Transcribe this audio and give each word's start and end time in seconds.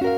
¿Qué 0.00 0.08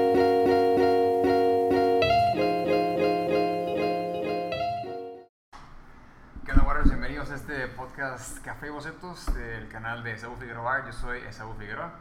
onda, 6.50 6.64
Warriors? 6.64 6.88
Bienvenidos 6.88 7.30
a 7.30 7.36
este 7.36 7.68
podcast 7.68 8.38
Café 8.44 8.66
y 8.66 8.70
Bocetos 8.70 9.32
del 9.34 9.68
canal 9.68 10.02
de 10.02 10.14
Esaú 10.14 10.34
Figueroa. 10.36 10.84
Yo 10.86 10.92
soy 10.92 11.20
Esaú 11.20 11.54
Figueroa, 11.54 11.92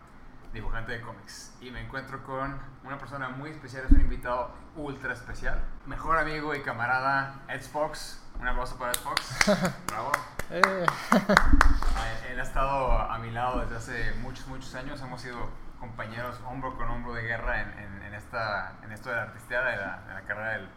dibujante 0.53 0.93
de 0.93 1.01
cómics. 1.01 1.53
Y 1.61 1.69
me 1.69 1.81
encuentro 1.81 2.23
con 2.23 2.59
una 2.83 2.97
persona 2.97 3.29
muy 3.29 3.51
especial, 3.51 3.85
es 3.85 3.91
un 3.91 4.01
invitado 4.01 4.55
ultra 4.75 5.13
especial. 5.13 5.63
Mejor 5.85 6.17
amigo 6.17 6.55
y 6.55 6.61
camarada, 6.61 7.41
Ed 7.47 7.61
Fox. 7.61 8.23
Un 8.39 8.47
aplauso 8.47 8.77
para 8.77 8.93
Ed 8.93 8.99
Fox. 8.99 9.37
Bravo. 9.87 10.11
Eh, 10.49 10.85
Él 12.31 12.39
ha 12.39 12.43
estado 12.43 12.91
a 12.91 13.19
mi 13.19 13.29
lado 13.29 13.59
desde 13.61 13.75
hace 13.75 14.13
muchos, 14.21 14.47
muchos 14.47 14.73
años. 14.73 14.99
Hemos 15.01 15.21
sido 15.21 15.66
compañeros 15.79 16.39
hombro 16.45 16.75
con 16.77 16.89
hombro 16.89 17.13
de 17.13 17.23
guerra 17.23 17.61
en, 17.61 17.69
en- 17.79 18.01
en 18.03 18.13
esta, 18.13 18.73
en 18.83 18.91
esto 18.91 19.09
de 19.09 19.15
la 19.15 19.23
artisteada, 19.23 19.69
de 19.71 19.77
la, 19.77 20.01
de 20.07 20.13
la 20.13 20.21
carrera 20.21 20.49
del, 20.53 20.69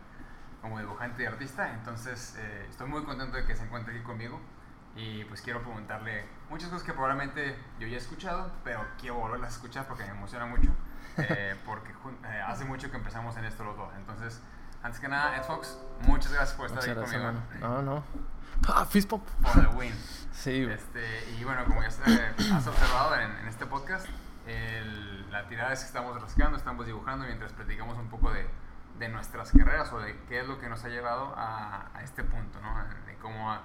como 0.61 0.79
dibujante 0.79 1.23
y 1.23 1.27
artista. 1.27 1.73
Entonces, 1.73 2.37
eh, 2.39 2.67
estoy 2.69 2.89
muy 2.89 3.03
contento 3.05 3.37
de 3.37 3.45
que 3.47 3.57
se 3.57 3.65
encuentre 3.65 3.95
aquí 3.95 4.03
conmigo. 4.05 4.41
Y 4.97 5.25
pues 5.27 5.41
quiero 5.41 5.63
preguntarle 5.63 6.27
muchas 6.51 6.69
cosas 6.69 6.85
que 6.85 6.93
probablemente 6.93 7.57
yo 7.79 7.87
ya 7.87 7.95
he 7.95 7.99
escuchado, 7.99 8.53
pero 8.65 8.85
quiero 9.01 9.15
volverlas 9.15 9.53
a 9.53 9.55
escuchar 9.57 9.87
porque 9.87 10.03
me 10.05 10.11
emociona 10.11 10.47
mucho. 10.47 10.69
eh, 11.17 11.55
porque 11.65 11.93
eh, 12.25 12.43
hace 12.47 12.65
mucho 12.65 12.91
que 12.91 12.97
empezamos 12.97 13.37
en 13.37 13.45
esto 13.45 13.63
los 13.65 13.77
dos. 13.77 13.91
Entonces, 13.97 14.43
antes 14.83 14.99
que 15.01 15.09
nada, 15.09 15.37
Ed 15.37 15.45
Fox, 15.45 15.79
muchas 16.03 16.33
gracias 16.33 16.57
por 16.57 16.67
estar 16.67 16.83
muchas 16.83 16.91
aquí 17.09 17.17
gracias, 17.17 17.23
conmigo. 17.23 17.69
mano. 17.69 17.83
No, 17.83 17.95
no. 17.95 18.05
Ah, 18.69 18.85
fist 18.85 19.09
bump. 19.09 19.25
For 19.45 19.63
the 19.69 19.77
win. 19.77 19.95
Sí. 20.33 20.63
Este, 20.65 21.31
y 21.39 21.45
bueno, 21.45 21.65
como 21.67 21.83
ya 21.83 21.89
has 21.89 22.67
observado 22.67 23.15
en, 23.17 23.31
en 23.31 23.49
este 23.49 23.67
podcast, 23.67 24.07
el- 24.51 25.31
la 25.31 25.47
tirada 25.47 25.73
es 25.73 25.81
que 25.81 25.87
estamos 25.87 26.21
rascando, 26.21 26.57
estamos 26.57 26.87
dibujando 26.87 27.27
mientras 27.27 27.53
platicamos 27.53 27.97
un 27.99 28.09
poco 28.09 28.33
de, 28.33 28.47
de 28.99 29.09
nuestras 29.09 29.53
carreras 29.53 29.93
o 29.93 30.01
de 30.01 30.19
qué 30.29 30.41
es 30.41 30.47
lo 30.49 30.59
que 30.59 30.69
nos 30.69 30.85
ha 30.85 30.89
llevado 30.89 31.33
a, 31.37 31.91
a 31.95 32.03
este 32.03 32.25
punto, 32.25 32.61
¿no? 32.61 32.85
De 33.07 33.15
cómo 33.17 33.53
a- 33.53 33.63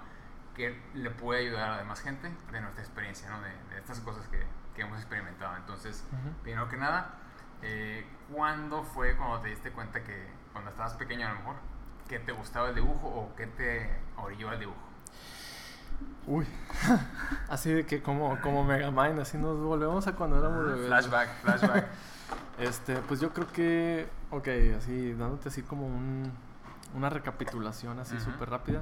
qué 0.55 0.81
le 0.93 1.09
puede 1.11 1.41
ayudar 1.41 1.69
a 1.69 1.71
la 1.71 1.77
demás 1.79 2.01
gente 2.01 2.31
de 2.51 2.61
nuestra 2.61 2.81
experiencia, 2.83 3.29
¿no? 3.29 3.41
De, 3.41 3.49
de 3.73 3.77
estas 3.79 3.99
cosas 3.99 4.27
que, 4.29 4.45
que 4.73 4.83
hemos 4.83 4.97
experimentado. 4.99 5.55
Entonces, 5.57 6.07
primero 6.43 6.69
que 6.69 6.77
nada, 6.77 7.15
eh, 7.61 8.05
¿cuándo 8.31 8.83
fue 8.83 9.17
cuando 9.17 9.41
te 9.41 9.49
diste 9.49 9.71
cuenta 9.71 10.03
que, 10.03 10.27
cuando 10.53 10.71
estabas 10.71 10.93
pequeño 10.93 11.27
a 11.27 11.31
lo 11.31 11.39
mejor, 11.39 11.55
que 12.07 12.19
te 12.19 12.31
gustaba 12.31 12.69
el 12.69 12.75
dibujo 12.75 13.07
o 13.07 13.35
qué 13.35 13.47
te 13.47 13.99
orilló 14.17 14.49
al 14.49 14.59
dibujo? 14.59 14.79
Uy. 16.27 16.45
así 17.49 17.71
de 17.71 17.85
que 17.85 18.01
como, 18.01 18.39
como 18.41 18.63
Mega 18.63 18.89
Man, 18.91 19.19
así 19.19 19.37
nos 19.37 19.59
volvemos 19.59 20.07
a 20.07 20.13
cuando 20.15 20.39
éramos 20.39 20.65
bebés. 20.65 20.87
Flashback, 20.87 21.29
flashback. 21.41 21.87
Este, 22.57 22.95
pues 22.99 23.19
yo 23.19 23.33
creo 23.33 23.47
que, 23.51 24.07
ok, 24.31 24.47
así, 24.77 25.11
dándote 25.13 25.49
así 25.49 25.61
como 25.61 25.87
un, 25.87 26.31
una 26.95 27.09
recapitulación 27.09 27.99
así 27.99 28.15
Ujú. 28.15 28.31
súper 28.31 28.49
rápida. 28.49 28.81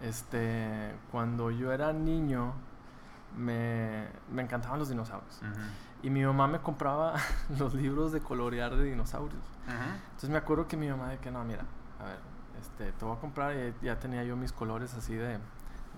Este, 0.00 0.94
cuando 1.10 1.50
yo 1.50 1.72
era 1.72 1.92
niño, 1.92 2.54
me, 3.36 4.06
me 4.30 4.42
encantaban 4.42 4.78
los 4.78 4.88
dinosaurios. 4.88 5.40
Ujú. 5.42 5.60
Y 6.04 6.10
mi 6.10 6.24
mamá 6.24 6.46
me 6.46 6.60
compraba 6.60 7.14
los 7.58 7.74
libros 7.74 8.12
de 8.12 8.20
colorear 8.20 8.76
de 8.76 8.84
dinosaurios. 8.84 9.42
Ujú. 9.66 9.90
Entonces 10.04 10.30
me 10.30 10.38
acuerdo 10.38 10.68
que 10.68 10.76
mi 10.76 10.88
mamá 10.88 11.08
de 11.10 11.18
que 11.18 11.32
no, 11.32 11.42
mira, 11.44 11.64
a 12.00 12.04
ver, 12.04 12.18
este, 12.60 12.92
te 12.92 13.04
voy 13.04 13.16
a 13.16 13.20
comprar 13.20 13.56
y 13.56 13.74
ya 13.84 13.98
tenía 13.98 14.22
yo 14.22 14.36
mis 14.36 14.52
colores 14.52 14.94
así 14.94 15.14
de, 15.14 15.38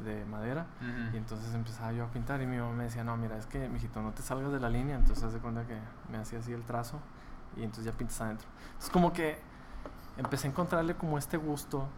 de 0.02 0.24
madera. 0.24 0.66
Ujú. 0.80 1.14
Y 1.14 1.18
entonces 1.18 1.54
empezaba 1.54 1.92
yo 1.92 2.04
a 2.04 2.08
pintar 2.08 2.40
y 2.42 2.46
mi 2.46 2.56
mamá 2.58 2.72
me 2.72 2.84
decía, 2.84 3.04
no, 3.04 3.16
mira, 3.16 3.36
es 3.36 3.46
que, 3.46 3.68
mijito, 3.68 4.00
no 4.02 4.12
te 4.12 4.22
salgas 4.22 4.52
de 4.52 4.60
la 4.60 4.68
línea. 4.68 4.96
Entonces 4.96 5.24
haz 5.24 5.32
de 5.32 5.38
cuenta 5.40 5.64
que 5.66 5.78
me 6.10 6.18
hacía 6.18 6.38
así 6.40 6.52
el 6.52 6.62
trazo 6.64 6.98
y 7.56 7.62
entonces 7.62 7.84
ya 7.84 7.92
pintas 7.92 8.20
adentro. 8.20 8.48
Entonces 8.66 8.90
como 8.90 9.12
que 9.12 9.38
empecé 10.16 10.46
a 10.46 10.50
encontrarle 10.50 10.94
como 10.94 11.18
este 11.18 11.36
gusto 11.36 11.88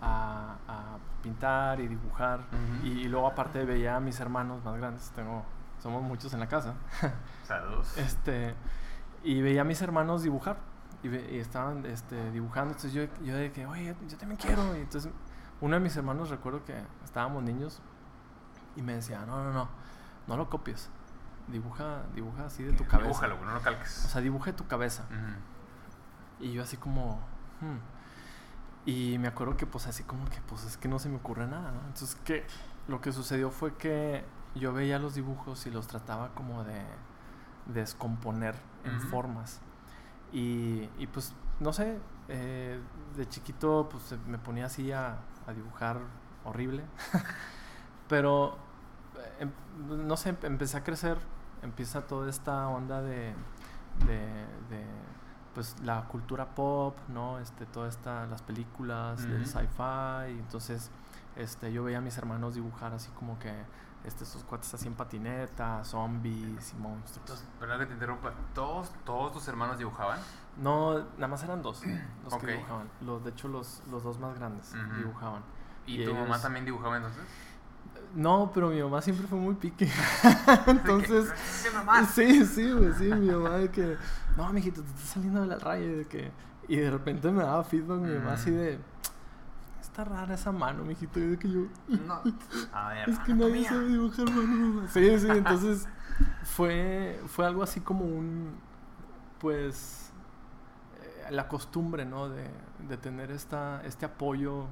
a, 0.00 0.56
a 0.68 0.96
pintar 1.22 1.80
y 1.80 1.88
dibujar. 1.88 2.40
Ujú. 2.40 2.86
y, 2.86 2.90
y 3.02 3.08
luego 3.08 3.26
aparte 3.26 3.64
veía 3.64 3.96
a 3.96 4.00
mis 4.00 4.18
hermanos 4.20 4.62
más 4.64 4.76
grandes, 4.76 5.10
tengo, 5.14 5.44
somos 5.82 6.02
muchos 6.02 6.32
en 6.34 6.40
la 6.40 6.48
casa. 6.48 6.74
Saludos. 7.46 7.96
Este, 7.98 8.54
y 9.22 9.40
veía 9.42 9.62
a 9.62 9.64
mis 9.64 9.80
hermanos 9.82 10.22
dibujar. 10.22 10.56
Y, 11.02 11.08
ve- 11.08 11.28
y 11.32 11.38
estaban 11.38 11.84
este, 11.86 12.30
dibujando. 12.30 12.72
Entonces 12.72 12.92
yo, 12.94 13.02
yo 13.22 13.36
de 13.36 13.52
que, 13.52 13.66
oye, 13.66 13.94
yo 14.08 14.16
también 14.16 14.40
quiero. 14.40 14.74
Y 14.76 14.80
entonces 14.80 15.12
uno 15.60 15.74
de 15.74 15.80
mis 15.80 15.94
hermanos, 15.96 16.30
recuerdo 16.30 16.64
que 16.64 16.74
estábamos 17.14 17.44
niños. 17.44 17.80
Y 18.74 18.82
me 18.82 18.94
decía, 18.96 19.24
no, 19.24 19.44
no, 19.44 19.52
no, 19.52 19.68
no 20.26 20.36
lo 20.36 20.50
copies. 20.50 20.90
Dibuja, 21.46 22.02
dibuja 22.12 22.46
así 22.46 22.64
de 22.64 22.72
tu 22.72 22.84
cabeza. 22.86 23.06
Dibújalo, 23.06 23.44
no 23.44 23.52
lo 23.52 23.58
O 23.58 23.62
calques. 23.62 23.88
sea, 23.92 24.20
dibuje 24.20 24.52
tu 24.52 24.66
cabeza. 24.66 25.04
Y 26.40 26.52
yo 26.52 26.62
así 26.64 26.76
como... 26.76 27.20
hmm. 27.60 27.78
Y 28.86 29.16
me 29.18 29.28
acuerdo 29.28 29.56
que 29.56 29.64
pues 29.64 29.86
así 29.86 30.02
como 30.02 30.24
que 30.26 30.40
pues 30.48 30.64
es 30.64 30.76
que 30.76 30.88
no 30.88 30.98
se 30.98 31.08
me 31.08 31.16
ocurre 31.16 31.46
nada, 31.46 31.70
¿no? 31.70 31.78
Entonces 31.86 32.16
que 32.24 32.46
lo 32.88 33.00
que 33.00 33.12
sucedió 33.12 33.50
fue 33.50 33.76
que 33.76 34.24
yo 34.56 34.72
veía 34.74 34.98
los 34.98 35.14
dibujos 35.14 35.66
y 35.66 35.70
los 35.70 35.86
trataba 35.86 36.34
como 36.34 36.64
de 36.64 36.82
descomponer 37.66 38.56
en 38.84 38.96
Ujú. 38.96 39.06
formas. 39.08 39.60
Y, 40.32 40.90
y, 40.98 41.06
pues 41.06 41.32
no 41.60 41.72
sé, 41.72 41.98
eh, 42.28 42.78
de 43.16 43.28
chiquito 43.28 43.88
pues 43.90 44.14
me 44.26 44.36
ponía 44.36 44.66
así 44.66 44.90
a, 44.92 45.18
a 45.46 45.52
dibujar 45.54 46.00
horrible. 46.44 46.84
Pero 48.08 48.56
em- 49.38 49.52
no 50.06 50.16
sé, 50.16 50.36
empecé 50.42 50.76
a 50.76 50.84
crecer, 50.84 51.18
empieza 51.62 52.06
toda 52.06 52.28
esta 52.30 52.68
onda 52.68 53.02
de, 53.02 53.34
de, 54.06 54.18
de, 54.70 54.84
pues 55.54 55.76
la 55.80 56.04
cultura 56.08 56.54
pop, 56.54 56.96
¿no? 57.08 57.38
Este, 57.38 57.66
todas 57.66 57.96
esta, 57.96 58.26
las 58.26 58.42
películas 58.42 59.22
del 59.28 59.46
sci-fi, 59.46 60.34
y 60.34 60.38
entonces 60.38 60.90
este, 61.36 61.72
yo 61.72 61.84
veía 61.84 61.98
a 61.98 62.00
mis 62.00 62.16
hermanos 62.18 62.54
dibujar 62.54 62.92
así 62.92 63.10
como 63.12 63.38
que 63.38 63.52
este, 64.04 64.24
estos 64.24 64.44
cuates 64.44 64.72
así 64.74 64.86
en 64.86 64.94
patineta, 64.94 65.82
zombies 65.84 66.72
y 66.72 66.76
monstruos. 66.76 67.16
Entonces, 67.18 67.48
perdón 67.58 67.78
que 67.80 67.86
te 67.86 67.94
interrumpa. 67.94 68.32
¿Todos, 68.54 68.92
¿Todos 69.04 69.32
tus 69.32 69.48
hermanos 69.48 69.78
dibujaban? 69.78 70.18
No, 70.58 70.98
nada 71.14 71.28
más 71.28 71.42
eran 71.42 71.62
dos 71.62 71.82
los 72.22 72.36
que 72.36 72.46
dibujaban. 72.48 72.88
Los, 73.00 73.24
de 73.24 73.30
hecho, 73.30 73.48
los, 73.48 73.82
los 73.90 74.02
dos 74.04 74.18
más 74.18 74.38
grandes 74.38 74.72
dibujaban. 74.96 75.42
¿Y, 75.86 76.02
Y 76.02 76.04
tu 76.06 76.14
mamá 76.14 76.40
también 76.40 76.64
dibujaba 76.64 76.96
entonces? 76.96 77.22
No, 78.14 78.50
pero 78.54 78.68
mi 78.70 78.80
mamá 78.82 79.02
siempre 79.02 79.26
fue 79.26 79.38
muy 79.38 79.54
pique. 79.54 79.88
Entonces, 80.66 81.32
Sí. 81.46 81.68
Sí, 82.14 82.46
sí, 82.46 82.70
güey, 82.72 82.92
sí, 82.94 83.04
mi 83.06 83.30
mamá 83.30 83.56
de 83.56 83.70
que, 83.70 83.96
no, 84.36 84.52
mijito, 84.52 84.82
te 84.82 84.88
estás 84.90 85.04
saliendo 85.10 85.40
de 85.40 85.46
la 85.48 85.58
raya, 85.58 85.86
de 85.86 86.04
que, 86.06 86.30
y 86.68 86.76
de 86.76 86.90
repente 86.90 87.30
me 87.32 87.42
daba 87.42 87.64
feedback 87.64 87.98
mi 87.98 88.14
mamá 88.18 88.34
así 88.34 88.50
Mm. 88.50 88.54
de, 88.54 88.78
está 89.80 90.04
rara 90.04 90.34
esa 90.34 90.52
mano, 90.52 90.84
mijito, 90.84 91.18
y 91.20 91.22
de 91.26 91.38
que 91.38 91.50
yo, 91.50 91.60
No. 92.06 92.20
A 92.72 92.88
ver, 92.90 93.10
es 93.10 93.18
que 93.20 93.34
nadie 93.34 93.64
sabe 93.68 93.86
dibujar 93.88 94.30
mano, 94.30 94.46
mamá. 94.68 94.88
Sí, 94.88 95.18
sí, 95.18 95.26
entonces 95.28 95.86
fue, 96.44 97.20
fue 97.26 97.46
algo 97.46 97.62
así 97.64 97.80
como 97.80 98.04
un, 98.04 98.54
pues, 99.40 100.12
eh, 101.02 101.30
la 101.32 101.48
costumbre, 101.48 102.04
¿no? 102.04 102.28
De, 102.28 102.48
de 102.88 102.96
tener 102.96 103.30
esta, 103.32 103.82
este 103.84 104.06
apoyo, 104.06 104.66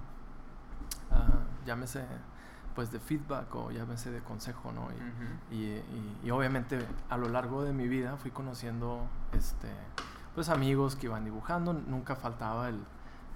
ah, 1.15 1.41
llámese, 1.67 2.05
pues, 2.75 2.91
de 2.91 2.99
feedback 3.01 3.55
o 3.55 3.71
llámese 3.71 4.11
de 4.11 4.21
consejo, 4.21 4.73
¿no? 4.73 4.89
Y, 4.91 4.95
Ujú. 4.95 5.33
y, 5.51 5.57
y- 5.77 6.21
y 6.25 6.31
obviamente 6.31 6.85
a 7.11 7.17
lo 7.17 7.29
largo 7.29 7.63
de 7.65 7.73
mi 7.73 7.89
vida 7.89 8.17
fui 8.17 8.31
conociendo 8.31 9.07
este 9.33 9.69
pues 10.35 10.49
amigos 10.49 10.97
que 10.97 11.07
iban 11.09 11.25
dibujando 11.27 11.75
nunca 11.75 12.17
faltaba 12.17 12.71
el, 12.71 12.83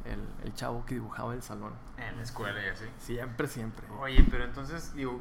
el, 0.06 0.18
el 0.44 0.54
chavo 0.54 0.86
que 0.86 0.94
dibujaba 0.94 1.34
el 1.34 1.42
salón 1.42 1.74
En 1.98 2.16
la 2.16 2.22
escuela 2.22 2.58
y 2.64 2.68
así. 2.70 2.86
siempre 2.96 3.46
siempre 3.48 3.86
Oye, 4.00 4.26
pero 4.30 4.44
entonces, 4.44 4.94
digo, 4.94 5.20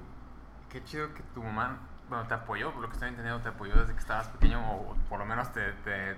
qué 0.69 0.81
chido 0.85 1.13
que 1.13 1.21
tu 1.33 1.43
mamá, 1.43 1.79
bueno, 2.07 2.25
te 2.27 2.33
apoyó, 2.33 2.71
por 2.71 2.81
lo 2.81 2.87
que 2.87 2.93
estoy 2.93 3.09
entendiendo, 3.09 3.41
te 3.41 3.49
apoyó 3.49 3.75
desde 3.75 3.91
que 3.91 3.99
estabas 3.99 4.29
pequeño 4.29 4.57
o 4.71 4.95
por 5.09 5.19
lo 5.19 5.25
menos 5.25 5.51
te, 5.51 5.73
te 5.83 6.15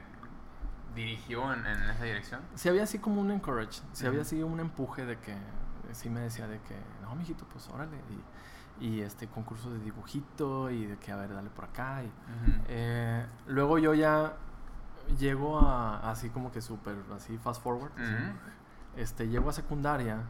dirigió 0.94 1.52
en, 1.54 1.66
en 1.66 1.90
esa 1.90 2.04
dirección. 2.04 2.42
si 2.56 2.70
había 2.70 2.84
así 2.84 3.00
como 3.00 3.22
un 3.22 3.32
encourage 3.32 3.82
si 3.94 4.06
había 4.06 4.20
Ujú. 4.20 4.28
así 4.28 4.44
un 4.44 4.60
empuje 4.60 5.06
de 5.06 5.18
que 5.18 5.36
sí 5.94 6.10
me 6.10 6.20
decía 6.22 6.48
de 6.48 6.60
que 6.62 6.76
no 7.02 7.16
mijito 7.16 7.46
pues 7.52 7.68
órale 7.70 7.98
y, 8.80 8.86
y 8.86 9.02
este 9.02 9.28
concurso 9.28 9.72
de 9.72 9.80
dibujito 9.80 10.70
y 10.70 10.86
de 10.86 10.98
que 10.98 11.12
a 11.12 11.16
ver 11.16 11.34
dale 11.34 11.50
por 11.50 11.66
acá 11.66 12.04
y. 12.04 12.12
Eh, 12.68 13.26
luego 13.48 13.78
yo 13.80 13.94
ya 13.94 14.34
llego 15.20 15.60
a 15.60 16.10
así 16.12 16.30
como 16.30 16.52
que 16.52 16.62
súper 16.62 16.98
así 17.16 17.38
fast 17.38 17.62
forward 17.64 17.92
así, 17.98 18.14
este 18.98 19.28
llego 19.30 19.50
a 19.50 19.54
secundaria 19.54 20.24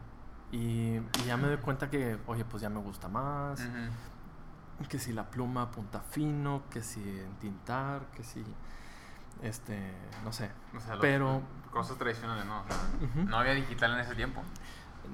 y, 0.52 0.96
y 0.96 1.24
ya 1.26 1.36
me 1.36 1.48
doy 1.48 1.56
cuenta 1.58 1.90
que 1.90 2.18
oye 2.26 2.44
pues 2.44 2.62
ya 2.62 2.68
me 2.70 2.78
gusta 2.80 3.08
más 3.08 3.60
que 4.88 4.98
si 5.00 5.12
la 5.12 5.28
pluma 5.28 5.70
punta 5.72 6.00
fino 6.00 6.62
que 6.70 6.82
si 6.82 7.00
entintar 7.18 8.06
que 8.14 8.22
si 8.22 8.44
este 9.42 9.92
no 10.24 10.32
sé 10.32 10.50
O 10.76 10.80
sea, 10.80 10.96
Pero- 11.00 11.42
cosas 11.72 11.98
tradicionales, 11.98 12.44
¿no? 12.46 12.60
O 12.60 12.64
sea, 12.66 12.76
Ujú. 13.02 13.28
No 13.28 13.36
había 13.38 13.52
digital 13.52 13.92
en 13.92 13.98
ese 14.00 14.14
tiempo. 14.14 14.42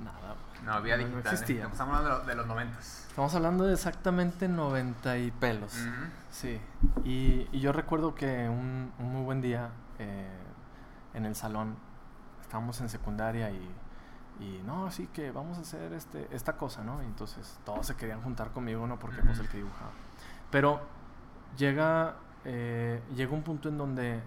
Nada 0.02 0.34
No 0.64 0.72
había 0.72 0.96
no 0.96 1.04
digital. 1.06 1.32
existía. 1.32 1.66
Estamos 1.66 1.96
hablando 1.98 2.08
de, 2.10 2.18
lo- 2.22 2.24
de 2.26 2.34
los 2.36 2.46
noventas. 2.46 3.06
estamos 3.08 3.34
hablando 3.34 3.64
de 3.64 3.74
exactamente 3.74 4.48
90 4.48 5.18
y 5.18 5.30
pelos. 5.30 5.72
Sí, 6.30 6.60
y, 7.04 7.48
y 7.52 7.60
yo 7.60 7.72
recuerdo 7.72 8.14
que 8.14 8.48
un, 8.48 8.92
un 8.98 9.12
muy 9.12 9.22
buen 9.22 9.40
día 9.40 9.70
eh, 9.98 10.28
en 11.14 11.24
el 11.26 11.34
salón, 11.36 11.76
estábamos 12.42 12.80
en 12.80 12.88
secundaria 12.88 13.50
y, 13.50 13.70
y 14.40 14.62
no, 14.66 14.90
sí 14.90 15.08
que 15.12 15.30
vamos 15.30 15.58
a 15.58 15.60
hacer 15.60 15.92
este, 15.92 16.26
esta 16.34 16.56
cosa, 16.56 16.82
¿no? 16.82 17.02
Y 17.02 17.06
entonces 17.06 17.58
todos 17.64 17.86
se 17.86 17.94
querían 17.96 18.20
juntar 18.22 18.50
conmigo, 18.50 18.86
¿no? 18.86 18.98
Porque 18.98 19.22
pues 19.22 19.38
el 19.38 19.48
que 19.48 19.58
dibujaba. 19.58 19.92
Pero 20.50 20.80
llega, 21.56 22.16
eh, 22.44 23.00
llega 23.14 23.32
un 23.32 23.42
punto 23.42 23.68
en 23.68 23.78
donde 23.78 24.20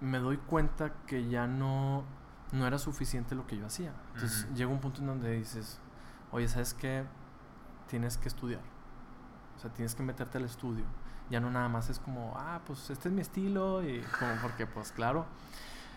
me 0.00 0.18
doy 0.18 0.38
cuenta 0.38 0.92
que 1.06 1.28
ya 1.28 1.46
no, 1.46 2.04
no 2.52 2.66
era 2.66 2.78
suficiente 2.78 3.34
lo 3.34 3.46
que 3.46 3.56
yo 3.56 3.66
hacía. 3.66 3.92
Entonces 4.14 4.46
llega 4.54 4.70
un 4.70 4.80
punto 4.80 5.00
en 5.00 5.06
donde 5.06 5.32
dices, 5.32 5.80
oye, 6.32 6.48
¿sabes 6.48 6.74
qué? 6.74 7.04
Tienes 7.88 8.16
que 8.16 8.28
estudiar. 8.28 8.62
O 9.56 9.60
sea, 9.60 9.72
tienes 9.72 9.94
que 9.94 10.02
meterte 10.02 10.38
al 10.38 10.44
estudio. 10.44 10.84
Ya 11.30 11.40
no 11.40 11.50
nada 11.50 11.68
más 11.68 11.90
es 11.90 11.98
como, 11.98 12.34
ah, 12.36 12.60
pues 12.66 12.90
este 12.90 13.08
es 13.08 13.14
mi 13.14 13.20
estilo 13.20 13.82
y 13.82 14.00
como 14.18 14.34
porque 14.42 14.66
pues 14.66 14.92
claro, 14.92 15.26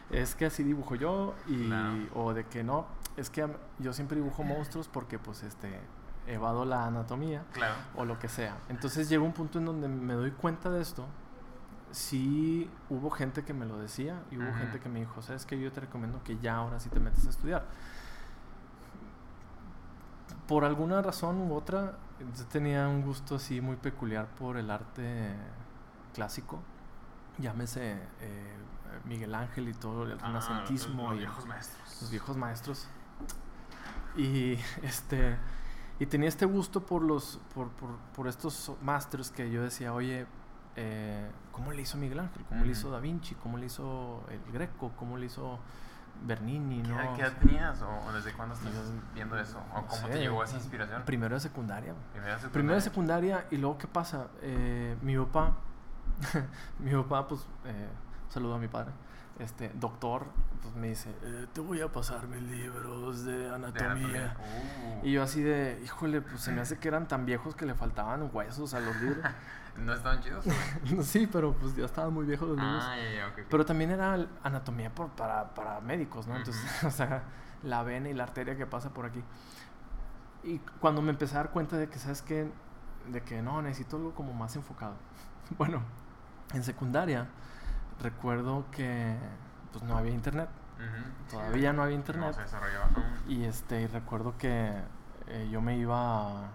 es 0.10 0.36
que 0.36 0.46
así 0.46 0.64
dibujo 0.64 0.96
yo 0.96 1.34
y 1.48 1.72
o 2.14 2.34
de 2.34 2.46
que 2.46 2.64
no, 2.64 2.86
es 3.18 3.30
que 3.30 3.48
yo 3.80 3.94
siempre 3.94 4.18
dibujo 4.18 4.44
monstruos 4.44 4.88
porque 4.88 5.18
pues 5.18 5.44
este 5.44 5.80
evado 6.28 6.66
la 6.66 6.86
anatomía 6.86 7.44
claro. 7.52 7.76
o 7.96 8.06
lo 8.06 8.20
que 8.20 8.30
sea. 8.30 8.58
Entonces 8.70 9.10
llegó 9.10 9.26
un 9.26 9.34
punto 9.34 9.60
en 9.60 9.66
donde 9.66 9.88
me 9.88 10.14
doy 10.14 10.32
cuenta 10.32 10.70
de 10.70 10.82
esto. 10.82 11.06
Sí 11.94 12.70
hubo 12.90 13.12
gente 13.12 13.44
que 13.46 13.54
me 13.54 13.66
lo 13.66 13.78
decía 13.78 14.24
y 14.32 14.38
hubo 14.38 14.52
gente 14.54 14.80
que 14.80 14.90
me 14.90 15.00
dijo, 15.00 15.22
sabes 15.22 15.46
que 15.46 15.60
yo 15.60 15.72
te 15.72 15.82
recomiendo 15.82 16.24
que 16.24 16.40
ya 16.40 16.56
ahora 16.56 16.80
sí 16.80 16.90
te 16.90 17.00
metes 17.00 17.26
a 17.28 17.30
estudiar. 17.30 17.66
Por 20.48 20.66
alguna 20.66 21.02
razón 21.04 21.40
u 21.40 21.54
otra, 21.54 21.98
yo 22.20 22.46
tenía 22.46 22.88
un 22.88 23.04
gusto 23.04 23.36
así 23.36 23.62
muy 23.62 23.76
peculiar 23.76 24.28
por 24.28 24.58
el 24.58 24.72
arte 24.72 25.36
clásico. 26.14 26.60
Llámese 27.38 28.00
eh, 28.22 28.54
Miguel 29.06 29.36
Ángel 29.36 29.70
y 29.70 29.74
todo 29.74 30.04
el 30.04 30.14
ah, 30.14 30.28
renacentismo. 30.28 31.10
Los, 31.10 31.20
viejos 31.20 31.46
maestros. 31.46 32.02
Los 32.02 32.12
viejos 32.12 32.38
maestros. 32.38 32.88
Y 34.18 34.58
este. 34.82 35.38
Y 36.00 36.08
tenía 36.08 36.28
este 36.28 36.46
gusto 36.46 36.82
por 36.86 37.04
los. 37.04 37.40
por, 37.54 37.70
por, 37.70 37.98
por 38.16 38.28
estos 38.28 38.72
masters 38.82 39.30
que 39.30 39.52
yo 39.52 39.62
decía, 39.62 39.94
oye, 39.94 40.26
eh, 40.76 41.30
¿cómo 41.54 41.72
le 41.72 41.82
hizo 41.82 41.98
Miguel 41.98 42.20
Ángel? 42.20 42.44
¿Cómo 42.50 42.66
le 42.66 42.72
hizo 42.72 42.92
Da 42.92 43.00
Vinci? 43.00 43.36
¿Cómo 43.36 43.58
le 43.58 43.68
hizo 43.68 44.26
el 44.30 44.52
Greco? 44.52 44.92
¿Cómo 44.98 45.18
le 45.18 45.28
hizo 45.28 45.60
Bernini? 46.26 46.82
¿Qué, 46.82 46.90
¿no? 46.90 47.14
¿Qué 47.16 47.22
edad 47.22 47.38
tenías? 47.40 47.82
¿O 47.82 48.12
desde 48.12 48.34
cuándo 48.34 48.56
estás 48.56 48.74
viendo 49.14 49.40
eso? 49.40 49.60
¿O 49.74 49.86
cómo 49.86 50.08
te 50.08 50.20
llegó 50.20 50.44
esa 50.44 50.58
inspiración? 50.58 51.04
Primero 51.04 51.36
de 51.36 51.40
secundaria. 51.40 51.94
Primero 52.12 52.34
de 52.34 52.40
secundaria. 52.40 52.52
Primero 52.52 52.76
de 52.76 52.82
secundaria 52.82 53.46
y 53.52 53.58
luego, 53.58 53.78
¿qué 53.78 53.88
pasa? 53.88 54.28
Eh, 54.42 54.98
mi 55.02 55.16
papá. 55.16 55.56
mi 56.80 56.92
papá, 56.92 57.28
pues. 57.28 57.48
Eh, 57.66 57.88
saludo 58.30 58.56
a 58.56 58.60
mi 58.60 58.68
padre 58.68 58.92
este, 59.40 59.72
doctor, 59.76 60.26
pues 60.62 60.76
me 60.76 60.90
dice, 60.90 61.10
eh, 61.24 61.48
te 61.54 61.62
voy 61.62 61.82
a 61.82 61.92
pasar 61.92 62.28
mis 62.28 62.42
libros 62.44 63.26
de 63.26 63.50
anatomía. 63.50 64.38
Uh. 64.40 65.06
Y 65.08 65.14
yo 65.14 65.24
así 65.24 65.42
de, 65.42 65.82
híjole, 65.84 66.22
pues 66.22 66.42
se 66.42 66.52
me 66.52 66.62
hace 66.62 66.78
que 66.78 66.88
eran 66.88 67.08
tan 67.08 67.26
viejos 67.26 67.56
que 67.56 67.66
le 67.66 67.74
faltaban 67.74 68.30
huesos 68.32 68.74
a 68.74 68.80
los 68.80 68.96
libros. 69.02 69.26
¿No 69.78 69.94
estaban 69.94 70.22
chidos? 70.22 70.46
sí, 71.04 71.28
pero 71.28 71.54
pues 71.54 71.76
ya 71.76 71.86
estaban 71.86 72.14
muy 72.14 72.26
viejos 72.26 72.48
los 72.48 72.58
libros. 72.58 72.84
Ah, 72.84 72.96
pero 73.50 73.66
también 73.66 73.92
era 73.92 74.28
anatomía 74.44 74.94
por, 74.94 75.10
para, 75.10 75.54
para 75.54 75.82
médicos, 75.82 76.28
¿no? 76.28 76.36
Entonces, 76.36 76.64
o 76.84 76.92
sea, 76.92 77.24
la 77.64 77.84
vena 77.84 78.10
y 78.10 78.14
la 78.14 78.24
arteria 78.24 78.56
que 78.56 78.66
pasa 78.66 78.94
por 78.94 79.06
aquí. 79.06 79.24
Y 80.44 80.60
cuando 80.80 81.02
me 81.02 81.12
empecé 81.12 81.36
a 81.36 81.40
dar 81.40 81.52
cuenta 81.52 81.78
de 81.78 81.90
que, 81.90 81.98
¿sabes 81.98 82.22
qué? 82.22 82.52
De 83.08 83.22
que 83.22 83.42
no, 83.42 83.62
necesito 83.62 83.98
algo 83.98 84.14
como 84.14 84.34
más 84.34 84.56
enfocado. 84.56 84.96
Bueno, 85.58 85.82
en 86.54 86.64
secundaria 86.64 87.28
recuerdo 88.02 88.66
que 88.72 89.18
pues 89.72 89.84
no 89.84 89.98
había 89.98 90.14
internet. 90.14 90.50
Todavía 91.30 91.74
no 91.74 91.84
había 91.84 91.96
internet. 91.96 92.36
Y 93.28 93.44
este, 93.44 93.82
y 93.82 93.88
recuerdo 93.88 94.38
que 94.38 94.74
eh, 95.28 95.50
yo 95.52 95.62
me 95.62 95.78
iba 95.78 96.50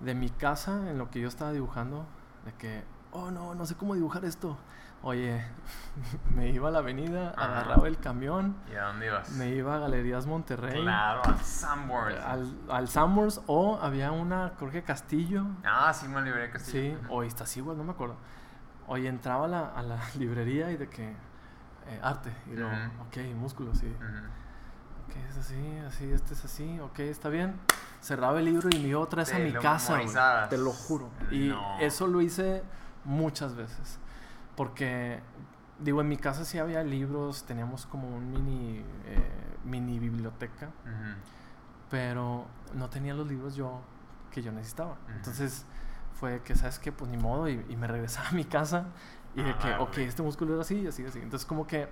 de 0.00 0.14
mi 0.14 0.30
casa 0.30 0.90
en 0.90 0.98
lo 0.98 1.10
que 1.10 1.20
yo 1.20 1.28
estaba 1.28 1.52
dibujando, 1.52 2.06
de 2.44 2.52
que, 2.54 2.84
oh 3.12 3.30
no, 3.30 3.54
no 3.54 3.66
sé 3.66 3.74
cómo 3.76 3.94
dibujar 3.94 4.24
esto. 4.24 4.56
Oye, 5.02 5.42
me 6.34 6.50
iba 6.50 6.68
a 6.68 6.70
la 6.70 6.80
avenida, 6.80 7.30
agarraba 7.30 7.88
el 7.88 7.98
camión. 7.98 8.56
¿Y 8.70 8.76
a 8.76 8.84
dónde 8.84 9.06
ibas? 9.06 9.30
Me 9.30 9.48
iba 9.48 9.76
a 9.76 9.78
Galerías 9.78 10.26
Monterrey. 10.26 10.82
Claro, 10.82 11.22
al 11.24 11.38
Sanborns. 11.40 12.18
Al, 12.20 12.54
al 12.68 12.88
Sanborns 12.88 13.40
o 13.46 13.78
había 13.80 14.12
una, 14.12 14.52
creo 14.58 14.70
que 14.70 14.82
Castillo. 14.82 15.46
Ah, 15.64 15.92
sí, 15.94 16.06
una 16.06 16.20
librería 16.20 16.48
Sí, 16.58 16.92
Castillo. 16.92 16.98
o 17.08 17.24
igual 17.24 17.78
no 17.78 17.84
me 17.84 17.92
acuerdo. 17.92 18.16
Oye, 18.88 19.08
entraba 19.08 19.46
a 19.46 19.48
la, 19.48 19.66
a 19.68 19.82
la 19.82 19.98
librería 20.18 20.70
y 20.70 20.76
de 20.76 20.88
que 20.88 21.08
eh, 21.10 22.00
arte, 22.02 22.30
y 22.46 22.56
luego, 22.56 22.70
ok, 23.06 23.16
músculos, 23.36 23.78
sí. 23.78 23.90
Ok, 25.06 25.16
es 25.28 25.36
así, 25.38 25.78
así, 25.86 26.10
este 26.12 26.34
es 26.34 26.44
así, 26.44 26.78
ok, 26.78 26.98
está 27.00 27.30
bien. 27.30 27.58
Cerraba 28.00 28.38
el 28.38 28.46
libro 28.46 28.68
y 28.72 28.78
me 28.78 28.88
iba 28.88 29.00
otra 29.00 29.22
vez 29.22 29.32
a 29.34 29.38
mi 29.38 29.52
casa, 29.52 30.48
te 30.48 30.56
lo 30.56 30.72
juro. 30.72 31.10
Y 31.30 31.52
eso 31.80 32.06
lo 32.06 32.20
hice 32.20 32.62
muchas 33.04 33.54
veces. 33.54 33.98
Porque, 34.56 35.20
digo, 35.78 36.00
en 36.00 36.08
mi 36.08 36.16
casa 36.16 36.44
sí 36.44 36.58
había 36.58 36.82
libros, 36.82 37.44
teníamos 37.44 37.86
como 37.86 38.08
un 38.08 38.30
mini, 38.30 38.84
eh, 39.06 39.56
mini 39.64 39.98
biblioteca, 39.98 40.70
pero 41.90 42.46
no 42.74 42.88
tenía 42.88 43.14
los 43.14 43.26
libros 43.26 43.54
yo 43.54 43.80
que 44.30 44.42
yo 44.42 44.52
necesitaba. 44.52 44.96
Entonces 45.14 45.66
fue 46.14 46.42
que, 46.42 46.54
¿sabes 46.54 46.78
qué? 46.78 46.92
Pues 46.92 47.10
ni 47.10 47.16
modo, 47.16 47.48
y, 47.48 47.76
me 47.76 47.86
regresaba 47.86 48.28
a 48.28 48.32
mi 48.32 48.44
casa 48.44 48.86
y 49.34 49.42
de 49.42 49.56
que, 49.56 49.68
ah, 49.68 49.80
ok, 49.80 49.98
este 49.98 50.22
músculo 50.22 50.54
era 50.54 50.62
así, 50.62 50.86
así, 50.86 51.04
así. 51.04 51.18
Entonces, 51.18 51.46
como 51.46 51.66
que 51.66 51.88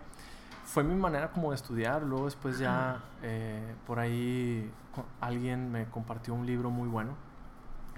fue 0.69 0.85
mi 0.85 0.95
manera 0.95 1.31
como 1.31 1.51
de 1.51 1.57
estudiar. 1.57 2.03
Luego, 2.03 2.27
después, 2.27 2.59
ya 2.59 3.01
eh, 3.23 3.75
por 3.87 3.99
ahí 3.99 4.71
alguien 5.21 5.73
me 5.73 5.87
compartió 5.87 6.35
un 6.35 6.47
libro 6.47 6.71
muy 6.71 6.89
bueno, 6.89 7.15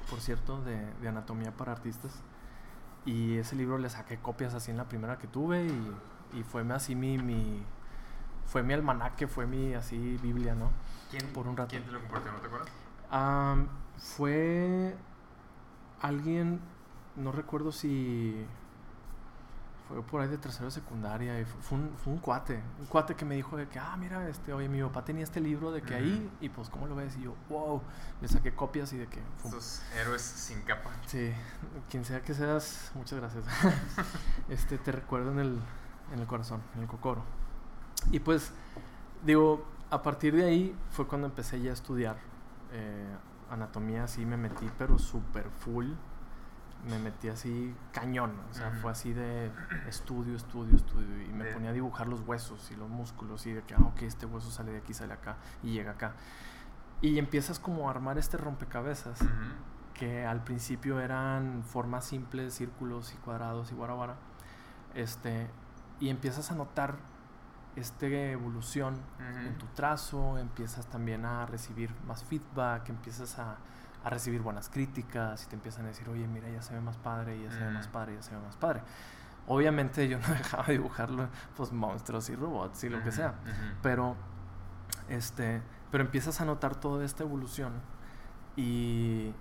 por 0.09 0.21
cierto, 0.21 0.63
de, 0.63 0.79
de, 1.01 1.09
anatomía 1.09 1.51
para 1.51 1.73
artistas. 1.73 2.23
Y 3.05 3.39
ese 3.39 3.57
libro 3.57 3.79
le 3.79 3.91
saqué 3.91 4.19
copias 4.19 4.55
así 4.55 4.71
en 4.71 4.77
la 4.77 4.89
primera 4.89 5.19
que 5.19 5.27
tuve 5.27 5.65
y, 5.65 6.39
y 6.39 6.43
fue 6.45 6.63
así 6.73 6.95
mi, 6.95 7.19
mi, 7.19 7.65
fue 8.47 8.63
mi 8.63 8.73
almanaque, 8.73 9.27
fue 9.27 9.47
mi 9.47 9.75
así 9.75 10.19
Biblia, 10.23 10.55
¿no? 10.55 10.71
¿Quién, 11.11 11.27
por 11.33 11.49
un 11.49 11.57
rato. 11.57 11.71
¿Quién 11.71 11.85
te 11.85 11.91
lo 11.91 12.01
compartió? 12.01 12.33
¿No 12.33 12.39
te 12.39 12.47
acuerdas? 12.47 12.71
fue 13.97 14.97
alguien, 16.01 16.61
no 17.17 17.33
recuerdo 17.33 17.73
si 17.73 18.47
fue 19.91 20.03
por 20.03 20.21
ahí 20.21 20.29
de 20.29 20.39
tercero 20.39 20.67
de 20.67 20.71
secundaria, 20.71 21.41
y 21.41 21.45
fue, 21.45 21.79
un, 21.79 21.91
fue, 22.03 22.13
un, 22.13 22.21
cuate, 22.21 22.63
un 22.79 22.87
cuate 22.87 23.17
que 23.17 23.25
me 23.25 23.35
dijo 23.35 23.57
de 23.57 23.69
que, 23.69 23.79
ah, 23.79 23.97
mira, 23.99 24.29
este, 24.29 24.53
oye, 24.53 24.69
mi 24.69 24.81
papá 24.83 25.05
tenía 25.05 25.25
este 25.25 25.41
libro 25.41 25.73
de 25.73 25.83
que 25.83 25.95
ahí, 25.95 26.31
y 26.41 26.49
pues, 26.49 26.69
¿cómo 26.69 26.87
lo 26.87 26.95
ves? 26.95 27.17
Y 27.17 27.23
yo, 27.23 27.35
wow, 27.49 27.83
le 28.21 28.29
saqué 28.29 28.55
copias 28.55 28.93
y 28.93 28.99
de 28.99 29.07
que... 29.09 29.21
Esos 29.45 29.83
héroes 29.97 30.23
sin 30.23 30.63
capa. 30.63 30.91
Sí, 31.07 31.33
quien 31.91 32.05
sea 32.05 32.23
que 32.23 32.35
seas, 32.35 32.93
muchas 32.95 33.19
gracias. 33.19 33.45
este, 34.49 34.79
te 34.79 34.93
recuerdo 34.93 35.33
en 35.33 35.41
el, 35.41 35.59
en 36.13 36.21
el 36.21 36.27
corazón, 36.27 36.63
en 36.77 36.83
el 36.83 36.87
cocoro. 36.87 37.25
Y 38.13 38.21
pues, 38.21 38.53
digo, 39.25 39.67
a 39.91 40.03
partir 40.03 40.37
de 40.37 40.45
ahí 40.45 40.77
fue 40.91 41.09
cuando 41.09 41.27
empecé 41.27 41.61
ya 41.61 41.71
a 41.71 41.75
estudiar 41.75 42.17
eh, 42.73 43.17
anatomía 43.51 44.07
sí 44.07 44.25
me 44.25 44.37
metí, 44.37 44.71
pero 44.79 44.99
súper 44.99 45.51
full. 45.51 45.93
Me 46.89 46.99
metí 46.99 47.29
así 47.29 47.75
cañón. 47.93 48.33
O 48.51 48.55
sea, 48.55 48.71
fue 48.71 48.91
así 48.93 49.13
de 49.13 49.51
estudio, 49.89 50.37
estudio, 50.37 50.77
estudio. 50.77 51.23
Y 51.23 51.33
me 51.33 51.53
ponía 51.53 51.71
a 51.71 51.73
dibujar 51.73 52.09
los 52.09 52.21
huesos 52.21 52.71
y 52.71 52.77
los 52.77 52.89
músculos. 52.89 53.47
Y 53.47 53.53
de 53.53 53.63
que, 53.63 53.75
ah, 53.75 53.83
ok, 53.83 54.03
este 54.03 54.27
hueso 54.27 54.51
sale 54.51 54.73
de 54.73 54.79
aquí, 54.79 54.95
sale 54.95 55.13
acá 55.13 55.37
y 55.63 55.73
llega 55.73 55.93
acá. 55.93 56.15
Y 57.03 57.19
empiezas 57.19 57.59
como 57.59 57.89
a 57.89 57.91
armar 57.91 58.19
este 58.19 58.37
rompecabezas. 58.37 59.21
Que 59.95 60.25
al 60.25 60.43
principio 60.45 61.01
eran 61.01 61.63
formas 61.65 62.07
simples, 62.07 62.55
círculos 62.55 63.13
y 63.13 63.17
cuadrados 63.19 63.71
y 63.73 63.75
guarabara. 63.75 64.17
Este, 64.95 65.49
y 66.01 66.09
empiezas 66.09 66.51
a 66.51 66.55
notar 66.55 66.97
esta 67.77 68.07
evolución 68.07 68.95
en 69.45 69.57
tu 69.59 69.67
trazo, 69.67 70.39
empiezas 70.39 70.87
también 70.87 71.25
a 71.25 71.47
recibir 71.47 71.95
más 72.07 72.25
feedback, 72.25 72.89
empiezas 72.89 73.39
a, 73.39 73.59
a, 74.05 74.11
recibir 74.11 74.43
buenas 74.43 74.69
críticas 74.69 75.45
y 75.45 75.49
te 75.49 75.57
empiezan 75.57 75.85
a 75.85 75.89
decir, 75.89 76.09
oye, 76.09 76.27
mira, 76.27 76.49
ya 76.49 76.63
se 76.63 76.75
ve 76.75 76.81
más 76.81 76.97
padre, 76.97 77.41
ya 77.43 77.51
se 77.51 77.59
ve 77.59 77.71
más 77.71 77.89
padre, 77.89 78.15
ya 78.15 78.23
se 78.23 78.35
ve 78.35 78.41
más 78.41 78.57
padre. 78.57 78.83
Obviamente 79.47 80.09
yo 80.09 80.19
no 80.29 80.29
dejaba 80.29 80.65
de 80.65 80.75
dibujarlo, 80.75 81.29
pues 81.57 81.73
monstruos 81.73 82.29
y 82.31 82.37
robots 82.37 82.85
y 82.85 82.89
lo 82.89 83.03
que 83.03 83.13
sea, 83.13 83.35
pero, 83.83 84.17
este, 85.09 85.63
pero 85.91 86.05
empiezas 86.05 86.41
a 86.41 86.45
notar 86.45 86.77
toda 86.77 87.05
esta 87.05 87.25
evolución 87.25 87.73
y, 88.57 89.33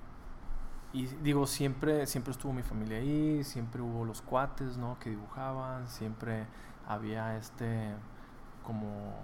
y 0.94 1.06
digo, 1.22 1.46
siempre, 1.48 2.08
siempre 2.08 2.32
estuvo 2.32 2.54
mi 2.54 2.64
familia 2.64 2.98
ahí, 2.98 3.44
siempre 3.44 3.82
hubo 3.82 4.06
los 4.06 4.22
cuates, 4.22 4.78
¿no? 4.78 4.98
Que 5.00 5.12
dibujaban, 5.12 5.88
siempre 5.88 6.48
había 6.88 7.38
este 7.38 7.94
como 8.64 9.16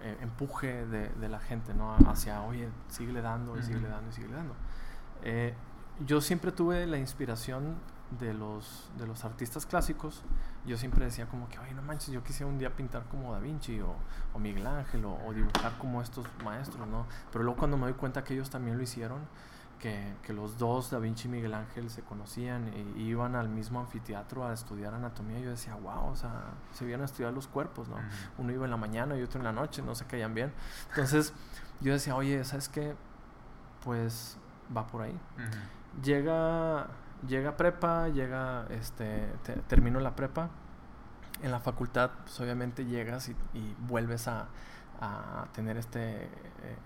eh, 0.00 0.16
empuje 0.20 0.86
de, 0.86 1.08
de, 1.08 1.28
la 1.28 1.40
gente, 1.40 1.74
¿no? 1.74 1.96
Hacia, 2.06 2.42
oye, 2.42 2.68
sigue 2.88 3.20
dando, 3.20 3.58
y 3.58 3.62
sigue 3.62 3.88
dando, 3.88 4.10
y 4.10 4.12
sigue 4.12 4.28
dando. 4.28 4.54
Eh, 5.22 5.54
yo 6.06 6.20
siempre 6.20 6.52
tuve 6.52 6.86
la 6.86 6.98
inspiración 6.98 7.76
de 8.20 8.32
los, 8.32 8.90
de 8.96 9.06
los 9.06 9.24
artistas 9.24 9.66
clásicos, 9.66 10.22
yo 10.66 10.76
siempre 10.76 11.04
decía 11.04 11.26
como 11.26 11.48
que, 11.48 11.58
ay, 11.58 11.74
no 11.74 11.82
manches, 11.82 12.10
yo 12.10 12.22
quisiera 12.22 12.50
un 12.50 12.58
día 12.58 12.74
pintar 12.74 13.04
como 13.04 13.32
Da 13.32 13.40
Vinci 13.40 13.80
o, 13.80 13.94
o 14.32 14.38
Miguel 14.38 14.66
Ángel 14.66 15.04
o, 15.04 15.18
o, 15.26 15.34
dibujar 15.34 15.76
como 15.78 16.00
estos 16.00 16.26
maestros, 16.44 16.86
¿no? 16.86 17.06
Pero 17.32 17.44
luego 17.44 17.58
cuando 17.58 17.76
me 17.76 17.84
doy 17.84 17.94
cuenta 17.94 18.24
que 18.24 18.34
ellos 18.34 18.50
también 18.50 18.76
lo 18.76 18.82
hicieron, 18.82 19.18
que, 19.78 20.14
que 20.22 20.32
los 20.32 20.58
dos, 20.58 20.90
Da 20.90 20.98
Vinci 20.98 21.28
y 21.28 21.30
Miguel 21.30 21.54
Ángel, 21.54 21.90
se 21.90 22.02
conocían 22.02 22.68
e 22.68 23.00
iban 23.00 23.34
al 23.34 23.48
mismo 23.48 23.80
anfiteatro 23.80 24.46
a 24.46 24.52
estudiar 24.52 24.94
anatomía, 24.94 25.38
yo 25.38 25.50
decía, 25.50 25.74
wow, 25.74 26.10
o 26.10 26.16
sea, 26.16 26.44
se 26.72 26.84
iban 26.84 27.02
a 27.02 27.04
estudiar 27.04 27.32
los 27.32 27.46
cuerpos, 27.46 27.88
¿no? 27.88 27.96
Uh 27.96 27.98
-huh. 27.98 28.30
Uno 28.38 28.52
iba 28.52 28.64
en 28.64 28.70
la 28.70 28.76
mañana 28.76 29.16
y 29.16 29.22
otro 29.22 29.40
en 29.40 29.44
la 29.44 29.52
noche, 29.52 29.82
no 29.82 29.94
se 29.94 30.04
caían 30.04 30.34
bien. 30.34 30.52
Entonces 30.90 31.32
yo 31.80 31.92
decía, 31.92 32.14
oye, 32.16 32.44
¿sabes 32.44 32.68
qué? 32.68 32.94
Pues 33.84 34.36
va 34.76 34.86
por 34.86 35.02
ahí. 35.02 35.12
Uh 35.12 35.40
-huh. 35.40 36.02
Llega 36.02 36.88
llega 37.26 37.56
prepa, 37.56 38.08
llega, 38.08 38.66
este, 38.70 39.26
te, 39.42 39.54
termino 39.68 40.00
la 40.00 40.14
prepa. 40.14 40.50
En 41.42 41.52
la 41.52 41.60
facultad, 41.60 42.10
pues 42.24 42.40
obviamente 42.40 42.84
llegas 42.84 43.28
y, 43.28 43.36
y 43.54 43.76
vuelves 43.86 44.26
a, 44.26 44.48
a, 45.00 45.46
tener 45.52 45.76
este 45.76 46.24
eh, 46.24 46.28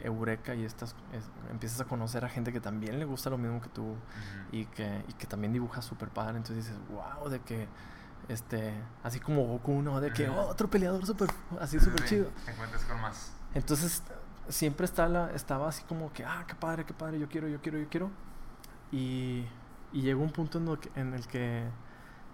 eureka 0.00 0.54
y 0.54 0.64
estas, 0.64 0.94
es, 1.12 1.24
empiezas 1.50 1.80
a 1.80 1.84
conocer 1.84 2.24
a 2.24 2.28
gente 2.28 2.52
que 2.52 2.60
también 2.60 2.98
le 2.98 3.04
gusta 3.04 3.30
lo 3.30 3.38
mismo 3.38 3.60
que 3.60 3.68
tú 3.68 3.82
uh 3.82 3.94
-huh. 3.94 4.46
y, 4.52 4.66
que, 4.66 5.04
y 5.08 5.12
que 5.14 5.26
también 5.26 5.52
dibuja 5.52 5.82
súper 5.82 6.08
padre. 6.10 6.36
Entonces 6.36 6.66
dices, 6.66 6.80
wow, 6.88 7.28
de 7.28 7.40
que, 7.40 7.68
este, 8.28 8.74
así 9.02 9.20
como 9.20 9.46
Goku, 9.46 9.82
¿no? 9.82 10.00
De 10.00 10.12
que 10.12 10.28
oh, 10.28 10.48
otro 10.48 10.68
peleador 10.68 11.04
súper, 11.06 11.30
así 11.60 11.80
súper 11.80 12.04
chido. 12.04 12.26
Te 12.44 12.52
encuentras 12.52 12.84
con 12.84 13.00
más. 13.00 13.32
Entonces, 13.54 14.02
siempre 14.48 14.84
está 14.84 15.08
la, 15.08 15.30
estaba 15.32 15.68
así 15.68 15.82
como 15.84 16.12
que, 16.12 16.24
ah, 16.24 16.44
qué 16.46 16.54
padre, 16.54 16.84
qué 16.84 16.94
padre, 16.94 17.18
yo 17.18 17.28
quiero, 17.28 17.48
yo 17.48 17.60
quiero, 17.60 17.78
yo 17.78 17.88
quiero. 17.88 18.10
Y 18.90 19.46
y 19.92 20.02
llegó 20.02 20.22
un 20.22 20.30
punto 20.30 20.58
en, 20.58 20.76
que, 20.76 20.90
en, 20.98 21.14
el 21.14 21.26
que 21.26 21.64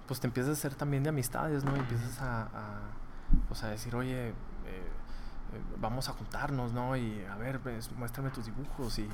pues 0.07 0.21
te 0.21 0.27
empiezas 0.27 0.51
a 0.51 0.53
hacer 0.53 0.75
también 0.75 1.03
de 1.03 1.11
amistades, 1.11 1.65
¿no? 1.65 1.77
Y 1.77 1.81
empiezas 1.81 2.21
a, 2.21 2.43
a, 2.43 2.81
pues, 3.49 3.63
a 3.63 3.69
decir, 3.69 3.95
oye, 3.95 4.29
eh, 4.29 4.33
vamos 5.81 6.09
a 6.09 6.13
juntarnos, 6.13 6.73
¿no? 6.73 6.97
Y 6.97 7.25
a 7.25 7.37
ver, 7.37 7.61
pues, 7.61 7.91
muéstrame 7.93 8.31
tus 8.31 8.47
dibujos 8.47 8.99
y, 8.99 9.09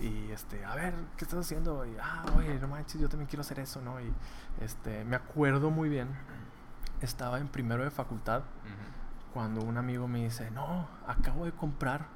y, 0.00 0.30
este, 0.30 0.64
a 0.64 0.74
ver, 0.74 0.94
¿qué 1.16 1.24
estás 1.24 1.40
haciendo? 1.40 1.84
Y, 1.84 1.96
ah, 2.00 2.24
oye, 2.36 2.58
no 2.58 2.68
manches, 2.68 3.00
yo 3.00 3.08
también 3.08 3.28
quiero 3.28 3.40
hacer 3.40 3.58
eso, 3.58 3.80
¿no? 3.80 4.00
Y 4.00 4.12
este, 4.60 5.04
me 5.04 5.16
acuerdo 5.16 5.70
muy 5.70 5.88
bien, 5.88 6.08
estaba 7.00 7.38
en 7.38 7.48
primero 7.48 7.84
de 7.84 7.90
facultad 7.90 8.40
uh 8.40 8.42
-huh. 8.42 9.32
cuando 9.32 9.62
un 9.62 9.76
amigo 9.76 10.08
me 10.08 10.24
dice, 10.24 10.50
no, 10.50 10.88
acabo 11.06 11.44
de 11.44 11.52
comprar, 11.52 12.06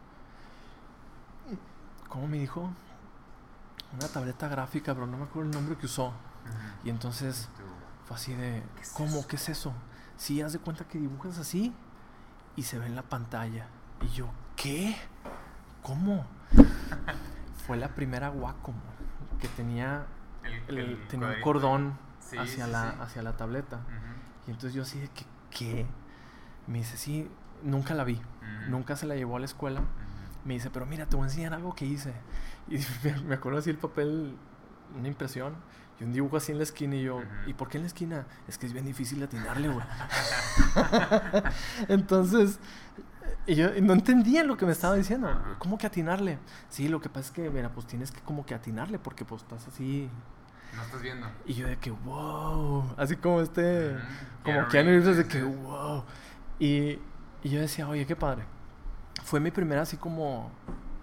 ¿cómo 2.09 2.29
me 2.29 2.39
dijo? 2.39 2.71
una 3.93 4.07
tableta 4.09 4.49
gráfica, 4.49 4.93
pero 4.95 5.07
no 5.07 5.17
me 5.17 5.25
acuerdo 5.25 5.49
el 5.49 5.55
nombre 5.57 5.77
que 5.77 5.87
usó. 5.87 6.09
Uh 6.09 6.11
-huh. 6.11 6.87
Y 6.87 6.91
entonces 6.91 7.49
fue 8.07 8.17
así 8.17 8.35
de, 8.35 8.63
¿Qué 8.77 8.83
es 8.83 8.91
¿cómo? 8.91 9.19
Eso? 9.19 9.29
¿Qué 9.29 9.37
es 9.37 9.49
eso? 9.49 9.73
Sí, 10.17 10.43
haz 10.43 10.53
de 10.53 10.59
cuenta 10.59 10.85
que 10.85 10.99
dibujas 10.99 11.39
así 11.39 11.75
y 12.59 12.65
se 12.65 12.77
ve 12.79 12.87
en 12.87 12.97
la 12.97 13.03
pantalla. 13.03 13.69
Y 14.03 14.09
yo, 14.09 14.29
¿qué? 14.57 14.97
¿Cómo? 15.83 16.27
fue 17.67 17.77
la 17.77 17.95
primera 17.95 18.31
Wacom 18.31 18.75
que 19.41 19.47
tenía, 19.49 20.07
el, 20.43 20.79
el, 20.79 20.91
el 20.91 21.09
tenía 21.09 21.29
un 21.29 21.41
cordón 21.41 21.99
sí, 22.19 22.37
hacia, 22.37 22.65
sí, 22.67 22.73
la, 22.73 22.91
sí. 22.91 22.97
hacia 23.01 23.23
la 23.23 23.37
tableta. 23.37 23.77
Uh 23.77 23.81
-huh. 23.81 24.49
Y 24.49 24.51
entonces 24.51 24.75
yo 24.75 24.83
así 24.83 24.99
de 24.99 25.09
que, 25.09 25.25
¿qué? 25.51 25.87
Me 26.67 26.79
dice, 26.79 26.97
sí, 26.97 27.31
nunca 27.63 27.95
la 27.95 28.03
vi. 28.03 28.15
Uh 28.15 28.19
-huh. 28.19 28.69
Nunca 28.71 28.97
se 28.97 29.07
la 29.07 29.15
llevó 29.15 29.37
a 29.37 29.39
la 29.39 29.45
escuela. 29.45 29.83
Me 30.45 30.55
dice, 30.55 30.71
pero 30.71 30.85
mira, 30.85 31.07
te 31.07 31.15
voy 31.15 31.25
a 31.25 31.29
enseñar 31.29 31.55
algo 31.55 31.75
que 31.75 31.87
hice. 31.87 32.13
Y 32.69 32.79
me 33.25 33.35
acuerdo 33.35 33.61
así 33.61 33.71
el 33.71 33.79
papel, 33.79 34.37
una 34.99 35.09
impresión, 35.09 35.55
y 36.01 36.05
un 36.05 36.13
dibujo 36.13 36.37
así 36.37 36.53
en 36.53 36.59
la 36.59 36.65
esquina 36.65 36.97
y 36.97 37.03
yo, 37.03 37.17
uh 37.17 37.21
-huh. 37.21 37.49
¿y 37.49 37.55
por 37.55 37.69
qué 37.69 37.79
en 37.79 37.85
la 37.85 37.89
esquina? 37.89 38.27
Es 38.47 38.59
que 38.59 38.67
es 38.67 38.73
bien 38.73 38.85
difícil 38.85 39.23
atinarle, 39.23 39.69
güey. 39.69 39.85
Entonces, 41.89 42.59
y 43.47 43.55
yo 43.55 43.69
no 43.83 43.95
entendía 43.95 44.45
lo 44.45 44.57
que 44.57 44.67
me 44.67 44.73
estaba 44.73 44.95
diciendo. 44.95 45.29
¿Cómo 45.59 45.79
que 45.79 45.87
atinarle? 45.87 46.39
Sí, 46.69 46.89
lo 46.89 47.01
que 47.01 47.09
pasa 47.09 47.27
es 47.27 47.31
que, 47.33 47.51
mira, 47.51 47.71
pues 47.71 47.87
tienes 47.87 48.11
que 48.11 48.21
como 48.21 48.47
que 48.47 48.55
atinarle 48.55 48.99
porque 48.99 49.25
pues 49.25 49.43
estás 49.43 49.67
así... 49.67 50.09
No 50.75 50.83
estás 50.83 51.03
viendo. 51.03 51.27
Y 51.47 51.55
yo 51.55 51.67
de 51.67 51.79
que, 51.79 51.91
wow, 51.91 52.95
así 52.97 53.17
como 53.17 53.41
este, 53.41 53.95
uh 53.95 53.97
-huh. 53.97 54.43
como 54.45 54.69
que 54.69 54.83
Reeves 54.83 55.17
de 55.17 55.27
que, 55.27 55.43
wow. 55.43 56.05
Y, 56.59 56.99
y 57.43 57.49
yo 57.49 57.61
decía, 57.61 57.89
oye, 57.89 58.07
qué 58.07 58.15
padre. 58.15 58.45
Fue 59.25 59.41
mi 59.41 59.51
primera 59.51 59.83
así 59.83 59.97
como... 59.97 60.51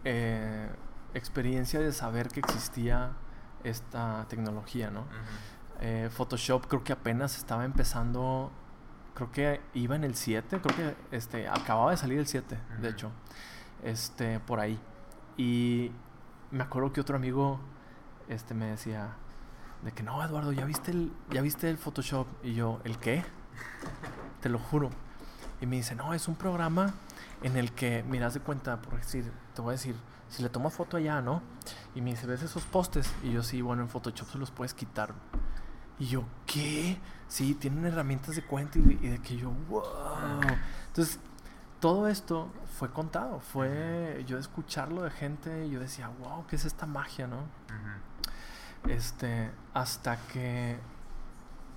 Eh, 0.03 0.69
experiencia 1.15 1.79
de 1.79 1.93
saber 1.93 2.27
que 2.27 2.41
existía 2.41 3.13
esta 3.69 4.25
tecnología, 4.29 4.91
¿no? 4.91 5.01
Uh 5.01 5.03
-huh. 5.03 5.81
eh, 5.81 6.09
Photoshop 6.11 6.67
creo 6.67 6.83
que 6.83 6.93
apenas 6.93 7.37
estaba 7.37 7.65
empezando, 7.65 8.51
creo 9.13 9.31
que 9.31 9.61
iba 9.73 9.95
en 9.95 10.03
el 10.03 10.15
7, 10.15 10.61
creo 10.61 10.75
que 10.75 11.15
este, 11.15 11.47
acababa 11.47 11.91
de 11.91 11.97
salir 11.97 12.19
el 12.19 12.27
7, 12.27 12.55
uh 12.55 12.57
-huh. 12.57 12.79
de 12.79 12.89
hecho, 12.89 13.11
este, 13.83 14.39
por 14.39 14.59
ahí. 14.59 14.79
Y 15.37 15.91
me 16.51 16.63
acuerdo 16.63 16.93
que 16.93 17.01
otro 17.01 17.15
amigo 17.15 17.59
este, 18.29 18.53
me 18.53 18.67
decía, 18.67 19.15
de 19.83 19.91
que 19.91 20.03
no, 20.03 20.23
Eduardo, 20.23 20.51
¿ya 20.51 20.65
viste, 20.65 20.91
el, 20.91 21.11
¿ya 21.29 21.41
viste 21.41 21.69
el 21.69 21.77
Photoshop? 21.77 22.27
Y 22.43 22.53
yo, 22.53 22.79
¿el 22.83 22.97
qué? 22.97 23.23
Te 24.41 24.49
lo 24.49 24.59
juro. 24.59 24.89
Y 25.61 25.65
me 25.65 25.77
dice, 25.77 25.95
no, 25.95 26.13
es 26.13 26.27
un 26.27 26.35
programa 26.35 26.93
en 27.43 27.57
el 27.57 27.71
que, 27.71 28.03
miras 28.03 28.33
de 28.33 28.39
cuenta, 28.39 28.81
por 28.81 28.97
decir, 28.97 29.31
te 29.53 29.61
voy 29.61 29.69
a 29.69 29.71
decir, 29.73 29.95
si 30.29 30.43
le 30.43 30.49
tomo 30.49 30.69
foto 30.69 30.97
allá, 30.97 31.21
¿no? 31.21 31.41
Y 31.93 32.01
me 32.01 32.11
dice, 32.11 32.27
¿ves 32.27 32.43
esos 32.43 32.63
postes? 32.63 33.13
Y 33.23 33.31
yo, 33.31 33.43
sí, 33.43 33.61
bueno, 33.61 33.83
en 33.83 33.89
Photoshop 33.89 34.29
se 34.29 34.37
los 34.37 34.51
puedes 34.51 34.73
quitar. 34.73 35.13
Y 35.99 36.07
yo, 36.07 36.25
¿qué? 36.45 36.99
Sí, 37.27 37.55
tienen 37.55 37.85
herramientas 37.85 38.35
de 38.35 38.43
cuenta 38.43 38.79
y, 38.79 38.99
y 39.01 39.07
de 39.07 39.19
que 39.19 39.37
yo, 39.37 39.51
wow. 39.69 39.83
Entonces, 40.87 41.19
todo 41.79 42.07
esto 42.07 42.51
fue 42.77 42.89
contado, 42.89 43.39
fue 43.39 44.23
yo 44.27 44.37
escucharlo 44.37 45.03
de 45.03 45.11
gente 45.11 45.67
y 45.67 45.71
yo 45.71 45.79
decía, 45.79 46.09
wow, 46.19 46.45
¿qué 46.47 46.55
es 46.55 46.65
esta 46.65 46.85
magia, 46.85 47.27
no? 47.27 47.37
Uh 47.37 47.41
-huh. 48.87 48.91
Este, 48.91 49.51
hasta 49.73 50.17
que 50.27 50.79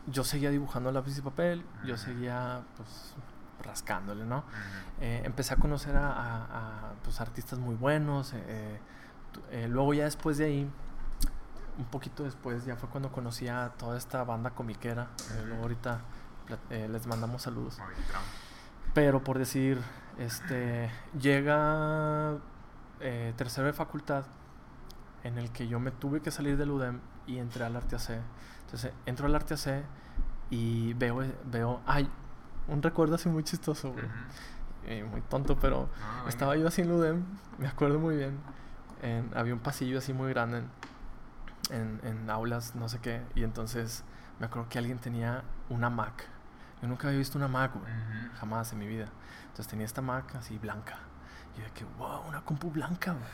yo 0.07 0.25
seguía 0.25 0.51
dibujando 0.51 0.91
lápiz 0.93 1.19
y 1.19 1.21
papel, 1.21 1.65
yo 1.85 1.97
seguía, 1.97 2.63
pues, 2.77 3.15
rascándole, 3.63 4.25
¿no? 4.25 4.39
Uh 4.39 4.41
-huh. 4.41 5.03
eh, 5.03 5.23
empecé 5.25 5.55
a 5.55 5.57
conocer 5.57 5.97
a, 5.97 6.13
a, 6.13 6.45
a 6.91 6.93
pues, 7.03 7.21
artistas 7.21 7.59
muy 7.59 7.75
buenos. 7.75 8.33
Eh, 8.35 8.81
eh, 9.51 9.69
luego 9.69 9.95
ya 9.95 10.05
después 10.05 10.39
de 10.39 10.47
ahí, 10.47 10.71
un 11.79 11.85
poquito 11.87 12.25
después, 12.25 12.65
ya 12.65 12.77
fue 12.77 12.89
cuando 12.89 13.13
conocí 13.13 13.49
a 13.49 13.71
toda 13.79 13.97
esta 13.97 14.25
banda 14.25 14.51
comiquera. 14.51 15.03
Uh 15.03 15.07
-huh. 15.07 15.47
luego 15.47 15.63
ahorita 15.63 16.01
les 16.71 17.07
mandamos 17.07 17.43
saludos. 17.43 17.79
Pero 18.95 19.23
por 19.23 19.39
decir, 19.39 19.79
este, 20.19 20.91
llega 21.21 22.39
tercero 23.37 23.67
de 23.67 23.75
facultad 23.75 24.25
en 25.25 25.37
el 25.37 25.51
que 25.51 25.69
yo 25.69 25.79
me 25.79 25.91
tuve 25.91 26.21
que 26.23 26.31
salir 26.31 26.57
del 26.57 26.71
UDEM 26.71 27.01
y 27.27 27.39
entré 27.39 27.65
al 27.65 27.77
Arte 27.77 27.97
AC. 27.97 28.21
Entonces 28.65 28.93
entro 29.07 29.27
al 29.27 29.35
Arte 29.35 29.55
AC 29.55 29.85
y 30.51 30.95
veo, 30.95 31.23
veo, 31.45 31.81
ay, 31.87 32.11
un 32.69 32.83
recuerdo 32.83 33.15
así 33.17 33.29
muy 33.29 33.43
chistoso, 33.45 33.93
güey. 33.93 34.05
Uh 34.05 34.09
-huh. 34.09 34.87
eh, 34.87 35.05
muy 35.05 35.21
tonto, 35.23 35.59
pero 35.59 35.89
ah, 36.03 36.25
estaba 36.29 36.57
yo 36.57 36.69
así 36.69 36.83
en 36.83 36.89
Ludem, 36.89 37.25
me 37.59 37.67
acuerdo 37.67 37.99
muy 37.99 38.17
bien. 38.17 38.39
En, 39.03 39.31
había 39.35 39.55
un 39.55 39.61
pasillo 39.61 39.99
así 39.99 40.13
muy 40.13 40.31
grande 40.31 40.59
en, 41.71 42.01
en, 42.03 42.07
en, 42.07 42.31
aulas, 42.31 42.75
no 42.75 42.89
sé 42.89 42.99
qué, 43.01 43.23
y 43.35 43.45
entonces 43.45 44.05
me 44.39 44.47
acuerdo 44.47 44.69
que 44.69 44.79
alguien 44.79 44.99
tenía 44.99 45.43
una 45.69 45.91
Mac. 45.91 46.27
Yo 46.81 46.89
nunca 46.89 47.09
había 47.09 47.19
visto 47.19 47.39
una 47.39 47.49
Mac, 47.49 47.73
güey, 47.75 47.93
uh 47.93 47.97
-huh. 47.97 48.33
jamás 48.39 48.73
en 48.73 48.79
mi 48.79 48.87
vida. 48.87 49.09
Entonces 49.49 49.67
tenía 49.69 49.87
esta 49.87 50.03
Mac 50.03 50.35
así 50.37 50.59
blanca. 50.59 50.99
Y 51.55 51.59
yo 51.59 51.65
de 51.65 51.73
que, 51.73 51.85
wow, 51.99 52.23
una 52.29 52.43
compu 52.45 52.71
blanca, 52.71 53.13
güey. 53.13 53.25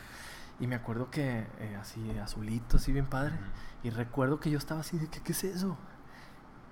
Y 0.59 0.67
me 0.67 0.75
acuerdo 0.75 1.11
que 1.11 1.45
eh, 1.59 1.77
así 1.79 2.17
azulito, 2.17 2.77
así 2.77 2.91
bien 2.91 3.05
padre. 3.05 3.35
Uh 3.35 3.37
-huh. 3.37 3.87
Y 3.87 3.89
recuerdo 3.91 4.39
que 4.39 4.49
yo 4.49 4.57
estaba 4.57 4.79
así 4.79 4.97
de 4.97 5.07
que, 5.07 5.19
¿qué 5.21 5.33
es 5.33 5.43
eso? 5.43 5.77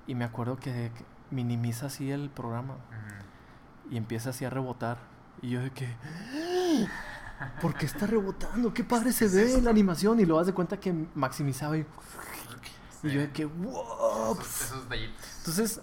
Y 0.07 0.15
me 0.15 0.25
acuerdo 0.25 0.57
que, 0.57 0.91
que 0.95 1.05
minimiza 1.33 1.87
así 1.87 2.11
el 2.11 2.29
programa 2.29 2.75
uh 2.75 2.77
-huh. 2.77 3.93
y 3.93 3.97
empieza 3.97 4.29
así 4.29 4.45
a 4.45 4.49
rebotar. 4.49 4.97
Y 5.41 5.49
yo 5.49 5.61
de 5.61 5.71
que, 5.71 5.93
¿por 7.61 7.75
qué 7.75 7.85
está 7.85 8.07
rebotando? 8.07 8.73
Qué 8.73 8.83
padre 8.83 9.11
se 9.11 9.27
ve 9.27 9.61
la 9.61 9.69
animación. 9.71 10.19
Y 10.19 10.25
lo 10.25 10.37
das 10.37 10.47
de 10.47 10.53
cuenta 10.53 10.79
que 10.79 10.93
maximizaba 11.15 11.77
y, 11.77 11.83
sí. 13.01 13.07
y 13.07 13.11
yo 13.11 13.21
de 13.21 13.31
que, 13.31 13.45
wow. 13.45 14.33
Esos, 14.39 14.61
esos 14.61 14.87
Entonces, 15.39 15.81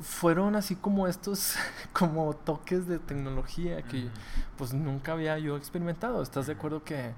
fueron 0.00 0.56
así 0.56 0.76
como 0.76 1.06
estos, 1.06 1.54
como 1.92 2.34
toques 2.34 2.86
de 2.86 2.98
tecnología 2.98 3.82
que 3.82 4.04
uh 4.04 4.08
-huh. 4.08 4.44
pues 4.56 4.72
nunca 4.74 5.12
había 5.12 5.38
yo 5.38 5.56
experimentado. 5.56 6.22
¿Estás 6.22 6.46
de 6.46 6.54
acuerdo 6.54 6.84
que 6.84 7.14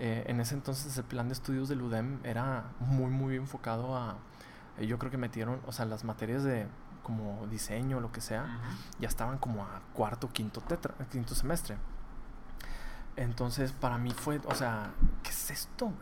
eh, 0.00 0.24
en 0.26 0.40
ese 0.40 0.54
entonces 0.54 0.96
el 0.96 1.04
plan 1.04 1.28
de 1.28 1.34
estudios 1.34 1.68
del 1.68 1.82
UDEM 1.82 2.20
era 2.24 2.70
muy, 2.80 3.10
muy 3.10 3.36
enfocado 3.36 3.96
a... 3.96 4.16
Yo 4.80 4.96
creo 4.98 5.10
que 5.10 5.18
metieron, 5.18 5.60
o 5.66 5.72
sea, 5.72 5.86
las 5.86 6.04
materias 6.04 6.44
de 6.44 6.68
como 7.08 7.46
diseño, 7.46 8.00
lo 8.00 8.12
que 8.12 8.20
sea, 8.20 8.42
uh 8.42 8.46
-huh. 8.46 9.00
ya 9.00 9.08
estaban 9.08 9.38
como 9.38 9.62
a 9.64 9.80
cuarto, 9.94 10.28
quinto, 10.30 10.60
tetra, 10.60 10.92
quinto 11.10 11.34
semestre. 11.34 11.78
Entonces, 13.16 13.72
para 13.72 13.96
mí 13.96 14.10
fue, 14.12 14.40
o 14.44 14.54
sea, 14.54 14.90
¿qué 15.22 15.30
es 15.30 15.50
esto? 15.50 15.86
Man? 15.86 15.96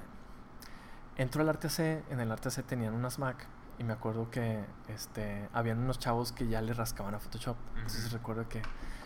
Entro 1.17 1.43
al 1.43 1.49
Arte 1.49 1.69
AC, 1.69 1.79
en 2.11 2.19
el 2.19 2.33
Arte 2.33 2.49
AC 2.49 2.65
tenían 2.67 2.93
unas 2.93 3.21
Mac 3.21 3.47
y 3.79 3.85
me 3.85 3.93
acuerdo 3.93 4.31
que 4.33 4.65
este, 4.89 5.49
habían 5.53 5.79
unos 5.79 6.01
chavos 6.01 6.33
que 6.33 6.49
ya 6.49 6.61
le 6.61 6.75
rascaban 6.75 7.15
a 7.15 7.21
Photoshop. 7.21 7.57
Entonces 7.77 8.07
Ujú. 8.07 8.17
recuerdo 8.17 8.49
que 8.49 8.61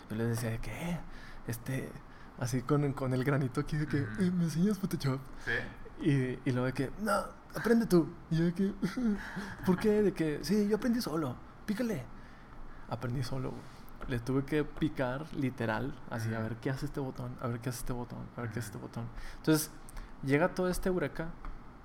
yo 0.09 0.15
les 0.15 0.27
decía 0.29 0.49
de 0.49 0.57
que, 0.59 0.71
eh, 0.91 0.99
este, 1.45 1.91
así 2.39 2.63
con, 2.63 2.91
con 2.93 3.13
el 3.13 3.23
granito 3.23 3.61
aquí 3.61 3.77
de 3.77 3.85
que, 3.87 4.01
Ujú. 4.01 4.23
"Eh, 4.23 4.31
¿me 4.31 4.45
enseñas 4.45 4.79
Photoshop? 4.79 5.19
Sí. 5.45 6.09
Y, 6.09 6.49
y 6.49 6.51
luego 6.51 6.65
de 6.65 6.73
que, 6.73 6.91
no, 6.99 7.13
aprende 7.55 7.85
tú. 7.85 8.11
Y 8.31 8.37
yo 8.37 8.45
de 8.45 8.53
que, 8.55 8.73
¿por 9.65 9.77
qué? 9.77 10.01
De 10.01 10.13
que, 10.13 10.39
sí, 10.41 10.67
yo 10.67 10.77
aprendí 10.77 10.99
solo, 11.01 11.35
pícale. 11.65 12.05
Aprendí 12.89 13.23
solo, 13.23 13.51
güey. 13.51 13.63
Le 14.07 14.19
tuve 14.19 14.45
que 14.45 14.63
picar 14.63 15.31
literal, 15.33 15.93
así, 16.09 16.33
a 16.33 16.39
ver 16.39 16.57
qué 16.57 16.69
hace 16.71 16.85
este 16.87 16.99
botón, 16.99 17.37
a 17.41 17.47
ver 17.47 17.59
qué 17.61 17.69
hace 17.69 17.79
este 17.79 17.93
botón, 17.93 18.27
a 18.35 18.41
ver 18.41 18.51
qué 18.51 18.59
hace 18.59 18.67
este 18.69 18.77
botón. 18.79 19.09
Entonces, 19.37 19.71
llega 20.23 20.55
todo 20.55 20.69
este 20.69 20.89
eureka 20.89 21.29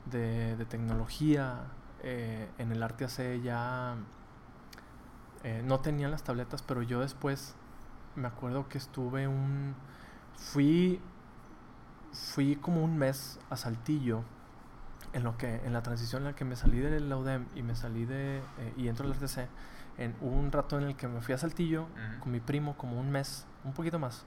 de, 0.06 0.56
de 0.56 0.64
tecnología. 0.66 1.66
eh, 2.02 2.50
en 2.58 2.72
el 2.72 2.82
arte 2.82 3.04
AC 3.04 3.40
ya 3.42 3.96
eh, 5.44 5.62
no 5.64 5.80
tenía 5.80 6.08
las 6.08 6.22
tabletas, 6.24 6.62
pero 6.62 6.82
yo 6.82 7.00
después 7.00 7.54
me 8.14 8.28
acuerdo 8.28 8.68
que 8.68 8.78
estuve 8.78 9.28
un. 9.28 9.74
Fui. 10.36 11.00
Fui 12.12 12.56
como 12.56 12.82
un 12.84 12.96
mes 12.98 13.38
a 13.50 13.56
Saltillo. 13.56 14.24
En 15.16 15.24
lo 15.24 15.36
que. 15.38 15.56
En 15.64 15.72
la 15.72 15.82
transición 15.82 16.22
en 16.22 16.28
la 16.28 16.34
que 16.34 16.44
me 16.44 16.56
salí 16.56 16.78
de 16.78 17.00
la 17.00 17.16
UDEM 17.16 17.46
y 17.54 17.62
me 17.62 17.74
salí 17.74 18.04
de. 18.04 18.38
eh, 18.58 18.74
y 18.76 18.88
entro 18.88 19.06
al 19.06 19.14
RTC. 19.14 19.48
En 19.98 20.14
hubo 20.20 20.36
un 20.36 20.52
rato 20.52 20.76
en 20.76 20.84
el 20.84 20.94
que 20.96 21.08
me 21.08 21.22
fui 21.22 21.32
a 21.32 21.38
Saltillo 21.38 21.84
Ujú. 21.84 22.20
con 22.20 22.32
mi 22.32 22.40
primo, 22.40 22.76
como 22.76 23.00
un 23.00 23.10
mes, 23.10 23.46
un 23.64 23.72
poquito 23.72 23.98
más. 23.98 24.26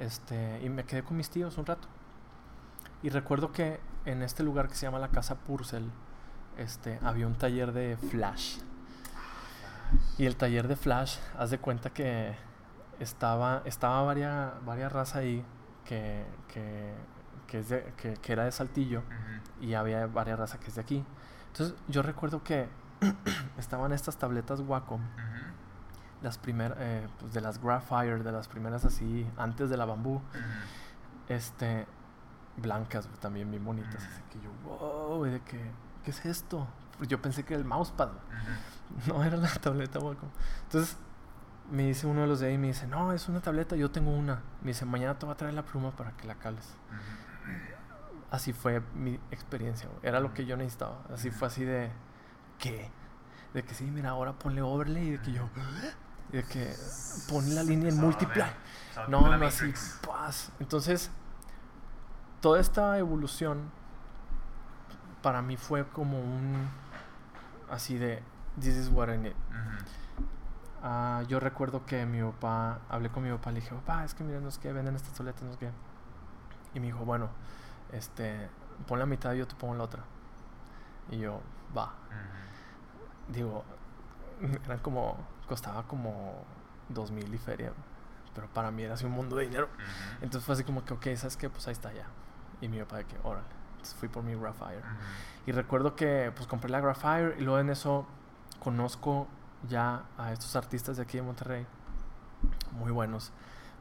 Este, 0.00 0.60
y 0.64 0.68
me 0.68 0.84
quedé 0.84 1.04
con 1.04 1.16
mis 1.16 1.30
tíos 1.30 1.56
un 1.58 1.66
rato. 1.66 1.86
Y 3.02 3.10
recuerdo 3.10 3.52
que 3.52 3.78
en 4.04 4.22
este 4.22 4.42
lugar 4.42 4.66
que 4.68 4.74
se 4.74 4.86
llama 4.86 4.98
la 4.98 5.08
Casa 5.08 5.36
Purcell, 5.36 5.90
este, 6.58 6.98
había 7.04 7.26
un 7.28 7.36
taller 7.36 7.72
de 7.72 7.96
Flash. 7.96 8.58
Y 10.18 10.26
el 10.26 10.34
taller 10.36 10.66
de 10.66 10.74
Flash, 10.74 11.18
haz 11.38 11.50
de 11.50 11.58
cuenta 11.58 11.90
que 11.90 12.34
estaba, 12.98 13.62
estaba 13.64 14.02
varias, 14.02 14.52
varias 14.64 14.92
raza 14.92 15.20
ahí 15.20 15.44
que, 15.84 16.24
que, 16.52 16.94
que, 17.50 17.58
es 17.58 17.68
de- 17.68 17.92
que- 17.96 18.14
que 18.14 18.32
era 18.32 18.44
de 18.44 18.52
Saltillo 18.52 19.00
Ujú. 19.00 19.64
y 19.66 19.74
había 19.74 20.06
varias 20.06 20.38
raza 20.38 20.58
que 20.60 20.68
es 20.68 20.76
de 20.76 20.80
aquí. 20.82 21.04
Entonces 21.48 21.74
yo 21.88 22.02
recuerdo 22.02 22.42
que 22.44 22.68
estaban 23.58 23.92
estas 23.92 24.16
tabletas 24.16 24.60
Wacom, 24.60 25.00
Ujú. 25.00 25.52
las 26.22 26.38
primeras, 26.38 26.78
pues 27.18 27.32
de 27.32 27.40
las 27.40 27.60
Graphire, 27.60 28.22
de 28.22 28.32
las 28.32 28.46
primeras 28.48 28.84
así, 28.84 29.26
antes 29.36 29.68
de 29.70 29.76
la 29.76 29.84
bambú, 29.84 30.16
Ujú. 30.16 30.22
este, 31.28 31.86
blancas 32.56 33.08
también 33.20 33.50
bien 33.50 33.64
bonitas. 33.64 33.96
Así 34.04 34.22
que 34.30 34.40
yo, 34.40 34.50
wow, 34.64 35.24
de 35.24 35.40
que, 35.40 35.60
¿qué 36.04 36.10
es 36.10 36.24
esto? 36.26 36.66
Pues 36.98 37.08
yo 37.08 37.20
pensé 37.20 37.44
que 37.44 37.54
era 37.54 37.60
el 37.62 37.66
mousepad. 37.68 38.10
No 39.06 39.22
era 39.22 39.36
la 39.36 39.48
tableta 39.48 40.00
Wacom. 40.00 40.28
Entonces 40.64 40.96
me 41.70 41.84
dice 41.84 42.08
uno 42.08 42.22
de 42.22 42.26
los 42.26 42.40
de 42.40 42.48
ahí, 42.48 42.58
me 42.58 42.66
dice, 42.66 42.88
no, 42.88 43.12
es 43.12 43.28
una 43.28 43.40
tableta, 43.40 43.76
yo 43.76 43.88
tengo 43.92 44.10
una. 44.10 44.40
Me 44.62 44.68
dice, 44.72 44.84
mañana 44.84 45.16
te 45.16 45.26
voy 45.26 45.32
a 45.32 45.36
traer 45.36 45.54
la 45.54 45.62
pluma 45.62 45.92
para 45.92 46.10
que 46.16 46.26
la 46.26 46.34
cales. 46.34 46.74
Ujú. 46.88 47.29
Así 48.30 48.52
fue 48.52 48.80
mi 48.94 49.18
experiencia, 49.30 49.88
güey. 49.88 50.00
Era 50.02 50.20
lo 50.20 50.32
que 50.32 50.46
yo 50.46 50.56
necesitaba. 50.56 51.02
Así 51.12 51.30
fue 51.30 51.48
así 51.48 51.64
de, 51.64 51.90
¿qué? 52.58 52.90
De 53.54 53.64
que 53.64 53.74
sí, 53.74 53.84
mira, 53.84 54.10
ahora 54.10 54.34
ponle 54.34 54.62
overlay 54.62 55.08
y 55.08 55.10
de 55.12 55.20
que 55.20 55.32
yo, 55.32 55.48
y 56.32 56.36
de 56.36 56.44
que 56.44 56.72
pon 57.28 57.54
la 57.54 57.64
línea 57.64 57.88
en 57.88 58.10
estaba 58.10 58.54
No, 59.08 59.36
no 59.36 59.46
así, 59.46 59.72
paz. 60.06 60.52
Entonces, 60.60 61.10
toda 62.40 62.60
esta 62.60 62.96
evolución 62.98 63.70
para 65.22 65.42
mí 65.42 65.56
fue 65.56 65.86
como 65.88 66.20
un, 66.20 66.68
así 67.68 67.98
de, 67.98 68.22
this 68.60 68.76
is 68.76 68.88
what 68.88 69.12
I 69.12 69.18
need. 69.18 69.34
Ah, 70.82 71.22
yo 71.28 71.40
recuerdo 71.40 71.84
que 71.84 72.06
mi 72.06 72.22
papá, 72.22 72.80
hablé 72.88 73.10
con 73.10 73.22
mi 73.22 73.30
papá, 73.30 73.50
le 73.50 73.60
dije, 73.60 73.74
papá, 73.74 74.04
es 74.04 74.14
que 74.14 74.24
mira, 74.24 74.40
no 74.40 74.48
es 74.48 74.58
que 74.58 74.72
venden 74.72 74.96
estas 74.96 75.12
tabletas, 75.12 75.42
no 75.42 75.50
es 75.50 75.56
que. 75.56 75.70
Y 76.74 76.80
me 76.80 76.86
dijo, 76.86 77.04
bueno, 77.04 77.28
este, 77.92 78.48
pon 78.86 78.98
la 78.98 79.06
mitad 79.06 79.32
y 79.34 79.38
yo 79.38 79.46
te 79.46 79.54
pongo 79.54 79.74
la 79.74 79.84
otra. 79.84 80.02
Y 81.10 81.18
yo, 81.18 81.40
va. 81.76 81.84
Ujú. 81.86 83.32
Digo, 83.32 83.64
eran 84.64 84.78
como, 84.78 85.16
costaba 85.48 85.82
como 85.84 86.44
dos 86.88 87.10
mil 87.10 87.32
y 87.32 87.38
feria, 87.38 87.72
pero 88.34 88.48
para 88.48 88.70
mí 88.70 88.82
era 88.82 88.94
así 88.94 89.04
un 89.04 89.12
mundo 89.12 89.36
de 89.36 89.44
dinero. 89.44 89.66
Ujú. 89.66 90.24
Entonces 90.24 90.44
fue 90.44 90.54
así 90.54 90.64
como 90.64 90.84
que, 90.84 90.94
ok, 90.94 91.06
¿sabes 91.16 91.36
qué? 91.36 91.50
Pues 91.50 91.66
ahí 91.68 91.72
está 91.72 91.92
ya. 91.92 92.06
Y 92.60 92.68
mi 92.68 92.78
papá 92.80 92.98
de 92.98 93.04
que, 93.04 93.16
órale. 93.22 93.46
Entonces 93.72 93.94
fui 93.94 94.08
por 94.08 94.22
mi 94.22 94.34
Graphire. 94.34 94.78
Ujú. 94.78 94.86
Y 95.46 95.52
recuerdo 95.52 95.96
que 95.96 96.32
pues 96.34 96.46
compré 96.46 96.70
la 96.70 96.80
Graphire 96.80 97.36
y 97.38 97.42
luego 97.42 97.58
en 97.58 97.70
eso 97.70 98.06
conozco 98.62 99.26
ya 99.68 100.04
a 100.18 100.32
estos 100.32 100.54
artistas 100.56 100.96
de 100.96 101.02
aquí 101.02 101.16
de 101.16 101.22
Monterrey, 101.22 101.66
muy 102.72 102.90
buenos. 102.90 103.32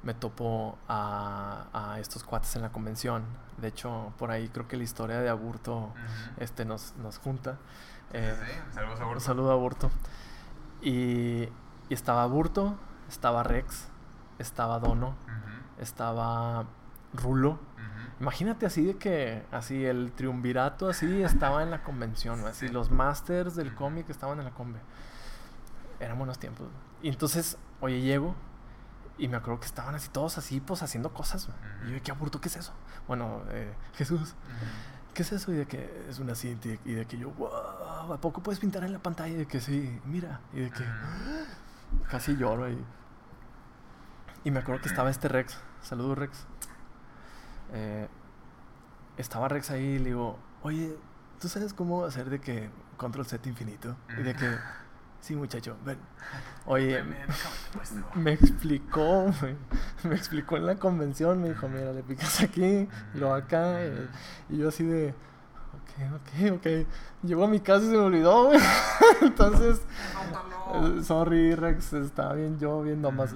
Me 0.04 0.14
topo 0.14 0.78
a, 0.88 1.68
a 1.74 2.00
estos 2.00 2.24
cuates 2.24 2.56
en 2.56 2.62
la 2.62 2.72
convención. 2.72 3.24
De 3.58 3.68
hecho, 3.68 4.14
por 4.18 4.32
ahí 4.32 4.48
creo 4.50 4.68
que 4.68 4.78
la 4.78 4.84
historia 4.84 5.20
de 5.20 5.28
Aburto 5.30 5.94
este, 6.38 6.64
nos, 6.64 6.96
nos 6.98 7.18
junta. 7.18 7.58
Eh, 8.14 8.34
sí, 8.40 8.46
sí. 8.52 8.60
Saludos 8.74 9.00
a 9.00 9.04
un 9.04 9.10
Burto. 9.10 9.20
saludo 9.24 9.50
a 9.52 9.54
Aburto. 9.54 9.92
Y, 10.82 11.44
y 11.44 11.50
estaba 11.94 12.24
Aburto, 12.24 12.78
estaba 13.10 13.44
Rex, 13.44 13.90
estaba 14.40 14.80
Dono, 14.80 15.16
estaba 15.80 16.66
Rulo. 17.14 17.60
Imagínate 18.22 18.66
así 18.66 18.86
de 18.86 18.98
que, 18.98 19.46
así 19.52 19.86
el 19.86 20.12
triunvirato 20.12 20.90
así 20.90 21.24
estaba 21.24 21.64
en 21.64 21.72
la 21.72 21.84
convención, 21.84 22.46
así 22.46 22.68
Sí. 22.68 22.74
los 22.74 22.92
masters 22.92 23.56
del 23.56 23.74
cómic 23.76 24.10
estaban 24.10 24.40
en 24.40 24.46
la 24.46 24.52
conve. 24.52 24.80
Eran 26.02 26.18
buenos 26.18 26.38
tiempos. 26.38 26.68
Y 27.02 27.10
entonces, 27.10 27.58
oye, 27.80 28.02
llego 28.02 28.36
y 29.20 29.28
me 29.28 29.38
acuerdo 29.38 29.60
que 29.60 29.68
estaban 29.68 29.94
así 29.96 30.10
todos 30.10 30.38
así, 30.38 30.60
pues 30.60 30.82
haciendo 30.82 31.14
cosas. 31.14 31.48
güey. 31.48 31.92
Y 31.92 31.96
yo 31.98 32.04
qué 32.04 32.12
aburto, 32.12 32.42
¿qué 32.42 32.48
es 32.48 32.56
eso? 32.56 32.74
Bueno, 33.08 33.44
eh, 33.50 33.74
Jesús. 33.94 34.36
¿qué 35.14 35.24
es 35.24 35.32
eso? 35.34 35.52
Y 35.52 35.56
de 35.56 35.66
que 35.66 36.06
es 36.08 36.20
una 36.20 36.34
cinta 36.34 36.70
y 36.86 36.94
de 36.94 37.06
que 37.06 37.18
yo, 37.18 37.32
wow, 37.32 38.14
¿a 38.14 38.22
poco 38.22 38.42
puedes 38.42 38.60
pintar 38.60 38.84
en 38.86 38.94
la 38.94 39.00
pantalla? 39.00 39.34
Y 39.34 39.38
de 39.38 39.46
que 39.48 39.60
sí, 39.60 40.00
mira. 40.06 40.40
Y 40.54 40.62
de 40.62 40.72
que 40.72 40.84
casi 42.10 42.38
lloro 42.38 42.66
ahí. 42.66 42.86
Y 44.44 44.52
me 44.52 44.60
acuerdo 44.60 44.82
que 44.82 44.90
estaba 44.90 45.10
este 45.10 45.28
Rex. 45.28 45.58
Saludos, 45.82 46.18
Rex. 46.18 46.46
Eh, 47.74 48.08
estaba 49.18 49.50
Rex 49.50 49.72
ahí 49.72 49.84
y 49.84 50.00
le 50.00 50.06
digo, 50.06 50.40
oye, 50.62 50.98
¿tú 51.40 51.50
sabes 51.50 51.74
cómo 51.74 52.06
hacer 52.06 52.30
de 52.30 52.40
que 52.40 52.70
control 52.96 53.26
set 53.26 53.46
infinito? 53.48 53.98
Y 54.18 54.24
de 54.24 54.34
que, 54.34 54.58
sí, 55.22 55.36
muchacho, 55.36 55.76
ven. 55.86 55.98
Oye, 56.66 57.04
me 58.16 58.34
explicó, 58.34 59.32
güey. 59.40 59.56
Me 60.04 60.16
explicó 60.16 60.58
en 60.58 60.66
la 60.66 60.76
convención, 60.76 61.42
me 61.42 61.50
dijo, 61.50 61.68
mira, 61.68 61.92
le 61.94 62.04
picas 62.04 62.42
aquí, 62.42 62.88
lo 63.16 63.34
acá. 63.34 63.84
eh, 63.84 64.08
Y 64.50 64.58
yo 64.58 64.70
así 64.70 64.84
de, 64.84 65.14
ok, 65.74 66.14
ok, 66.16 66.54
ok. 66.58 66.88
Llegó 67.24 67.46
a 67.46 67.48
mi 67.48 67.60
casa 67.60 67.86
y 67.86 67.90
se 67.90 67.94
me 67.94 68.00
olvidó, 68.04 68.46
güey. 68.46 68.60
Entonces, 69.22 69.82
sorry, 71.04 71.56
Rex, 71.56 71.94
estaba 71.94 72.34
bien 72.34 72.60
yo 72.60 72.82
viendo 72.82 73.12
más. 73.12 73.36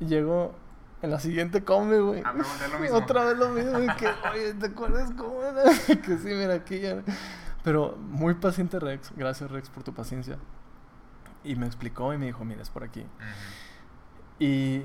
Llegó 0.00 0.54
en 1.02 1.10
la 1.10 1.18
siguiente 1.20 1.64
come, 1.64 1.98
güey. 2.00 2.20
A 2.24 2.32
preguntar 2.32 2.70
lo 2.70 2.78
mismo. 2.78 2.96
Otra 2.98 3.24
vez 3.24 3.38
lo 3.38 3.48
mismo. 3.50 3.78
Y 3.82 3.86
que, 3.96 4.08
oye, 4.32 4.54
¿te 4.54 4.66
acuerdas 4.66 5.10
cómo 5.16 5.42
era? 5.42 5.62
que 5.86 6.18
sí, 6.18 6.28
mira, 6.28 6.54
aquí 6.54 6.80
ya. 6.80 7.02
Pero 7.64 7.96
muy 7.96 8.34
paciente, 8.34 8.78
Rex. 8.78 9.12
Gracias, 9.16 9.50
Rex, 9.50 9.68
por 9.70 9.82
tu 9.82 9.92
paciencia. 9.92 10.38
Y 11.44 11.56
me 11.56 11.66
explicó 11.66 12.12
y 12.12 12.18
me 12.18 12.26
dijo, 12.26 12.44
mira, 12.44 12.62
es 12.62 12.70
por 12.70 12.84
aquí. 12.84 13.06
Y 14.38 14.84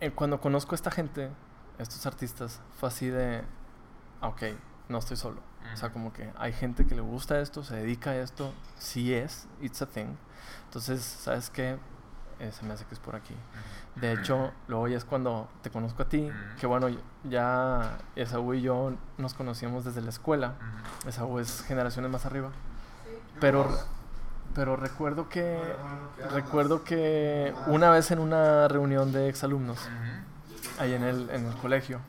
eh, 0.00 0.10
cuando 0.14 0.40
conozco 0.40 0.74
a 0.74 0.76
esta 0.76 0.90
gente, 0.90 1.30
estos 1.78 2.04
artistas, 2.06 2.60
fue 2.78 2.88
así 2.88 3.08
de, 3.08 3.42
ah, 4.20 4.28
ok, 4.28 4.42
no 4.88 4.98
estoy 4.98 5.16
solo. 5.16 5.40
O 5.72 5.76
sea, 5.76 5.90
como 5.90 6.12
que 6.12 6.30
hay 6.36 6.52
gente 6.52 6.86
que 6.86 6.94
le 6.94 7.00
gusta 7.00 7.40
esto, 7.40 7.64
se 7.64 7.76
dedica 7.76 8.10
a 8.10 8.16
esto, 8.16 8.52
sí 8.78 9.14
es, 9.14 9.48
it's 9.60 9.80
a 9.80 9.86
thing. 9.86 10.14
Entonces, 10.66 11.02
¿sabes 11.02 11.48
qué? 11.48 11.78
Eh, 12.38 12.52
se 12.52 12.66
me 12.66 12.74
hace 12.74 12.84
que 12.84 12.94
es 12.94 13.00
por 13.00 13.16
aquí. 13.16 13.34
De 13.96 14.12
hecho, 14.12 14.52
luego 14.66 14.88
ya 14.88 14.96
es 14.96 15.04
cuando 15.04 15.48
te 15.62 15.70
conozco 15.70 16.02
a 16.02 16.08
ti, 16.08 16.30
que 16.60 16.66
bueno, 16.66 16.88
ya 17.24 17.98
Esaú 18.16 18.54
y 18.54 18.60
yo 18.60 18.92
nos 19.18 19.34
conocíamos 19.34 19.84
desde 19.84 20.00
la 20.00 20.10
escuela. 20.10 20.54
Esaú 21.06 21.38
es 21.38 21.62
generaciones 21.62 22.10
más 22.10 22.26
arriba. 22.26 22.50
Pero, 23.40 23.66
pero 24.54 24.76
recuerdo 24.76 25.28
que 25.28 25.58
recuerdo 26.32 26.84
que 26.84 27.52
una 27.66 27.90
vez 27.90 28.10
en 28.10 28.18
una 28.18 28.68
reunión 28.68 29.12
de 29.12 29.28
exalumnos 29.28 29.78
ahí 30.78 30.92
en 30.92 31.02
el, 31.02 31.30
en 31.30 31.46
el 31.46 31.54
colegio, 31.56 32.00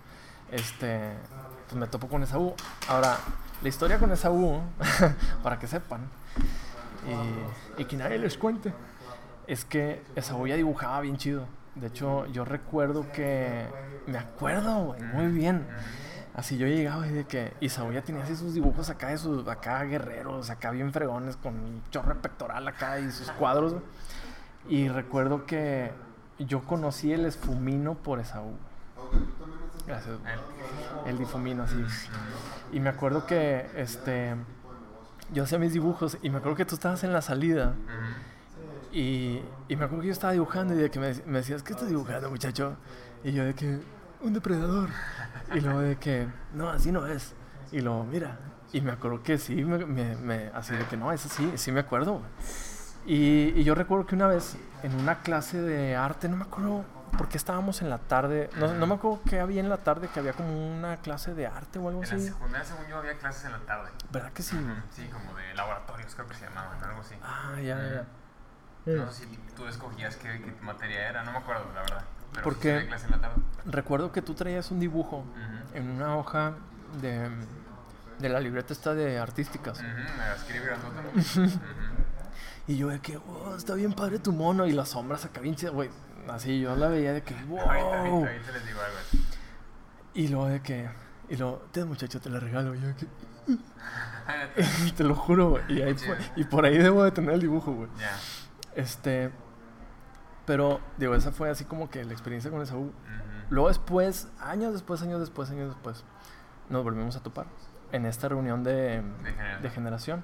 este, 0.51 1.11
pues 1.67 1.79
me 1.79 1.87
topo 1.87 2.07
con 2.07 2.23
Esaú. 2.23 2.53
Ahora, 2.87 3.17
la 3.61 3.69
historia 3.69 3.99
con 3.99 4.11
Esaú, 4.11 4.61
para 5.43 5.59
que 5.59 5.67
sepan, 5.67 6.01
y, 7.77 7.81
y 7.81 7.85
que 7.85 7.97
nadie 7.97 8.17
les 8.17 8.37
cuente, 8.37 8.73
es 9.47 9.65
que 9.65 10.03
Esaú 10.15 10.47
ya 10.47 10.55
dibujaba 10.55 11.01
bien 11.01 11.17
chido. 11.17 11.47
De 11.75 11.87
hecho, 11.87 12.25
yo 12.27 12.45
recuerdo 12.45 13.11
que, 13.11 13.65
me 14.07 14.17
acuerdo, 14.17 14.85
güey, 14.85 15.01
muy 15.01 15.27
bien, 15.27 15.67
Así 16.35 16.57
yo 16.57 16.67
llegaba 16.67 17.07
y 17.07 17.11
de 17.11 17.25
que 17.25 17.53
Isaú 17.61 17.91
ya 17.93 18.01
tenía 18.03 18.23
así 18.23 18.35
sus 18.35 18.53
dibujos 18.53 18.89
acá 18.89 19.07
de 19.07 19.17
sus 19.17 19.47
acá 19.47 19.83
guerreros, 19.83 20.49
acá 20.49 20.71
bien 20.71 20.91
fregones, 20.91 21.37
con 21.37 21.53
un 21.55 21.81
chorro 21.91 22.15
pectoral 22.21 22.67
acá 22.67 22.99
y 22.99 23.09
sus 23.11 23.31
cuadros. 23.31 23.73
güey. 23.73 23.83
Y 24.67 24.89
recuerdo 24.89 25.45
que 25.45 25.91
yo 26.39 26.63
conocí 26.65 27.13
el 27.13 27.25
esfumino 27.25 27.93
por 27.95 28.19
Esaú. 28.19 28.51
Gracias. 29.87 30.17
El- 31.05 31.09
El 31.11 31.17
difumino, 31.19 31.63
así. 31.63 31.75
Y 32.73 32.79
me 32.79 32.89
acuerdo 32.89 33.25
que 33.25 33.69
este 33.75 34.35
yo 35.33 35.43
hacía 35.43 35.57
mis 35.57 35.71
dibujos 35.73 36.17
y 36.21 36.29
me 36.29 36.37
acuerdo 36.39 36.57
que 36.57 36.65
tú 36.65 36.75
estabas 36.75 37.03
en 37.03 37.13
la 37.13 37.21
salida. 37.21 37.73
Y, 38.91 39.41
y 39.67 39.75
me 39.75 39.85
acuerdo 39.85 40.01
que 40.01 40.07
yo 40.07 40.13
estaba 40.13 40.33
dibujando 40.33 40.73
y 40.73 40.77
de 40.77 40.89
que 40.89 40.99
me, 40.99 41.13
me 41.25 41.39
decías, 41.39 41.63
¿qué 41.63 41.73
estás 41.73 41.89
dibujando, 41.89 42.29
muchacho? 42.29 42.75
Y 43.23 43.31
yo 43.33 43.43
de 43.43 43.53
que, 43.53 43.79
un 44.25 44.33
depredador. 44.33 44.89
Y 45.53 45.59
luego 45.61 45.79
de 45.79 45.97
que, 45.97 46.27
no, 46.53 46.69
así 46.69 46.91
no 46.91 47.05
es. 47.07 47.33
Y 47.71 47.81
luego, 47.81 48.03
mira. 48.03 48.37
Y 48.73 48.81
me 48.81 48.91
acuerdo 48.91 49.23
que 49.23 49.37
sí, 49.37 49.63
me, 49.63 49.85
me- 49.85 50.15
me- 50.15 50.51
así 50.53 50.75
de 50.75 50.85
que 50.85 50.97
no, 50.97 51.11
eso 51.11 51.29
sí, 51.29 51.53
sí 51.57 51.71
me 51.71 51.79
acuerdo. 51.81 52.21
Y, 53.05 53.53
y 53.55 53.63
yo 53.63 53.75
recuerdo 53.75 54.05
que 54.07 54.15
una 54.15 54.27
vez 54.27 54.57
en 54.83 54.95
una 54.95 55.19
clase 55.21 55.61
de 55.61 55.95
arte, 55.95 56.27
no 56.27 56.37
me 56.37 56.43
acuerdo 56.43 56.83
por 57.17 57.29
qué 57.29 57.37
estábamos 57.37 57.81
en 57.81 57.89
la 57.89 57.99
tarde, 57.99 58.49
no, 58.57 58.73
no 58.73 58.87
me 58.87 58.95
acuerdo 58.95 59.21
qué 59.29 59.39
había 59.39 59.61
en 59.61 59.69
la 59.69 59.77
tarde, 59.77 60.09
que 60.11 60.19
había 60.19 60.33
como 60.33 60.75
una 60.75 60.97
clase 60.97 61.33
de 61.33 61.45
arte 61.47 61.79
o 61.79 61.87
algo 61.87 62.01
En 62.03 62.09
la 62.09 62.15
así. 62.15 62.27
secundaria, 62.27 62.65
según 62.65 62.87
yo, 62.87 62.97
había 62.97 63.13
clases 63.17 63.45
en 63.45 63.51
la 63.53 63.59
tarde. 63.59 63.91
¿Verdad 64.11 64.33
que 64.33 64.41
sí? 64.43 64.57
Sí, 64.91 65.07
como 65.09 65.33
de 65.37 65.53
laboratorios, 65.53 66.13
creo 66.15 66.27
que 66.27 66.33
se 66.33 66.45
llamaban, 66.45 66.83
algo 66.83 66.99
así. 67.01 67.15
Ah, 67.23 67.53
ya, 67.61 68.05
ya. 68.85 68.95
No 68.95 69.11
sé 69.11 69.23
si 69.25 69.37
tú 69.55 69.65
escogías 69.67 70.15
qué, 70.17 70.27
qué 70.41 70.55
materia 70.61 71.09
era, 71.09 71.23
no 71.23 71.31
me 71.31 71.37
acuerdo, 71.37 71.65
la 71.73 71.81
verdad. 71.81 72.03
Pero 72.35 72.43
¿Por 72.43 72.53
sí 72.55 72.59
qué? 72.61 72.73
había 72.73 72.87
clase 72.87 73.05
en 73.05 73.11
la 73.11 73.21
tarde. 73.21 73.41
Recuerdo 73.65 74.11
que 74.11 74.21
tú 74.21 74.33
traías 74.33 74.69
un 74.71 74.79
dibujo 74.79 75.25
en 75.73 75.89
una 75.89 76.15
hoja 76.17 76.55
de, 77.01 77.29
de 78.19 78.29
la 78.29 78.39
libreta 78.39 78.73
esta 78.73 78.93
de 78.93 79.17
artísticas. 79.17 79.81
Me. 79.81 79.89
Y 82.67 82.77
yo 82.77 82.87
de 82.87 82.99
que, 82.99 83.17
wow, 83.17 83.55
está 83.55 83.75
bien 83.75 83.93
padre 83.93 84.17
tu 84.19 84.31
mono. 84.31 84.65
Y 84.65 84.71
las 84.71 84.89
sombras 84.89 85.23
acá 85.25 85.39
bien 85.39 85.55
güey. 85.71 85.89
Así 86.27 86.59
yo 86.59 86.75
la 86.75 86.87
veía 86.87 87.13
de 87.13 87.21
que, 87.21 87.35
wow. 87.43 87.59
Ahorita, 87.59 87.99
ahorita, 87.99 88.15
ahorita 88.15 88.51
les 88.53 88.65
digo 88.65 88.79
algo. 88.81 88.97
así. 88.97 89.25
Y 90.15 90.27
luego 90.29 90.47
de 90.47 90.61
que, 90.61 90.89
y 91.29 91.35
luego, 91.35 91.67
te 91.71 91.85
muchacho, 91.85 92.19
te 92.19 92.29
la 92.29 92.39
regalo. 92.39 92.73
Y 92.73 92.81
yo 92.81 92.87
de 92.87 92.95
que, 92.95 93.07
te 94.97 95.03
lo 95.03 95.15
juro, 95.15 95.51
güey. 95.51 95.63
Y, 95.69 95.81
ahí 95.83 95.95
y 96.35 96.43
por 96.45 96.65
ahí 96.65 96.77
debo 96.77 97.03
de 97.03 97.11
tener 97.11 97.35
el 97.35 97.41
dibujo, 97.41 97.71
güey. 97.71 97.89
Este, 98.75 99.31
pero, 100.45 100.79
digo, 100.97 101.15
esa 101.15 101.31
fue 101.31 101.49
así 101.49 101.65
como 101.65 101.89
que 101.89 102.03
la 102.03 102.13
experiencia 102.13 102.51
con 102.51 102.61
Esaú. 102.61 102.81
Ujú. 102.81 102.93
Luego 103.49 103.67
después, 103.69 104.27
años 104.39 104.73
después, 104.73 105.01
años 105.01 105.19
después, 105.19 105.49
años 105.49 105.69
después, 105.69 106.03
nos 106.69 106.83
volvimos 106.83 107.15
a 107.15 107.21
topar 107.21 107.45
en 107.91 108.05
esta 108.05 108.27
reunión 108.29 108.63
de, 108.63 109.03
generación. 109.23 109.61
de 109.61 109.69
generación. 109.69 110.23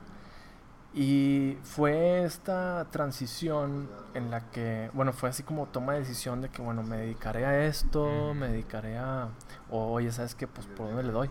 Y 0.94 1.58
fue 1.64 2.24
esta 2.26 2.86
transición 2.92 3.90
en 4.14 4.30
la 4.30 4.50
que, 4.52 4.90
bueno, 4.94 5.14
fue 5.14 5.30
así 5.30 5.42
como 5.42 5.68
toma 5.68 5.94
de 5.94 6.00
decisión 6.00 6.42
de 6.42 6.50
que, 6.50 6.62
bueno, 6.62 6.84
me 6.84 6.98
dedicaré 6.98 7.46
a 7.46 7.66
esto, 7.66 8.04
Ujú. 8.04 8.34
me 8.34 8.50
dedicaré 8.50 8.98
a, 8.98 9.30
o, 9.70 9.92
oye, 9.94 10.12
¿sabes 10.12 10.36
qué? 10.36 10.48
Pues, 10.48 10.68
¿por 10.68 10.88
dónde 10.88 11.04
le 11.04 11.12
doy? 11.14 11.30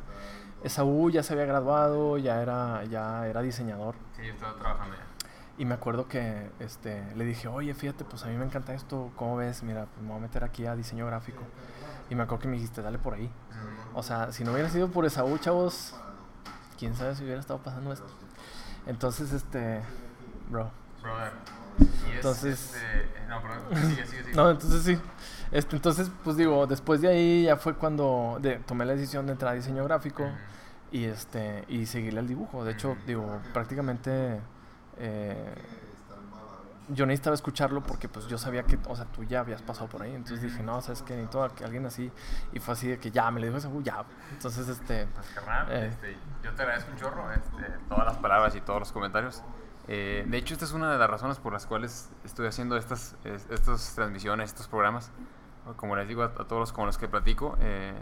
Esaú 0.65 1.11
ya 1.11 1.23
se 1.23 1.35
había 1.35 1.45
graduado, 1.45 2.17
ya 2.17 2.41
era, 2.41 2.85
ya 2.85 3.27
era 3.27 3.43
diseñador. 3.43 3.97
Sí, 4.17 4.23
yo 4.27 4.33
estaba 4.33 4.55
trabajando 4.57 4.97
ya. 4.97 5.03
Y 5.61 5.67
me 5.67 5.75
acuerdo 5.75 6.09
que 6.09 6.51
este, 6.59 7.05
le 7.15 7.25
dije, 7.27 7.47
oye, 7.47 7.75
fíjate, 7.75 8.03
pues 8.07 8.25
a 8.25 8.29
mí 8.29 8.37
me 8.37 8.47
encanta 8.47 8.73
esto, 8.73 9.11
¿cómo 9.15 9.37
ves? 9.37 9.63
Mira, 9.63 9.85
pues 9.85 10.01
me 10.03 10.09
voy 10.09 10.17
a 10.17 10.21
meter 10.23 10.43
aquí 10.43 10.65
a 10.65 10.75
diseño 10.75 11.05
gráfico. 11.05 11.43
Y 12.09 12.15
me 12.15 12.23
acuerdo 12.23 12.41
que 12.43 12.49
me 12.49 12.55
dijiste, 12.55 12.81
dale 12.81 12.99
por 12.99 13.13
ahí. 13.13 13.31
O 13.93 14.03
sea, 14.03 14.33
si 14.33 14.43
no 14.43 14.53
hubiera 14.53 14.71
sido 14.71 14.89
por 14.89 15.05
Esaú, 15.05 15.37
chavos, 15.37 15.95
quién 16.79 16.95
sabe 16.97 17.15
si 17.15 17.25
hubiera 17.25 17.41
estado 17.41 17.59
pasando 17.63 17.93
esto. 17.93 18.07
Entonces, 18.87 19.33
este, 19.35 19.83
bro. 20.49 20.71
Brother. 21.03 21.33
Y 21.79 22.11
es, 22.11 22.17
Entonces- 22.17 22.75
este, 22.75 22.79
eh, 23.03 23.27
no, 23.29 23.43
perdón. 23.43 23.59
Sigue, 23.91 24.07
sigue, 24.07 24.23
sigue. 24.23 24.33
No, 24.37 24.51
entonces 24.51 24.83
sí. 24.83 24.99
Este, 25.53 25.77
entonces, 25.77 26.11
pues 26.25 26.39
digo, 26.39 26.67
después 26.67 27.03
de 27.03 27.09
ahí 27.09 27.45
ya 27.45 27.57
fue 27.59 27.75
cuando 27.75 28.39
de- 28.41 28.57
tomé 28.61 28.87
la 28.87 28.95
decisión 28.95 29.27
de 29.27 29.33
entrar 29.33 29.53
a 29.53 29.55
diseño 29.57 29.85
gráfico 29.85 30.25
y 30.91 31.05
este 31.05 31.67
y 31.69 31.85
seguirle 31.85 32.21
el 32.21 32.29
dibujo. 32.29 32.65
De 32.65 32.73
hecho, 32.73 32.97
digo, 33.07 33.41
prácticamente 33.53 34.41
eh, 35.01 35.55
yo 36.93 37.07
necesitaba 37.07 37.35
escucharlo 37.35 37.83
porque 37.85 38.09
pues 38.09 38.27
yo 38.27 38.37
sabía 38.37 38.65
que, 38.65 38.77
o 38.89 38.97
sea, 38.97 39.05
tú 39.05 39.23
ya 39.23 39.41
habías 39.41 39.63
pasado 39.63 39.89
por 39.89 40.03
ahí. 40.03 40.13
Entonces 40.15 40.43
dije, 40.43 40.63
no, 40.63 40.81
sabes 40.83 41.03
que 41.03 41.15
necesito 41.15 41.43
a 41.45 41.47
alguien 41.65 41.87
así. 41.87 42.11
Y 42.53 42.59
fue 42.59 42.75
así 42.75 42.89
de 42.89 42.99
que 42.99 43.13
ya, 43.13 43.31
me 43.31 43.39
le 43.41 43.47
dijo 43.47 43.59
eso, 43.59 43.81
ya. 43.81 44.05
Entonces, 44.33 44.67
este, 44.69 45.07
Pues 45.07 45.27
carnal, 45.29 45.71
Eh. 45.71 45.87
este, 45.87 46.17
yo 46.43 46.53
te 46.53 46.63
agradezco 46.63 46.91
un 46.91 46.97
chorro 46.99 47.31
este, 47.33 47.63
todas 47.89 48.07
las 48.07 48.17
palabras 48.19 48.57
y 48.57 48.61
todos 48.61 48.81
los 48.81 48.91
comentarios. 48.93 49.43
Eh, 49.87 50.25
de 50.27 50.37
hecho, 50.37 50.53
esta 50.55 50.65
es 50.65 50.73
una 50.73 50.91
de 50.91 50.99
las 50.99 51.09
razones 51.09 51.39
por 51.39 51.53
las 51.53 51.65
cuales 51.67 52.11
estoy 52.25 52.49
haciendo 52.49 52.77
estas, 52.77 53.15
es- 53.25 53.47
estas 53.51 53.95
transmisiones, 53.95 54.51
estos 54.51 54.67
programas. 54.67 55.13
Como 55.77 55.95
les 55.95 56.09
digo 56.09 56.23
a, 56.23 56.27
a 56.27 56.31
todos 56.45 56.59
los 56.59 56.73
con 56.73 56.87
los 56.87 56.99
que 56.99 57.07
platico, 57.07 57.57
eh, 57.61 57.95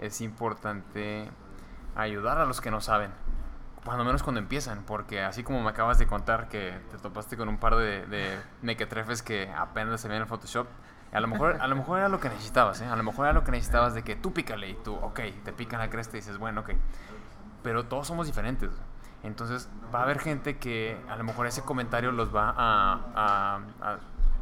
es 0.00 0.20
importante 0.20 1.30
ayudar 1.94 2.38
a 2.38 2.44
los 2.44 2.60
que 2.60 2.72
no 2.72 2.80
saben. 2.80 3.12
Cuando 3.84 4.04
menos 4.04 4.22
cuando 4.22 4.38
empiezan, 4.40 4.84
porque 4.84 5.22
así 5.24 5.42
como 5.42 5.60
me 5.62 5.70
acabas 5.70 5.98
de 5.98 6.06
contar 6.06 6.48
que 6.48 6.78
te 6.90 6.98
topaste 6.98 7.36
con 7.36 7.48
un 7.48 7.58
par 7.58 7.74
de, 7.76 8.06
de 8.06 8.38
mequetrefes 8.62 9.22
que 9.22 9.50
apenas 9.50 10.00
se 10.00 10.06
ven 10.08 10.22
en 10.22 10.28
Photoshop, 10.28 10.68
a 11.12 11.20
lo 11.20 11.26
mejor, 11.26 11.56
a 11.60 11.66
lo 11.66 11.74
mejor 11.76 11.98
era 11.98 12.08
lo 12.08 12.20
que 12.20 12.28
necesitabas, 12.28 12.80
¿eh? 12.80 12.86
A 12.86 12.94
lo 12.96 13.02
mejor 13.02 13.26
era 13.26 13.32
lo 13.34 13.42
que 13.44 13.50
necesitabas 13.50 13.92
de 13.94 14.02
que 14.02 14.14
tú 14.16 14.32
pícale 14.32 14.68
y 14.70 14.74
tú, 14.74 14.94
ok, 14.94 15.20
te 15.44 15.52
pican 15.52 15.80
la 15.80 15.90
cresta 15.90 16.16
y 16.16 16.20
dices, 16.20 16.38
bueno, 16.38 16.60
ok. 16.62 16.70
Pero 17.62 17.84
todos 17.86 18.06
somos 18.06 18.26
diferentes. 18.26 18.70
Entonces 19.24 19.68
va 19.94 20.00
a 20.00 20.02
haber 20.04 20.20
gente 20.20 20.56
que 20.58 20.96
a 21.10 21.16
lo 21.16 21.24
mejor 21.24 21.46
ese 21.46 21.62
comentario 21.62 22.12
los 22.12 22.34
va 22.34 22.54
a, 22.56 23.00
a- 23.14 23.60
a 23.82 23.98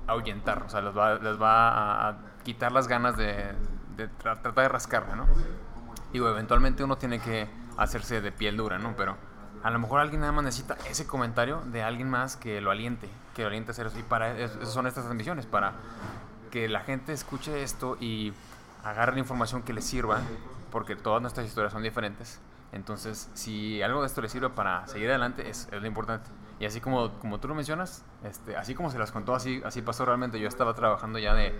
ahuyentar, 0.07 0.62
o 0.64 0.68
sea, 0.68 0.81
los 0.81 0.96
va, 0.96 1.14
les 1.14 1.40
va 1.40 1.68
a, 1.70 2.09
a 2.11 2.16
quitar 2.44 2.72
las 2.72 2.88
ganas 2.88 3.16
de, 3.16 3.53
de 3.96 4.07
tra- 4.11 4.40
tratar 4.40 4.55
de 4.55 4.68
rascarle, 4.68 5.16
¿no? 5.16 5.26
Digo, 6.12 6.29
eventualmente 6.29 6.85
uno 6.85 6.96
tiene 6.98 7.18
que 7.20 7.48
hacerse 7.76 8.20
de 8.20 8.33
piel 8.33 8.57
dura, 8.57 8.79
¿no? 8.79 8.94
Pero 8.96 9.16
a 9.62 9.70
lo 9.70 9.79
mejor 9.79 10.01
alguien 10.01 10.20
nada 10.20 10.33
más 10.33 10.44
necesita 10.44 10.77
ese 10.88 11.07
comentario 11.07 11.61
de 11.66 11.83
alguien 11.83 12.09
más 12.09 12.37
que 12.37 12.61
lo 12.61 12.70
aliente, 12.70 13.09
que 13.35 13.42
lo 13.42 13.49
aliente 13.49 13.70
a 13.70 13.73
hacer 13.73 13.87
eso. 13.87 13.99
Y 13.99 14.03
para 14.03 14.38
eso 14.38 14.64
son 14.66 14.87
estas 14.87 15.05
transmisiones, 15.05 15.46
para 15.46 15.75
que 16.51 16.68
la 16.68 16.81
gente 16.81 17.12
escuche 17.12 17.62
esto 17.62 17.96
y 18.01 18.33
agarre 18.85 19.12
la 19.12 19.20
información 19.20 19.62
que 19.62 19.73
les 19.73 19.85
sirva, 19.85 20.20
porque 20.70 20.96
todas 20.96 21.20
nuestras 21.20 21.46
historias 21.46 21.73
son 21.73 21.83
diferentes. 21.83 22.40
Entonces, 22.73 23.29
si 23.35 23.83
algo 23.83 24.01
de 24.01 24.07
esto 24.07 24.23
les 24.23 24.33
sirve 24.33 24.49
para 24.49 24.87
seguir 24.87 25.09
adelante, 25.09 25.49
es, 25.49 25.68
es 25.70 25.81
lo 25.81 25.87
importante. 25.87 26.31
Y 26.61 26.66
así 26.66 26.81
como, 26.81 27.11
como 27.18 27.40
tú 27.40 27.49
lo 27.49 27.55
mencionas, 27.55 28.05
este, 28.23 28.57
así 28.57 28.75
como 28.75 28.90
se 28.90 28.99
las 28.99 29.12
contó, 29.12 29.35
así, 29.35 29.62
así 29.64 29.83
pasó 29.83 30.05
realmente. 30.05 30.38
Yo 30.38 30.46
estaba 30.46 30.75
trabajando 30.75 31.18
ya 31.18 31.35
de, 31.35 31.55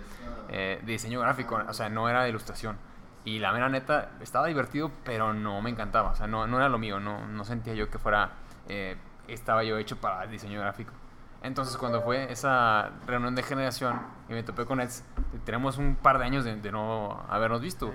eh, 0.49 0.79
de 0.83 0.91
diseño 0.91 1.19
gráfico, 1.19 1.59
o 1.67 1.73
sea, 1.73 1.89
no 1.89 2.07
era 2.07 2.23
de 2.23 2.29
ilustración. 2.29 2.77
Y 3.23 3.39
la 3.39 3.51
mera 3.53 3.69
neta, 3.69 4.11
estaba 4.19 4.47
divertido, 4.47 4.91
pero 5.03 5.33
no 5.33 5.61
me 5.61 5.69
encantaba. 5.69 6.11
O 6.11 6.15
sea, 6.15 6.27
no, 6.27 6.47
no 6.47 6.57
era 6.57 6.69
lo 6.69 6.77
mío, 6.77 6.99
no, 6.99 7.27
no 7.27 7.43
sentía 7.43 7.73
yo 7.73 7.89
que 7.89 7.99
fuera, 7.99 8.31
eh, 8.67 8.97
estaba 9.27 9.63
yo 9.63 9.77
hecho 9.77 9.97
para 9.97 10.23
el 10.23 10.31
diseño 10.31 10.59
gráfico. 10.59 10.91
Entonces, 11.43 11.77
cuando 11.77 12.01
fue 12.01 12.31
esa 12.31 12.91
reunión 13.07 13.35
de 13.35 13.43
generación 13.43 13.99
y 14.29 14.33
me 14.33 14.43
topé 14.43 14.65
con 14.65 14.79
Eds, 14.79 15.03
tenemos 15.43 15.77
un 15.77 15.95
par 15.95 16.19
de 16.19 16.25
años 16.25 16.43
de, 16.43 16.55
de 16.55 16.71
no 16.71 17.23
habernos 17.29 17.61
visto. 17.61 17.91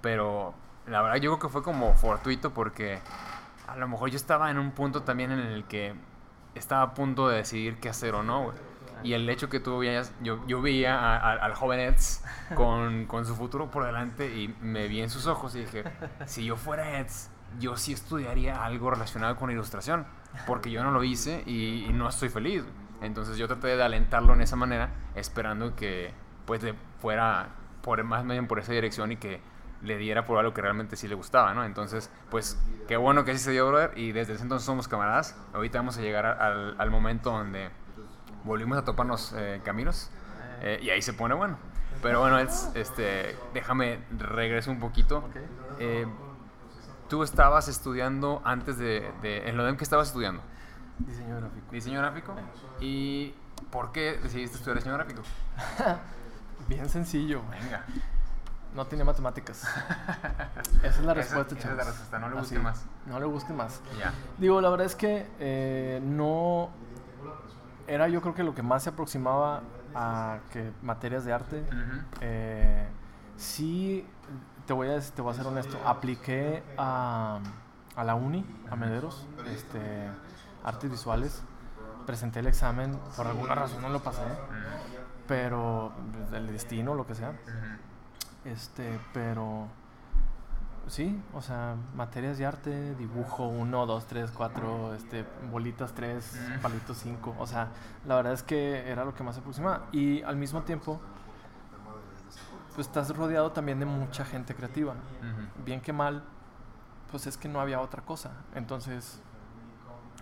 Pero 0.00 0.54
la 0.86 1.02
verdad, 1.02 1.16
yo 1.16 1.30
creo 1.32 1.38
que 1.38 1.48
fue 1.48 1.62
como 1.62 1.94
fortuito 1.94 2.54
porque 2.54 3.00
a 3.66 3.76
lo 3.76 3.88
mejor 3.88 4.10
yo 4.10 4.16
estaba 4.16 4.50
en 4.50 4.58
un 4.58 4.70
punto 4.70 5.02
también 5.02 5.32
en 5.32 5.40
el 5.40 5.64
que 5.64 5.94
estaba 6.54 6.82
a 6.82 6.94
punto 6.94 7.28
de 7.28 7.38
decidir 7.38 7.78
qué 7.80 7.88
hacer 7.88 8.14
o 8.14 8.22
no, 8.22 8.44
güey. 8.44 8.56
Y 9.02 9.12
el 9.12 9.28
hecho 9.28 9.48
que 9.48 9.60
tú 9.60 9.78
veías, 9.78 10.12
yo, 10.22 10.44
yo 10.46 10.60
veía 10.62 10.98
a- 10.98 11.16
a- 11.18 11.32
al 11.44 11.54
joven 11.54 11.80
Eds 11.80 12.24
con, 12.54 13.06
con 13.06 13.24
su 13.26 13.34
futuro 13.36 13.70
por 13.70 13.84
delante 13.84 14.34
y 14.36 14.54
me 14.60 14.88
vi 14.88 15.00
en 15.02 15.10
sus 15.10 15.26
ojos 15.26 15.54
y 15.54 15.60
dije, 15.60 15.84
si 16.26 16.44
yo 16.44 16.56
fuera 16.56 16.98
Eds, 17.00 17.30
yo 17.58 17.76
sí 17.76 17.92
estudiaría 17.92 18.64
algo 18.64 18.90
relacionado 18.90 19.36
con 19.36 19.50
ilustración, 19.50 20.06
porque 20.46 20.70
yo 20.70 20.82
no 20.82 20.90
lo 20.90 21.04
hice 21.04 21.42
y, 21.46 21.84
y 21.88 21.92
no 21.92 22.08
estoy 22.08 22.28
feliz. 22.28 22.64
Entonces 23.00 23.36
yo 23.38 23.46
traté 23.46 23.68
de 23.76 23.82
alentarlo 23.82 24.32
en 24.34 24.40
esa 24.40 24.56
manera, 24.56 24.90
esperando 25.14 25.76
que 25.76 26.12
pues 26.46 26.62
le 26.62 26.74
fuera 27.00 27.48
por 27.82 28.02
más 28.04 28.26
bien 28.26 28.46
por 28.48 28.58
esa 28.58 28.72
dirección 28.72 29.12
y 29.12 29.16
que 29.16 29.40
le 29.82 29.96
diera 29.98 30.24
por 30.24 30.38
algo 30.38 30.54
que 30.54 30.62
realmente 30.62 30.96
sí 30.96 31.06
le 31.06 31.14
gustaba, 31.14 31.52
¿no? 31.54 31.64
Entonces, 31.64 32.10
pues, 32.30 32.58
qué 32.88 32.96
bueno 32.96 33.24
que 33.24 33.32
así 33.32 33.40
se 33.40 33.50
dio, 33.52 33.68
brother, 33.68 33.92
y 33.96 34.12
desde 34.12 34.32
ese 34.32 34.42
entonces 34.42 34.64
somos 34.64 34.88
camaradas. 34.88 35.36
Ahorita 35.52 35.78
vamos 35.78 35.98
a 35.98 36.00
llegar 36.00 36.24
al, 36.26 36.74
al 36.78 36.90
momento 36.90 37.30
donde 37.30 37.68
volvimos 38.46 38.78
a 38.78 38.84
toparnos 38.84 39.34
eh, 39.36 39.60
caminos, 39.64 40.08
eh, 40.62 40.78
y 40.80 40.90
ahí 40.90 41.02
se 41.02 41.12
pone 41.12 41.34
bueno. 41.34 41.58
Pero 42.02 42.20
bueno, 42.20 42.38
es, 42.38 42.70
este, 42.74 43.36
déjame 43.52 43.98
regreso 44.16 44.70
un 44.70 44.78
poquito. 44.80 45.28
Eh, 45.78 46.06
Tú 47.08 47.22
estabas 47.22 47.68
estudiando 47.68 48.42
antes 48.44 48.78
de, 48.78 49.12
de 49.22 49.48
en 49.48 49.56
lo 49.56 49.76
que 49.76 49.84
estabas 49.84 50.08
estudiando, 50.08 50.42
Diseño 50.98 51.36
gráfico. 51.36 51.66
diseño 51.70 52.00
gráfico, 52.00 52.34
y 52.80 53.32
¿por 53.70 53.92
qué 53.92 54.18
decidiste 54.20 54.56
estudiar 54.56 54.78
diseño 54.78 54.94
gráfico? 54.96 55.22
Bien 56.68 56.88
sencillo. 56.88 57.42
Venga. 57.48 57.84
no 58.74 58.86
tenía 58.86 59.04
matemáticas. 59.04 59.62
Esa 60.82 60.88
es 60.88 61.00
la 61.00 61.14
respuesta, 61.14 61.54
esa, 61.54 61.60
esa 61.60 61.70
es 61.70 61.76
la 61.76 61.84
respuesta, 61.84 62.18
no 62.18 62.28
le 62.28 62.34
busquen 62.34 62.62
más. 62.64 62.84
No 63.06 63.20
le 63.20 63.26
busquen 63.26 63.56
más. 63.56 63.80
Ya. 64.00 64.12
Digo, 64.38 64.60
la 64.60 64.68
verdad 64.70 64.86
es 64.86 64.96
que 64.96 65.26
eh, 65.38 66.00
no 66.02 66.70
era 67.86 68.08
yo 68.08 68.20
creo 68.20 68.34
que 68.34 68.42
lo 68.42 68.54
que 68.54 68.62
más 68.62 68.82
se 68.82 68.90
aproximaba 68.90 69.62
a 69.94 70.38
que 70.52 70.72
materias 70.82 71.24
de 71.24 71.32
arte. 71.32 71.64
Eh, 72.20 72.86
sí, 73.36 74.06
te 74.66 74.72
voy 74.72 74.88
a 74.88 75.00
te 75.00 75.22
voy 75.22 75.32
a 75.32 75.36
ser 75.36 75.46
honesto, 75.46 75.78
apliqué 75.84 76.62
a, 76.76 77.40
a 77.94 78.04
la 78.04 78.14
uni, 78.14 78.44
a 78.70 78.76
Mederos, 78.76 79.26
este, 79.54 80.08
artes 80.64 80.90
visuales. 80.90 81.42
Presenté 82.06 82.38
el 82.38 82.46
examen, 82.46 82.96
por 83.16 83.26
alguna 83.26 83.56
razón 83.56 83.82
no 83.82 83.88
lo 83.88 84.00
pasé, 84.00 84.22
pero 85.26 85.92
pues, 86.12 86.32
el 86.32 86.46
destino, 86.46 86.94
lo 86.94 87.06
que 87.06 87.16
sea. 87.16 87.32
Este, 88.44 89.00
pero 89.12 89.66
sí, 90.88 91.20
o 91.34 91.42
sea, 91.42 91.76
materias 91.94 92.38
de 92.38 92.46
arte, 92.46 92.94
dibujo 92.96 93.46
1, 93.48 93.86
2, 93.86 94.06
3, 94.06 94.30
4, 94.30 94.94
este, 94.94 95.24
bolitas 95.50 95.92
3, 95.94 96.40
Mm. 96.58 96.60
palitos 96.62 96.98
5. 96.98 97.34
O 97.38 97.46
sea, 97.46 97.68
la 98.06 98.14
verdad 98.16 98.32
es 98.32 98.42
que 98.42 98.90
era 98.90 99.04
lo 99.04 99.14
que 99.14 99.22
más 99.24 99.34
se 99.34 99.40
aproximaba. 99.40 99.86
Y 99.92 100.22
al 100.22 100.36
mismo 100.36 100.62
tiempo, 100.62 101.00
pues 102.74 102.86
estás 102.86 103.14
rodeado 103.16 103.52
también 103.52 103.78
de 103.80 103.86
mucha 103.86 104.24
gente 104.24 104.54
creativa. 104.54 104.94
Bien 105.64 105.80
que 105.80 105.92
mal, 105.92 106.22
pues 107.10 107.26
es 107.26 107.36
que 107.36 107.48
no 107.48 107.60
había 107.60 107.80
otra 107.80 108.02
cosa. 108.02 108.32
Entonces, 108.54 109.20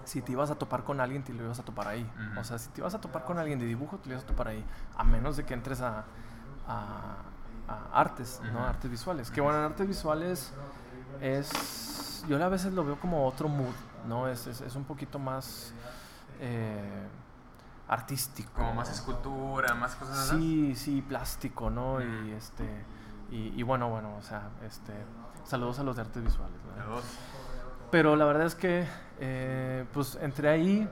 si 0.05 0.23
te 0.23 0.33
ibas 0.33 0.51
a 0.51 0.55
topar 0.55 0.85
con 0.85 1.01
alguien, 1.01 1.25
te 1.25 1.33
lo 1.33 1.45
ibas 1.45 1.59
a 1.59 1.65
topar 1.65 1.89
ahí. 1.89 2.09
O 2.39 2.45
sea, 2.45 2.59
si 2.59 2.69
te 2.71 2.81
ibas 2.81 2.95
a 2.95 3.01
topar 3.01 3.25
con 3.25 3.39
alguien 3.39 3.59
de 3.59 3.67
dibujo, 3.67 3.99
te 3.99 4.09
lo 4.09 4.15
ibas 4.15 4.25
a 4.25 4.27
topar 4.29 4.49
ahí. 4.49 4.65
A 4.97 5.03
menos 5.05 5.37
de 5.37 5.45
que 5.45 5.55
entres 5.55 5.81
a, 5.81 6.05
a- 6.69 7.17
a 7.69 8.01
artes, 8.01 8.41
¿no? 8.53 8.65
Artes 8.65 8.91
visuales. 8.91 9.31
Que 9.31 9.41
bueno, 9.41 9.59
en 9.59 9.65
artes 9.65 9.87
visuales 9.87 10.53
es... 11.21 12.25
Yo 12.29 12.43
a 12.43 12.49
veces 12.49 12.73
lo 12.73 12.85
veo 12.85 12.99
como 12.99 13.27
otro 13.27 13.49
mood, 13.49 13.75
¿no? 14.09 14.29
Es, 14.29 14.47
es, 14.47 14.61
es 14.61 14.77
un 14.77 14.85
poquito 14.85 15.19
más 15.19 15.73
eh, 16.41 17.07
artístico. 17.89 18.53
Como 18.55 18.75
más 18.75 18.91
escultura, 18.91 19.75
más 19.75 19.95
cosas 19.95 20.19
así. 20.19 20.75
Sí, 20.75 20.75
sí, 20.75 21.03
plástico, 21.03 21.71
¿no? 21.71 22.01
Y 22.01 22.33
este... 22.33 22.65
Y, 23.31 23.53
y 23.57 23.63
bueno, 23.63 23.89
bueno, 23.91 24.17
o 24.17 24.23
sea, 24.23 24.51
este... 24.67 24.93
Saludos 25.45 25.79
a 25.79 25.83
los 25.83 25.97
de 25.97 26.03
artes 26.03 26.23
visuales, 26.23 26.57
dos. 26.89 27.05
Pero 27.91 28.17
la 28.17 28.25
verdad 28.25 28.47
es 28.47 28.55
que, 28.55 28.87
eh, 29.21 29.85
pues, 29.93 30.19
entré 30.21 30.49
ahí, 30.49 30.89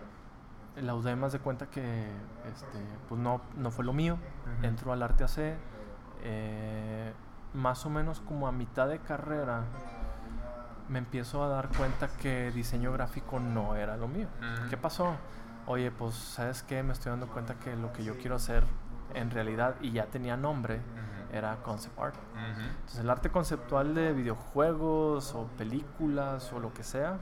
la 0.76 0.94
UDEM 0.94 1.24
haz 1.24 1.32
de 1.32 1.38
cuenta 1.38 1.66
que, 1.66 2.06
este, 2.52 2.78
pues, 3.08 3.20
no, 3.20 3.40
no 3.56 3.70
fue 3.70 3.84
lo 3.84 3.92
mío. 3.92 4.14
Ujú. 4.58 4.66
Entró 4.66 4.92
al 4.92 5.02
Arte 5.02 5.24
AC, 5.24 5.56
eh, 6.22 7.12
más 7.54 7.84
o 7.86 7.90
menos 7.90 8.20
como 8.20 8.46
a 8.48 8.52
mitad 8.52 8.88
de 8.88 8.98
carrera, 8.98 9.64
me 10.88 10.98
empiezo 10.98 11.42
a 11.42 11.48
dar 11.48 11.68
cuenta 11.76 12.08
que 12.08 12.50
diseño 12.50 12.92
gráfico 12.92 13.40
no 13.40 13.76
era 13.76 13.96
lo 13.96 14.08
mío. 14.08 14.28
¿Qué 14.68 14.76
pasó? 14.76 15.16
Oye, 15.66 15.90
pues, 15.90 16.14
¿sabes 16.14 16.62
qué? 16.62 16.82
Me 16.82 16.92
estoy 16.92 17.10
dando 17.10 17.28
cuenta 17.28 17.54
que 17.54 17.76
lo 17.76 17.92
que 17.92 18.04
yo 18.04 18.16
quiero 18.18 18.36
hacer 18.36 18.64
en 19.14 19.30
realidad, 19.30 19.76
y 19.80 19.92
ya 19.92 20.06
tenía 20.06 20.36
nombre, 20.36 20.80
era 21.32 21.56
concept 21.62 21.98
art. 21.98 22.14
Entonces 22.36 22.98
el 22.98 23.10
arte 23.10 23.30
conceptual 23.30 23.94
de 23.94 24.12
videojuegos 24.12 25.34
o 25.34 25.46
películas 25.58 26.52
o 26.52 26.60
lo 26.60 26.72
que 26.74 26.82
sea, 26.82 27.18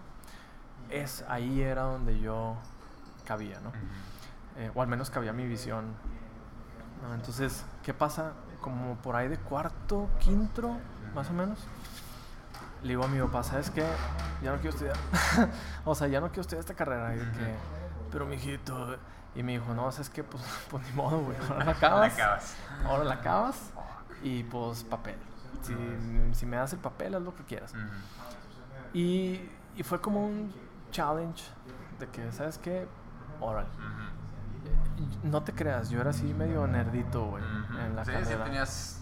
es 0.88 1.24
ahí 1.28 1.62
era 1.62 1.82
donde 1.82 2.18
yo 2.18 2.56
cabía, 3.24 3.60
¿no? 3.60 3.72
Eh, 4.56 4.70
o 4.74 4.82
al 4.82 4.88
menos 4.88 5.10
cabía 5.10 5.32
mi 5.32 5.46
visión. 5.46 5.94
¿no? 7.02 7.14
Entonces, 7.14 7.64
¿qué 7.82 7.94
pasa? 7.94 8.32
Como 8.60 8.96
por 8.96 9.16
ahí 9.16 9.28
de 9.28 9.38
cuarto, 9.38 10.08
quinto, 10.18 10.76
más 11.14 11.30
o 11.30 11.32
menos. 11.32 11.58
Le 12.82 12.90
digo 12.90 13.04
a 13.04 13.08
mi 13.08 13.20
papá, 13.20 13.42
¿sabes 13.42 13.70
qué? 13.70 13.86
Ya 14.42 14.52
no 14.52 14.58
quiero 14.58 14.70
estudiar. 14.70 14.96
o 15.84 15.94
sea, 15.94 16.08
ya 16.08 16.20
no 16.20 16.28
quiero 16.28 16.42
estudiar 16.42 16.60
esta 16.60 16.74
carrera. 16.74 17.14
Y 17.14 17.18
de 17.18 17.24
que, 17.32 17.54
pero 18.10 18.26
mijito. 18.26 18.96
Y 19.34 19.42
me 19.42 19.52
dijo, 19.52 19.74
no, 19.74 19.90
¿sabes 19.92 20.10
qué? 20.10 20.24
Pues, 20.24 20.42
pues 20.70 20.84
ni 20.86 20.92
modo, 20.92 21.20
güey. 21.20 21.36
Ahora 21.48 21.64
la 21.64 21.72
acabas. 21.72 22.18
La 22.18 22.24
acabas. 22.24 22.56
Ahora 22.84 23.04
la 23.04 23.14
acabas 23.14 23.72
y 24.22 24.42
pues 24.44 24.84
papel. 24.84 25.16
Si, 25.62 25.74
si 26.34 26.46
me 26.46 26.56
das 26.56 26.72
el 26.72 26.78
papel, 26.78 27.14
haz 27.14 27.22
lo 27.22 27.34
que 27.34 27.44
quieras. 27.44 27.74
Ujú. 27.74 27.82
Y, 28.94 29.50
y 29.76 29.82
fue 29.82 30.00
como 30.00 30.26
un 30.26 30.52
challenge 30.90 31.44
de 31.98 32.08
que, 32.08 32.32
¿sabes 32.32 32.58
qué? 32.58 32.88
Órale. 33.40 33.68
No 35.22 35.42
te 35.42 35.52
creas, 35.52 35.90
yo 35.90 36.00
era 36.00 36.10
así 36.10 36.32
medio 36.34 36.66
nerdito, 36.66 37.24
güey, 37.26 37.42
en 37.84 37.96
la 37.96 38.04
sí, 38.04 38.12
carrera. 38.12 38.36
sí, 38.38 38.42
tenías. 38.44 39.00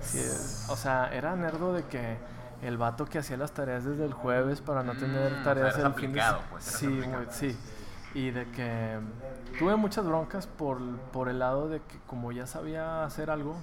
Sí, 0.00 0.22
o 0.68 0.76
sea, 0.76 1.12
era 1.12 1.34
nerdo 1.36 1.72
de 1.72 1.84
que 1.84 2.18
el 2.62 2.76
vato 2.76 3.04
que 3.06 3.18
hacía 3.18 3.36
las 3.36 3.52
tareas 3.52 3.84
desde 3.84 4.04
el 4.04 4.12
jueves 4.12 4.60
para 4.60 4.82
no 4.82 4.94
Mm, 4.94 4.98
tener 4.98 5.32
o 5.32 5.34
sea, 5.36 5.42
tareas 5.44 5.78
eras 5.78 5.86
el 5.94 6.00
fin 6.00 6.12
de 6.12 6.20
aplicado, 6.20 6.42
pues, 6.50 6.64
Sí, 6.64 7.00
sí. 7.30 7.58
Y 8.14 8.30
de 8.30 8.50
que 8.50 8.98
tuve 9.58 9.76
muchas 9.76 10.06
broncas 10.06 10.46
por, 10.46 10.80
por 11.12 11.28
el 11.28 11.38
lado 11.40 11.68
de 11.68 11.80
que 11.82 11.98
como 12.06 12.32
ya 12.32 12.46
sabía 12.46 13.04
hacer 13.04 13.30
algo, 13.30 13.56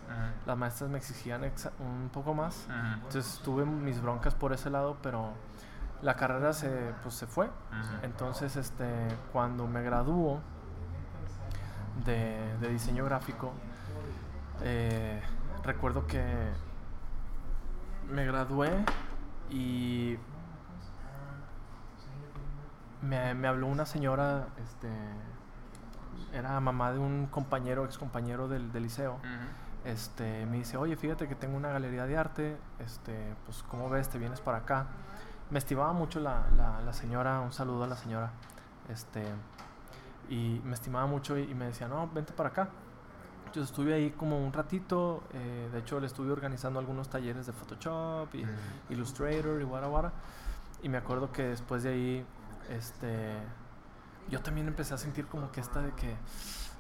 las 0.46 0.58
maestras 0.58 0.90
me 0.90 0.98
exigían 0.98 1.42
un 1.80 2.10
poco 2.10 2.34
más. 2.34 2.68
Entonces 3.04 3.42
tuve 3.44 3.66
mis 3.66 4.02
broncas 4.02 4.36
por 4.36 4.54
ese 4.54 4.70
lado, 4.70 4.98
pero 5.02 5.32
la 6.02 6.16
carrera 6.16 6.54
se, 6.54 6.70
pues, 7.02 7.16
se 7.16 7.26
fue. 7.28 7.50
Entonces, 8.04 8.56
este, 8.56 8.86
cuando 9.34 9.68
me 9.68 9.82
graduó 9.82 10.42
de, 12.04 12.58
de 12.60 12.70
diseño 12.70 13.06
gráfico, 13.06 13.54
eh, 14.64 15.22
recuerdo 15.64 16.08
que 16.08 16.24
me 18.10 18.26
gradué 18.26 18.70
y 19.50 20.18
me, 23.02 23.34
me 23.34 23.48
habló 23.48 23.68
una 23.68 23.86
señora, 23.86 24.48
este, 24.64 24.90
era 26.34 26.60
mamá 26.60 26.92
de 26.92 27.00
un 27.00 27.28
compañero, 27.28 27.86
ex 27.86 27.98
compañero 27.98 28.48
del, 28.48 28.72
del 28.72 28.84
liceo. 28.84 29.20
Este, 29.86 30.48
me 30.48 30.58
dice, 30.58 30.78
oye, 30.78 30.96
fíjate 30.96 31.28
que 31.28 31.36
tengo 31.36 31.56
una 31.56 31.70
galería 31.70 32.08
de 32.08 32.18
arte, 32.18 32.58
este, 32.80 33.36
pues, 33.46 33.64
¿cómo 33.70 33.88
ves? 33.90 34.10
¿Te 34.10 34.18
vienes 34.18 34.42
para 34.42 34.58
acá? 34.60 34.88
Me 35.52 35.60
estimaba 35.60 35.94
mucho 35.94 36.20
la, 36.20 36.48
la, 36.58 36.82
la 36.82 36.92
señora, 36.94 37.40
un 37.42 37.54
saludo 37.54 37.84
a 37.84 37.88
la 37.88 37.96
señora, 37.96 38.32
este, 38.90 39.24
y 40.30 40.62
me 40.64 40.74
estimaba 40.74 41.06
mucho 41.06 41.38
y, 41.38 41.44
y 41.44 41.56
me 41.56 41.66
decía, 41.66 41.88
no, 41.88 42.10
vente 42.14 42.34
para 42.34 42.50
acá. 42.50 42.70
Entonces 43.46 43.70
estuve 43.70 43.94
ahí 43.94 44.12
como 44.12 44.46
un 44.46 44.52
ratito, 44.52 45.24
eh, 45.34 45.70
de 45.72 45.80
hecho 45.80 46.00
le 46.00 46.08
estuve 46.08 46.32
organizando 46.32 46.78
algunos 46.80 47.10
talleres 47.10 47.46
de 47.46 47.54
Photoshop 47.54 48.34
y 48.36 48.44
Ujú. 48.44 48.52
Illustrator 48.90 49.62
y 49.62 49.64
guara. 49.64 50.12
Y 50.84 50.90
me 50.90 50.98
acuerdo 50.98 51.32
que 51.32 51.44
después 51.44 51.84
de 51.84 51.90
ahí, 51.90 52.26
este, 52.70 53.38
yo 54.30 54.42
también 54.42 54.68
empecé 54.68 54.94
a 54.94 54.98
sentir 54.98 55.28
como 55.28 55.52
que 55.52 55.62
esta 55.62 55.82
de 55.82 55.92
que, 55.94 56.16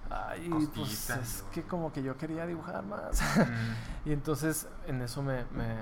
ay, 0.09 0.69
pues 0.75 1.09
es 1.09 1.43
que 1.53 1.63
como 1.63 1.93
que 1.93 2.03
yo 2.03 2.17
quería 2.17 2.45
dibujar 2.45 2.83
más. 2.83 3.21
Ujú. 3.21 3.49
y 4.09 4.11
entonces 4.11 4.67
en 4.85 5.01
eso 5.01 5.21
me, 5.21 5.45
me 5.51 5.77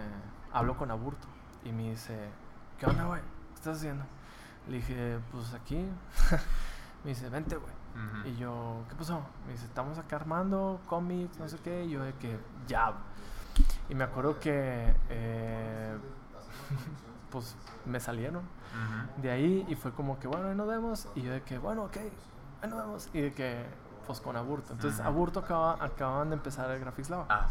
hablo 0.52 0.78
con 0.78 0.92
Aburto 0.92 1.28
y 1.66 1.72
me 1.72 1.90
dice, 1.90 2.16
¿qué 2.78 2.86
onda, 2.86 3.06
güey? 3.06 3.22
¿Qué 3.22 3.56
estás 3.56 3.78
haciendo? 3.78 4.04
Le 4.68 4.76
dije, 4.78 5.18
pues 5.32 5.54
aquí. 5.54 5.88
me 7.04 7.10
dice, 7.10 7.30
vente, 7.30 7.56
güey. 7.56 7.74
Y 8.26 8.36
yo, 8.38 8.84
¿qué 8.90 8.96
pasó? 8.96 9.22
Me 9.46 9.52
dice, 9.52 9.66
estamos 9.66 9.98
acá 9.98 10.16
armando 10.16 10.80
cómics, 10.88 11.38
no 11.38 11.48
sé 11.48 11.58
qué. 11.64 11.86
Y 11.86 11.92
yo 11.92 12.04
de 12.04 12.14
que, 12.14 12.40
ya. 12.68 12.94
Y 13.90 13.96
me 13.96 14.04
acuerdo 14.04 14.40
que, 14.40 14.96
eh, 15.10 15.98
pues, 17.30 17.56
me 17.86 18.00
salieron 18.00 18.44
de 19.18 19.30
ahí 19.30 19.66
y 19.68 19.76
fue 19.76 19.92
como 19.92 20.20
que, 20.20 20.28
bueno, 20.28 20.48
ahí 20.48 20.56
nos 20.56 20.68
vemos. 20.68 21.08
Y 21.16 21.22
yo 21.22 21.32
de 21.32 21.44
que, 21.44 21.60
bueno, 21.60 21.84
ok, 21.84 21.98
ahí 22.62 22.70
nos 22.70 22.80
vemos. 22.80 23.10
Y 23.14 23.22
de 23.22 23.34
que, 23.34 23.66
pues, 24.08 24.20
con 24.20 24.36
Aburto. 24.36 24.74
Entonces. 24.74 25.00
Aburto 25.02 25.42
acaba, 25.42 25.84
acaban 25.84 26.30
de 26.30 26.36
empezar 26.36 26.72
el 26.72 26.80
Graphics 26.80 27.10
Lab. 27.10 27.26
Ah. 27.30 27.48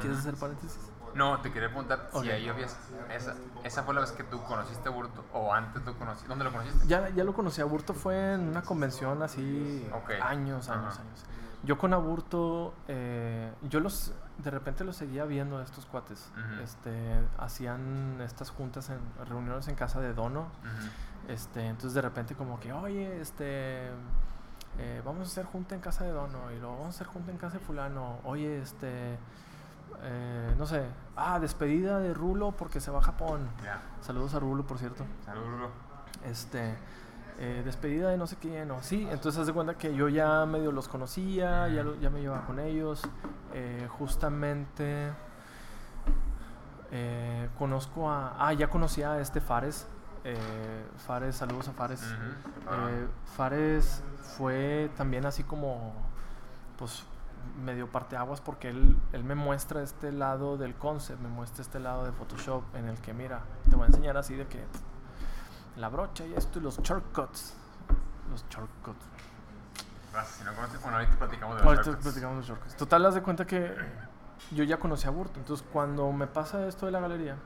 ¿Quieres 0.00 0.18
hacer 0.18 0.34
paréntesis? 0.34 0.91
No, 1.14 1.40
te 1.40 1.52
quería 1.52 1.68
preguntar 1.68 2.08
si 2.20 2.30
ahí 2.30 2.48
habías. 2.48 2.76
Esa, 3.10 3.34
esa 3.64 3.82
fue 3.82 3.94
la 3.94 4.00
vez 4.00 4.12
que 4.12 4.24
tú 4.24 4.42
conociste 4.44 4.88
a 4.88 4.92
Burto 4.92 5.24
o 5.32 5.52
antes 5.52 5.84
lo 5.84 5.96
conociste. 5.98 6.28
¿Dónde 6.28 6.44
lo 6.44 6.52
conociste? 6.52 6.86
Ya, 6.86 7.08
ya 7.10 7.24
lo 7.24 7.34
conocí 7.34 7.60
a 7.60 7.64
Aburto, 7.64 7.94
fue 7.94 8.34
en 8.34 8.48
una 8.48 8.62
convención 8.62 9.22
así, 9.22 9.88
Ok. 9.94 10.10
años, 10.22 10.68
años, 10.68 10.94
Ajá. 10.94 11.02
años. 11.02 11.24
Yo 11.64 11.78
con 11.78 11.94
Aburto, 11.94 12.74
eh, 12.88 13.52
yo 13.62 13.78
los, 13.78 14.12
de 14.38 14.50
repente 14.50 14.82
los 14.82 14.96
seguía 14.96 15.24
viendo 15.26 15.58
a 15.58 15.62
estos 15.62 15.86
cuates. 15.86 16.28
Este, 16.62 17.20
hacían 17.38 18.20
estas 18.20 18.50
juntas, 18.50 18.90
en 18.90 18.98
reuniones 19.26 19.68
en 19.68 19.76
casa 19.76 20.00
de 20.00 20.12
Dono. 20.12 20.48
Este, 21.28 21.66
entonces 21.66 21.94
de 21.94 22.00
repente 22.02 22.34
como 22.34 22.58
que, 22.58 22.72
oye, 22.72 23.20
este, 23.20 23.90
eh, 24.78 25.02
vamos 25.04 25.28
a 25.28 25.30
hacer 25.30 25.44
junta 25.44 25.76
en 25.76 25.80
casa 25.80 26.02
de 26.02 26.10
Dono 26.10 26.50
y 26.50 26.58
luego 26.58 26.72
vamos 26.78 26.86
a 26.86 26.96
hacer 26.96 27.06
junta 27.06 27.30
en 27.30 27.38
casa 27.38 27.58
de 27.58 27.64
fulano. 27.64 28.18
Oye, 28.24 28.60
este, 28.60 29.16
eh, 30.02 30.54
no 30.58 30.66
sé, 30.66 30.84
ah, 31.16 31.38
despedida 31.40 31.98
de 31.98 32.12
Rulo 32.14 32.52
porque 32.52 32.80
se 32.80 32.90
va 32.90 32.98
a 32.98 33.02
Japón. 33.02 33.48
Saludos 34.00 34.34
a 34.34 34.40
Rulo, 34.40 34.64
por 34.66 34.78
cierto. 34.78 35.04
Saludos, 35.24 35.48
Rulo. 35.50 35.68
Este, 36.24 36.74
eh, 37.38 37.62
despedida 37.64 38.10
de 38.10 38.16
no 38.18 38.26
sé 38.26 38.36
quién, 38.36 38.70
o 38.70 38.82
sí. 38.82 39.06
Entonces 39.10 39.40
haz 39.40 39.46
de 39.46 39.52
cuenta 39.52 39.74
que 39.74 39.94
yo 39.94 40.08
ya 40.08 40.44
medio 40.46 40.72
los 40.72 40.88
conocía, 40.88 41.68
ya, 41.68 41.82
lo- 41.82 41.96
ya 42.00 42.10
me 42.10 42.20
llevaba 42.20 42.44
con 42.46 42.58
ellos. 42.58 43.02
Eh, 43.54 43.86
justamente 43.98 45.12
conozco 47.58 48.10
a... 48.10 48.34
Ah, 48.38 48.52
ya 48.52 48.68
conocía 48.68 49.12
a 49.12 49.20
este 49.20 49.40
Fares. 49.40 49.86
Fares, 51.06 51.36
saludos 51.36 51.68
a 51.68 51.72
Fares. 51.72 52.02
Fares 53.36 54.02
fue 54.36 54.90
también 54.96 55.24
así 55.26 55.42
como, 55.42 55.92
pues, 56.78 57.04
medio 57.64 57.90
parteaguas 57.90 58.40
porque 58.40 58.68
él, 58.70 58.96
él 59.12 59.24
me 59.24 59.34
muestra 59.34 59.82
este 59.82 60.10
lado 60.12 60.56
del 60.56 60.74
concept, 60.74 61.20
me 61.20 61.28
muestra 61.28 61.62
este 61.62 61.80
lado 61.80 62.04
de 62.04 62.12
Photoshop 62.12 62.62
en 62.74 62.88
el 62.88 62.98
que, 63.00 63.12
mira, 63.12 63.42
te 63.68 63.76
voy 63.76 63.84
a 63.84 63.86
enseñar 63.86 64.16
así 64.16 64.34
de 64.34 64.46
que 64.46 64.58
pff, 64.58 65.76
la 65.76 65.88
brocha 65.88 66.26
y 66.26 66.34
esto 66.34 66.58
y 66.58 66.62
los 66.62 66.78
shortcuts. 66.82 67.54
Los 68.30 68.44
shortcuts. 68.48 69.04
Gracias, 70.12 70.36
si 70.36 70.44
no 70.44 70.54
conoces, 70.54 70.80
bueno, 70.82 70.98
ahorita 70.98 71.16
platicamos 71.18 71.56
de 71.56 71.62
los 71.62 71.66
Ahorita 71.66 71.84
shortcuts. 71.84 72.04
platicamos 72.04 72.36
de 72.38 72.48
shortcuts. 72.48 72.76
Total, 72.76 73.06
haz 73.06 73.14
de 73.14 73.22
cuenta 73.22 73.46
que 73.46 73.74
yo 74.50 74.64
ya 74.64 74.78
conocí 74.78 75.06
a 75.06 75.10
Burto. 75.10 75.38
Entonces, 75.38 75.66
cuando 75.72 76.10
me 76.12 76.26
pasa 76.26 76.66
esto 76.66 76.86
de 76.86 76.92
la 76.92 77.00
galería, 77.00 77.36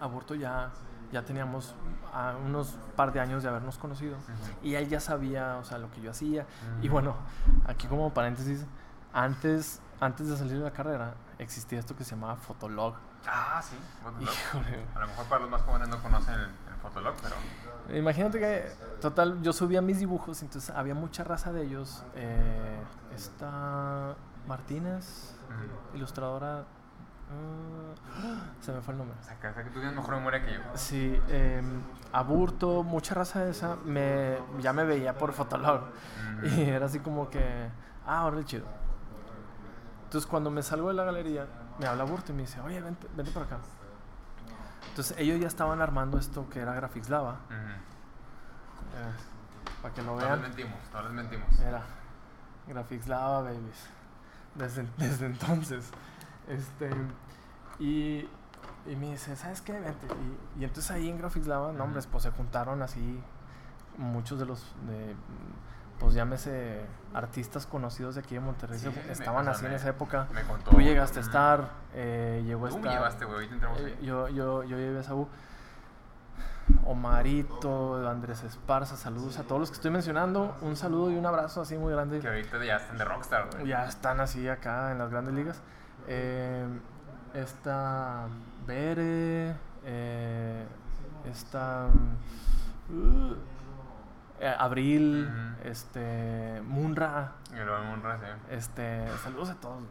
a 0.00 0.06
Burto 0.06 0.34
ya, 0.34 0.70
ya 1.12 1.24
teníamos 1.24 1.74
a 2.12 2.34
unos 2.44 2.76
par 2.96 3.12
de 3.12 3.20
años 3.20 3.42
de 3.42 3.48
habernos 3.48 3.78
conocido. 3.78 4.16
Ujú. 4.16 4.66
Y 4.66 4.74
él 4.74 4.88
ya 4.88 5.00
sabía, 5.00 5.56
o 5.56 5.64
sea, 5.64 5.78
lo 5.78 5.90
que 5.90 6.00
yo 6.00 6.10
hacía. 6.10 6.46
Y 6.82 6.86
Ujú. 6.86 6.92
bueno, 6.92 7.16
aquí 7.66 7.86
como 7.86 8.12
paréntesis, 8.12 8.66
antes, 9.12 9.80
antes 10.00 10.28
de 10.28 10.36
salir 10.36 10.58
de 10.58 10.64
la 10.64 10.72
carrera, 10.72 11.14
existía 11.38 11.78
esto 11.78 11.96
que 11.96 12.04
se 12.04 12.12
llamaba 12.12 12.36
Fotolog. 12.36 12.94
Ah, 13.26 13.62
sí. 13.62 13.76
Híjole. 14.20 14.84
A 14.94 15.00
lo 15.00 15.06
mejor 15.06 15.26
para 15.26 15.40
los 15.42 15.50
más 15.50 15.62
jóvenes 15.62 15.88
no 15.88 16.02
conocen 16.02 16.34
el, 16.34 16.40
el 16.40 16.76
Fotolog, 16.80 17.14
pero... 17.22 17.36
Imagínate 17.96 18.38
que, 18.38 18.72
total, 19.00 19.42
yo 19.42 19.52
subía 19.52 19.82
mis 19.82 19.98
dibujos, 19.98 20.42
entonces 20.42 20.74
había 20.74 20.94
mucha 20.94 21.24
raza 21.24 21.52
de 21.52 21.64
ellos. 21.64 22.04
Eh, 22.14 22.82
esta 23.14 24.16
Martínez, 24.46 25.34
ilustradora. 25.94 26.64
ah, 27.30 28.52
se 28.60 28.72
me 28.72 28.80
fue 28.80 28.92
el 28.92 28.98
nombre. 28.98 29.16
O 29.20 29.24
sea, 29.24 29.38
que, 29.38 29.62
tú 29.64 29.80
tienes 29.80 29.94
mejor 29.94 30.14
memoria 30.16 30.44
que 30.44 30.54
yo. 30.54 30.60
Sí, 30.74 31.20
eh, 31.28 31.62
Aburto, 32.12 32.82
mucha 32.82 33.14
raza 33.14 33.44
de 33.44 33.50
esa, 33.50 33.76
me, 33.84 34.38
ya 34.60 34.72
me 34.72 34.84
veía 34.84 35.16
por 35.16 35.32
Fotolog. 35.32 35.82
Y 36.42 36.62
era 36.62 36.86
así 36.86 37.00
como 37.00 37.30
que, 37.30 37.68
ah, 38.06 38.18
ahora 38.18 38.44
chido. 38.44 38.66
Entonces 40.12 40.28
cuando 40.30 40.50
me 40.50 40.62
salgo 40.62 40.88
de 40.88 40.94
la 40.94 41.04
galería, 41.04 41.46
me 41.78 41.86
habla 41.86 42.04
Burto 42.04 42.32
y 42.32 42.34
me 42.34 42.42
dice, 42.42 42.60
oye, 42.60 42.82
vente, 42.82 43.08
vente 43.16 43.32
para 43.32 43.46
acá. 43.46 43.58
Entonces 44.90 45.16
ellos 45.18 45.40
ya 45.40 45.46
estaban 45.46 45.80
armando 45.80 46.18
esto 46.18 46.50
que 46.50 46.60
era 46.60 46.74
Graphics 46.74 47.08
Lava, 47.08 47.40
eh, 47.50 49.12
para 49.80 49.94
que 49.94 50.02
lo 50.02 50.12
No 50.12 50.18
les 50.18 50.26
vean. 50.28 50.42
mentimos, 50.42 50.74
no 50.92 51.02
les 51.02 51.12
mentimos. 51.12 51.60
Era 51.60 51.80
Graphics 52.68 53.08
Lava, 53.08 53.40
babies. 53.40 53.88
Desde, 54.54 54.86
desde 54.98 55.24
entonces. 55.24 55.88
Este, 56.46 56.90
y, 57.78 58.28
y 58.84 58.96
me 58.96 59.12
dice, 59.12 59.34
¿sabes 59.34 59.62
qué? 59.62 59.72
Vente. 59.72 60.06
Y, 60.58 60.60
y 60.60 60.64
entonces 60.64 60.90
ahí 60.90 61.08
en 61.08 61.16
Graphics 61.16 61.46
Lava, 61.46 61.72
no, 61.72 61.84
hombre, 61.84 62.00
Ujú. 62.00 62.10
pues 62.10 62.24
se 62.24 62.30
juntaron 62.32 62.82
así 62.82 63.18
muchos 63.96 64.38
de 64.38 64.44
los, 64.44 64.74
de, 64.86 65.16
pues 66.02 66.14
llámese, 66.14 66.80
artistas 67.14 67.66
conocidos 67.66 68.16
de 68.16 68.20
aquí 68.22 68.34
de 68.34 68.40
Monterrey. 68.40 68.78
Sí, 68.78 68.90
se- 68.92 69.02
me- 69.06 69.12
estaban 69.12 69.48
así 69.48 69.64
en 69.66 69.72
esa 69.72 69.88
época. 69.90 70.26
Me 70.34 70.42
contó. 70.42 70.70
Tú 70.72 70.80
llegaste 70.80 71.20
a 71.20 71.22
estar, 71.22 71.68
eh, 71.94 72.42
llegó 72.44 72.66
a 72.66 72.68
Tú 72.68 72.76
estar. 72.76 72.90
me 72.90 72.96
llevaste, 72.96 73.24
güey, 73.24 73.34
ahorita 73.36 73.54
entramos 73.54 73.80
Eh, 73.80 73.98
yo, 74.02 74.28
yo, 74.28 74.62
yo 74.64 74.76
llevé 74.76 74.98
a 74.98 75.02
Saúl. 75.02 75.28
Omarito, 76.84 78.08
Andrés 78.08 78.42
Esparza, 78.44 78.96
saludos 78.96 79.38
a 79.38 79.42
todos 79.44 79.60
los 79.60 79.70
que 79.70 79.74
estoy 79.76 79.90
mencionando. 79.90 80.56
Un 80.62 80.76
saludo 80.76 81.10
y 81.10 81.16
un 81.16 81.26
abrazo 81.26 81.60
así 81.60 81.76
muy 81.76 81.92
grande. 81.92 82.20
Que 82.20 82.28
ahorita 82.28 82.64
ya 82.64 82.76
están 82.76 82.98
de 82.98 83.04
Rockstar, 83.04 83.48
güey. 83.52 83.66
Ya 83.66 83.84
están 83.86 84.20
así 84.20 84.48
acá 84.48 84.92
en 84.92 84.98
las 84.98 85.10
grandes 85.10 85.34
ligas. 85.34 85.60
Eh, 86.08 86.66
esta 87.34 88.26
Bere, 88.66 89.54
eh, 89.84 90.66
esta 91.30 91.86
uh, 92.90 93.34
eh, 94.42 94.54
Abril, 94.58 95.30
este 95.62 96.60
Munra, 96.66 97.34
sí. 97.48 97.56
este 98.50 99.06
saludos 99.22 99.50
a 99.50 99.54
todos. 99.54 99.84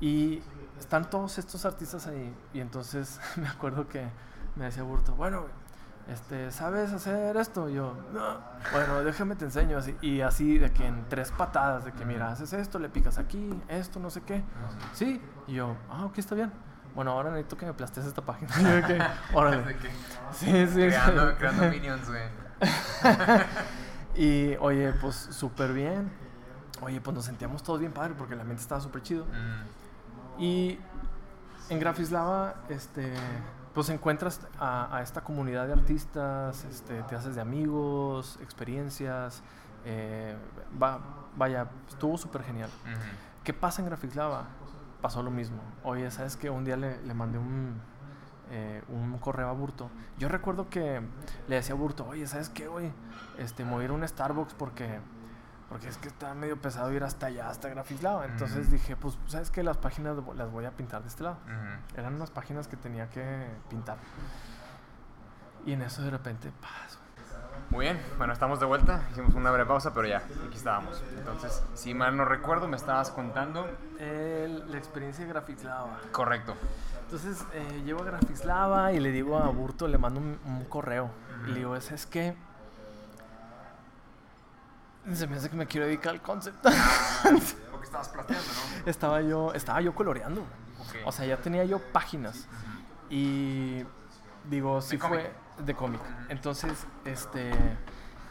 Y 0.00 0.40
están 0.78 1.10
todos 1.10 1.38
estos 1.38 1.64
artistas 1.66 2.06
ahí. 2.06 2.32
Y 2.54 2.60
entonces 2.60 3.20
me 3.36 3.48
acuerdo 3.48 3.88
que 3.88 4.06
me 4.54 4.66
decía 4.66 4.84
Burto, 4.84 5.16
bueno, 5.16 5.46
este, 6.08 6.52
¿sabes 6.52 6.92
hacer 6.92 7.36
esto? 7.36 7.68
Y 7.68 7.74
yo, 7.74 7.96
no. 8.12 8.38
Bueno, 8.72 9.02
déjame 9.02 9.34
te 9.34 9.44
enseño. 9.44 9.78
Así, 9.78 9.96
y 10.00 10.20
así 10.20 10.58
de 10.58 10.72
que 10.72 10.86
en 10.86 11.08
tres 11.08 11.32
patadas, 11.32 11.84
de 11.84 11.92
que 11.92 12.04
mira, 12.04 12.30
haces 12.30 12.52
esto, 12.52 12.78
le 12.78 12.88
picas 12.88 13.18
aquí, 13.18 13.50
esto, 13.66 13.98
no 13.98 14.10
sé 14.10 14.22
qué. 14.22 14.44
Sí. 14.92 15.20
Y 15.48 15.54
yo, 15.54 15.76
ah, 15.90 16.04
ok, 16.04 16.18
está 16.18 16.36
bien. 16.36 16.52
Bueno, 16.94 17.10
ahora 17.10 17.30
necesito 17.30 17.56
que 17.56 17.66
me 17.66 17.74
plastees 17.74 18.06
esta 18.06 18.22
página. 18.22 18.52
Órale. 19.34 19.76
Sí, 20.32 20.66
sí. 20.68 20.74
creando, 20.74 21.36
creando 21.36 21.68
minions, 21.68 22.08
güey. 22.08 22.22
Y 24.16 24.56
oye, 24.56 24.92
pues 25.00 25.14
súper 25.14 25.72
bien. 25.72 26.10
Oye, 26.82 27.00
pues 27.00 27.14
nos 27.14 27.24
sentíamos 27.24 27.62
todos 27.62 27.80
bien 27.80 27.92
padre 27.92 28.14
porque 28.18 28.34
la 28.34 28.44
mente 28.44 28.60
estaba 28.62 28.80
súper 28.80 29.02
chido. 29.02 29.24
Mm. 29.24 30.42
Y 30.42 30.78
en 31.68 31.78
Graphislava, 31.78 32.56
este, 32.68 33.14
pues 33.72 33.88
encuentras 33.88 34.40
a, 34.58 34.94
a 34.94 35.02
esta 35.02 35.20
comunidad 35.22 35.66
de 35.68 35.74
artistas, 35.74 36.64
este, 36.64 37.02
te 37.04 37.14
haces 37.14 37.34
de 37.36 37.40
amigos, 37.40 38.38
experiencias. 38.42 39.42
eh, 39.84 40.36
va, 40.82 41.00
vaya, 41.36 41.68
estuvo 41.88 42.18
súper 42.18 42.42
genial. 42.42 42.68
¿Qué 43.44 43.52
pasa 43.54 43.80
en 43.80 43.86
Graphislava? 43.86 44.44
Pasó 45.00 45.22
lo 45.22 45.30
mismo. 45.30 45.62
Oye, 45.84 46.10
¿sabes 46.10 46.36
qué? 46.36 46.50
Un 46.50 46.64
día 46.64 46.76
le, 46.76 47.00
le 47.02 47.14
mandé 47.14 47.38
un, 47.38 47.80
eh, 48.50 48.82
un 48.88 49.18
correo 49.18 49.48
a 49.48 49.52
Burto. 49.52 49.90
Yo 50.18 50.28
recuerdo 50.28 50.68
que 50.68 51.00
le 51.48 51.56
decía 51.56 51.74
a 51.74 51.78
Burto, 51.78 52.06
oye, 52.06 52.26
¿sabes 52.26 52.48
qué, 52.48 52.68
güey? 52.68 52.92
Este, 53.38 53.64
me 53.64 53.72
voy 53.72 53.82
a 53.82 53.84
ir 53.86 53.90
a 53.90 53.94
un 53.94 54.06
Starbucks 54.06 54.54
porque, 54.54 55.00
porque 55.68 55.88
es 55.88 55.98
que 55.98 56.08
está 56.08 56.34
medio 56.34 56.60
pesado 56.60 56.92
ir 56.92 57.02
hasta 57.02 57.26
allá, 57.26 57.48
hasta 57.48 57.68
Graphislava. 57.68 58.26
Entonces 58.26 58.70
dije, 58.70 58.96
pues, 58.96 59.18
¿sabes 59.26 59.50
qué? 59.50 59.62
Las 59.62 59.78
páginas 59.78 60.16
las 60.36 60.50
voy 60.50 60.64
a 60.64 60.72
pintar 60.72 61.02
de 61.02 61.08
este 61.08 61.24
lado. 61.24 61.38
Eran 61.96 62.14
unas 62.14 62.30
páginas 62.30 62.68
que 62.68 62.76
tenía 62.76 63.08
que 63.10 63.46
pintar. 63.68 63.98
Y 65.66 65.72
en 65.72 65.82
eso 65.82 66.02
de 66.02 66.10
repente, 66.10 66.52
paz. 66.60 66.99
Muy 67.70 67.84
bien, 67.84 68.00
bueno, 68.18 68.32
estamos 68.32 68.58
de 68.58 68.66
vuelta. 68.66 69.06
Hicimos 69.12 69.32
una 69.34 69.50
breve 69.52 69.66
pausa, 69.68 69.94
pero 69.94 70.08
ya, 70.08 70.18
aquí 70.18 70.56
estábamos. 70.56 71.00
Entonces, 71.16 71.62
si 71.74 71.94
mal 71.94 72.16
no 72.16 72.24
recuerdo, 72.24 72.66
me 72.66 72.76
estabas 72.76 73.10
contando. 73.10 73.68
El- 73.98 74.70
la 74.70 74.76
experiencia 74.76 75.24
de 75.24 75.30
Graphislava. 75.32 76.00
Correcto. 76.10 76.56
Entonces 77.02 77.44
eh, 77.54 77.82
llego 77.84 78.00
a 78.02 78.04
Graphislava 78.04 78.92
y 78.92 79.00
le 79.00 79.10
digo 79.12 79.38
a 79.38 79.48
Burto, 79.48 79.86
le 79.88 79.98
mando 79.98 80.20
un, 80.20 80.38
un 80.44 80.64
correo. 80.64 81.10
Y 81.46 81.50
le 81.50 81.58
digo, 81.60 81.76
"Ese 81.76 81.94
es 81.94 82.06
que 82.06 82.34
se 85.14 85.26
me 85.26 85.36
hace 85.36 85.48
que 85.48 85.56
me 85.56 85.66
quiero 85.66 85.86
dedicar 85.86 86.12
al 86.12 86.22
concept. 86.22 86.62
Porque 87.70 87.84
estabas 87.84 88.08
plateando, 88.10 88.44
¿no? 88.84 88.90
estaba 88.90 89.20
yo, 89.22 89.52
estaba 89.54 89.80
yo 89.80 89.94
coloreando. 89.94 90.44
O 91.04 91.12
sea, 91.12 91.24
ya 91.24 91.36
tenía 91.36 91.64
yo 91.64 91.78
páginas. 91.92 92.46
Y 93.08 93.84
digo, 94.48 94.80
cómic. 94.98 95.20
fue 95.22 95.32
de 95.64 95.74
cómic. 95.74 96.00
Entonces, 96.28 96.86
este 97.04 97.52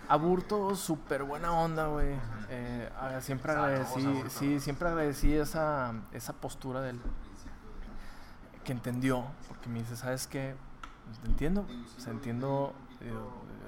a 0.10 0.16
Burto 0.16 0.76
súper 0.76 1.24
buena 1.24 1.54
onda, 1.54 1.86
güey. 1.86 2.16
Eh, 2.50 2.90
siempre 3.22 3.52
agradecí, 3.52 4.04
Aburto. 4.04 4.30
sí, 4.32 4.60
siempre 4.60 4.88
agradecí 4.90 5.36
esa, 5.36 5.94
esa 6.12 6.34
postura 6.34 6.82
de 6.82 6.92
él. 6.92 7.00
Que 8.64 8.72
entendió, 8.72 9.26
porque 9.48 9.70
me 9.70 9.80
dice, 9.80 9.96
¿sabes 9.96 10.26
qué? 10.26 10.56
Te 11.22 11.30
entiendo, 11.30 11.66
o 11.96 12.00
sea, 12.00 12.12
entiendo, 12.12 12.74
eh, 13.02 13.14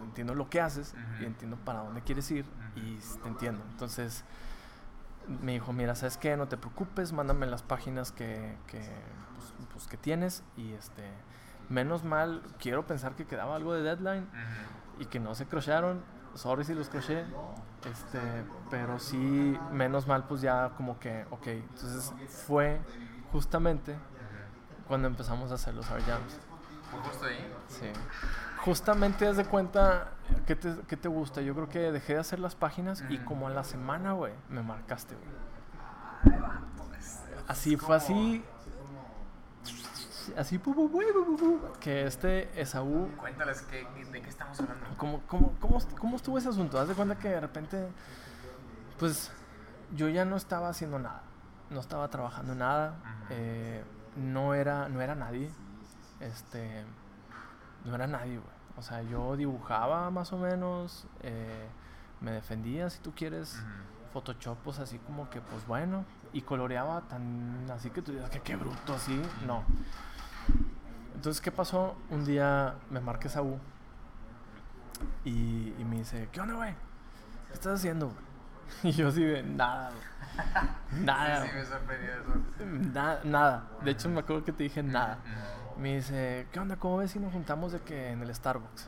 entiendo 0.03 0.33
lo 0.33 0.49
que 0.49 0.61
haces 0.61 0.95
y 1.19 1.25
entiendo 1.25 1.57
para 1.57 1.83
dónde 1.83 2.01
quieres 2.01 2.29
ir 2.31 2.45
y 2.75 2.95
te 3.21 3.27
entiendo. 3.27 3.63
Entonces, 3.71 4.23
me 5.27 5.53
dijo, 5.53 5.73
mira, 5.73 5.95
¿sabes 5.95 6.17
qué? 6.17 6.35
No 6.37 6.47
te 6.47 6.57
preocupes, 6.57 7.13
mándame 7.13 7.45
las 7.45 7.61
páginas 7.61 8.11
que, 8.11 8.57
que, 8.65 8.79
pues, 8.79 9.69
pues, 9.71 9.87
que 9.87 9.97
tienes 9.97 10.43
y 10.57 10.71
este, 10.73 11.03
menos 11.71 12.03
mal, 12.03 12.43
quiero 12.59 12.85
pensar 12.85 13.15
que 13.15 13.25
quedaba 13.25 13.55
algo 13.55 13.73
de 13.73 13.81
deadline 13.81 14.27
y 14.99 15.05
que 15.05 15.19
no 15.19 15.33
se 15.33 15.47
crochearon. 15.47 16.03
Sorry 16.35 16.63
si 16.63 16.73
los 16.73 16.89
croché. 16.89 17.25
Este, 17.89 18.19
pero 18.69 18.99
sí, 18.99 19.57
menos 19.71 20.05
mal, 20.05 20.25
pues 20.27 20.41
ya 20.41 20.69
como 20.77 20.99
que, 20.99 21.25
ok. 21.31 21.47
Entonces 21.47 22.13
fue 22.45 22.79
justamente 23.31 23.95
cuando 24.87 25.07
empezamos 25.07 25.51
a 25.51 25.55
hacer 25.55 25.73
los 25.73 25.89
art 25.89 26.05
jams. 26.05 26.39
Fue 26.89 26.99
justo 26.99 27.25
ahí. 27.25 27.53
Sí. 27.67 27.91
Justamente 28.63 29.27
haz 29.27 29.37
de 29.37 29.45
cuenta, 29.45 30.11
¿qué 30.45 30.55
te, 30.55 30.75
qué 30.87 30.95
te 30.95 31.07
gusta? 31.07 31.41
Yo 31.41 31.55
creo 31.55 31.67
que 31.69 31.91
dejé 31.91 32.13
de 32.13 32.19
hacer 32.19 32.39
las 32.39 32.53
páginas 32.53 33.03
y 33.09 33.17
como 33.19 33.47
a 33.47 33.49
la 33.49 33.63
semana, 33.63 34.13
güey, 34.13 34.33
me 34.49 34.61
marcaste, 34.61 35.15
güey. 35.15 36.37
Pues, 36.87 37.23
Así 37.47 37.77
fue 37.77 37.95
así. 37.95 38.43
Así, 40.37 40.57
pu, 40.57 40.73
que 41.79 42.05
este 42.05 42.49
Esaú 42.59 43.09
Cuéntales 43.17 43.69
de 43.69 44.21
qué 44.21 44.29
estamos 44.29 44.59
hablando. 44.59 44.85
¿Cómo, 44.97 45.21
cómo, 45.27 45.53
cómo, 45.59 45.79
cómo 45.99 46.15
estuvo 46.15 46.37
ese 46.37 46.49
asunto? 46.49 46.79
Haz 46.79 46.87
de 46.87 46.93
cuenta 46.93 47.17
que 47.17 47.29
de 47.29 47.39
repente, 47.39 47.87
pues 48.99 49.31
yo 49.95 50.09
ya 50.09 50.25
no 50.25 50.35
estaba 50.35 50.69
haciendo 50.69 50.99
nada, 50.99 51.23
no 51.69 51.79
estaba 51.79 52.07
trabajando 52.09 52.55
nada, 52.55 52.95
eh, 53.29 53.83
no, 54.15 54.53
era, 54.53 54.89
no 54.89 55.01
era 55.01 55.15
nadie. 55.15 55.49
este, 56.19 56.83
no 57.85 57.95
era 57.95 58.07
nadie, 58.07 58.37
güey. 58.37 58.61
O 58.77 58.81
sea, 58.81 59.01
yo 59.01 59.35
dibujaba 59.35 60.09
más 60.11 60.31
o 60.33 60.37
menos, 60.37 61.07
eh, 61.21 61.67
me 62.19 62.31
defendía, 62.31 62.89
si 62.89 62.99
tú 62.99 63.13
quieres. 63.15 63.61
Photoshop, 64.11 64.57
pues 64.63 64.79
así 64.79 64.97
como 64.99 65.29
que, 65.29 65.39
pues 65.39 65.65
bueno, 65.67 66.03
y 66.33 66.41
coloreaba 66.41 67.01
tan 67.07 67.65
así 67.71 67.89
que 67.89 68.01
tú 68.01 68.11
digas 68.11 68.29
que 68.29 68.41
qué 68.41 68.55
bruto, 68.55 68.93
así, 68.93 69.21
no. 69.47 69.63
Entonces, 71.21 71.39
¿qué 71.39 71.51
pasó? 71.51 71.95
Un 72.09 72.25
día 72.25 72.73
me 72.89 72.99
marca 72.99 73.29
Saúl 73.29 73.59
y, 75.23 75.71
y 75.77 75.85
me 75.87 75.97
dice, 75.97 76.27
¿qué 76.31 76.41
onda, 76.41 76.55
güey? 76.55 76.73
¿Qué 77.47 77.53
estás 77.53 77.73
haciendo, 77.79 78.07
güey? 78.07 78.17
Y 78.83 78.91
yo 78.93 79.09
así 79.09 79.23
de, 79.23 79.43
nada, 79.43 79.91
güey. 79.91 81.03
Nada, 81.05 81.43
Sí, 81.43 81.49
sí, 81.49 81.55
me 81.57 81.65
sorprendió 81.65 82.09
eso. 82.11 82.65
Na- 82.91 83.19
nada. 83.23 83.67
De 83.83 83.91
hecho, 83.91 84.09
me 84.09 84.21
acuerdo 84.21 84.43
que 84.45 84.51
te 84.51 84.63
dije 84.63 84.81
nada. 84.81 85.19
Me 85.77 85.97
dice, 85.97 86.47
¿qué 86.51 86.59
onda? 86.59 86.77
¿Cómo 86.77 86.97
ves 86.97 87.11
si 87.11 87.19
nos 87.19 87.31
juntamos 87.31 87.71
de 87.71 87.81
que 87.81 88.09
en 88.09 88.23
el 88.23 88.33
Starbucks? 88.33 88.87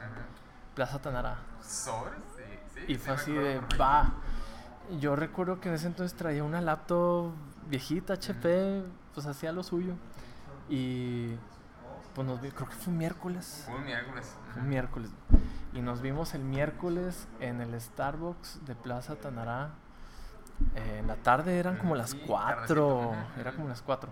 Plaza 0.73 0.99
Tanara. 0.99 1.37
¿Sobres? 1.61 2.17
Sí, 2.35 2.43
sí. 2.87 2.93
Y 2.93 2.95
fue 2.95 3.13
así 3.13 3.31
de, 3.31 3.59
va. 3.79 4.11
Yo 4.99 5.15
recuerdo 5.15 5.59
que 5.59 5.69
en 5.69 5.75
ese 5.75 5.85
entonces 5.85 6.17
traía 6.17 6.43
una 6.43 6.61
laptop 6.61 7.31
viejita, 7.69 8.13
HP, 8.13 8.81
pues 9.13 9.27
hacía 9.27 9.51
lo 9.51 9.61
suyo. 9.61 9.93
Y 10.67 11.35
pues 12.13 12.27
nos 12.27 12.39
creo 12.39 12.53
que 12.53 12.75
fue 12.75 12.91
un 12.93 12.99
miércoles. 12.99 13.63
Fue 13.65 13.75
un 13.75 13.85
miércoles. 13.85 14.35
Fue 14.53 14.61
un 14.61 14.69
miércoles. 14.69 15.09
Y 15.73 15.81
nos 15.81 16.01
vimos 16.01 16.33
el 16.35 16.43
miércoles 16.43 17.27
en 17.39 17.61
el 17.61 17.79
Starbucks 17.79 18.65
de 18.65 18.75
Plaza 18.75 19.15
Tanará. 19.15 19.71
Eh, 20.75 20.97
en 20.99 21.07
la 21.07 21.15
tarde 21.15 21.57
eran 21.59 21.77
como 21.77 21.95
las 21.95 22.11
Sí, 22.11 22.21
4. 22.27 22.55
tardecito, 22.55 22.97
ujú, 23.09 23.39
Era 23.41 23.51
como 23.53 23.67
las 23.67 23.81
4. 23.81 24.11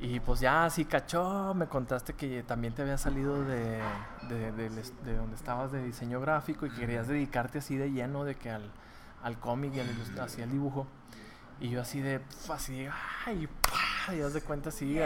Y 0.00 0.20
pues 0.20 0.40
ya 0.40 0.64
así 0.64 0.84
cachó, 0.84 1.54
me 1.54 1.66
contaste 1.66 2.14
que 2.14 2.42
también 2.42 2.74
te 2.74 2.82
había 2.82 2.98
salido 2.98 3.42
de, 3.44 3.80
de, 4.28 5.16
donde 5.16 5.36
estabas 5.36 5.70
de 5.72 5.82
diseño 5.84 6.20
gráfico 6.20 6.66
y 6.66 6.70
que 6.70 6.80
querías 6.80 7.06
dedicarte 7.08 7.58
así 7.58 7.76
de 7.76 7.90
lleno 7.92 8.24
de 8.24 8.34
que 8.34 8.50
al, 8.50 8.70
al 9.22 9.38
cómic 9.38 9.74
y 9.74 9.80
al, 9.80 9.88
hacia 10.20 10.44
el 10.44 10.50
dibujo. 10.50 10.86
Y 11.60 11.70
yo 11.70 11.80
así 11.80 12.00
de, 12.00 12.20
pf, 12.20 12.52
así 12.52 12.72
de, 12.74 12.90
ay, 13.26 13.48
pa, 13.62 14.14
y 14.14 14.20
haz 14.20 14.34
de 14.34 14.40
cuenta 14.40 14.68
así, 14.68 14.98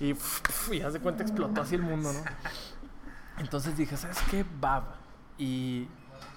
y, 0.00 0.14
pf, 0.14 0.40
pf, 0.42 0.76
y 0.76 0.80
haz 0.80 0.92
de 0.92 1.00
cuenta 1.00 1.22
explotó 1.22 1.62
así 1.62 1.74
el 1.74 1.82
mundo, 1.82 2.12
¿no? 2.12 2.22
Entonces 3.38 3.76
dije, 3.76 3.96
¿sabes 3.96 4.18
qué? 4.30 4.44
Bab. 4.60 4.84
Y, 5.38 5.88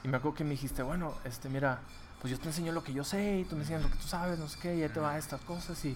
y 0.04 0.08
me 0.08 0.18
acuerdo 0.18 0.36
que 0.36 0.44
me 0.44 0.52
dijiste, 0.52 0.82
bueno, 0.84 1.14
este, 1.24 1.50
mira, 1.50 1.80
pues 2.22 2.32
yo 2.32 2.40
te 2.40 2.48
enseño 2.48 2.72
lo 2.72 2.84
que 2.84 2.94
yo 2.94 3.04
sé 3.04 3.40
y 3.40 3.44
tú 3.44 3.56
me 3.56 3.62
enseñas 3.62 3.84
lo 3.84 3.90
que 3.90 3.98
tú 3.98 4.08
sabes, 4.08 4.40
no 4.40 4.48
sé 4.48 4.60
qué, 4.60 4.76
y 4.76 4.84
ahí 4.84 4.90
te 4.90 5.00
va 5.00 5.18
estas 5.18 5.42
cosas. 5.42 5.84
Y, 5.86 5.96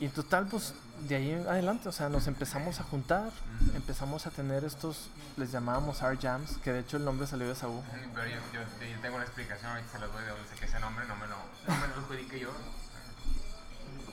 y 0.00 0.08
total, 0.08 0.46
pues 0.46 0.74
de 1.08 1.16
ahí 1.16 1.32
adelante, 1.32 1.88
o 1.88 1.92
sea, 1.92 2.08
nos 2.08 2.26
empezamos 2.26 2.80
a 2.80 2.84
juntar, 2.84 3.30
empezamos 3.74 4.26
a 4.26 4.30
tener 4.30 4.64
estos, 4.64 5.10
les 5.36 5.52
llamábamos 5.52 6.02
Art 6.02 6.20
Jams, 6.20 6.58
que 6.58 6.72
de 6.72 6.80
hecho 6.80 6.96
el 6.96 7.04
nombre 7.04 7.26
salió 7.26 7.48
de 7.48 7.54
Saúl. 7.54 7.82
Pero 8.14 8.28
yo, 8.28 8.36
yo, 8.52 8.60
yo 8.60 9.00
tengo 9.00 9.16
una 9.16 9.24
explicación, 9.24 9.70
ahorita 9.72 9.92
se 9.92 9.98
las 9.98 10.12
doy 10.12 10.22
de 10.22 10.30
dónde 10.30 10.48
saqué 10.48 10.64
ese 10.66 10.80
nombre, 10.80 11.06
no 11.06 11.16
me 11.16 11.26
lo, 11.26 11.36
no 11.36 11.80
me 11.80 11.88
lo 11.88 11.94
adjudiqué 12.02 12.40
yo. 12.40 12.50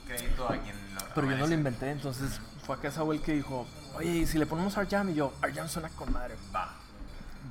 Crédito 0.06 0.48
a 0.48 0.56
quien 0.56 0.94
lo 0.94 1.00
Pero 1.14 1.30
yo 1.30 1.36
no 1.36 1.46
lo 1.48 1.54
inventé, 1.54 1.90
entonces 1.90 2.40
fue 2.64 2.76
acá 2.76 2.90
Saúl 2.92 3.20
que 3.20 3.32
dijo, 3.32 3.66
oye, 3.94 4.10
¿y 4.10 4.26
si 4.26 4.38
le 4.38 4.46
ponemos 4.46 4.76
Art 4.76 4.90
Jam? 4.90 5.10
Y 5.10 5.14
yo, 5.14 5.32
Art 5.42 5.54
Jam 5.54 5.68
suena 5.68 5.88
con 5.90 6.12
madre, 6.12 6.36
Va. 6.54 6.74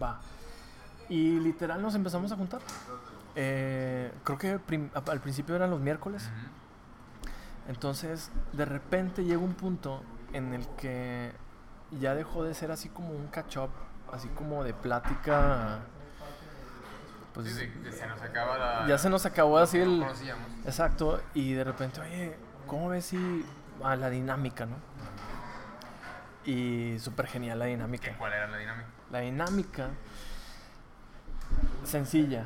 va. 0.02 0.22
Y 1.10 1.40
literal 1.40 1.82
nos 1.82 1.96
empezamos 1.96 2.32
a 2.32 2.36
juntar. 2.36 2.62
Eh, 3.36 4.12
creo 4.24 4.38
que 4.38 4.60
al 5.12 5.20
principio 5.22 5.56
eran 5.56 5.70
los 5.70 5.82
miércoles. 5.82 6.24
Ujú. 6.24 6.65
Entonces, 7.68 8.32
de 8.54 8.66
repente 8.66 9.24
llega 9.24 9.40
un 9.42 9.54
punto 9.56 10.04
en 10.34 10.54
el 10.54 10.68
que 10.78 11.32
ya 12.00 12.14
dejó 12.16 12.44
de 12.44 12.54
ser 12.54 12.72
así 12.72 12.90
como 12.90 13.10
un 13.10 13.28
catch 13.28 13.58
up, 13.58 13.70
así 14.12 14.28
como 14.30 14.64
de 14.64 14.74
plática. 14.74 15.80
Pues 17.34 17.48
Sí, 17.50 17.54
de- 17.54 17.68
de- 17.68 17.92
se 17.92 18.08
nos 18.08 18.22
acaba 18.22 18.58
la. 18.58 18.88
ya 18.88 18.98
se 18.98 19.10
nos 19.10 19.26
acabó 19.26 19.58
así 19.58 19.78
no 19.80 19.84
el. 19.84 20.00
conocíamos. 20.00 20.46
Exacto, 20.66 21.22
y 21.34 21.54
de 21.54 21.64
repente, 21.64 22.00
oye, 22.02 22.36
¿cómo 22.68 22.90
ves 22.90 23.06
si. 23.06 23.46
a 23.84 23.96
la 23.98 24.10
dinámica, 24.10 24.66
¿no? 24.66 24.78
Y 26.46 26.98
súper 27.00 27.28
genial 27.28 27.60
la 27.60 27.66
dinámica. 27.66 28.16
¿Cuál 28.18 28.32
era 28.34 28.48
la 28.48 28.58
dinámica? 28.58 28.88
La 29.12 29.20
dinámica, 29.20 29.90
sencilla. 31.84 32.46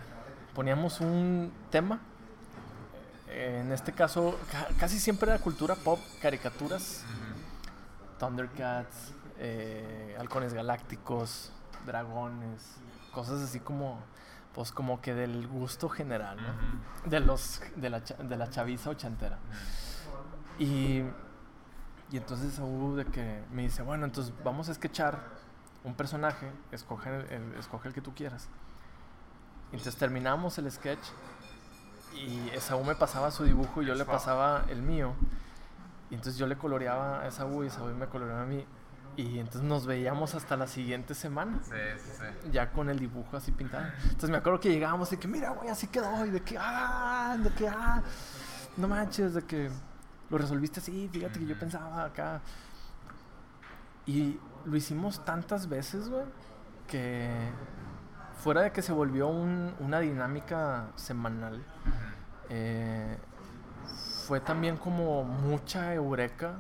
Poníamos 0.55 1.01
un 1.01 1.53
tema. 1.70 1.99
Eh, 3.30 3.59
En 3.61 3.71
este 3.71 3.91
caso, 3.93 4.38
ca- 4.51 4.67
casi 4.80 4.99
siempre 4.99 5.32
era 5.32 5.41
cultura 5.41 5.75
pop, 5.75 5.99
caricaturas. 6.21 7.03
Thundercats, 8.17 9.13
eh, 9.38 10.15
halcones 10.19 10.53
galácticos, 10.53 11.51
dragones, 11.86 12.75
cosas 13.13 13.41
así 13.41 13.59
como, 13.61 13.99
pues 14.53 14.71
como 14.71 14.99
que 15.01 15.13
del 15.13 15.47
gusto 15.47 15.88
general, 15.88 16.38
¿no? 16.41 17.09
De 17.09 17.21
los, 17.21 17.61
de 17.77 17.89
la, 17.89 18.01
de 18.01 18.36
la 18.38 18.49
chaviza 18.49 18.89
ochentera. 18.89 19.38
Y, 20.57 21.03
y 22.11 22.17
entonces 22.17 22.59
hubo 22.59 22.97
de 22.97 23.05
que 23.05 23.41
me 23.53 23.61
dice, 23.61 23.84
bueno, 23.84 24.05
entonces 24.05 24.34
vamos 24.43 24.67
a 24.67 24.73
sketchar 24.73 25.17
un 25.86 25.95
personaje, 25.95 26.51
escoge 26.73 27.09
el, 27.09 27.32
el- 27.32 27.53
escoge 27.57 27.88
el 27.88 27.93
que 27.93 28.01
tú 28.01 28.13
quieras. 28.13 28.49
Entonces 29.71 29.95
terminamos 29.95 30.57
el 30.57 30.69
sketch 30.69 30.99
y 32.16 32.49
Esaú 32.53 32.84
me 32.84 32.95
pasaba 32.95 33.32
su 33.32 33.43
dibujo 33.43 33.82
y 33.82 33.86
yo 33.86 33.95
le 33.95 34.05
pasaba 34.05 34.66
el 34.70 34.82
mío. 34.82 35.14
Y 36.10 36.16
entonces 36.16 36.38
yo 36.38 36.47
le 36.47 36.57
coloreaba 36.57 37.22
a 37.22 37.28
Esaú 37.28 37.64
y 37.64 37.68
Esaú 37.68 37.88
me 37.95 38.07
coloreaba 38.07 38.41
a 38.43 38.45
mí. 38.45 38.66
Y 39.16 39.39
entonces 39.39 39.64
nos 39.64 39.86
veíamos 39.86 40.34
hasta 40.34 40.55
la 40.55 40.66
siguiente 40.66 41.14
semana 41.14 41.60
Sí, 41.64 41.72
sí, 41.97 42.12
sí. 42.18 42.49
ya 42.51 42.72
con 42.72 42.89
el 42.89 42.99
dibujo 42.99 43.36
así 43.36 43.51
pintado. 43.51 43.86
Entonces 44.03 44.30
me 44.30 44.38
acuerdo 44.38 44.60
que 44.62 44.70
llegábamos 44.70 45.12
y 45.12 45.18
que, 45.18 45.28
mira, 45.28 45.49
güey, 45.51 45.70
así 45.70 45.88
quedó. 45.88 46.26
Y 46.26 46.30
de 46.30 46.41
que, 46.41 46.57
ah, 46.60 47.36
de 47.38 47.49
que, 47.51 47.68
ah, 47.68 48.01
no 48.78 48.88
manches, 48.88 49.34
de 49.34 49.41
que 49.43 49.70
lo 50.30 50.38
resolviste 50.38 50.80
así. 50.80 51.10
Fíjate 51.12 51.39
que 51.39 51.45
yo 51.47 51.60
pensaba 51.60 52.05
acá. 52.05 52.39
Y 54.05 54.39
lo 54.66 54.76
hicimos 54.78 55.24
tantas 55.26 55.68
veces, 55.68 56.10
güey, 56.10 56.24
que 56.88 57.30
fuera 58.41 58.62
de 58.62 58.72
que 58.72 58.82
se 58.82 58.93
volvió 58.93 59.28
un- 59.28 59.74
una 59.80 59.99
dinámica 59.99 60.88
semanal. 60.95 61.62
Eh, 62.50 63.18
fue 64.28 64.39
también 64.39 64.78
como 64.78 65.24
mucha 65.24 65.93
eureka 65.93 66.56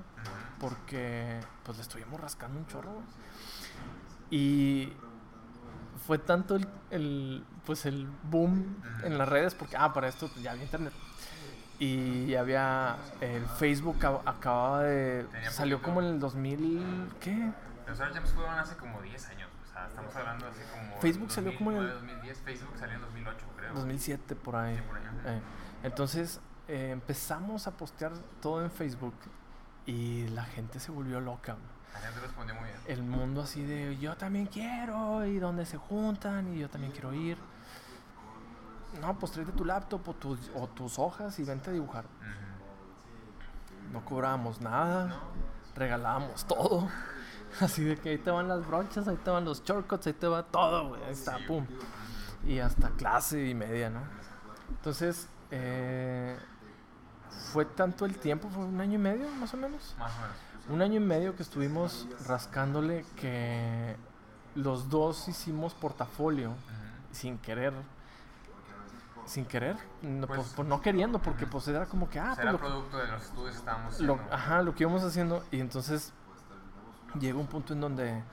porque 0.59 1.39
pues 1.63 1.77
le 1.77 1.83
estuvimos 1.83 2.19
rascando 2.19 2.59
un 2.59 2.67
chorro. 2.67 3.01
Y 4.29 4.93
fue 6.05 6.17
tanto 6.17 6.55
el, 6.55 6.67
el, 6.91 7.43
pues 7.65 7.85
el 7.85 8.07
boom 8.23 8.77
en 9.03 9.17
las 9.17 9.27
redes, 9.29 9.55
porque 9.55 9.75
ah, 9.77 9.93
para 9.93 10.07
esto 10.07 10.27
pues, 10.27 10.41
ya 10.43 10.51
había 10.51 10.63
internet. 10.63 10.93
Y 11.79 12.35
había 12.35 12.97
el 13.21 13.45
Facebook 13.45 13.97
ac- 14.01 14.21
acababa 14.25 14.83
de 14.83 15.23
Tenía 15.31 15.49
salió 15.49 15.77
poquito. 15.77 15.89
como 15.95 16.01
en 16.05 16.13
el 16.13 16.19
2000, 16.19 17.09
¿qué? 17.21 17.51
Los 17.87 17.99
Art 18.01 18.13
Jams 18.13 18.31
fueron 18.33 18.59
hace 18.59 18.75
como 18.75 19.01
10 19.01 19.29
años. 19.29 19.49
O 19.63 19.71
sea, 19.71 19.87
estamos 19.87 20.13
hablando 20.15 20.45
así 20.47 20.59
como. 20.73 20.99
Facebook 20.99 21.31
salió 21.31 21.55
como 21.57 21.71
en 21.71 21.77
el- 21.77 21.87
2009, 21.87 22.19
2010. 22.33 22.37
Facebook 22.43 22.77
salió 22.77 22.95
en 22.95 23.01
2008, 23.01 23.45
creo. 23.55 23.73
2007 23.75 24.35
por 24.35 24.55
ahí. 24.57 24.75
Sí, 24.75 24.81
por 24.87 24.97
ahí. 24.97 25.03
Eh, 25.37 25.41
entonces 25.83 26.39
eh, 26.67 26.91
empezamos 26.91 27.67
a 27.67 27.71
postear 27.71 28.13
todo 28.41 28.63
en 28.63 28.71
Facebook 28.71 29.15
y 29.85 30.27
la 30.29 30.43
gente 30.43 30.79
se 30.79 30.91
volvió 30.91 31.19
loca. 31.19 31.57
La 31.93 31.99
gente 31.99 32.19
respondió 32.19 32.55
muy 32.55 32.65
bien. 32.65 32.79
el 32.87 33.03
mundo 33.03 33.41
así 33.41 33.63
de 33.63 33.97
yo 33.97 34.15
también 34.15 34.45
quiero 34.45 35.25
y 35.25 35.39
donde 35.39 35.65
se 35.65 35.77
juntan 35.77 36.53
y 36.53 36.59
yo 36.59 36.69
también 36.69 36.91
quiero 36.91 37.13
ir. 37.13 37.37
No, 39.01 39.17
pues 39.17 39.31
tráete 39.31 39.51
tu 39.51 39.65
laptop 39.65 40.07
o 40.07 40.13
tus, 40.13 40.51
o 40.55 40.67
tus 40.67 40.99
hojas 40.99 41.37
y 41.39 41.43
vente 41.43 41.69
a 41.69 41.73
dibujar. 41.73 42.05
No 43.91 44.05
cobrábamos 44.05 44.61
nada, 44.61 45.07
¿No? 45.07 45.15
regalábamos 45.75 46.45
todo. 46.45 46.87
Así 47.59 47.83
de 47.83 47.97
que 47.97 48.09
ahí 48.09 48.17
te 48.19 48.29
van 48.29 48.47
las 48.47 48.65
brochas, 48.67 49.07
ahí 49.07 49.17
te 49.17 49.31
van 49.31 49.45
los 49.45 49.63
shortcuts, 49.63 50.07
ahí 50.07 50.13
te 50.13 50.27
va 50.27 50.43
todo, 50.43 50.89
güey. 50.89 51.03
Ahí 51.03 51.13
está, 51.13 51.39
pum. 51.47 51.65
Y 52.45 52.59
hasta 52.59 52.91
clase 52.91 53.47
y 53.47 53.55
media, 53.55 53.89
¿no? 53.89 54.01
Entonces, 54.69 55.27
eh, 55.51 56.37
fue 57.51 57.65
tanto 57.65 58.05
el 58.05 58.17
tiempo, 58.17 58.49
fue 58.49 58.63
un 58.65 58.79
año 58.81 58.95
y 58.95 58.97
medio 58.97 59.29
más 59.31 59.53
o 59.53 59.57
menos. 59.57 59.95
Más 59.97 60.11
o 60.17 60.21
menos. 60.21 60.35
Un 60.69 60.81
año 60.81 60.95
y 60.97 61.03
medio 61.03 61.35
que 61.35 61.41
estuvimos 61.43 62.07
rascándole 62.27 63.03
que 63.15 63.95
los 64.55 64.89
dos 64.89 65.27
hicimos 65.27 65.73
portafolio 65.73 66.53
sin 67.11 67.37
querer. 67.39 67.73
Sin 69.25 69.45
querer, 69.45 69.77
no, 70.01 70.25
Pues- 70.25 70.39
pues, 70.41 70.53
pues 70.55 70.67
no 70.67 70.81
queriendo, 70.81 71.19
porque 71.19 71.45
pues 71.45 71.67
era 71.67 71.85
como 71.85 72.09
que, 72.09 72.19
ah, 72.19 72.31
pues 72.35 72.51
lo, 72.51 72.57
producto 72.57 72.97
de 72.97 73.07
los 73.07 73.21
estudios 73.23 73.51
que 73.51 73.59
estábamos 73.59 73.99
lo- 74.01 74.13
haciendo. 74.15 74.33
ajá, 74.35 74.61
lo 74.63 74.73
que 74.73 74.83
íbamos 74.83 75.03
haciendo. 75.03 75.43
Y 75.51 75.59
entonces 75.59 76.13
llega 77.19 77.37
un 77.37 77.45
punto 77.45 77.73
en 77.73 77.81
donde 77.81 78.23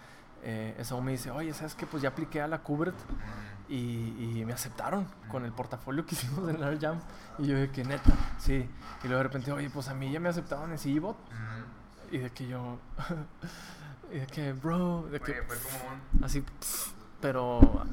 eh, 0.42 0.76
Esaú 0.78 1.00
me 1.02 1.12
dice, 1.12 1.30
oye, 1.30 1.52
¿sabes 1.54 1.74
qué? 1.74 1.86
Pues 1.86 2.02
ya 2.02 2.10
apliqué 2.10 2.40
a 2.40 2.48
la 2.48 2.62
Kubert 2.62 2.96
y, 3.68 4.38
y 4.38 4.44
me 4.46 4.52
aceptaron 4.52 5.06
con 5.30 5.44
el 5.44 5.52
portafolio 5.52 6.06
que 6.06 6.14
hicimos 6.16 6.48
en 6.48 6.62
Art 6.62 6.80
Jam. 6.80 7.00
Y 7.38 7.46
yo 7.46 7.56
de 7.56 7.70
que 7.70 7.84
neta, 7.84 8.12
sí. 8.38 8.68
Y 9.02 9.06
luego 9.08 9.18
de 9.18 9.22
repente, 9.24 9.52
oye, 9.52 9.70
pues 9.70 9.88
a 9.88 9.94
mí 9.94 10.10
ya 10.10 10.20
me 10.20 10.28
aceptaron 10.28 10.70
en 10.72 10.78
Cibot. 10.78 11.16
Y 12.10 12.18
de 12.18 12.30
que 12.30 12.46
yo, 12.46 12.78
Y 14.12 14.18
de 14.20 14.26
que, 14.26 14.52
bro, 14.52 15.02
de 15.10 15.20
que, 15.20 15.42
así, 16.22 16.44
pero 17.20 17.84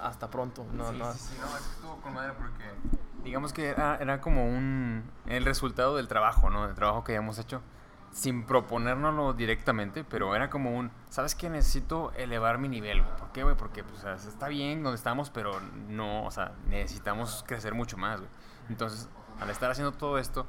hasta 0.00 0.30
pronto. 0.30 0.66
No, 0.72 0.90
sí, 0.90 0.98
no. 0.98 1.12
sí, 1.12 1.18
sí, 1.18 1.36
no, 1.40 1.46
es 1.46 1.62
que 1.62 1.70
estuvo 1.72 1.96
con 2.00 2.14
madre 2.14 2.32
porque... 2.38 2.64
Digamos 3.22 3.52
que 3.52 3.68
era, 3.68 3.96
era 3.96 4.20
como 4.20 4.46
un... 4.46 5.02
El 5.26 5.44
resultado 5.44 5.96
del 5.96 6.08
trabajo, 6.08 6.48
¿no? 6.48 6.66
Del 6.66 6.74
trabajo 6.74 7.04
que 7.04 7.12
habíamos 7.16 7.38
hecho. 7.38 7.60
Sin 8.18 8.42
proponérnoslo 8.42 9.32
directamente, 9.32 10.02
pero 10.02 10.34
era 10.34 10.50
como 10.50 10.76
un... 10.76 10.90
¿Sabes 11.08 11.36
qué? 11.36 11.48
Necesito 11.48 12.10
elevar 12.16 12.58
mi 12.58 12.68
nivel. 12.68 13.04
¿Por 13.04 13.30
qué, 13.30 13.44
güey? 13.44 13.56
Porque, 13.56 13.84
pues, 13.84 13.98
o 13.98 14.02
sea, 14.02 14.14
está 14.14 14.48
bien 14.48 14.82
donde 14.82 14.96
estamos, 14.96 15.30
pero 15.30 15.60
no... 15.88 16.24
O 16.24 16.30
sea, 16.32 16.52
necesitamos 16.66 17.44
crecer 17.46 17.74
mucho 17.74 17.96
más, 17.96 18.18
güey. 18.18 18.30
Entonces, 18.70 19.08
al 19.38 19.50
estar 19.50 19.70
haciendo 19.70 19.92
todo 19.92 20.18
esto, 20.18 20.46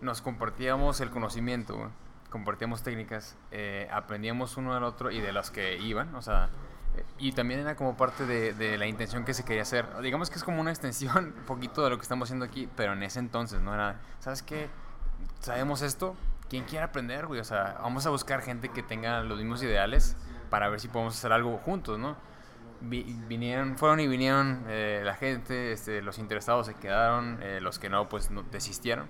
nos 0.00 0.22
compartíamos 0.22 1.00
el 1.00 1.10
conocimiento. 1.10 1.90
Compartíamos 2.30 2.84
técnicas, 2.84 3.36
eh, 3.50 3.88
aprendíamos 3.92 4.56
uno 4.56 4.72
del 4.74 4.84
otro 4.84 5.10
y 5.10 5.20
de 5.20 5.32
los 5.32 5.50
que 5.50 5.78
iban, 5.78 6.14
o 6.14 6.22
sea, 6.22 6.50
y 7.18 7.32
también 7.32 7.60
era 7.60 7.74
como 7.74 7.96
parte 7.96 8.26
de, 8.26 8.54
de 8.54 8.78
la 8.78 8.86
intención 8.86 9.24
que 9.24 9.34
se 9.34 9.44
quería 9.44 9.62
hacer. 9.62 10.00
Digamos 10.02 10.30
que 10.30 10.36
es 10.36 10.44
como 10.44 10.60
una 10.60 10.70
extensión 10.70 11.34
un 11.38 11.44
poquito 11.46 11.82
de 11.82 11.90
lo 11.90 11.96
que 11.96 12.02
estamos 12.02 12.28
haciendo 12.28 12.44
aquí, 12.44 12.68
pero 12.76 12.92
en 12.92 13.02
ese 13.02 13.18
entonces, 13.18 13.60
¿no? 13.60 13.74
Era, 13.74 14.00
¿sabes 14.20 14.42
qué? 14.42 14.70
Sabemos 15.40 15.82
esto, 15.82 16.16
¿quién 16.52 16.64
quiere 16.64 16.84
aprender, 16.84 17.26
güey? 17.26 17.40
O 17.40 17.44
sea, 17.44 17.78
vamos 17.80 18.04
a 18.04 18.10
buscar 18.10 18.42
gente 18.42 18.68
que 18.68 18.82
tenga 18.82 19.22
los 19.22 19.38
mismos 19.38 19.62
ideales 19.62 20.18
para 20.50 20.68
ver 20.68 20.80
si 20.80 20.88
podemos 20.88 21.16
hacer 21.16 21.32
algo 21.32 21.56
juntos, 21.56 21.98
¿no? 21.98 22.14
Vi- 22.82 23.18
vinieron, 23.26 23.78
fueron 23.78 24.00
y 24.00 24.06
vinieron 24.06 24.64
eh, 24.68 25.00
la 25.02 25.14
gente, 25.14 25.72
este, 25.72 26.02
los 26.02 26.18
interesados 26.18 26.66
se 26.66 26.74
quedaron, 26.74 27.38
eh, 27.40 27.60
los 27.62 27.78
que 27.78 27.88
no, 27.88 28.06
pues 28.10 28.30
no, 28.30 28.42
desistieron. 28.42 29.06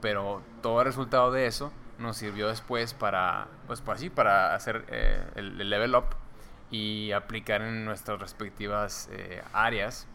Pero 0.00 0.40
todo 0.62 0.80
el 0.80 0.86
resultado 0.86 1.30
de 1.30 1.44
eso 1.46 1.70
nos 1.98 2.16
sirvió 2.16 2.48
después 2.48 2.94
para, 2.94 3.48
pues 3.66 3.82
para, 3.82 3.98
sí, 3.98 4.08
para 4.08 4.54
hacer 4.54 4.86
eh, 4.88 5.22
el, 5.34 5.60
el 5.60 5.68
level 5.68 5.94
up 5.96 6.06
y 6.70 7.12
aplicar 7.12 7.60
en 7.60 7.84
nuestras 7.84 8.18
respectivas 8.18 9.10
eh, 9.12 9.42
áreas. 9.52 10.06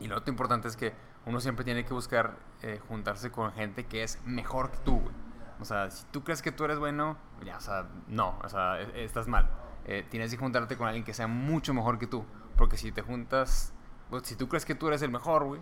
Y 0.00 0.06
lo 0.06 0.16
otro 0.16 0.30
importante 0.32 0.68
es 0.68 0.76
que 0.78 0.94
uno 1.26 1.38
siempre 1.38 1.66
tiene 1.66 1.84
que 1.84 1.92
buscar 1.92 2.36
eh, 2.62 2.80
juntarse 2.88 3.30
con 3.30 3.52
gente 3.52 3.84
que 3.84 4.02
es 4.04 4.18
mejor 4.24 4.70
que 4.70 4.78
tú, 4.78 5.00
güey. 5.00 5.21
O 5.62 5.64
sea, 5.64 5.90
si 5.90 6.04
tú 6.10 6.22
crees 6.22 6.42
que 6.42 6.52
tú 6.52 6.64
eres 6.64 6.78
bueno, 6.78 7.16
ya, 7.44 7.56
o 7.56 7.60
sea, 7.60 7.86
no, 8.08 8.38
o 8.44 8.48
sea, 8.48 8.80
e- 8.80 9.04
estás 9.04 9.26
mal. 9.28 9.48
Eh, 9.86 10.06
tienes 10.08 10.30
que 10.30 10.36
juntarte 10.36 10.76
con 10.76 10.86
alguien 10.86 11.04
que 11.04 11.14
sea 11.14 11.26
mucho 11.26 11.72
mejor 11.74 11.98
que 11.98 12.06
tú. 12.06 12.24
Porque 12.56 12.76
si 12.76 12.92
te 12.92 13.02
juntas, 13.02 13.72
pues, 14.10 14.24
si 14.26 14.36
tú 14.36 14.48
crees 14.48 14.64
que 14.64 14.74
tú 14.74 14.88
eres 14.88 15.00
el 15.02 15.10
mejor, 15.10 15.44
güey, 15.44 15.60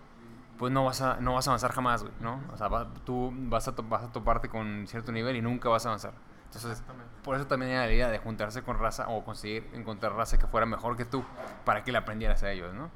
pues 0.59 0.73
no 0.73 0.85
vas 0.85 1.01
a, 1.01 1.17
no 1.21 1.35
vas 1.35 1.47
a 1.47 1.53
avanzar 1.53 1.73
jamás, 1.73 2.03
güey, 2.03 2.13
¿no? 2.21 2.41
O 2.53 2.57
sea, 2.57 2.69
va- 2.69 2.93
tú 3.05 3.33
vas 3.35 3.67
a, 3.69 3.75
to- 3.75 3.83
vas 3.85 4.03
a 4.05 4.13
toparte 4.13 4.49
con 4.49 4.87
cierto 4.87 5.13
nivel 5.13 5.37
y 5.37 5.43
nunca 5.43 5.69
vas 5.69 5.87
a 5.87 5.91
avanzar. 5.91 6.13
Entonces, 6.47 6.83
por 7.23 7.37
eso 7.37 7.47
también 7.47 7.71
era 7.73 7.87
la 7.87 7.93
idea 7.93 8.09
de 8.11 8.19
juntarse 8.19 8.63
con 8.63 8.77
raza 8.79 9.09
o 9.09 9.25
conseguir 9.25 9.71
encontrar 9.73 10.15
raza 10.15 10.37
que 10.39 10.47
fuera 10.49 10.67
mejor 10.67 10.97
que 10.97 11.05
tú 11.05 11.25
para 11.65 11.85
que 11.85 11.93
le 11.93 11.99
aprendieras 11.99 12.43
a 12.43 12.51
ellos, 12.51 12.75
¿no? 12.75 12.91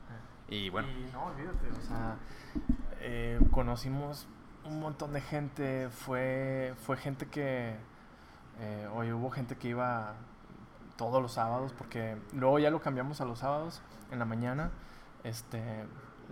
Y 0.48 0.68
bueno, 0.70 0.88
Y 0.88 1.11
no, 1.12 1.26
olvídate, 1.26 1.70
o 1.70 1.80
sea, 1.80 2.16
eh, 3.00 3.38
conocimos 3.52 4.26
un 4.66 4.80
montón 4.80 5.12
de 5.12 5.20
gente, 5.20 5.88
fue, 5.90 6.74
fue 6.84 6.96
gente 6.96 7.26
que, 7.26 7.76
eh, 8.60 8.88
oye, 8.94 9.12
hubo 9.12 9.30
gente 9.30 9.56
que 9.56 9.68
iba 9.68 10.14
todos 10.96 11.20
los 11.20 11.32
sábados, 11.32 11.72
porque 11.76 12.16
luego 12.32 12.58
ya 12.58 12.70
lo 12.70 12.80
cambiamos 12.80 13.20
a 13.20 13.24
los 13.24 13.40
sábados 13.40 13.82
en 14.10 14.18
la 14.18 14.24
mañana, 14.24 14.70
este, 15.24 15.62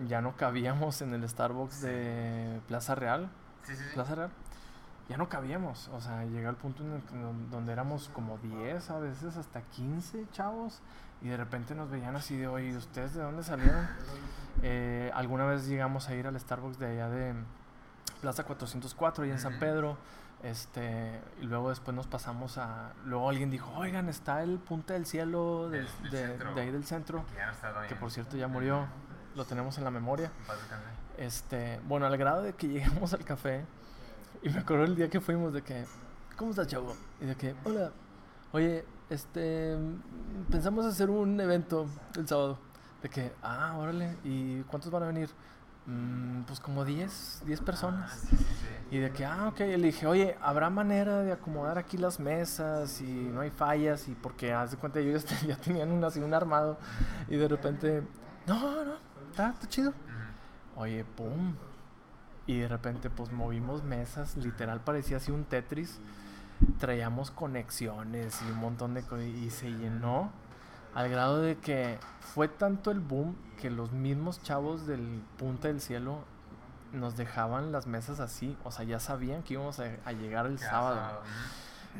ya 0.06 0.20
no 0.20 0.36
cabíamos 0.36 1.02
en 1.02 1.12
el 1.14 1.28
Starbucks 1.28 1.80
de 1.82 2.60
Plaza 2.68 2.94
Real, 2.94 3.28
sí, 3.64 3.74
sí, 3.76 3.82
sí. 3.84 3.90
Plaza 3.94 4.14
Real, 4.14 4.30
ya 5.08 5.16
no 5.16 5.28
cabíamos, 5.28 5.88
o 5.88 6.00
sea, 6.00 6.24
llega 6.24 6.48
el 6.48 6.56
punto 6.56 6.84
en 6.84 6.92
el 6.92 7.02
que 7.02 7.16
don- 7.16 7.50
donde 7.50 7.72
éramos 7.72 8.08
como 8.14 8.38
10, 8.38 8.88
a 8.90 8.98
veces 9.00 9.36
hasta 9.36 9.60
15 9.62 10.26
chavos, 10.30 10.80
y 11.20 11.28
de 11.28 11.36
repente 11.36 11.74
nos 11.74 11.90
veían 11.90 12.16
así 12.16 12.36
de, 12.36 12.46
oye, 12.48 12.76
¿ustedes 12.76 13.14
de 13.14 13.22
dónde 13.22 13.42
salieron? 13.42 13.86
Eh, 14.64 15.10
alguna 15.14 15.44
vez 15.46 15.66
llegamos 15.66 16.08
a 16.08 16.14
ir 16.14 16.26
al 16.26 16.38
Starbucks 16.38 16.78
de 16.78 16.86
allá 16.86 17.08
de 17.08 17.34
Plaza 18.22 18.44
404, 18.44 19.26
y 19.26 19.30
en 19.30 19.38
San. 19.38 19.58
Pedro, 19.58 19.98
este, 20.42 21.20
y 21.40 21.44
luego 21.44 21.68
después 21.68 21.94
nos 21.94 22.06
pasamos 22.06 22.56
a, 22.56 22.92
luego 23.04 23.28
alguien 23.28 23.50
dijo, 23.50 23.70
oigan, 23.76 24.08
está 24.08 24.42
el 24.42 24.58
Punta 24.58 24.94
del 24.94 25.04
Cielo 25.06 25.68
del- 25.68 25.86
Del- 26.10 26.38
del 26.38 26.54
de, 26.54 26.60
ahí 26.62 26.70
del 26.70 26.84
centro, 26.84 27.26
Que 27.26 27.36
ya 27.36 27.46
no 27.46 27.52
está 27.52 27.66
que 27.68 27.72
todavía. 27.74 28.00
por 28.00 28.10
cierto 28.10 28.36
ya 28.38 28.48
murió, 28.48 28.86
lo 29.36 29.44
tenemos 29.44 29.76
en 29.78 29.84
la 29.84 29.90
memoria. 29.90 30.30
Este, 31.18 31.78
bueno, 31.86 32.06
al 32.06 32.16
grado 32.16 32.42
de 32.42 32.54
que 32.54 32.68
llegamos 33.02 33.12
al 33.12 33.24
café 33.24 33.64
y 34.42 34.48
me 34.48 34.60
acuerdo 34.60 34.84
el 34.84 34.96
día 34.96 35.10
que 35.10 35.20
fuimos 35.20 35.52
de 35.52 35.62
que, 35.62 35.84
¿cómo 36.36 36.50
estás, 36.50 36.66
chavo? 36.68 36.94
Y 37.20 37.26
de 37.26 37.34
que, 37.36 37.54
hola, 37.64 37.90
oye, 38.52 38.84
este, 39.10 39.76
pensamos 40.50 40.86
hacer 40.86 41.10
un 41.10 41.40
evento 41.40 41.86
el 42.16 42.26
sábado. 42.26 42.58
De 43.02 43.08
que, 43.10 43.32
ah, 43.42 43.74
órale, 43.78 44.16
¿y 44.24 44.62
cuántos 44.62 44.90
van 44.92 45.02
a 45.02 45.06
venir? 45.06 45.28
"Mm, 45.86 46.42
pues 46.42 46.60
como 46.60 46.84
10, 46.84 47.42
10 47.46 47.60
Ah, 47.60 47.64
personas. 47.64 48.12
sí, 48.12 48.36
sí, 48.36 48.44
sí. 48.44 48.96
Y 48.96 48.98
de 48.98 49.10
que, 49.10 49.24
ah, 49.24 49.48
ok, 49.48 49.58
le 49.60 49.78
dije, 49.78 50.06
oye, 50.06 50.36
¿habrá 50.42 50.70
manera 50.70 51.22
de 51.22 51.32
acomodar 51.32 51.78
aquí 51.78 51.96
las 51.96 52.20
mesas 52.20 53.00
y 53.00 53.04
no 53.32 53.40
hay 53.40 53.50
fallas? 53.50 54.06
Y 54.08 54.14
porque, 54.14 54.52
haz 54.52 54.70
de 54.72 54.76
cuenta, 54.76 55.00
ellos 55.00 55.24
ya, 55.24 55.40
ya 55.48 55.56
tenían 55.56 55.90
un, 55.90 56.04
así 56.04 56.20
un 56.20 56.34
armado 56.34 56.78
y 57.28 57.36
de 57.36 57.48
repente, 57.48 58.02
no, 58.46 58.84
no, 58.84 58.94
está, 59.30 59.50
está 59.50 59.68
chido. 59.68 59.92
Oye, 60.76 61.04
pum. 61.04 61.54
Y 62.46 62.58
de 62.58 62.68
repente, 62.68 63.08
pues 63.10 63.30
movimos 63.32 63.82
mesas, 63.84 64.36
literal 64.36 64.80
parecía 64.80 65.18
así 65.18 65.30
un 65.30 65.44
Tetris. 65.44 66.00
Traíamos 66.78 67.30
conexiones 67.30 68.40
y 68.42 68.50
un 68.50 68.58
montón 68.58 68.94
de 68.94 69.02
cosas. 69.02 69.24
Y 69.26 69.50
se 69.50 69.70
llenó 69.70 70.32
al 70.95 71.09
grado 71.09 71.40
de 71.40 71.57
que 71.57 71.99
fue 72.20 72.49
tanto 72.49 72.90
el 72.90 73.01
boom 73.01 73.36
que 73.61 73.70
los 73.70 73.93
mismos 73.93 74.43
chavos 74.43 74.86
del 74.86 75.22
Punta 75.38 75.68
del 75.68 75.80
Cielo 75.80 76.24
nos 76.93 77.16
dejaban 77.16 77.72
las 77.72 77.86
mesas 77.86 78.20
así. 78.20 78.57
O 78.64 78.70
sea, 78.70 78.84
ya 78.84 79.01
sabían 79.01 79.43
que 79.43 79.55
íbamos 79.55 79.80
a, 79.80 79.84
a 80.05 80.12
llegar 80.12 80.47
el 80.47 80.59
sábado. 80.59 81.22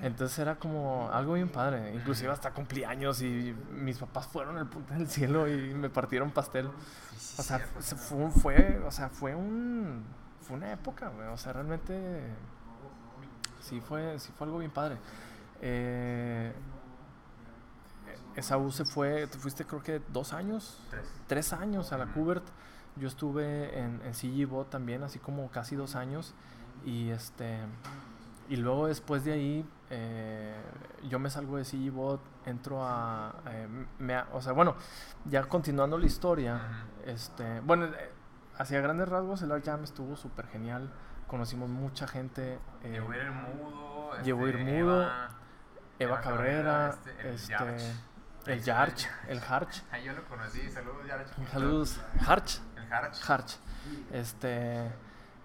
Entonces 0.01 0.39
era 0.39 0.57
como 0.57 1.11
algo 1.13 1.35
bien 1.35 1.51
padre. 1.51 1.95
Inclusive 1.95 2.31
hasta 2.31 2.53
cumpleaños 2.53 3.21
y 3.23 3.55
mis 3.71 3.99
papás 3.99 4.27
fueron 4.27 4.57
al 4.57 4.69
Punta 4.69 4.95
del 4.95 5.09
Cielo 5.09 5.49
y 5.49 5.75
me 5.75 5.91
partieron 5.91 6.31
pastel. 6.31 6.67
O 6.67 7.43
sea, 7.43 7.59
fue, 7.61 8.83
o 8.87 8.91
sea, 8.91 9.09
fue 9.09 9.35
un, 9.35 10.05
fue 10.41 10.57
una 10.57 10.73
época. 10.73 11.13
O 11.33 11.37
sea, 11.37 11.53
realmente, 11.53 12.23
sí 13.61 13.81
fue, 13.81 14.19
sí 14.19 14.33
fue 14.37 14.47
algo 14.47 14.59
bien 14.59 14.71
padre. 14.71 14.97
Eh, 15.61 16.53
esa 18.37 18.57
U 18.59 18.71
se 18.71 18.85
fue, 18.85 19.27
te 19.27 19.39
fuiste 19.39 19.65
creo 19.65 19.83
que 19.83 20.01
dos 20.13 20.33
años, 20.33 20.81
Tres. 20.91 21.07
tres 21.27 21.53
años 21.53 21.93
a 21.93 21.99
la. 21.99 22.07
Cubert. 22.07 22.45
Yo 22.97 23.09
estuve 23.09 23.79
en, 23.79 24.03
en 24.05 24.15
CG 24.15 24.47
Bot 24.47 24.69
también, 24.69 25.03
así 25.03 25.19
como 25.19 25.51
casi 25.51 25.77
dos 25.77 25.95
años. 25.97 26.35
Y 26.85 27.09
este, 27.11 27.59
y 28.49 28.57
luego 28.57 28.87
después 28.89 29.25
de 29.25 29.33
ahí, 29.33 29.67
eh, 29.89 30.55
yo 31.09 31.19
me 31.19 31.31
salgo 31.31 31.57
de 31.57 31.65
CG 31.65 31.91
Bot, 31.91 32.21
entro 32.45 32.85
a, 32.85 33.35
eh, 33.47 33.69
me 33.99 34.19
o 34.33 34.43
sea, 34.43 34.53
bueno, 34.53 34.77
ya 35.25 35.43
continuando 35.45 35.97
la 35.97 36.05
historia, 36.07 36.61
este, 37.07 37.61
bueno, 37.61 37.87
eh, 37.87 38.11
hacia 38.59 38.81
grandes 38.83 39.09
rasgos 39.09 39.41
el 39.43 39.53
Art 39.53 39.65
Jam 39.65 39.85
estuvo 39.85 40.15
súper 40.17 40.47
genial. 40.49 40.91
Conocimos 41.29 41.71
mucha 41.71 42.07
gente. 42.07 42.59
eh, 42.83 42.91
Llegó 42.91 43.13
a 43.13 43.17
ir 43.17 43.31
mudo. 43.31 44.11
este, 44.13 44.25
llegó 44.27 44.45
a 44.45 44.49
ir 44.51 44.59
mudo, 44.59 45.03
Eva, 45.03 45.29
Eva 45.99 46.21
Cabrera, 46.21 46.91
este, 46.91 47.21
el 47.29 47.35
este, 47.37 47.53
Yarch. 47.53 47.83
El 48.47 48.63
Yarch, 48.63 49.09
el 49.29 49.41
Harch. 49.41 49.83
Ahí 49.93 50.05
yo 50.05 50.13
lo 50.13 50.25
conocí. 50.25 50.71
Saludos, 50.71 51.07
Yarch. 51.07 51.49
Saludos, 51.51 52.01
Harch, 52.27 52.61
El 52.77 52.93
Harch. 52.93 53.31
Harch. 53.31 53.57
Este, 54.13 54.91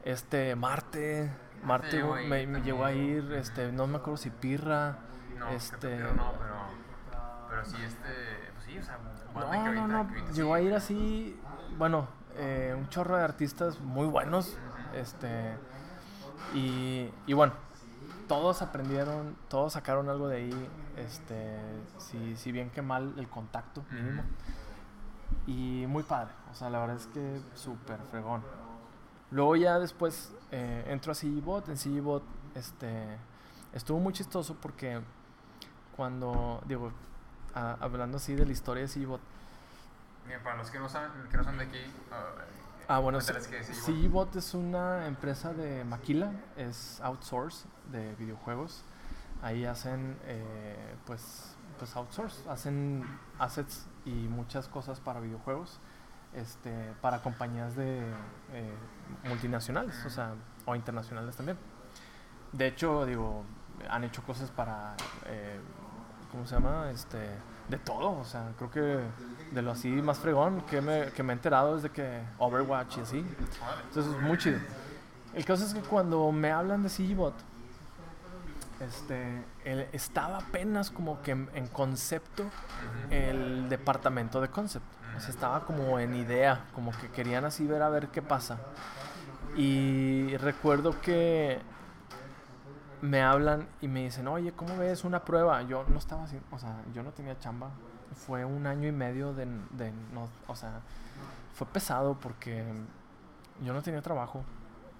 este, 0.04 0.56
Marte, 0.56 1.32
Marte 1.64 1.98
llegó 1.98 2.16
me, 2.16 2.46
me 2.48 2.62
llegó 2.62 2.86
a 2.86 2.92
ir, 2.94 3.32
este, 3.34 3.72
no 3.72 3.88
me 3.88 3.98
acuerdo 3.98 4.18
si 4.18 4.30
Pirra, 4.30 4.98
No, 5.38 5.50
este, 5.50 5.98
no, 5.98 6.34
pero, 6.40 6.56
pero 7.50 7.66
sí, 7.66 7.76
este, 7.84 8.52
pues 8.54 8.66
sí, 8.66 8.78
o 8.78 8.84
sea, 8.84 8.98
no, 9.34 9.88
no, 9.88 9.98
ahorita- 9.98 10.32
llegó 10.34 10.54
a 10.54 10.62
ir 10.62 10.74
así, 10.74 11.40
bueno, 11.78 12.08
eh, 12.36 12.76
un 12.78 12.88
chorro 12.90 13.18
de 13.18 13.24
artistas 13.24 13.80
muy 13.80 14.06
buenos, 14.08 14.58
este, 14.94 15.56
y, 16.54 17.12
y 17.26 17.34
bueno, 17.34 17.54
todos 18.28 18.62
aprendieron, 18.62 19.36
todos 19.50 19.74
sacaron 19.74 20.10
algo 20.10 20.28
de 20.28 20.38
ahí, 20.38 20.70
este, 20.98 21.58
si, 21.98 22.36
si 22.36 22.52
bien 22.52 22.70
que 22.70 22.82
mal 22.82 23.14
el 23.18 23.28
contacto 23.30 23.84
mínimo, 23.92 24.24
y 25.46 25.86
muy 25.88 26.04
padre, 26.04 26.32
o 26.52 26.54
sea, 26.56 26.70
la 26.70 26.80
verdad 26.80 26.96
es 26.98 27.08
que 27.08 27.42
súper 27.56 28.00
fregón. 28.12 28.42
Luego 29.32 29.56
ya 29.56 29.78
después 29.80 30.32
eh, 30.52 30.86
entro 30.88 31.12
a 31.12 31.16
CGBot, 31.16 31.68
en 31.70 31.78
CGBot, 31.78 32.24
este, 32.56 33.18
estuvo 33.74 34.00
muy 34.00 34.14
chistoso 34.14 34.56
porque 34.56 35.02
cuando, 35.96 36.62
digo, 36.66 36.92
a- 37.54 37.78
hablando 37.80 38.18
así 38.18 38.36
de 38.36 38.46
la 38.46 38.52
historia 38.52 38.84
de 38.84 38.90
CGBot, 38.90 39.22
para 40.44 40.58
los 40.58 40.70
que 40.70 40.80
no 40.80 40.90
saben, 40.90 41.10
que 41.30 41.38
no 41.38 41.44
son 41.44 41.58
de 41.58 41.64
aquí, 41.66 41.80
Ah, 42.90 43.00
bueno. 43.00 43.18
CGBot 43.86 44.36
es 44.38 44.54
una 44.54 45.08
empresa 45.08 45.54
de 45.54 45.84
maquila, 45.84 46.32
es 46.56 47.02
outsource 47.02 47.66
de 47.92 48.16
videojuegos. 48.16 48.82
Ahí 49.42 49.66
hacen 49.66 50.18
eh, 50.26 50.96
pues, 51.06 51.56
pues 51.78 51.96
outsource, 51.96 52.48
hacen 52.50 53.06
assets 53.40 53.88
y 54.06 54.12
muchas 54.12 54.68
cosas 54.68 55.00
para 55.00 55.20
videojuegos 55.20 55.80
este, 56.34 56.94
para 57.02 57.22
compañías 57.22 57.76
de 57.76 58.00
eh, 58.54 58.74
multinacionales, 59.28 60.06
o 60.06 60.10
sea, 60.10 60.34
o 60.66 60.76
internacionales 60.76 61.36
también. 61.36 61.58
De 62.52 62.68
hecho, 62.68 63.06
digo, 63.06 63.44
han 63.90 64.04
hecho 64.04 64.24
cosas 64.24 64.52
para, 64.52 64.96
eh, 65.26 65.60
¿cómo 66.32 66.46
se 66.46 66.56
llama? 66.56 66.92
Este, 66.92 67.18
de 67.70 67.78
todo, 67.78 68.20
o 68.20 68.24
sea, 68.24 68.54
creo 68.58 68.72
que 68.72 69.00
de 69.52 69.62
lo 69.62 69.72
así 69.72 69.90
más 69.90 70.20
fregón 70.20 70.62
que 70.62 70.82
me, 70.82 71.12
que 71.12 71.24
me 71.24 71.34
he 71.34 71.36
enterado 71.36 71.76
es 71.76 71.84
de 71.84 71.90
que 71.90 72.22
Overwatch 72.38 72.98
y 72.98 73.02
así. 73.02 73.26
Entonces 73.88 74.14
es 74.14 74.22
muy 74.22 74.38
chido. 74.38 74.60
El 75.34 75.46
caso 75.46 75.66
es 75.66 75.74
que 75.74 75.82
cuando 75.82 76.32
me 76.32 76.52
hablan 76.52 76.84
de 76.84 76.90
CGBot, 76.90 77.36
este, 78.80 79.44
estaba 79.92 80.38
apenas 80.38 80.92
como 80.92 81.22
que 81.22 81.32
en, 81.32 81.68
concepto 81.72 82.44
el 83.10 83.70
departamento 83.70 84.42
de 84.42 84.50
concept. 84.50 84.86
O 85.16 85.20
sea, 85.20 85.30
estaba 85.30 85.66
como 85.66 86.00
en 86.00 86.16
idea, 86.16 86.66
como 86.74 86.92
que 86.92 87.10
querían 87.10 87.46
así 87.46 87.66
ver 87.66 87.82
a 87.82 87.90
ver 87.90 88.10
qué 88.10 88.22
pasa. 88.22 88.60
Y 89.56 90.38
recuerdo 90.38 91.00
que 91.02 91.60
me 93.02 93.22
hablan 93.22 93.68
y 93.82 93.88
me 93.88 94.04
dicen, 94.04 94.28
oye, 94.28 94.52
¿cómo 94.52 94.78
ves 94.78 95.04
una 95.04 95.24
prueba? 95.24 95.62
Yo 95.64 95.86
no 95.88 95.98
estaba 95.98 96.24
así, 96.24 96.40
o 96.52 96.60
sea, 96.60 96.76
yo 96.94 97.04
no 97.04 97.12
tenía 97.12 97.38
chamba. 97.40 97.70
Fue 98.14 98.46
un 98.46 98.68
año 98.68 98.88
y 98.88 98.92
medio 98.92 99.34
de, 99.34 99.46
de 99.72 99.92
no, 100.14 100.30
o 100.48 100.56
sea, 100.56 100.82
fue 101.54 101.68
pesado 101.68 102.18
porque 102.20 102.64
yo 103.64 103.74
no 103.74 103.82
tenía 103.82 104.02
trabajo. 104.02 104.44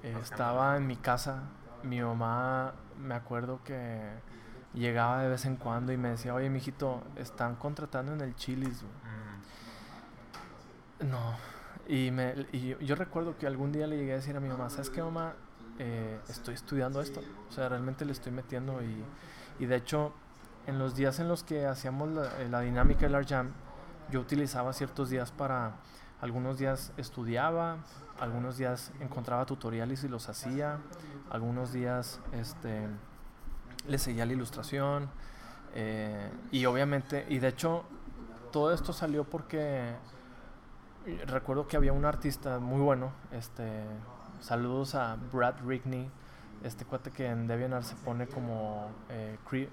estaba 0.02 0.78
en 0.78 0.88
mi 0.88 0.96
casa. 0.96 1.44
Mi 1.84 2.02
mamá, 2.02 2.74
me 3.00 3.16
acuerdo 3.16 3.60
que 3.64 4.02
llegaba 4.74 5.22
de 5.22 5.30
vez 5.30 5.46
en 5.46 5.56
cuando 5.56 5.92
y 5.92 5.98
me 5.98 6.10
decía, 6.10 6.34
oye, 6.34 6.50
mijito, 6.50 7.04
están 7.16 7.56
contratando 7.56 8.14
en 8.14 8.22
el 8.22 8.36
Chili's. 8.36 8.84
No. 11.00 11.36
Y, 11.88 12.12
me, 12.12 12.34
y 12.52 12.76
yo 12.86 12.96
recuerdo 12.96 13.38
que 13.38 13.48
algún 13.48 13.72
día 13.72 13.88
le 13.88 13.98
llegué 13.98 14.14
a 14.14 14.16
decir 14.16 14.36
a 14.36 14.40
mi 14.40 14.50
mamá, 14.50 14.70
¿sabes 14.70 14.90
qué, 14.90 15.02
mamá? 15.02 15.34
Eh, 15.80 16.20
estoy 16.28 16.56
estudiando 16.56 17.02
esto. 17.02 17.22
O 17.50 17.52
sea, 17.52 17.70
realmente 17.70 18.04
le 18.04 18.12
estoy 18.12 18.32
metiendo 18.32 18.82
y, 18.84 19.04
y 19.60 19.66
de 19.68 19.76
hecho, 19.76 20.14
en 20.66 20.80
los 20.80 20.96
días 20.96 21.20
en 21.20 21.28
los 21.28 21.44
que 21.44 21.66
hacíamos 21.66 22.10
la, 22.10 22.42
eh, 22.42 22.50
la 22.50 22.62
dinámica 22.62 23.08
del 23.08 23.26
Jam, 23.26 23.52
yo 24.12 24.20
utilizaba 24.20 24.74
ciertos 24.74 25.10
días 25.10 25.32
para, 25.32 25.76
algunos 26.22 26.58
días 26.58 26.92
estudiaba, 26.98 27.78
algunos 28.20 28.58
días 28.58 28.92
encontraba 29.00 29.46
tutoriales 29.46 30.04
y 30.04 30.08
los 30.08 30.30
hacía, 30.30 30.80
algunos 31.30 31.72
días 31.72 32.20
este, 32.32 32.88
le 33.88 33.98
seguía 33.98 34.26
la 34.26 34.34
ilustración 34.34 35.10
eh, 35.76 36.32
y 36.52 36.66
obviamente, 36.66 37.26
y 37.30 37.40
de 37.40 37.50
hecho, 37.50 37.84
todo 38.52 38.74
esto 38.74 38.94
salió 38.94 39.24
porque 39.26 39.96
recuerdo 41.28 41.68
que 41.68 41.78
había 41.78 41.94
un 41.94 42.06
artista 42.06 42.60
muy 42.60 42.82
bueno, 42.82 43.12
este, 43.32 43.84
saludos 44.40 44.96
a 44.96 45.18
Brad 45.32 45.56
Rigney, 45.66 46.10
este 46.64 46.86
cuate 46.86 47.12
que 47.12 47.28
en 47.28 47.48
DeviantArt 47.48 47.84
se 47.84 47.96
pone 47.96 48.28
como 48.28 48.90
eh, 49.10 49.38
creep, 49.48 49.70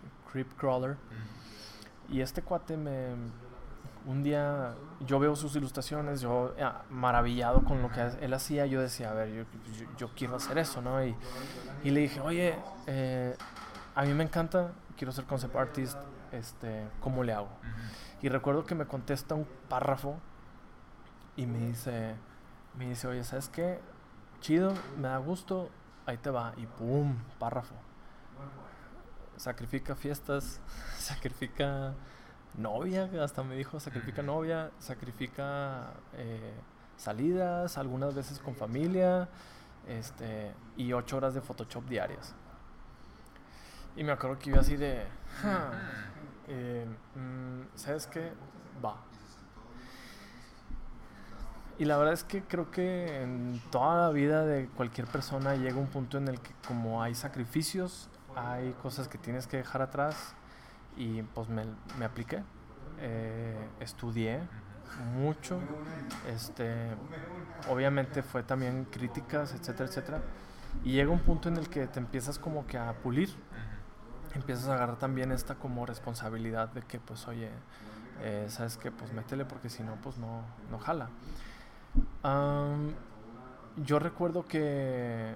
Crawler. 0.59 0.97
Y 2.09 2.21
este 2.21 2.43
cuate 2.43 2.77
me... 2.77 3.15
Un 4.07 4.23
día 4.23 4.75
yo 5.01 5.19
veo 5.19 5.35
sus 5.35 5.57
ilustraciones, 5.57 6.21
yo 6.21 6.55
ah, 6.61 6.83
maravillado 6.91 7.65
con 7.65 7.81
lo 7.81 7.91
que 7.91 8.01
él 8.21 8.35
hacía, 8.35 8.67
yo 8.67 8.81
decía, 8.81 9.11
a 9.11 9.15
ver, 9.15 9.47
yo, 9.97 10.09
quiero 10.15 10.37
hacer 10.37 10.59
eso, 10.59 10.83
¿no? 10.83 11.03
Y, 11.05 11.17
y 11.83 11.91
le 11.91 12.01
dije, 12.01 12.21
oye, 12.21 12.55
eh, 12.87 13.35
a 13.95 14.03
mí 14.03 14.13
me 14.13 14.25
encanta, 14.25 14.73
quiero 14.97 15.13
ser 15.13 15.25
concept 15.25 15.57
artist, 15.57 15.97
este, 16.33 16.87
¿cómo 17.01 17.23
le 17.23 17.33
hago? 17.33 17.49
Y 18.21 18.29
recuerdo 18.29 18.65
que 18.65 18.75
me 18.75 18.87
contesta 18.87 19.35
un 19.35 19.47
párrafo 19.69 20.19
y 21.37 21.47
me 21.47 21.59
dice, 21.59 22.15
me 22.77 22.89
dice, 22.89 23.07
oye, 23.07 23.25
¿sabes 23.25 23.49
qué? 23.49 23.81
Chido, 24.41 24.75
me 24.99 25.09
da 25.09 25.19
gusto, 25.19 25.71
ahí 26.07 26.17
te 26.19 26.31
va. 26.31 26.53
Y 26.57 26.67
¡pum! 26.67 27.17
Párrafo. 27.39 27.75
Sacrifica 29.37 29.95
fiestas, 29.95 30.61
sacrifica 30.99 31.95
novia, 32.57 33.11
hasta 33.23 33.43
me 33.43 33.57
dijo, 33.57 33.81
sacrifica 33.81 34.23
novia, 34.23 34.71
sacrifica 34.79 35.93
eh, 36.15 36.55
salidas, 36.97 37.79
algunas 37.79 38.15
veces 38.15 38.39
con 38.39 38.55
familia, 38.55 39.29
este, 39.89 40.53
y 40.77 40.93
ocho 40.93 41.17
horas 41.17 41.35
de 41.35 41.41
Photoshop 41.41 41.85
diarias. 41.87 42.35
Y 43.97 44.05
me 44.05 44.13
acuerdo 44.13 44.39
que 44.39 44.51
iba 44.51 44.61
así 44.61 44.77
de, 44.77 45.05
eh, 46.49 46.87
mm, 47.15 47.77
¿sabes 47.77 48.07
qué? 48.07 48.33
Va, 48.85 48.97
y 51.77 51.87
la 51.87 51.97
verdad 51.97 52.15
es 52.15 52.23
que 52.23 52.43
creo 52.43 52.71
que 52.71 53.23
en 53.23 53.61
toda 53.73 54.03
la 54.03 54.11
vida 54.11 54.45
de 54.45 54.69
cualquier 54.69 55.09
persona 55.09 55.57
llega 55.57 55.77
un 55.77 55.89
punto 55.89 56.19
en 56.19 56.29
el 56.29 56.41
que 56.41 56.53
como 56.69 57.03
hay 57.03 57.17
sacrificios, 57.17 58.09
hay 58.37 58.73
cosas 58.75 59.09
que 59.09 59.19
tienes 59.19 59.49
que 59.49 59.57
dejar 59.57 59.83
atrás 59.83 60.35
y 60.97 61.23
pues 61.23 61.49
me, 61.49 61.65
me 61.99 62.05
apliqué. 62.05 62.43
Eh, 63.01 63.69
estudié 63.81 64.41
mucho, 65.17 65.59
este, 66.33 66.91
obviamente 67.69 68.23
fue 68.23 68.45
también 68.45 68.85
críticas, 68.85 69.53
etcétera, 69.55 69.89
etcétera. 69.89 70.23
Y 70.85 70.93
llega 70.93 71.11
un 71.11 71.21
punto 71.21 71.49
en 71.49 71.57
el 71.57 71.69
que 71.69 71.87
te 71.87 71.99
empiezas 71.99 72.39
como 72.39 72.67
que 72.67 72.79
a 72.79 72.93
pulir, 72.95 73.31
empiezas 74.35 74.69
a 74.69 74.75
agarrar 74.75 74.99
también 74.99 75.33
esta 75.33 75.57
como 75.57 75.87
responsabilidad 75.87 76.69
de 76.69 76.83
que 76.83 77.01
pues 77.01 77.27
oye, 77.27 77.51
eh, 78.23 78.47
sabes 78.49 78.77
que 78.77 78.93
pues 78.93 79.13
métele 79.13 79.45
porque 79.45 79.69
si 79.69 79.83
no 79.83 79.97
pues 79.97 80.19
no, 80.19 80.43
no 80.71 80.79
jala 80.79 81.11
yo 83.77 83.99
recuerdo 83.99 84.45
que 84.45 85.35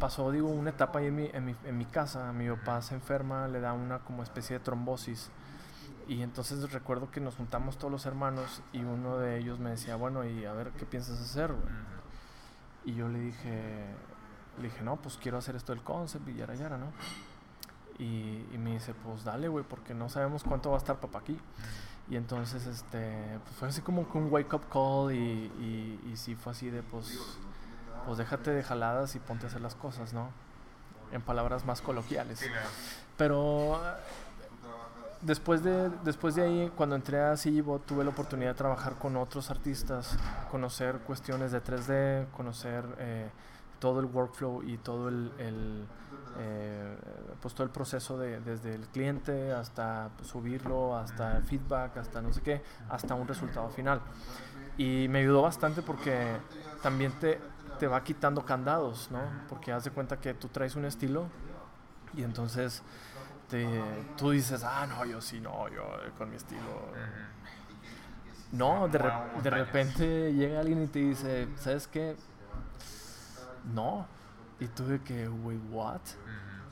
pasó, 0.00 0.32
digo, 0.32 0.48
una 0.48 0.70
etapa 0.70 0.98
ahí 0.98 1.06
en 1.06 1.14
mi, 1.14 1.30
en 1.32 1.44
mi, 1.44 1.56
en 1.64 1.78
mi 1.78 1.84
casa. 1.84 2.32
Mi 2.32 2.48
papá 2.50 2.82
se 2.82 2.94
enferma, 2.96 3.46
le 3.46 3.60
da 3.60 3.72
una 3.72 4.00
como 4.00 4.24
especie 4.24 4.58
de 4.58 4.64
trombosis. 4.64 5.30
Y 6.08 6.22
entonces 6.22 6.72
recuerdo 6.72 7.12
que 7.12 7.20
nos 7.20 7.36
juntamos 7.36 7.78
todos 7.78 7.92
los 7.92 8.04
hermanos 8.04 8.62
y 8.72 8.82
uno 8.82 9.18
de 9.18 9.38
ellos 9.38 9.60
me 9.60 9.70
decía, 9.70 9.94
bueno, 9.94 10.24
y 10.24 10.44
a 10.44 10.52
ver, 10.52 10.72
¿qué 10.72 10.84
piensas 10.84 11.20
hacer? 11.20 11.54
Y 12.84 12.94
yo 12.94 13.08
le 13.08 13.20
dije, 13.20 13.84
le 14.58 14.64
dije, 14.64 14.82
no, 14.82 14.96
pues 14.96 15.16
quiero 15.18 15.38
hacer 15.38 15.54
esto 15.54 15.72
del 15.72 15.84
concept 15.84 16.28
y 16.28 16.34
yara 16.34 16.56
yara, 16.56 16.78
¿no? 16.78 16.86
Y, 17.98 18.44
y 18.52 18.58
me 18.58 18.72
dice, 18.72 18.92
pues 18.92 19.22
dale, 19.22 19.46
güey, 19.46 19.64
porque 19.64 19.94
no 19.94 20.08
sabemos 20.08 20.42
cuánto 20.42 20.70
va 20.70 20.76
a 20.76 20.78
estar 20.78 20.98
papá 20.98 21.20
aquí. 21.20 21.38
Y 22.08 22.16
entonces, 22.16 22.66
este, 22.66 23.38
pues 23.44 23.56
fue 23.56 23.68
así 23.68 23.82
como 23.82 24.04
un 24.12 24.32
wake 24.32 24.52
up 24.54 24.68
call 24.68 25.12
y, 25.12 25.16
y, 25.16 26.10
y 26.10 26.16
sí 26.16 26.34
fue 26.34 26.50
así 26.52 26.70
de, 26.70 26.82
pues, 26.82 27.38
pues 28.06 28.18
déjate 28.18 28.50
de 28.50 28.62
jaladas 28.62 29.14
y 29.14 29.18
ponte 29.18 29.46
a 29.46 29.48
hacer 29.48 29.60
las 29.60 29.74
cosas, 29.74 30.12
¿no? 30.12 30.30
En 31.12 31.22
palabras 31.22 31.64
más 31.64 31.80
coloquiales. 31.80 32.44
Pero 33.16 33.80
después 35.22 35.62
de, 35.62 35.90
después 36.04 36.34
de 36.34 36.42
ahí, 36.42 36.72
cuando 36.76 36.96
entré 36.96 37.20
a 37.20 37.36
CGBot, 37.36 37.86
tuve 37.86 38.04
la 38.04 38.10
oportunidad 38.10 38.50
de 38.50 38.56
trabajar 38.56 38.94
con 38.94 39.16
otros 39.16 39.50
artistas, 39.50 40.16
conocer 40.50 40.98
cuestiones 41.00 41.52
de 41.52 41.62
3D, 41.62 42.30
conocer 42.30 42.84
eh, 42.98 43.30
todo 43.78 44.00
el 44.00 44.06
workflow 44.06 44.62
y 44.62 44.78
todo 44.78 45.08
el 45.08 45.86
eh, 46.38 46.96
pues 47.40 47.54
todo 47.54 47.64
el 47.64 47.70
proceso 47.70 48.18
de, 48.18 48.40
desde 48.40 48.74
el 48.74 48.86
cliente 48.88 49.52
hasta 49.52 50.10
subirlo, 50.22 50.96
hasta 50.96 51.36
el 51.36 51.42
feedback, 51.42 51.96
hasta 51.96 52.20
no 52.22 52.32
sé 52.32 52.42
qué, 52.42 52.62
hasta 52.88 53.14
un 53.14 53.26
resultado 53.26 53.68
final. 53.70 54.00
Y 54.76 55.08
me 55.08 55.20
ayudó 55.20 55.42
bastante 55.42 55.82
porque 55.82 56.36
también 56.82 57.12
te, 57.18 57.40
te 57.80 57.86
va 57.86 58.04
quitando 58.04 58.44
candados, 58.44 59.08
¿no? 59.10 59.22
Porque 59.48 59.72
haz 59.72 59.84
de 59.84 59.90
cuenta 59.90 60.20
que 60.20 60.34
tú 60.34 60.48
traes 60.48 60.76
un 60.76 60.84
estilo 60.84 61.28
y 62.14 62.22
entonces 62.22 62.82
te, 63.48 63.66
tú 64.18 64.32
dices, 64.32 64.62
ah, 64.64 64.86
no, 64.86 65.06
yo 65.06 65.22
sí, 65.22 65.40
no, 65.40 65.66
yo 65.68 65.82
con 66.18 66.28
mi 66.28 66.36
estilo. 66.36 66.60
No, 68.52 68.86
de, 68.86 68.98
de 69.42 69.50
repente 69.50 70.32
llega 70.34 70.60
alguien 70.60 70.82
y 70.82 70.88
te 70.88 70.98
dice, 70.98 71.48
¿sabes 71.56 71.88
qué? 71.88 72.16
No, 73.72 74.06
y 74.60 74.66
tuve 74.66 75.00
que, 75.00 75.26
wait, 75.26 75.60
what? 75.70 76.00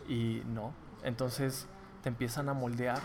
Y 0.09 0.43
no. 0.45 0.75
Entonces 1.05 1.67
te 2.03 2.11
empiezan 2.11 2.51
a 2.51 2.53
moldear, 2.53 3.01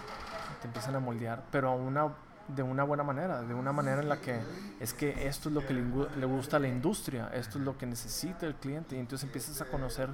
te 0.59 0.67
empiezan 0.67 0.95
a 0.95 0.99
moldear, 0.99 1.45
pero 1.51 1.69
a 1.69 1.73
una, 1.73 2.09
de 2.47 2.63
una 2.63 2.83
buena 2.83 3.03
manera, 3.03 3.41
de 3.41 3.53
una 3.53 3.71
manera 3.71 4.01
en 4.01 4.09
la 4.09 4.19
que 4.19 4.39
es 4.79 4.93
que 4.93 5.27
esto 5.27 5.49
es 5.49 5.55
lo 5.55 5.65
que 5.65 5.73
le, 5.73 6.25
gusta 6.25 6.57
a 6.57 6.59
la 6.59 6.67
industria, 6.67 7.29
esto 7.33 7.57
es 7.57 7.63
lo 7.63 7.77
que 7.77 7.85
necesita 7.85 8.45
el 8.45 8.55
cliente. 8.55 8.95
Y 8.95 8.99
entonces 8.99 9.25
empiezas 9.25 9.61
a 9.61 9.65
conocer 9.65 10.09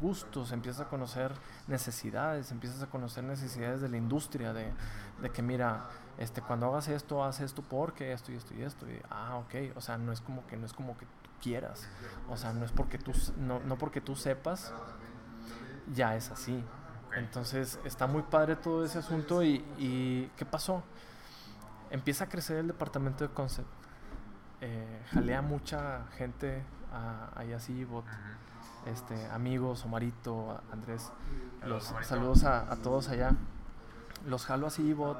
gustos, 0.00 0.52
empiezas 0.52 0.86
a 0.86 0.88
conocer 0.88 1.32
necesidades, 1.68 2.50
empiezas 2.50 2.82
a 2.82 2.86
conocer 2.86 3.22
necesidades 3.24 3.80
de 3.80 3.88
la 3.88 3.96
industria, 3.96 4.52
de, 4.52 4.72
de, 5.20 5.30
que 5.30 5.42
mira, 5.42 5.88
este, 6.18 6.40
cuando 6.40 6.66
hagas 6.66 6.88
esto, 6.88 7.22
haz 7.22 7.40
esto 7.40 7.62
porque 7.62 8.12
esto 8.12 8.32
y 8.32 8.36
esto 8.36 8.54
y 8.54 8.62
esto. 8.62 8.90
Y, 8.90 9.00
ah, 9.10 9.36
ok, 9.36 9.76
o 9.76 9.80
sea, 9.80 9.98
no 9.98 10.12
es 10.12 10.20
como 10.20 10.46
que, 10.46 10.56
no 10.56 10.66
es 10.66 10.72
como 10.72 10.96
que 10.96 11.06
quieras. 11.42 11.86
O 12.28 12.36
sea, 12.36 12.52
no 12.52 12.64
es 12.64 12.72
porque 12.72 12.98
tú, 12.98 13.12
no, 13.38 13.60
no 13.60 13.76
porque 13.76 14.00
tú 14.00 14.16
sepas 14.16 14.72
ya 15.92 16.16
es 16.16 16.30
así. 16.30 16.64
Entonces 17.16 17.78
está 17.84 18.06
muy 18.06 18.22
padre 18.22 18.56
todo 18.56 18.84
ese 18.84 18.98
asunto 18.98 19.42
y, 19.42 19.64
y 19.78 20.30
¿qué 20.36 20.44
pasó? 20.44 20.82
Empieza 21.94 22.24
a 22.24 22.28
crecer 22.28 22.56
el 22.56 22.66
departamento 22.66 23.22
de 23.22 23.32
concept. 23.32 23.68
Eh, 24.60 25.00
jalea 25.12 25.42
mucha 25.42 26.06
gente 26.16 26.64
a, 26.92 27.28
a 27.36 27.44
Bot, 27.88 28.04
este, 28.84 29.26
amigos, 29.26 29.84
Omarito, 29.84 30.60
Andrés. 30.72 31.12
Los, 31.64 31.94
saludos 32.02 32.42
a, 32.42 32.62
a, 32.62 32.74
todos 32.82 33.10
allá. 33.10 33.36
Los 34.26 34.44
jalo 34.44 34.66
a 34.66 34.94
Bot, 34.96 35.18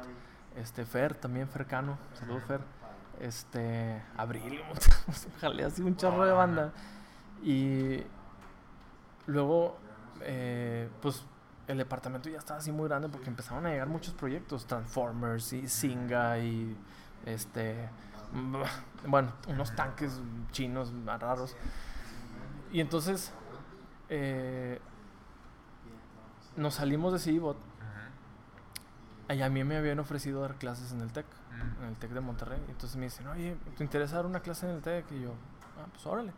este, 0.56 0.84
Fer, 0.84 1.14
también 1.14 1.46
Fercano, 1.46 1.96
saludos 2.14 2.42
Fer. 2.42 2.60
Este, 3.20 4.02
Abril, 4.16 4.60
jalea 5.40 5.68
así 5.68 5.80
un 5.80 5.96
chorro 5.96 6.26
de 6.26 6.32
banda. 6.32 6.72
Y 7.44 8.02
luego, 9.28 9.78
eh, 10.22 10.90
pues 11.00 11.24
el 11.66 11.78
departamento 11.78 12.28
ya 12.28 12.38
estaba 12.38 12.58
así 12.60 12.72
muy 12.72 12.88
grande 12.88 13.08
porque 13.08 13.28
empezaron 13.28 13.64
a 13.66 13.70
llegar 13.70 13.88
muchos 13.88 14.14
proyectos, 14.14 14.66
Transformers 14.66 15.52
y 15.52 15.68
Singa 15.68 16.38
y 16.38 16.76
este, 17.24 17.88
bueno, 19.06 19.32
unos 19.48 19.74
tanques 19.74 20.20
chinos 20.52 20.92
raros. 21.06 21.56
Y 22.72 22.80
entonces 22.80 23.32
eh, 24.08 24.80
nos 26.56 26.74
salimos 26.74 27.12
de 27.12 27.18
Cibot. 27.18 27.56
Y 29.30 29.40
a 29.40 29.48
mí 29.48 29.64
me 29.64 29.76
habían 29.76 29.98
ofrecido 29.98 30.42
dar 30.42 30.56
clases 30.56 30.92
en 30.92 31.00
el 31.00 31.10
TEC, 31.10 31.24
en 31.80 31.88
el 31.88 31.96
TEC 31.96 32.10
de 32.10 32.20
Monterrey. 32.20 32.62
Entonces 32.68 32.96
me 32.96 33.04
dicen, 33.04 33.26
oye, 33.26 33.56
¿te 33.76 33.82
interesa 33.82 34.16
dar 34.16 34.26
una 34.26 34.40
clase 34.40 34.68
en 34.68 34.76
el 34.76 34.82
TEC? 34.82 35.10
Y 35.12 35.22
yo, 35.22 35.30
ah, 35.78 35.86
pues 35.90 36.04
órale. 36.06 36.32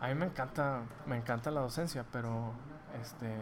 A 0.00 0.08
mí 0.08 0.14
me 0.14 0.26
encanta, 0.26 0.82
me 1.06 1.16
encanta 1.16 1.50
la 1.50 1.60
docencia, 1.60 2.04
pero 2.12 2.52
este, 3.00 3.34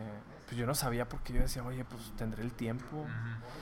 pues 0.46 0.56
yo 0.56 0.66
no 0.66 0.74
sabía 0.74 1.08
porque 1.08 1.32
yo 1.32 1.40
decía, 1.40 1.64
oye, 1.64 1.84
pues 1.84 2.12
tendré 2.16 2.42
el 2.42 2.52
tiempo. 2.52 2.96
Uh 2.96 3.56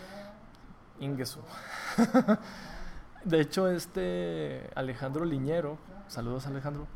de 3.24 3.40
hecho, 3.40 3.68
este 3.68 4.70
Alejandro 4.74 5.24
Liñero, 5.24 5.78
saludos 6.06 6.46
Alejandro, 6.46 6.86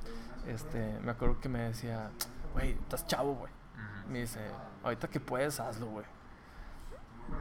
este, 0.47 0.99
me 1.01 1.11
acuerdo 1.11 1.41
que 1.41 1.49
me 1.49 1.61
decía, 1.61 2.11
güey, 2.53 2.73
estás 2.73 3.07
chavo, 3.07 3.35
güey. 3.35 3.53
Me 4.09 4.21
dice, 4.21 4.41
ahorita 4.83 5.09
que 5.09 5.21
puedes, 5.21 5.61
hazlo, 5.61 5.87
güey. 5.87 6.07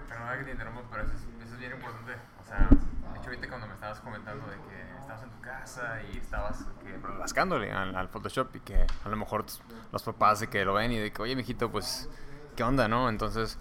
Pero 0.09 0.25
no 0.25 0.37
que 0.37 0.43
te 0.43 0.51
interrumpa, 0.51 0.81
pero 0.91 1.03
eso 1.03 1.13
es, 1.13 1.57
bien 1.57 1.71
importante. 1.71 2.13
O 2.41 2.43
sea, 2.43 2.67
de 2.67 3.19
hecho, 3.19 3.29
ahorita 3.29 3.47
cuando 3.47 3.67
me 3.67 3.73
estabas 3.73 3.99
comentando 4.01 4.45
de 4.47 4.57
que 4.57 4.99
estabas 4.99 5.23
en 5.23 5.29
tu 5.29 5.41
casa 5.41 6.01
y 6.11 6.17
estabas 6.17 6.65
que, 6.83 6.97
rascándole 6.97 7.71
al, 7.71 7.95
al, 7.95 8.09
Photoshop 8.09 8.55
y 8.55 8.59
que 8.59 8.85
a 9.05 9.09
lo 9.09 9.15
mejor 9.15 9.45
los 9.91 10.03
papás 10.03 10.41
de 10.41 10.47
que 10.47 10.65
lo 10.65 10.73
ven 10.73 10.91
y 10.91 10.97
de 10.97 11.11
que, 11.11 11.21
oye, 11.21 11.35
mijito, 11.35 11.71
pues 11.71 12.09
qué 12.57 12.63
onda, 12.63 12.89
¿no? 12.89 13.07
Entonces, 13.07 13.57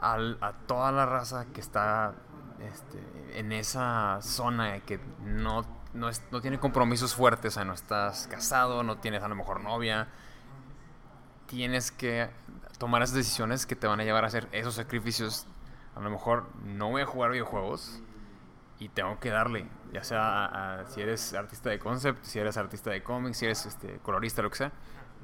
a 0.00 0.52
toda 0.66 0.90
la 0.90 1.06
raza 1.06 1.46
que 1.54 1.60
está 1.60 2.14
este, 2.60 3.38
en 3.38 3.52
esa 3.52 4.18
zona 4.22 4.80
que 4.80 4.98
no, 5.20 5.64
no, 5.94 6.08
es, 6.08 6.22
no 6.32 6.40
tiene 6.40 6.58
compromisos 6.58 7.14
fuertes, 7.14 7.52
o 7.52 7.54
sea, 7.54 7.64
no 7.64 7.74
estás 7.74 8.26
casado, 8.26 8.82
no 8.82 8.98
tienes 8.98 9.22
a 9.22 9.28
lo 9.28 9.36
mejor 9.36 9.60
novia, 9.60 10.08
tienes 11.46 11.92
que 11.92 12.30
tomar 12.78 13.02
esas 13.02 13.14
decisiones 13.14 13.66
que 13.66 13.76
te 13.76 13.86
van 13.86 14.00
a 14.00 14.04
llevar 14.04 14.24
a 14.24 14.26
hacer 14.26 14.48
esos 14.50 14.74
sacrificios. 14.74 15.46
A 15.94 16.00
lo 16.00 16.10
mejor 16.10 16.48
no 16.64 16.90
voy 16.90 17.02
a 17.02 17.06
jugar 17.06 17.30
videojuegos 17.30 18.00
y 18.78 18.88
tengo 18.88 19.20
que 19.20 19.28
darle, 19.28 19.68
ya 19.92 20.02
sea 20.02 20.84
si 20.88 21.02
eres 21.02 21.34
artista 21.34 21.68
de 21.68 21.78
concept, 21.78 22.24
si 22.24 22.38
eres 22.38 22.56
artista 22.56 22.90
de 22.90 23.02
cómics, 23.02 23.36
si 23.36 23.44
eres 23.44 23.66
este, 23.66 23.98
colorista, 24.02 24.40
lo 24.42 24.50
que 24.50 24.56
sea, 24.56 24.72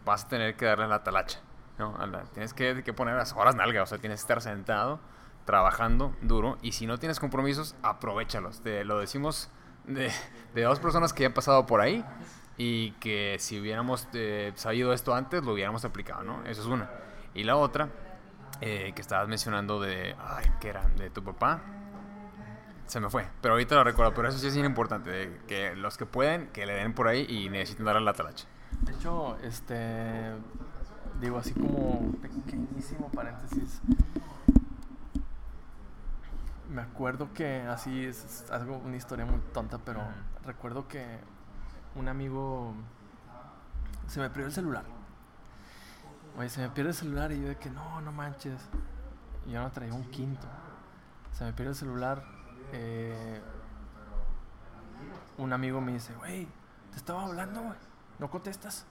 vas 0.05 0.27
a 0.27 0.29
tener 0.29 0.57
que 0.57 0.67
darle 0.67 0.87
la 0.87 1.03
talacha. 1.03 1.41
¿No? 1.79 1.95
tienes 2.33 2.55
que, 2.55 2.93
poner 2.93 3.17
las 3.17 3.33
horas 3.35 3.55
nalga, 3.55 3.83
o 3.83 3.87
sea, 3.87 3.99
tienes 3.99 4.21
que 4.21 4.23
estar 4.23 4.43
sentado, 4.43 5.01
trabajando 5.45 6.15
duro, 6.23 6.59
y 6.63 6.73
si 6.73 6.87
no 6.87 6.99
tienes 6.99 7.21
compromisos, 7.21 7.77
aprovechalos. 7.83 8.61
Te 8.61 8.85
lo 8.85 8.99
decimos 8.99 9.51
de, 9.85 10.11
de 10.55 10.63
dos 10.63 10.81
personas 10.81 11.13
que 11.13 11.27
han 11.27 11.33
pasado 11.33 11.67
por 11.67 11.81
ahí 11.81 12.05
y 12.59 12.91
que 12.93 13.37
si 13.39 13.59
hubiéramos 13.59 14.09
eh, 14.13 14.53
sabido 14.57 14.93
esto 14.93 15.15
antes, 15.15 15.45
lo 15.45 15.53
hubiéramos 15.53 15.85
aplicado, 15.85 16.25
¿no? 16.25 16.45
Eso 16.45 16.61
es 16.61 16.67
una. 16.67 16.91
Y 17.33 17.45
la 17.45 17.57
otra, 17.57 17.89
eh, 18.61 18.93
que 18.95 19.01
estabas 19.01 19.29
mencionando 19.29 19.81
de, 19.81 20.17
ay, 20.19 20.45
¿qué 20.61 20.71
era? 20.71 20.89
De 20.97 21.09
tu 21.09 21.23
papá. 21.23 21.63
Se 22.87 23.01
me 23.01 23.09
fue, 23.11 23.27
pero 23.41 23.55
ahorita 23.55 23.77
lo 23.77 23.85
recuerdo, 23.85 24.13
pero 24.15 24.29
eso 24.29 24.39
sí 24.39 24.49
es 24.49 24.57
importante, 24.57 25.41
que 25.47 25.77
los 25.77 25.97
que 25.97 26.07
pueden, 26.07 26.49
que 26.49 26.67
le 26.67 26.73
den 26.73 26.95
por 26.95 27.07
ahí 27.07 27.27
y 27.29 27.49
necesiten 27.51 27.85
darle 27.85 28.01
la 28.01 28.15
talacha. 28.15 28.47
De 28.81 28.93
hecho, 28.93 29.37
este, 29.43 30.33
digo 31.21 31.39
así 31.39 31.53
como 31.53 32.13
pequeñísimo 32.23 33.09
paréntesis. 33.09 33.81
Me 36.71 36.83
acuerdo 36.83 37.33
que 37.33 37.63
así 37.63 38.05
es, 38.05 38.45
algo, 38.51 38.79
una 38.79 38.97
historia 38.97 39.25
muy 39.25 39.41
tonta, 39.53 39.79
pero 39.79 40.03
recuerdo 40.45 40.87
que 40.87 41.05
un 41.95 42.09
amigo 42.09 42.75
se 44.07 44.21
me 44.21 44.29
perdió 44.29 44.47
el 44.47 44.53
celular. 44.53 44.85
Oye, 46.37 46.49
se 46.49 46.61
me 46.61 46.69
pierde 46.69 46.91
el 46.91 46.97
celular 46.97 47.33
y 47.33 47.41
yo 47.41 47.49
de 47.49 47.57
que 47.57 47.71
no, 47.71 48.01
no 48.01 48.13
manches. 48.13 48.61
Y 49.47 49.53
yo 49.53 49.61
no 49.61 49.71
traía 49.73 49.93
un 49.93 50.05
quinto. 50.11 50.47
Se 51.33 51.45
me 51.45 51.53
pierde 51.53 51.71
el 51.71 51.77
celular. 51.77 52.23
Eh, 52.73 53.41
un 55.39 55.53
amigo 55.53 55.81
me 55.81 55.93
dice, 55.93 56.15
güey, 56.15 56.47
te 56.91 56.97
estaba 56.97 57.25
hablando, 57.25 57.63
güey. 57.63 57.79
¿No 58.19 58.31
contestas? 58.31 58.85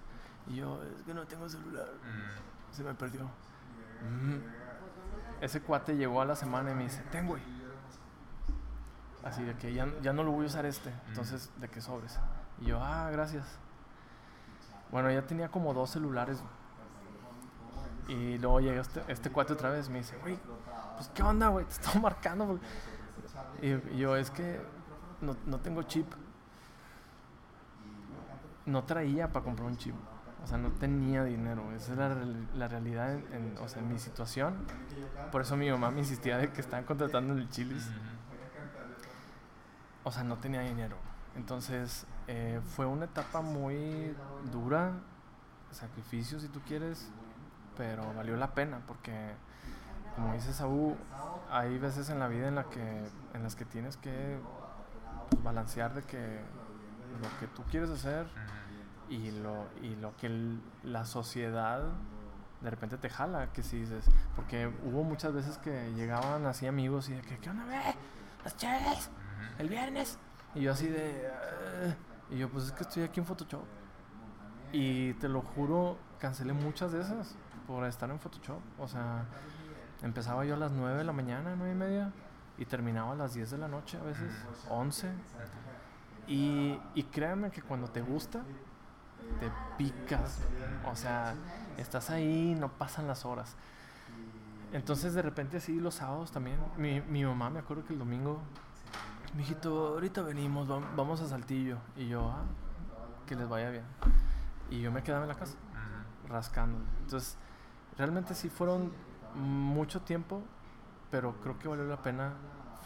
Y 0.50 0.56
yo, 0.56 0.82
es 0.84 1.04
que 1.04 1.14
no 1.14 1.26
tengo 1.26 1.48
celular. 1.50 1.88
Mm. 2.04 2.74
Se 2.74 2.84
me 2.84 2.93
perdió. 2.93 3.24
Mm. 3.24 4.39
Ese 5.41 5.62
cuate 5.62 5.95
llegó 5.95 6.22
a 6.22 6.26
la 6.26 6.36
semana 6.36 6.72
y 6.72 6.76
me 6.76 6.84
dice, 6.84 7.02
tengo, 7.12 7.32
güey. 7.32 7.43
Así 9.24 9.43
de 9.43 9.56
que 9.56 9.74
ya, 9.74 9.88
ya, 10.02 10.14
no 10.14 10.24
lo 10.24 10.32
voy 10.32 10.45
a 10.45 10.48
usar 10.48 10.66
este. 10.66 10.89
Mm. 10.89 11.10
Entonces, 11.10 11.52
de 11.58 11.68
que 11.68 11.82
sobres. 11.82 12.20
Y 12.62 12.66
yo, 12.66 12.80
ah, 12.82 13.10
gracias. 13.12 13.45
Bueno, 14.91 15.12
ya 15.12 15.22
tenía 15.26 15.50
como 15.50 15.74
dos 15.74 15.89
celulares. 15.89 16.41
Y 18.08 18.38
luego 18.38 18.62
llega 18.62 18.82
este, 18.82 19.04
este 19.10 19.30
cuate 19.30 19.54
otra 19.54 19.70
vez 19.70 19.88
y 19.88 19.91
me 19.91 19.98
dice, 19.98 20.18
güey, 20.20 20.39
pues 20.95 21.10
qué 21.10 21.24
onda, 21.24 21.50
güey, 21.50 21.66
te 21.66 21.74
estoy 21.74 22.02
marcando. 22.02 22.60
Y, 23.62 23.98
yo, 23.98 24.16
es 24.16 24.32
que 24.32 24.62
no, 25.22 25.36
no 25.45 25.60
tengo 25.60 25.84
chip. 25.84 26.08
No 28.66 28.84
traía 28.84 29.32
para 29.32 29.45
comprar 29.45 29.68
un 29.68 29.78
chip. 29.78 29.95
O 30.43 30.47
sea, 30.47 30.57
no 30.57 30.71
tenía 30.71 31.23
dinero. 31.23 31.71
Esa 31.73 31.91
es 31.93 31.97
la, 31.97 32.15
la 32.55 32.67
realidad 32.67 33.13
en, 33.13 33.57
o 33.59 33.67
sea, 33.67 33.81
en 33.81 33.89
mi 33.89 33.99
situación. 33.99 34.65
Por 35.31 35.41
eso 35.41 35.57
mi 35.57 35.69
mamá 35.69 35.91
me 35.91 35.99
insistía 35.99 36.38
de 36.38 36.51
que 36.51 36.61
estaban 36.61 36.85
contratando 36.85 37.33
en 37.33 37.39
el 37.39 37.49
Chilis. 37.49 37.89
O 40.03 40.11
sea, 40.11 40.23
no 40.23 40.38
tenía 40.38 40.61
dinero. 40.61 40.95
Entonces, 41.35 42.07
eh, 42.27 42.59
fue 42.75 42.85
una 42.85 43.05
etapa 43.05 43.41
muy 43.41 44.15
dura, 44.51 44.93
sacrificio 45.71 46.39
si 46.39 46.47
tú 46.47 46.59
quieres, 46.61 47.09
pero 47.77 48.13
valió 48.13 48.35
la 48.38 48.53
pena 48.53 48.81
porque, 48.88 49.33
como 50.15 50.33
dice 50.33 50.51
Saúl, 50.51 50.95
hay 51.51 51.77
veces 51.77 52.09
en 52.09 52.19
la 52.19 52.27
vida 52.27 52.47
en, 52.47 52.55
la 52.55 52.63
que, 52.65 53.03
en 53.33 53.43
las 53.43 53.55
que 53.55 53.65
tienes 53.65 53.97
que 53.97 54.39
balancear 55.43 55.93
de 55.93 56.03
que 56.03 56.41
lo 57.21 57.39
que 57.39 57.47
tú 57.47 57.63
quieres 57.69 57.89
hacer 57.89 58.27
y 59.10 59.32
lo, 59.32 59.66
y 59.82 59.95
lo 59.95 60.16
que 60.18 60.30
la 60.84 61.05
sociedad 61.05 61.84
de 62.62 62.70
repente 62.70 62.97
te 62.97 63.10
jala, 63.10 63.51
que 63.53 63.64
si 63.64 63.80
dices, 63.80 64.05
porque 64.36 64.72
hubo 64.84 65.03
muchas 65.03 65.34
veces 65.34 65.58
que 65.60 65.93
llegaban 65.93 66.45
así 66.45 66.66
amigos 66.66 67.10
y 67.10 67.14
de 67.14 67.22
que, 67.22 67.38
¿qué 67.38 67.49
onda, 67.49 67.66
ve? 67.66 67.95
Las 68.43 68.58
chaves, 68.58 69.10
el 69.60 69.70
viernes. 69.70 70.18
Y 70.55 70.62
yo 70.62 70.72
así 70.72 70.88
de, 70.88 71.28
ah", 71.28 71.95
y 72.32 72.38
yo 72.38 72.49
pues 72.49 72.66
es 72.66 72.72
que 72.72 72.84
estoy 72.84 73.03
aquí 73.03 73.20
en 73.20 73.26
Photoshop. 73.26 73.64
Y 74.72 75.14
te 75.14 75.30
lo 75.30 75.41
juro, 75.41 75.97
cancelé 76.20 76.53
muchas 76.53 76.91
de 76.91 77.01
esas 77.01 77.36
por 77.68 77.86
estar 77.86 78.10
en 78.10 78.20
Photoshop. 78.20 78.60
O 78.80 78.88
sea, 78.88 79.26
empezaba 80.01 80.43
yo 80.45 80.55
a 80.55 80.58
las 80.58 80.72
9 80.72 80.97
de 80.97 81.03
la 81.03 81.14
mañana, 81.14 81.53
9 81.55 81.72
y 81.72 81.76
media, 81.76 82.12
y 82.58 82.66
terminaba 82.66 83.12
a 83.14 83.16
las 83.16 83.34
10 83.34 83.51
de 83.51 83.58
la 83.60 83.68
noche, 83.68 83.97
a 83.97 84.03
veces 84.03 84.34
11. 84.70 85.10
Y, 86.28 86.80
y 86.95 87.03
créanme 87.03 87.51
que 87.51 87.62
cuando 87.62 87.88
te 87.88 88.01
gusta, 88.01 88.43
te 89.39 89.51
picas. 89.78 90.39
O 90.91 90.95
sea, 90.95 91.36
estás 91.78 92.09
ahí, 92.09 92.55
no 92.59 92.69
pasan 92.69 93.07
las 93.07 93.25
horas. 93.25 93.55
Entonces 94.73 95.13
de 95.13 95.21
repente 95.21 95.59
sí, 95.59 95.80
los 95.80 95.95
sábados 95.95 96.32
también. 96.32 96.57
Mi, 96.78 97.01
mi 97.01 97.23
mamá 97.23 97.49
me 97.49 97.59
acuerdo 97.59 97.86
que 97.86 97.93
el 97.93 97.99
domingo, 97.99 98.41
mijito, 99.36 99.88
ahorita 99.89 100.21
venimos, 100.21 100.67
vamos 100.67 101.21
a 101.21 101.28
Saltillo. 101.28 101.78
Y 101.95 102.07
yo, 102.07 102.30
ah, 102.30 102.43
que 103.25 103.36
les 103.36 103.47
vaya 103.47 103.69
bien. 103.69 103.84
Y 104.69 104.82
yo 104.82 104.91
me 104.91 105.03
quedaba 105.03 105.23
en 105.23 105.30
la 105.30 105.36
casa, 105.36 105.55
rascando. 106.28 106.80
Entonces, 107.01 107.38
realmente 107.97 108.36
sí 108.36 108.49
fueron 108.49 108.91
mucho 109.36 110.01
tiempo, 110.01 110.41
pero 111.11 111.36
creo 111.41 111.57
que 111.59 111.67
valió 111.67 111.86
la 111.86 112.01
pena. 112.01 112.34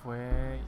Fue 0.04 0.60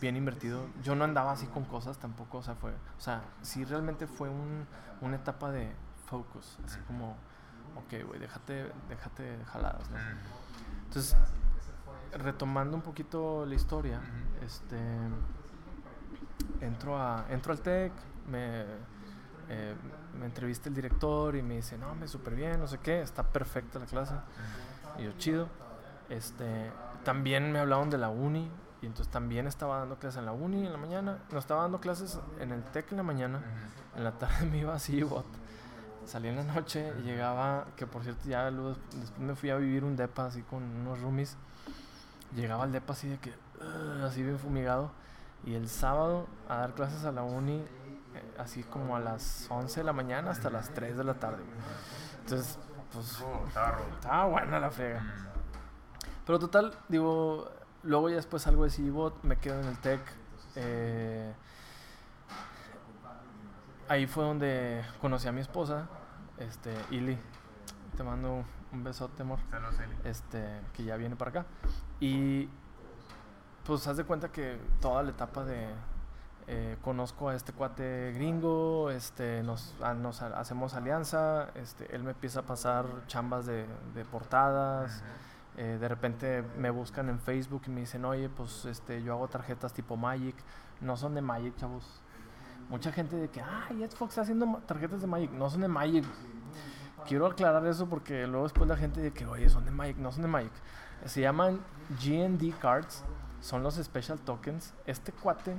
bien 0.00 0.16
invertido. 0.16 0.66
Yo 0.82 0.94
no 0.94 1.04
andaba 1.04 1.32
así 1.32 1.46
con 1.46 1.64
cosas 1.64 1.98
tampoco, 1.98 2.38
o 2.38 2.42
sea, 2.42 2.54
fue, 2.54 2.72
o 2.72 3.00
sea, 3.00 3.22
sí 3.42 3.64
realmente 3.64 4.06
fue 4.06 4.28
un, 4.28 4.66
una 5.00 5.16
etapa 5.16 5.50
de 5.50 5.72
focus, 6.06 6.58
así 6.64 6.78
como, 6.86 7.16
ok, 7.76 8.06
güey, 8.06 8.20
déjate, 8.20 8.72
déjate 8.88 9.38
jaladas, 9.46 9.90
¿no? 9.90 9.96
Entonces, 10.86 11.16
retomando 12.12 12.76
un 12.76 12.82
poquito 12.82 13.44
la 13.46 13.54
historia, 13.54 14.00
este, 14.44 14.78
entro, 16.60 16.98
a, 16.98 17.26
entro 17.28 17.52
al 17.52 17.60
TEC, 17.60 17.92
me, 18.26 18.64
eh, 19.48 19.74
me 20.18 20.26
entrevista 20.26 20.68
el 20.68 20.74
director 20.74 21.36
y 21.36 21.42
me 21.42 21.56
dice, 21.56 21.76
no, 21.78 21.94
me 21.94 22.08
súper 22.08 22.34
bien, 22.34 22.58
no 22.58 22.66
sé 22.66 22.78
qué, 22.78 23.00
está 23.00 23.22
perfecta 23.22 23.78
la 23.78 23.86
clase. 23.86 24.14
Y 24.98 25.04
yo, 25.04 25.12
chido. 25.12 25.48
Este, 26.08 26.70
también 27.04 27.52
me 27.52 27.58
hablaron 27.58 27.90
de 27.90 27.98
la 27.98 28.08
uni, 28.08 28.50
y 28.80 28.86
entonces 28.86 29.10
también 29.12 29.46
estaba 29.46 29.78
dando 29.80 29.98
clases 29.98 30.18
en 30.20 30.26
la 30.26 30.32
uni 30.32 30.64
en 30.64 30.72
la 30.72 30.78
mañana. 30.78 31.18
No, 31.32 31.38
estaba 31.38 31.62
dando 31.62 31.80
clases 31.80 32.18
en 32.38 32.52
el 32.52 32.62
TEC 32.62 32.92
en 32.92 32.98
la 32.98 33.02
mañana, 33.02 33.40
en 33.96 34.04
la 34.04 34.12
tarde 34.12 34.46
me 34.50 34.58
iba 34.58 34.74
así, 34.74 35.02
bot. 35.02 35.26
Salí 36.04 36.28
en 36.28 36.36
la 36.36 36.44
noche 36.44 36.92
y 37.00 37.02
llegaba, 37.02 37.66
que 37.76 37.86
por 37.86 38.02
cierto 38.02 38.28
ya 38.28 38.50
luego 38.50 38.70
después 38.70 39.18
me 39.18 39.34
fui 39.34 39.50
a 39.50 39.56
vivir 39.56 39.84
un 39.84 39.94
depa 39.96 40.26
así 40.26 40.42
con 40.42 40.62
unos 40.62 41.00
roomies. 41.00 41.36
Llegaba 42.34 42.64
al 42.64 42.72
depa 42.72 42.92
así 42.92 43.08
de 43.08 43.18
que, 43.18 43.34
así 44.04 44.22
bien 44.22 44.38
fumigado. 44.38 44.90
Y 45.44 45.54
el 45.54 45.68
sábado 45.68 46.26
a 46.48 46.56
dar 46.56 46.74
clases 46.74 47.04
a 47.04 47.12
la 47.12 47.22
uni, 47.22 47.58
eh, 47.58 48.34
así 48.38 48.62
como 48.62 48.96
a 48.96 49.00
las 49.00 49.46
11 49.50 49.80
de 49.80 49.84
la 49.84 49.92
mañana 49.92 50.30
hasta 50.30 50.50
las 50.50 50.72
3 50.72 50.96
de 50.96 51.04
la 51.04 51.14
tarde. 51.14 51.42
Entonces, 52.20 52.58
pues 52.92 53.22
estaba 53.46 53.78
estaba 53.94 54.24
buena 54.26 54.60
la 54.60 54.70
frega. 54.70 55.02
Pero 56.24 56.38
total, 56.38 56.74
digo, 56.88 57.50
luego 57.82 58.08
ya 58.10 58.16
después 58.16 58.42
salgo 58.42 58.64
de 58.64 58.70
CBOT, 58.70 59.22
me 59.24 59.36
quedo 59.36 59.60
en 59.60 59.66
el 59.68 59.78
TEC. 59.78 60.00
eh, 60.56 61.32
ahí 63.88 64.06
fue 64.06 64.24
donde 64.24 64.84
conocí 65.00 65.28
a 65.28 65.32
mi 65.32 65.40
esposa, 65.40 65.88
este, 66.38 66.74
Ili. 66.90 67.18
Te 67.96 68.02
mando 68.02 68.44
un 68.72 68.84
besote, 68.84 69.22
amor. 69.22 69.38
Saludos, 69.50 69.80
Eli. 69.80 69.96
Este, 70.04 70.60
que 70.74 70.84
ya 70.84 70.96
viene 70.96 71.16
para 71.16 71.30
acá. 71.30 71.46
Y 72.00 72.48
pues 73.64 73.86
haz 73.86 73.96
de 73.96 74.04
cuenta 74.04 74.30
que 74.30 74.58
toda 74.80 75.02
la 75.02 75.10
etapa 75.10 75.44
de 75.44 75.68
eh, 76.50 76.78
conozco 76.82 77.28
a 77.28 77.34
este 77.34 77.52
cuate 77.52 78.12
gringo, 78.14 78.90
este, 78.90 79.42
nos, 79.42 79.74
a- 79.82 79.92
nos 79.94 80.22
ha- 80.22 80.38
hacemos 80.38 80.72
alianza, 80.74 81.50
este, 81.54 81.94
él 81.94 82.02
me 82.04 82.12
empieza 82.12 82.40
a 82.40 82.42
pasar 82.44 82.86
chambas 83.06 83.44
de, 83.46 83.66
de 83.94 84.04
portadas. 84.06 85.02
Eh, 85.60 85.76
de 85.80 85.88
repente 85.88 86.44
me 86.56 86.70
buscan 86.70 87.08
en 87.08 87.18
Facebook 87.18 87.62
y 87.66 87.70
me 87.70 87.80
dicen, 87.80 88.04
oye, 88.04 88.28
pues 88.28 88.64
este, 88.64 89.02
yo 89.02 89.12
hago 89.12 89.26
tarjetas 89.26 89.72
tipo 89.72 89.96
Magic. 89.96 90.36
No 90.80 90.96
son 90.96 91.16
de 91.16 91.20
Magic, 91.20 91.56
chavos. 91.56 92.00
Mucha 92.68 92.92
gente 92.92 93.16
de 93.16 93.28
que, 93.28 93.42
ay, 93.42 93.84
Xbox 93.90 94.10
está 94.10 94.20
haciendo 94.20 94.62
tarjetas 94.66 95.00
de 95.00 95.08
Magic. 95.08 95.32
No 95.32 95.50
son 95.50 95.62
de 95.62 95.68
Magic. 95.68 96.04
Quiero 97.08 97.26
aclarar 97.26 97.66
eso 97.66 97.88
porque 97.88 98.24
luego 98.28 98.44
después 98.44 98.68
la 98.68 98.76
gente 98.76 99.00
de 99.00 99.12
que, 99.12 99.26
oye, 99.26 99.48
son 99.48 99.64
de 99.64 99.72
Magic. 99.72 99.96
No 99.96 100.12
son 100.12 100.22
de 100.22 100.28
Magic. 100.28 100.52
Se 101.06 101.22
llaman 101.22 101.58
GND 102.00 102.56
Cards. 102.60 103.02
Son 103.40 103.64
los 103.64 103.74
Special 103.74 104.20
Tokens. 104.20 104.74
Este 104.86 105.10
cuate, 105.10 105.56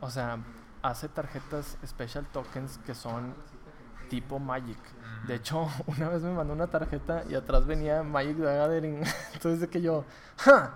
o 0.00 0.10
sea, 0.10 0.38
hace 0.82 1.08
tarjetas 1.08 1.76
Special 1.84 2.24
Tokens 2.26 2.78
que 2.86 2.94
son 2.94 3.34
tipo 4.08 4.38
Magic. 4.38 4.78
De 5.26 5.36
hecho, 5.36 5.68
una 5.86 6.08
vez 6.08 6.22
me 6.22 6.32
mandó 6.32 6.52
una 6.52 6.66
tarjeta 6.66 7.24
y 7.28 7.34
atrás 7.34 7.66
venía 7.66 8.02
Magic 8.02 8.36
the 8.36 8.42
Gathering. 8.44 9.02
Entonces 9.34 9.60
de 9.60 9.68
que 9.68 9.80
yo, 9.82 10.04
¡ja! 10.38 10.72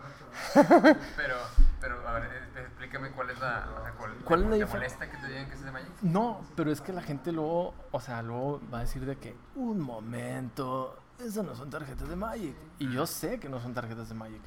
Pero, 0.55 1.35
pero, 1.81 2.07
a 2.09 2.13
ver, 2.15 2.25
eh, 2.25 2.61
explícame 2.63 3.11
cuál 3.11 3.31
es 3.31 3.41
la. 3.41 3.69
O 3.79 3.83
sea, 3.83 3.93
cuál, 3.95 4.13
¿Cuál 4.25 4.41
es 4.45 4.47
la 4.47 4.57
¿Te 4.57 4.65
difer- 4.65 4.75
molesta 4.75 5.11
que 5.11 5.17
te 5.17 5.27
digan 5.29 5.47
que 5.49 5.55
es 5.55 5.65
de 5.65 5.71
Magic? 5.73 5.89
No, 6.03 6.41
pero 6.55 6.71
es 6.71 6.81
que 6.81 6.93
la 6.93 7.03
gente 7.03 7.33
luego, 7.33 7.75
o 7.91 8.01
sea, 8.01 8.23
luego 8.23 8.61
va 8.73 8.79
a 8.79 8.81
decir 8.83 9.05
de 9.05 9.17
que, 9.17 9.37
un 9.57 9.81
momento, 9.81 10.97
eso 11.19 11.43
no 11.43 11.55
son 11.57 11.71
tarjetas 11.71 12.09
de 12.09 12.15
Magic. 12.17 12.55
Y 12.79 12.91
yo 12.93 13.07
sé 13.07 13.41
que 13.41 13.49
no 13.49 13.59
son 13.61 13.75
tarjetas 13.75 14.09
de 14.09 14.15
Magic. 14.15 14.43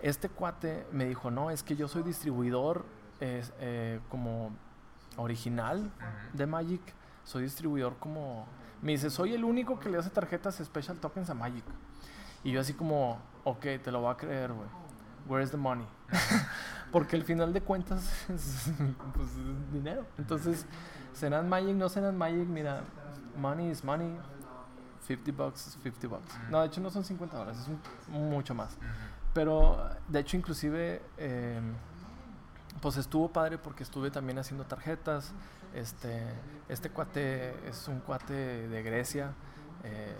Este 0.00 0.28
cuate 0.28 0.86
me 0.92 1.04
dijo, 1.06 1.30
no, 1.30 1.50
es 1.50 1.62
que 1.62 1.76
yo 1.76 1.88
soy 1.88 2.02
distribuidor 2.02 2.84
es, 3.20 3.52
eh, 3.60 4.00
como 4.10 4.50
original 5.16 5.78
Ujú. 5.96 6.36
de 6.36 6.46
Magic. 6.46 6.82
Soy 7.24 7.42
distribuidor 7.44 7.96
como... 7.98 8.46
Me 8.80 8.92
dice, 8.92 9.10
soy 9.10 9.32
el 9.34 9.44
único 9.44 9.78
que 9.78 9.88
le 9.88 9.98
hace 9.98 10.10
tarjetas 10.10 10.56
Special 10.56 10.96
Tokens 10.98 11.30
a 11.30 11.34
Magic. 11.34 11.64
Y 12.42 12.50
yo 12.50 12.60
así 12.60 12.74
como, 12.74 13.18
ok, 13.44 13.60
te 13.82 13.92
lo 13.92 14.00
voy 14.00 14.12
a 14.12 14.16
creer, 14.16 14.52
güey. 14.52 14.68
Where's 15.28 15.52
the 15.52 15.56
money? 15.56 15.86
Porque 16.90 17.14
al 17.16 17.22
final 17.22 17.52
de 17.52 17.60
cuentas 17.60 18.28
es, 18.28 18.70
pues, 19.14 19.28
es 19.28 19.72
dinero. 19.72 20.04
Entonces, 20.18 20.66
serán 21.12 21.48
Magic, 21.48 21.76
no 21.76 21.88
serán 21.88 22.18
Magic, 22.18 22.46
mira, 22.48 22.82
money 23.38 23.70
is 23.70 23.84
money. 23.84 24.18
50 25.06 25.32
bucks 25.32 25.66
is 25.68 25.72
50 25.74 26.08
bucks. 26.08 26.34
No, 26.50 26.60
de 26.60 26.66
hecho 26.66 26.80
no 26.80 26.90
son 26.90 27.04
50 27.04 27.36
dólares, 27.36 27.60
es 27.60 27.68
un- 27.68 28.28
mucho 28.30 28.54
más. 28.54 28.76
Pero, 29.32 29.78
de 30.08 30.18
hecho, 30.20 30.36
inclusive, 30.36 31.02
eh, 31.18 31.60
pues 32.80 32.96
estuvo 32.96 33.28
padre 33.32 33.58
porque 33.58 33.82
estuve 33.84 34.10
también 34.10 34.38
haciendo 34.38 34.64
tarjetas. 34.64 35.32
Este, 35.74 36.22
este 36.68 36.90
cuate 36.90 37.54
es 37.68 37.88
un 37.88 38.00
cuate 38.00 38.68
de 38.68 38.82
Grecia. 38.82 39.32
eh, 39.84 40.14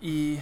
y 0.00 0.40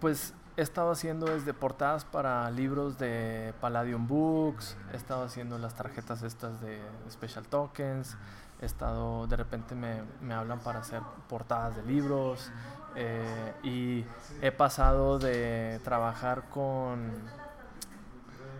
pues 0.00 0.34
he 0.56 0.62
estado 0.62 0.90
haciendo 0.90 1.26
desde 1.26 1.54
portadas 1.54 2.04
para 2.04 2.50
libros 2.50 2.98
de 2.98 3.54
Palladium 3.60 4.06
Books. 4.06 4.76
He 4.92 4.96
estado 4.96 5.24
haciendo 5.24 5.58
las 5.58 5.74
tarjetas 5.74 6.22
estas 6.22 6.60
de 6.60 6.80
Special 7.10 7.46
Tokens. 7.46 8.16
He 8.60 8.66
estado, 8.66 9.26
de 9.26 9.36
repente 9.36 9.74
me, 9.74 10.02
me 10.20 10.34
hablan 10.34 10.60
para 10.60 10.80
hacer 10.80 11.00
portadas 11.28 11.76
de 11.76 11.82
libros. 11.82 12.50
eh, 12.96 13.54
y 13.62 14.04
he 14.42 14.50
pasado 14.50 15.18
de 15.20 15.80
trabajar 15.84 16.48
con 16.48 17.12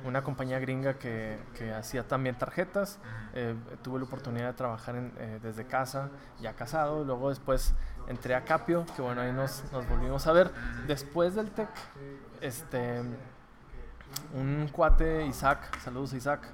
una 0.05 0.23
compañía 0.23 0.59
gringa 0.59 0.95
que, 0.99 1.39
que 1.55 1.73
hacía 1.73 2.07
también 2.07 2.37
tarjetas. 2.39 2.99
Eh, 3.35 3.55
tuve 3.83 3.99
la 3.99 4.05
oportunidad 4.07 4.47
de 4.49 4.53
trabajar 4.55 4.97
en, 4.97 5.13
eh, 5.19 5.39
desde 5.43 5.67
casa, 5.67 6.11
ya 6.41 6.55
casado. 6.55 7.05
Luego 7.05 7.29
después 7.29 7.75
entré 8.09 8.35
a 8.35 8.45
Capio, 8.45 8.85
que 8.97 9.03
bueno, 9.03 9.21
ahí 9.21 9.33
nos, 9.33 9.65
nos 9.73 9.89
volvimos 9.89 10.27
a 10.27 10.33
ver. 10.33 10.51
Después 10.87 11.35
del 11.35 11.51
TEC, 11.51 11.69
este, 12.41 13.03
un 14.35 14.69
cuate, 14.73 15.27
Isaac, 15.27 15.79
saludos 15.81 16.13
a 16.13 16.17
Isaac, 16.17 16.49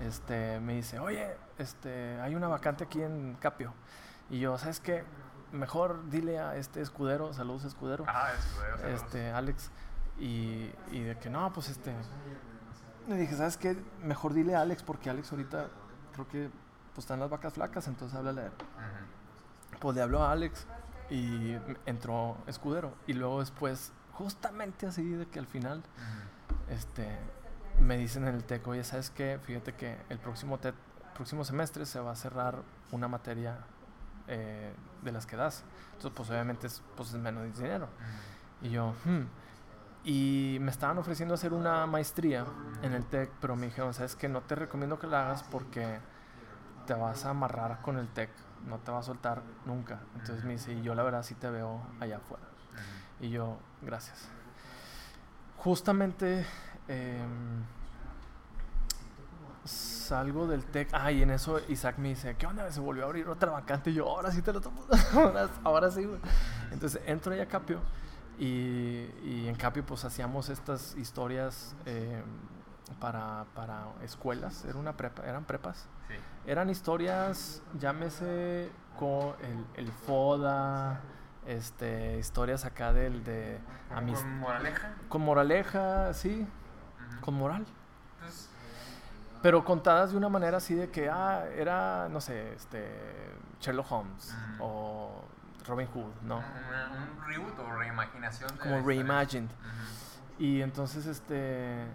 este, 0.00 0.60
me 0.60 0.74
dice, 0.74 0.98
oye, 0.98 1.36
este, 1.58 2.20
hay 2.20 2.34
una 2.34 2.48
vacante 2.48 2.84
aquí 2.84 3.02
en 3.02 3.36
Capio. 3.40 3.72
Y 4.30 4.40
yo, 4.40 4.56
¿sabes 4.58 4.80
qué? 4.80 5.04
Mejor 5.52 6.08
dile 6.10 6.38
a 6.38 6.56
este 6.56 6.80
escudero, 6.80 7.32
saludos 7.32 7.64
escudero, 7.64 8.04
Ah, 8.08 8.30
escudero, 8.38 8.78
saludos. 8.78 9.02
este, 9.02 9.30
Alex, 9.30 9.70
y, 10.18 10.70
y 10.90 11.02
de 11.02 11.18
que 11.18 11.28
no, 11.30 11.52
pues 11.52 11.68
este. 11.68 11.92
Le 13.08 13.16
dije, 13.16 13.36
¿sabes 13.36 13.56
qué? 13.56 13.76
Mejor 14.02 14.32
dile 14.32 14.54
a 14.54 14.60
Alex, 14.62 14.82
porque 14.82 15.10
Alex 15.10 15.30
ahorita 15.32 15.68
creo 16.14 16.28
que 16.28 16.50
pues 16.94 17.04
están 17.04 17.20
las 17.20 17.28
vacas 17.28 17.54
flacas, 17.54 17.86
entonces 17.88 18.16
háblale 18.16 18.42
a 18.42 18.46
él. 18.46 18.52
Ujú. 18.52 19.78
Pues 19.80 19.96
le 19.96 20.02
habló 20.02 20.22
a 20.22 20.32
Alex 20.32 20.66
y 21.10 21.56
entró 21.86 22.36
Escudero. 22.46 22.94
Y 23.06 23.12
luego 23.14 23.40
después, 23.40 23.92
justamente 24.12 24.86
así 24.86 25.04
de 25.10 25.26
que 25.26 25.38
al 25.38 25.46
final, 25.46 25.82
este, 26.70 27.18
me 27.80 27.96
dicen 27.98 28.26
en 28.26 28.36
el 28.36 28.44
TEC, 28.44 28.66
oye, 28.68 28.84
¿sabes 28.84 29.10
qué? 29.10 29.38
Fíjate 29.42 29.74
que 29.74 29.98
el 30.08 30.18
próximo, 30.18 30.58
te- 30.58 30.72
próximo 31.14 31.44
semestre 31.44 31.84
se 31.86 32.00
va 32.00 32.12
a 32.12 32.16
cerrar 32.16 32.62
una 32.92 33.08
materia 33.08 33.58
eh, 34.28 34.72
de 35.02 35.12
las 35.12 35.26
que 35.26 35.36
das. 35.36 35.64
Entonces, 35.94 36.12
pues 36.16 36.30
obviamente 36.30 36.68
es, 36.68 36.80
pues, 36.96 37.10
es 37.10 37.16
menos 37.16 37.42
dinero. 37.58 37.88
Y 38.62 38.70
yo, 38.70 38.94
hmm. 39.04 39.24
Y 40.04 40.58
me 40.60 40.70
estaban 40.70 40.98
ofreciendo 40.98 41.34
hacer 41.34 41.52
una 41.52 41.86
maestría 41.86 42.44
en 42.82 42.92
el 42.92 43.06
TEC, 43.06 43.30
pero 43.40 43.56
me 43.56 43.66
dijeron, 43.66 43.94
¿sabes 43.94 44.16
qué? 44.16 44.28
No 44.28 44.42
te 44.42 44.54
recomiendo 44.54 44.98
que 44.98 45.06
la 45.06 45.24
hagas 45.24 45.42
porque 45.44 45.98
te 46.86 46.94
vas 46.94 47.24
a 47.24 47.30
amarrar 47.30 47.80
con 47.80 47.96
el 47.98 48.08
TEC, 48.08 48.30
no 48.66 48.78
te 48.78 48.92
va 48.92 48.98
a 48.98 49.02
soltar 49.02 49.42
nunca. 49.64 50.00
Entonces 50.14 50.44
me 50.44 50.52
dice, 50.52 50.72
y 50.72 50.82
yo 50.82 50.94
la 50.94 51.02
verdad 51.02 51.22
sí 51.22 51.34
te 51.34 51.48
veo 51.48 51.80
allá 52.00 52.18
afuera. 52.18 52.44
Y 53.20 53.30
yo, 53.30 53.58
gracias. 53.80 54.28
Justamente 55.56 56.44
em, 56.88 57.64
salgo 59.64 60.46
del 60.46 60.64
TEC. 60.64 60.90
Ah, 60.92 61.10
y 61.10 61.22
en 61.22 61.30
eso 61.30 61.60
Isaac 61.68 61.98
me 61.98 62.08
dice, 62.08 62.36
¿qué 62.36 62.46
onda? 62.46 62.70
Se 62.70 62.80
volvió 62.80 63.04
a 63.04 63.06
abrir 63.06 63.28
otra 63.28 63.50
vacante. 63.50 63.90
Y 63.90 63.94
yo, 63.94 64.08
ahora 64.08 64.30
sí 64.30 64.42
te 64.42 64.52
lo 64.52 64.60
tomo. 64.60 64.84
ahora, 65.64 65.90
sí. 65.90 66.06
Entonces 66.70 67.00
entro 67.06 67.32
ahí 67.32 67.40
a 67.40 67.48
Capio. 67.48 67.80
Y, 68.38 69.08
y 69.22 69.46
en 69.48 69.54
Capio 69.54 69.84
pues 69.86 70.04
hacíamos 70.04 70.48
estas 70.48 70.94
historias 70.96 71.76
em, 71.86 72.22
para, 73.00 73.46
para 73.54 73.86
escuelas. 74.02 74.64
Era 74.64 74.78
una 74.78 74.96
prepa, 74.96 75.22
eran 75.24 75.44
prepas. 75.44 75.88
Sí. 76.08 76.14
Eran 76.46 76.68
historias, 76.70 77.62
llámese 77.78 78.70
con 78.98 79.34
el, 79.42 79.64
el 79.74 79.92
FODA, 79.92 81.00
este, 81.46 82.18
historias 82.18 82.64
acá 82.64 82.92
del 82.92 83.22
de 83.24 83.58
¿Con 83.88 84.38
moraleja? 84.40 84.94
con 85.08 85.22
moraleja, 85.22 86.14
sí, 86.14 86.46
con 87.20 87.34
moral. 87.34 87.66
Pero 89.42 89.62
contadas 89.62 90.12
de 90.12 90.16
una 90.16 90.30
manera 90.30 90.56
así 90.56 90.74
de 90.74 90.90
que, 90.90 91.10
ah, 91.10 91.44
era, 91.54 92.08
no 92.08 92.20
sé, 92.22 92.54
este, 92.54 92.88
Sherlock 93.60 93.92
Holmes 93.92 94.34
o 94.58 95.22
Robin 95.66 95.86
Hood, 95.88 96.22
¿no? 96.22 96.38
un 96.38 97.28
reboot 97.28 97.58
o 97.58 97.72
reimaginación. 97.78 98.50
De 98.54 98.58
Como 98.58 98.86
reimagined. 98.86 99.50
Y 100.38 100.62
entonces, 100.62 101.06
este, 101.06 101.86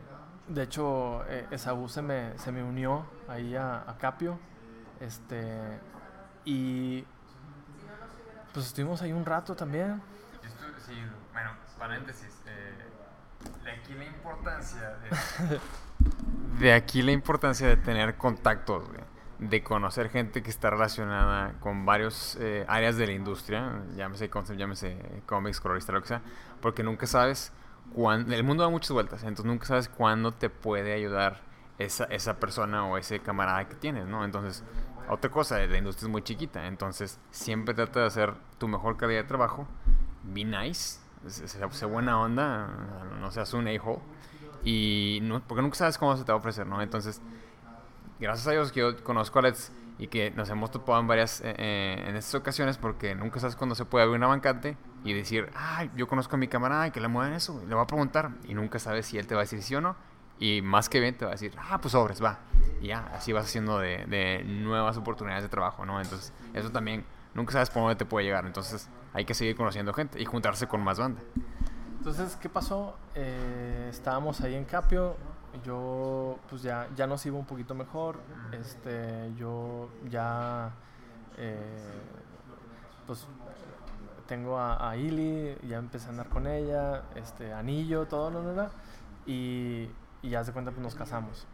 de 0.48 0.64
hecho, 0.64 1.24
eh, 1.28 1.48
Esaú 1.52 1.90
se 1.90 2.02
me, 2.02 2.38
se 2.38 2.52
me 2.52 2.64
unió 2.64 3.06
ahí 3.28 3.56
a, 3.56 3.84
a 3.90 3.98
Capio. 3.98 4.40
Este, 5.00 5.80
y 6.46 7.06
pues 8.54 8.68
estuvimos 8.68 9.02
ahí 9.02 9.14
un 9.14 9.26
rato 9.26 9.56
también. 9.56 10.02
sí, 10.86 10.94
bueno, 11.32 11.52
paréntesis. 11.78 12.42
Eh, 12.46 12.90
de 13.64 13.72
aquí 13.72 13.94
la 13.94 14.06
importancia 14.06 14.98
de, 14.98 15.60
de 16.60 16.74
aquí 16.74 17.02
la 17.02 17.12
importancia 17.12 17.68
de 17.68 17.78
tener 17.78 18.18
contactos, 18.18 18.90
de 19.40 19.64
conocer 19.64 20.10
gente 20.10 20.44
que 20.44 20.50
está 20.50 20.70
relacionada 20.70 21.54
con 21.62 21.86
varios 21.86 22.38
eh, 22.42 22.66
áreas 22.68 22.98
de 22.98 23.08
la 23.08 23.14
industria, 23.14 23.84
llámese 23.96 24.30
concept, 24.30 24.60
llámese 24.60 25.24
cómics, 25.26 25.62
colorista, 25.62 25.94
lo 25.94 26.02
que 26.02 26.10
sea, 26.10 26.22
porque 26.62 26.84
nunca 26.84 27.08
sabes 27.08 27.54
cuándo, 27.94 28.34
el 28.34 28.44
mundo 28.44 28.64
da 28.64 28.70
muchas 28.70 28.92
vueltas, 28.92 29.24
entonces 29.24 29.46
nunca 29.46 29.66
sabes 29.66 29.88
cuándo 29.88 30.34
te 30.34 30.50
puede 30.50 30.94
ayudar 30.94 31.42
esa, 31.78 32.04
esa 32.06 32.38
persona 32.40 32.86
o 32.86 32.98
ese 32.98 33.22
camarada 33.22 33.68
que 33.70 33.76
tienes, 33.76 34.08
¿no? 34.08 34.26
Entonces, 34.26 34.64
otra 35.08 35.32
cosa, 35.32 35.58
la 35.58 35.78
industria 35.78 36.08
es 36.08 36.12
muy 36.12 36.22
chiquita, 36.22 36.68
entonces 36.68 37.18
siempre 37.32 37.74
trata 37.74 38.02
de 38.02 38.06
hacer 38.08 38.34
tu 38.58 38.68
mejor 38.68 38.98
calidad 38.98 39.22
de 39.22 39.28
trabajo, 39.28 39.68
be 40.24 40.44
nice, 40.44 41.00
sé 41.28 41.86
buena 41.86 42.20
onda, 42.20 42.68
no 43.22 43.32
seas 43.32 43.54
un 43.54 43.70
a-hole, 43.70 44.02
y 44.66 45.22
porque 45.48 45.62
nunca 45.62 45.76
sabes 45.76 45.98
cómo 45.98 46.18
se 46.18 46.26
te 46.26 46.32
va 46.34 46.36
a 46.36 46.40
ofrecer, 46.40 46.68
¿no? 46.68 46.82
Entonces, 46.82 47.22
gracias 48.26 48.48
a 48.48 48.52
Dios 48.52 48.72
que 48.72 48.80
yo 48.80 49.04
conozco 49.04 49.40
a 49.40 49.44
Let's 49.44 49.72
y 49.98 50.08
que 50.08 50.32
nos 50.32 50.50
hemos 50.50 50.72
topado 50.72 51.00
en 51.00 51.08
varias, 51.08 51.42
eh, 51.42 51.54
eh, 51.58 52.06
en 52.08 52.16
estas 52.16 52.36
ocasiones, 52.36 52.78
porque 52.78 53.16
nunca 53.16 53.40
sabes 53.40 53.56
cuándo 53.56 53.76
se 53.76 53.86
puede 53.86 54.04
abrir 54.04 54.18
una 54.18 54.28
bancante 54.28 54.78
y 55.04 55.14
decir, 55.14 55.50
ay, 55.56 55.92
yo 55.96 56.08
conozco 56.08 56.36
a 56.36 56.40
mi 56.40 56.48
camarada 56.48 56.92
que 56.92 57.02
le 57.02 57.10
mueven 57.10 57.34
eso, 57.34 57.60
y 57.64 57.68
le 57.68 57.76
voy 57.76 57.84
a 57.84 57.88
preguntar, 57.88 58.32
y 58.48 58.54
nunca 58.54 58.80
sabes 58.80 59.08
si 59.08 59.18
él 59.18 59.28
te 59.28 59.36
va 59.36 59.42
a 59.42 59.44
decir 59.44 59.62
sí 59.62 59.76
o 59.76 59.82
no, 59.82 59.98
y 60.40 60.62
más 60.62 60.88
que 60.88 61.02
bien 61.02 61.18
te 61.18 61.26
va 61.26 61.32
a 61.32 61.34
decir, 61.34 61.54
ah, 61.58 61.80
pues 61.82 61.92
sobres, 61.92 62.24
va. 62.24 62.40
Y 62.82 62.88
ya, 62.88 63.10
así 63.14 63.34
vas 63.34 63.46
haciendo 63.46 63.78
de, 63.80 64.06
de 64.06 64.44
nuevas 64.46 64.96
oportunidades 64.96 65.44
de 65.44 65.50
trabajo, 65.50 65.86
¿no? 65.86 66.00
Entonces, 66.00 66.34
eso 66.54 66.72
también, 66.72 67.04
nunca 67.34 67.52
sabes 67.52 67.70
por 67.70 67.82
dónde 67.82 67.96
te 67.98 68.06
puede 68.06 68.26
llegar. 68.26 68.46
Entonces, 68.46 68.90
hay 69.14 69.26
que 69.26 69.34
seguir 69.34 69.58
conociendo 69.58 69.94
gente 69.94 70.22
y 70.22 70.26
juntarse 70.26 70.68
con 70.68 70.82
más 70.82 70.98
banda. 70.98 71.22
Entonces, 71.98 72.38
¿qué 72.38 72.48
pasó? 72.48 72.96
Eh, 73.16 73.88
estábamos 73.90 74.40
ahí 74.40 74.56
en 74.56 74.64
Capio. 74.64 75.18
Yo, 75.64 76.38
pues 76.50 76.62
ya, 76.62 76.88
ya 76.96 77.08
nos 77.08 77.26
iba 77.26 77.38
un 77.38 77.46
poquito 77.46 77.76
mejor. 77.76 78.20
Este, 78.52 79.34
yo 79.36 79.90
ya, 80.10 80.72
eh, 81.38 82.02
pues 83.08 83.28
tengo 84.28 84.58
a, 84.60 84.90
a, 84.90 84.96
Ili, 84.96 85.58
ya 85.68 85.78
empecé 85.78 86.08
a 86.08 86.10
andar 86.12 86.30
con 86.30 86.46
ella, 86.46 87.04
este, 87.16 87.52
anillo, 87.54 88.06
todo, 88.06 88.30
¿no? 88.30 88.42
¿no? 88.42 88.70
Y, 89.26 89.90
y 90.22 90.30
ya 90.30 90.44
se 90.44 90.54
cuenta, 90.54 90.72
pues 90.72 90.84
nos 90.84 90.96
casamos. 90.96 91.48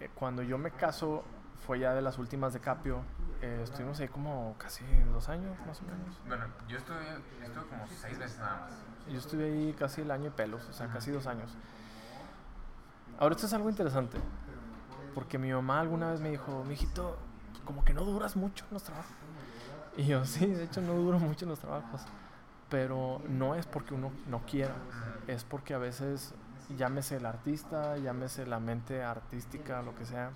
Eh, 0.00 0.10
cuando 0.14 0.42
yo 0.42 0.58
me 0.58 0.70
caso, 0.70 1.24
fue 1.66 1.78
ya 1.78 1.94
de 1.94 2.02
las 2.02 2.18
últimas 2.18 2.52
de 2.52 2.60
Capio. 2.60 3.02
Eh, 3.42 3.60
estuvimos 3.62 3.98
ahí 4.00 4.08
como 4.08 4.54
casi 4.58 4.84
dos 5.12 5.28
años, 5.28 5.56
más 5.66 5.80
o 5.80 5.84
menos. 5.84 6.20
Bueno, 6.26 6.46
yo 6.68 6.78
estuve, 6.78 6.98
estuve 7.42 7.64
como 7.66 7.86
seis 7.88 8.18
meses 8.18 8.38
nada 8.38 8.60
más. 8.60 8.72
Yo 9.08 9.18
estuve 9.18 9.44
ahí 9.44 9.74
casi 9.78 10.02
el 10.02 10.10
año 10.10 10.28
y 10.28 10.30
pelos, 10.30 10.68
o 10.68 10.72
sea, 10.72 10.88
casi 10.88 11.10
dos 11.10 11.26
años. 11.26 11.56
Ahora, 13.18 13.34
esto 13.34 13.46
es 13.46 13.52
algo 13.52 13.70
interesante. 13.70 14.18
Porque 15.14 15.38
mi 15.38 15.52
mamá 15.52 15.80
alguna 15.80 16.10
vez 16.10 16.20
me 16.20 16.30
dijo, 16.30 16.64
mijito, 16.64 17.16
como 17.64 17.84
que 17.84 17.94
no 17.94 18.04
duras 18.04 18.36
mucho 18.36 18.64
en 18.68 18.74
los 18.74 18.82
trabajos. 18.82 19.12
Y 19.96 20.04
yo, 20.04 20.24
sí, 20.24 20.46
de 20.46 20.64
hecho 20.64 20.80
no 20.80 20.94
duro 20.94 21.18
mucho 21.18 21.44
en 21.44 21.50
los 21.50 21.58
trabajos. 21.58 22.02
Pero 22.68 23.22
no 23.28 23.54
es 23.54 23.66
porque 23.66 23.94
uno 23.94 24.10
no 24.26 24.44
quiera, 24.44 24.74
es 25.28 25.44
porque 25.44 25.72
a 25.72 25.78
veces 25.78 26.34
llámese 26.76 27.16
el 27.16 27.26
artista, 27.26 27.96
llámese 27.96 28.44
la 28.46 28.58
mente 28.58 29.02
artística, 29.02 29.82
lo 29.82 29.94
que 29.94 30.04
sea, 30.04 30.32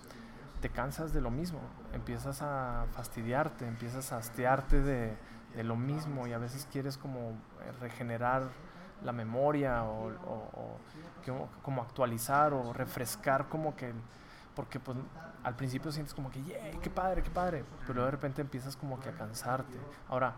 te 0.60 0.68
cansas 0.68 1.12
de 1.12 1.20
lo 1.20 1.30
mismo, 1.30 1.60
empiezas 1.92 2.42
a 2.42 2.86
fastidiarte, 2.92 3.66
empiezas 3.66 4.12
a 4.12 4.18
hastiarte 4.18 4.80
de, 4.80 5.16
lo 5.64 5.74
mismo 5.74 6.28
y 6.28 6.32
a 6.32 6.38
veces 6.38 6.68
quieres 6.70 6.96
como 6.96 7.30
eh, 7.30 7.72
regenerar 7.80 8.44
la 9.02 9.10
memoria 9.10 9.82
o, 9.82 10.78
como 11.62 11.82
actualizar 11.82 12.52
o 12.52 12.72
refrescar 12.72 13.48
como 13.48 13.76
que 13.76 13.92
porque 14.54 14.80
pues 14.80 14.98
al 15.44 15.56
principio 15.56 15.92
sientes 15.92 16.14
como 16.14 16.30
que 16.30 16.42
¡yay! 16.42 16.78
¡qué 16.82 16.90
padre, 16.90 17.22
qué 17.22 17.30
padre! 17.30 17.64
pero 17.86 18.04
de 18.04 18.10
repente 18.10 18.42
empiezas 18.42 18.76
como 18.76 19.00
que 19.00 19.08
a 19.08 19.12
cansarte 19.12 19.78
ahora 20.08 20.34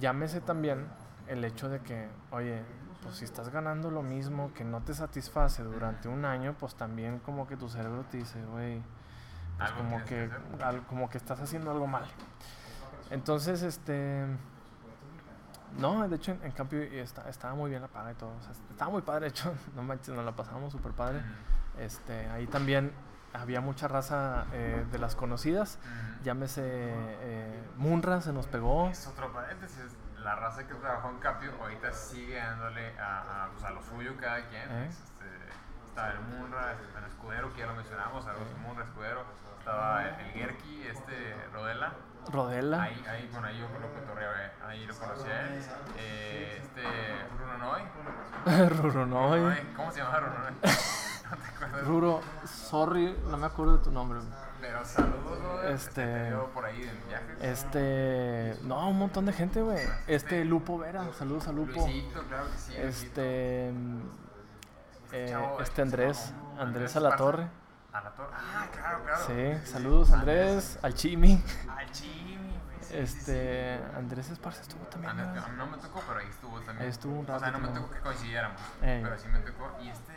llámese 0.00 0.40
también 0.40 0.86
el 1.26 1.44
hecho 1.44 1.68
de 1.68 1.80
que 1.80 2.08
oye 2.30 2.62
pues 3.04 3.16
si 3.16 3.24
estás 3.24 3.50
ganando 3.50 3.90
lo 3.90 4.02
mismo 4.02 4.52
que 4.54 4.64
no 4.64 4.80
te 4.80 4.94
satisface 4.94 5.62
durante 5.62 6.08
un 6.08 6.24
año, 6.24 6.56
pues 6.58 6.74
también 6.74 7.18
como 7.18 7.46
que 7.46 7.56
tu 7.56 7.68
cerebro 7.68 8.04
te 8.10 8.16
dice, 8.16 8.42
güey, 8.46 8.80
pues 9.58 9.70
como 9.72 10.02
que, 10.04 10.30
como 10.88 11.10
que 11.10 11.18
estás 11.18 11.38
haciendo 11.40 11.70
algo 11.70 11.86
mal. 11.86 12.04
Entonces, 13.10 13.62
este... 13.62 14.24
No, 15.78 16.08
de 16.08 16.16
hecho, 16.16 16.36
en, 16.42 16.52
cambio 16.52 16.82
estaba 16.82 17.54
muy 17.54 17.70
bien 17.70 17.82
la 17.82 17.88
paga 17.88 18.12
y 18.12 18.14
todo. 18.14 18.32
estaba 18.70 18.90
muy 18.90 19.02
padre, 19.02 19.22
de 19.22 19.28
hecho, 19.28 19.54
no 19.74 19.82
manches, 19.82 20.14
nos 20.14 20.24
la 20.24 20.32
pasamos 20.32 20.72
súper 20.72 20.92
padre. 20.92 21.22
Este, 21.78 22.28
ahí 22.28 22.46
también 22.46 22.92
había 23.32 23.60
mucha 23.60 23.88
raza 23.88 24.46
eh, 24.52 24.84
de 24.90 24.98
las 24.98 25.16
conocidas. 25.16 25.78
Llámese 26.22 26.62
eh, 26.64 27.62
Munra, 27.76 28.20
se 28.20 28.32
nos 28.32 28.46
pegó. 28.46 28.88
Es 28.88 29.06
otro 29.06 29.32
paréntesis 29.32 29.96
la 30.24 30.34
raza 30.36 30.66
que 30.66 30.74
trabajó 30.74 31.10
en 31.10 31.18
Capio 31.18 31.52
ahorita 31.60 31.92
sigue 31.92 32.36
dándole 32.36 32.98
a, 32.98 33.44
a, 33.44 33.50
pues 33.50 33.62
a 33.62 33.70
lo 33.70 33.82
suyo 33.82 34.16
cada 34.16 34.40
quien. 34.48 34.70
¿Eh? 34.70 34.86
Este, 34.86 35.26
estaba 35.86 36.12
el 36.12 36.20
Munra, 36.20 36.72
el 36.72 37.04
Escudero, 37.04 37.52
que 37.52 37.60
ya 37.60 37.66
lo 37.66 37.74
mencionamos, 37.74 38.26
algo. 38.26 38.40
Munra, 38.62 38.84
Escudero. 38.84 39.24
Estaba 39.58 40.08
el, 40.08 40.32
Gerki, 40.32 40.82
este 40.86 41.36
Rodela. 41.52 41.92
Rodela. 42.30 42.82
Ahí, 42.82 43.04
ahí, 43.08 43.28
bueno, 43.32 43.46
ahí 43.46 43.58
yo 43.58 43.68
lo 43.78 43.92
cotorreo, 43.92 44.30
eh, 44.30 44.50
ahí 44.66 44.86
lo 44.86 44.94
conocí 44.94 45.28
a 45.28 45.40
él. 45.48 45.62
Eh, 45.98 46.62
este, 46.62 46.82
Ruronoy. 47.38 47.82
Ruronoy. 48.80 49.66
¿Cómo 49.76 49.90
se 49.90 49.98
llama 50.00 50.20
Ruronoy? 50.20 50.52
no 50.62 51.36
te 51.36 51.46
acuerdas. 51.46 51.86
Ruro, 51.86 52.20
sorry, 52.44 53.16
no 53.28 53.36
me 53.36 53.46
acuerdo 53.46 53.78
de 53.78 53.84
tu 53.84 53.90
nombre. 53.90 54.20
Pero 54.60 54.84
saludos, 54.84 55.64
Este. 55.66 56.32
por 56.54 56.64
ahí. 56.64 56.90
Este. 57.40 58.56
No, 58.62 58.88
un 58.88 58.98
montón 58.98 59.26
de 59.26 59.32
gente, 59.34 59.60
güey. 59.60 59.86
Este, 60.06 60.44
Lupo 60.44 60.78
Vera. 60.78 61.04
Saludos 61.12 61.48
a 61.48 61.52
Lupo. 61.52 61.80
Luisito, 61.80 62.22
claro 62.24 62.46
que 62.50 62.58
sí. 62.58 62.72
Este. 62.76 63.68
Eh, 65.12 65.36
este 65.60 65.82
Andrés. 65.82 66.32
Andrés 66.58 66.96
a 66.96 67.00
la 67.00 67.14
torre. 67.16 67.46
A 67.94 68.00
la 68.00 68.10
torre. 68.10 68.32
Ah, 68.34 68.66
claro, 68.72 69.04
claro. 69.04 69.24
Sí, 69.24 69.70
saludos 69.70 70.10
Andrés. 70.10 70.80
Al 70.82 70.94
Chimi. 70.94 71.40
Al 71.68 71.88
Chimi, 71.92 72.60
este. 72.90 73.80
Andrés 73.96 74.30
Esparza 74.30 74.62
estuvo 74.62 74.84
también. 74.86 75.16
¿no? 75.16 75.48
no 75.52 75.66
me 75.68 75.78
tocó, 75.78 76.02
pero 76.04 76.18
ahí 76.18 76.26
estuvo 76.28 76.56
también. 76.56 76.82
Ahí 76.82 76.88
estuvo 76.88 77.20
un 77.20 77.24
rato. 77.24 77.36
O 77.36 77.38
sea, 77.38 77.50
no 77.52 77.60
me 77.60 77.68
tocó 77.68 77.90
que 77.90 78.00
coincidiéramos. 78.00 78.60
Pero 78.80 79.16
sí 79.16 79.28
me 79.28 79.38
tocó. 79.38 79.70
Y 79.80 79.90
este. 79.90 80.12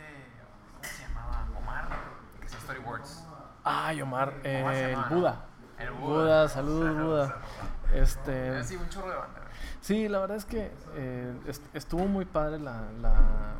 ¿Cómo 0.74 0.92
se 0.92 1.02
llamaba? 1.04 1.46
Omar. 1.56 1.88
Que 2.40 2.46
es 2.46 2.52
Storyworks. 2.52 3.24
Ay, 3.62 4.02
Omar, 4.02 4.34
eh, 4.42 4.96
el 4.96 5.14
Buda. 5.14 5.44
El 5.78 5.90
Buda. 5.92 6.48
saludos 6.48 6.96
Buda. 6.96 7.36
Este, 7.94 8.64
sí, 8.64 8.74
un 8.74 8.88
chorro 8.88 9.10
de 9.10 9.16
banda. 9.18 9.40
Sí, 9.80 10.08
la 10.08 10.20
verdad 10.20 10.36
es 10.36 10.44
que 10.44 10.70
eh, 10.94 11.34
estuvo 11.74 12.06
muy 12.06 12.24
padre 12.24 12.58
la, 12.58 12.84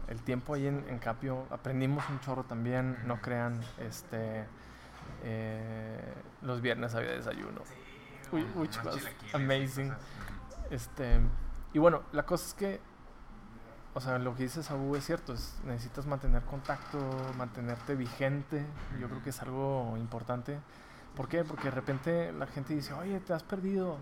el 0.08 0.22
tiempo 0.22 0.54
ahí 0.54 0.66
en, 0.66 0.98
Capio. 0.98 1.46
Aprendimos 1.50 2.04
un 2.10 2.20
chorro 2.20 2.44
también, 2.44 2.98
no 3.06 3.20
crean. 3.20 3.60
Este, 3.78 4.44
eh, 5.24 6.14
los 6.42 6.60
viernes 6.60 6.94
había 6.94 7.12
desayuno. 7.12 7.62
Uy, 8.32 8.46
uy, 8.56 8.68
amazing. 9.32 9.92
Este, 10.70 11.20
y 11.72 11.78
bueno, 11.78 12.02
la 12.12 12.24
cosa 12.24 12.46
es 12.46 12.54
que 12.54 12.80
o 13.98 14.00
sea, 14.00 14.16
lo 14.18 14.36
que 14.36 14.44
dice 14.44 14.62
Sabu 14.62 14.94
es 14.94 15.04
cierto, 15.04 15.32
es, 15.32 15.58
necesitas 15.64 16.06
mantener 16.06 16.42
contacto, 16.42 16.98
mantenerte 17.36 17.96
vigente, 17.96 18.64
yo 19.00 19.08
creo 19.08 19.22
que 19.24 19.30
es 19.30 19.42
algo 19.42 19.96
importante. 19.98 20.60
¿Por 21.16 21.28
qué? 21.28 21.42
Porque 21.42 21.64
de 21.64 21.70
repente 21.72 22.32
la 22.32 22.46
gente 22.46 22.74
dice, 22.74 22.92
oye, 22.92 23.18
te 23.18 23.32
has 23.32 23.42
perdido. 23.42 23.96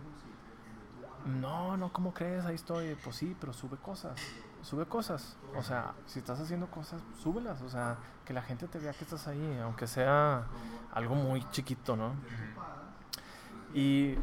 No, 1.27 1.77
no, 1.77 1.93
¿cómo 1.93 2.15
crees? 2.15 2.45
Ahí 2.45 2.55
estoy. 2.55 2.97
Pues 3.03 3.17
sí, 3.17 3.37
pero 3.39 3.53
sube 3.53 3.77
cosas, 3.77 4.19
sube 4.63 4.87
cosas. 4.87 5.37
O 5.57 5.63
sea, 5.63 5.93
si 6.07 6.21
estás 6.21 6.41
haciendo 6.41 6.71
cosas, 6.71 7.03
súbelas. 7.21 7.61
O 7.63 7.69
sea, 7.69 7.97
que 8.25 8.33
la 8.33 8.43
gente 8.43 8.69
te 8.69 8.79
vea 8.79 8.93
que 8.93 9.05
estás 9.05 9.27
ahí, 9.27 9.59
aunque 9.63 9.87
sea 9.87 10.47
algo 10.93 11.15
muy 11.15 11.49
chiquito, 11.51 11.97
¿no? 11.97 12.13
Y 13.75 14.15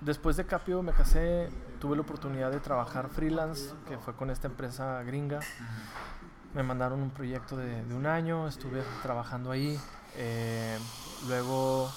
después 0.00 0.36
de 0.36 0.46
Capio 0.46 0.82
me 0.82 0.92
casé, 0.92 1.50
tuve 1.78 1.96
la 1.96 2.02
oportunidad 2.02 2.50
de 2.50 2.60
trabajar 2.60 3.08
freelance, 3.08 3.74
que 3.86 3.98
fue 3.98 4.14
con 4.14 4.30
esta 4.30 4.48
empresa 4.48 5.02
gringa. 5.02 5.40
Me 6.54 6.62
mandaron 6.62 7.00
un 7.00 7.10
proyecto 7.10 7.56
de, 7.56 7.82
un 7.94 8.06
año, 8.06 8.48
estuve 8.48 8.82
trabajando 9.02 9.50
ahí. 9.50 9.78
Eh, 10.16 10.78
luego 11.28 11.90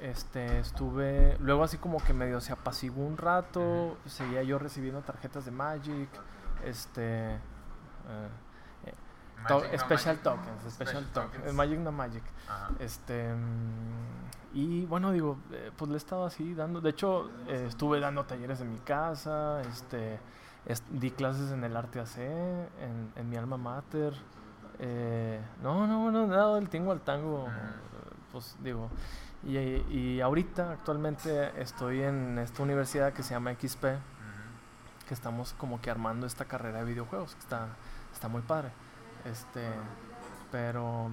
este, 0.00 0.58
estuve, 0.60 1.36
luego 1.40 1.62
así 1.62 1.76
como 1.76 1.98
que 2.02 2.14
medio 2.14 2.40
se 2.40 2.52
apaciguó 2.52 3.04
un 3.04 3.16
rato, 3.16 3.98
seguía 4.06 4.42
yo 4.42 4.58
recibiendo 4.58 5.00
tarjetas 5.02 5.44
de 5.44 5.50
Magic, 5.50 6.08
este, 6.64 7.34
eh, 7.34 8.28
special 9.78 10.18
tokens, 10.18 10.72
special, 10.72 11.04
tokens, 11.12 11.52
Magic 11.52 11.78
no 11.78 11.92
Magic, 11.92 12.22
este, 12.78 13.34
y 14.52 14.86
bueno, 14.86 15.12
digo, 15.12 15.38
eh, 15.52 15.70
pues 15.76 15.90
le 15.90 15.94
he 15.94 15.98
estado 15.98 16.24
así 16.24 16.54
dando, 16.54 16.80
de 16.80 16.90
hecho, 16.90 17.30
eh, 17.46 17.66
estuve 17.68 18.00
dando 18.00 18.24
talleres 18.24 18.60
en 18.60 18.72
mi 18.72 18.78
casa, 18.78 19.60
este, 19.62 20.18
di 20.90 21.10
clases 21.10 21.52
en 21.52 21.62
el 21.64 21.76
Arte 21.76 22.00
AC, 22.00 22.18
en, 22.18 23.12
en 23.16 23.28
mi 23.28 23.36
alma 23.36 23.56
mater, 23.56 24.14
no, 25.62 25.86
no, 25.86 26.10
no, 26.10 26.26
nada 26.26 26.54
del 26.54 26.70
tingo 26.70 26.90
al 26.92 27.02
tango, 27.02 27.48
pues 28.32 28.56
digo, 28.62 28.88
y, 29.42 29.56
y, 29.58 30.20
ahorita, 30.20 30.72
actualmente, 30.72 31.60
estoy 31.60 32.02
en 32.02 32.38
esta 32.38 32.62
universidad 32.62 33.12
que 33.12 33.22
se 33.22 33.34
llama 33.34 33.54
XP, 33.54 33.84
que 35.08 35.14
estamos 35.14 35.54
como 35.54 35.80
que 35.80 35.90
armando 35.90 36.26
esta 36.26 36.44
carrera 36.44 36.80
de 36.80 36.84
videojuegos, 36.84 37.34
que 37.34 37.40
está, 37.40 37.68
está 38.12 38.28
muy 38.28 38.42
padre. 38.42 38.70
Este, 39.24 39.66
pero, 40.52 41.10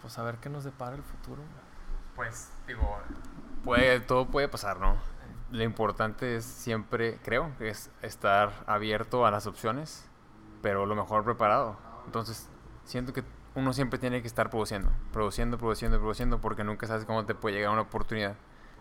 pues 0.00 0.18
a 0.18 0.22
ver 0.22 0.36
qué 0.36 0.48
nos 0.48 0.64
depara 0.64 0.96
el 0.96 1.02
futuro. 1.02 1.42
Pues, 2.14 2.50
digo, 2.66 2.98
puede, 3.62 4.00
todo 4.00 4.26
puede 4.26 4.48
pasar, 4.48 4.80
¿no? 4.80 4.96
Lo 5.50 5.62
importante 5.62 6.36
es 6.36 6.44
siempre, 6.44 7.18
creo, 7.22 7.52
es 7.60 7.90
estar 8.02 8.52
abierto 8.66 9.26
a 9.26 9.30
las 9.30 9.46
opciones, 9.46 10.08
pero 10.62 10.86
lo 10.86 10.96
mejor 10.96 11.24
preparado. 11.24 11.76
Entonces, 12.06 12.48
siento 12.84 13.12
que 13.12 13.22
uno 13.56 13.72
siempre 13.72 13.98
tiene 13.98 14.20
que 14.20 14.28
estar 14.28 14.50
produciendo, 14.50 14.90
produciendo, 15.12 15.58
produciendo, 15.58 15.98
produciendo, 15.98 16.40
porque 16.40 16.62
nunca 16.62 16.86
sabes 16.86 17.04
cómo 17.04 17.24
te 17.24 17.34
puede 17.34 17.56
llegar 17.56 17.72
una 17.72 17.82
oportunidad 17.82 18.36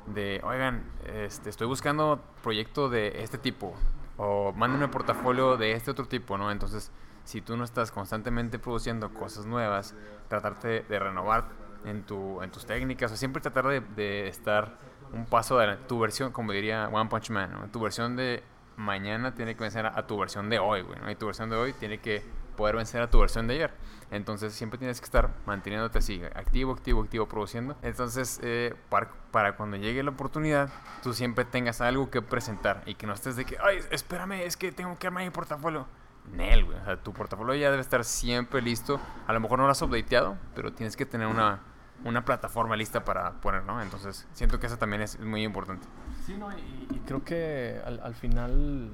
de, 0.06 0.40
oigan, 0.44 0.84
este, 1.06 1.50
estoy 1.50 1.66
buscando 1.66 2.22
proyecto 2.44 2.90
de 2.90 3.24
este 3.24 3.38
tipo, 3.40 3.74
o 4.18 4.54
mándenme 4.54 4.88
portafolio 4.90 5.58
de 5.58 5.72
este 5.72 5.92
otro 5.92 6.08
tipo, 6.08 6.38
¿no? 6.38 6.52
Entonces, 6.52 6.92
si 7.24 7.42
tú 7.42 7.58
no 7.58 7.64
estás 7.64 7.92
constantemente 7.92 8.60
produciendo 8.60 9.12
cosas 9.14 9.46
nuevas, 9.46 9.96
tratarte 10.28 10.84
de 10.84 11.00
renovar 11.00 11.46
en, 11.86 12.04
tu, 12.04 12.42
en 12.44 12.52
tus 12.52 12.66
técnicas, 12.66 13.12
o 13.12 13.18
siempre 13.18 13.42
tratar 13.42 13.68
de, 13.68 13.80
de 13.80 14.28
estar 14.28 14.78
un 15.14 15.26
paso 15.26 15.58
de 15.58 15.78
tu 15.88 16.00
versión, 16.00 16.32
como 16.32 16.52
diría 16.52 16.90
One 16.90 17.10
Punch 17.10 17.30
Man, 17.30 17.52
¿no? 17.52 17.68
Tu 17.70 17.80
versión 17.80 18.16
de 18.16 18.44
mañana 18.78 19.34
tiene 19.34 19.56
que 19.56 19.62
vencer 19.62 19.86
a, 19.86 20.06
tu 20.06 20.18
versión 20.20 20.50
de 20.50 20.60
hoy, 20.60 20.82
güey, 20.82 21.00
¿no? 21.00 21.10
Y 21.10 21.16
tu 21.16 21.26
versión 21.26 21.50
de 21.50 21.56
hoy 21.56 21.74
tiene 21.74 22.00
que 22.00 22.24
poder 22.56 22.76
vencer 22.76 23.02
a 23.02 23.10
tu 23.10 23.20
versión 23.20 23.48
de 23.48 23.56
ayer. 23.56 23.74
Entonces 24.12 24.54
siempre 24.54 24.78
tienes 24.78 25.00
que 25.00 25.06
estar 25.06 25.30
manteniéndote 25.46 25.98
así, 25.98 26.22
activo, 26.36 26.74
activo, 26.74 27.02
activo, 27.02 27.28
produciendo. 27.28 27.76
Entonces, 27.82 28.40
eh, 28.44 28.76
para, 28.90 29.56
cuando 29.56 29.78
llegue 29.78 30.04
la 30.04 30.12
oportunidad, 30.12 30.70
tú 31.02 31.14
siempre 31.14 31.46
tengas 31.46 31.82
algo 31.82 32.10
que 32.10 32.22
presentar 32.22 32.84
y 32.86 32.96
que 32.96 33.08
no 33.08 33.14
estés 33.14 33.36
de 33.36 33.46
que, 33.46 33.58
ay, 33.64 33.80
espérame, 33.92 34.44
es 34.44 34.58
que 34.58 34.72
tengo 34.72 34.98
que 34.98 35.08
armar 35.08 35.24
mi 35.24 35.32
portafolio. 35.32 35.88
Nel, 36.32 36.66
güey. 36.66 36.78
O 36.80 36.86
sea, 36.86 36.98
tu 36.98 37.14
portafolio 37.14 37.54
ya 37.56 37.70
debe 37.70 37.82
estar 37.82 38.04
siempre 38.04 38.62
listo. 38.62 39.00
A 39.28 39.34
lo 39.34 39.40
mejor 39.40 39.60
no 39.60 39.66
lo 39.66 39.72
has 39.72 39.82
updateado, 39.82 40.38
pero 40.56 40.74
tienes 40.74 40.96
que 40.96 41.06
tener 41.06 41.28
una, 41.28 41.62
una 42.04 42.26
plataforma 42.26 42.76
lista 42.76 43.06
para 43.06 43.34
poner, 43.42 43.64
¿no? 43.64 43.82
Entonces, 43.82 44.28
siento 44.34 44.60
que 44.60 44.68
eso 44.68 44.78
también 44.78 45.02
es 45.02 45.20
muy 45.20 45.44
importante. 45.44 45.88
Sí, 46.26 46.36
no, 46.36 46.50
y, 46.52 47.02
creo 47.06 47.24
que 47.24 47.80
al, 47.86 48.00
al 48.00 48.16
final 48.16 48.92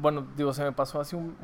bueno, 0.00 0.26
digo, 0.36 0.52
se 0.52 0.64
me 0.64 0.72
pasó 0.72 1.00
así 1.00 1.14
un, 1.14 1.36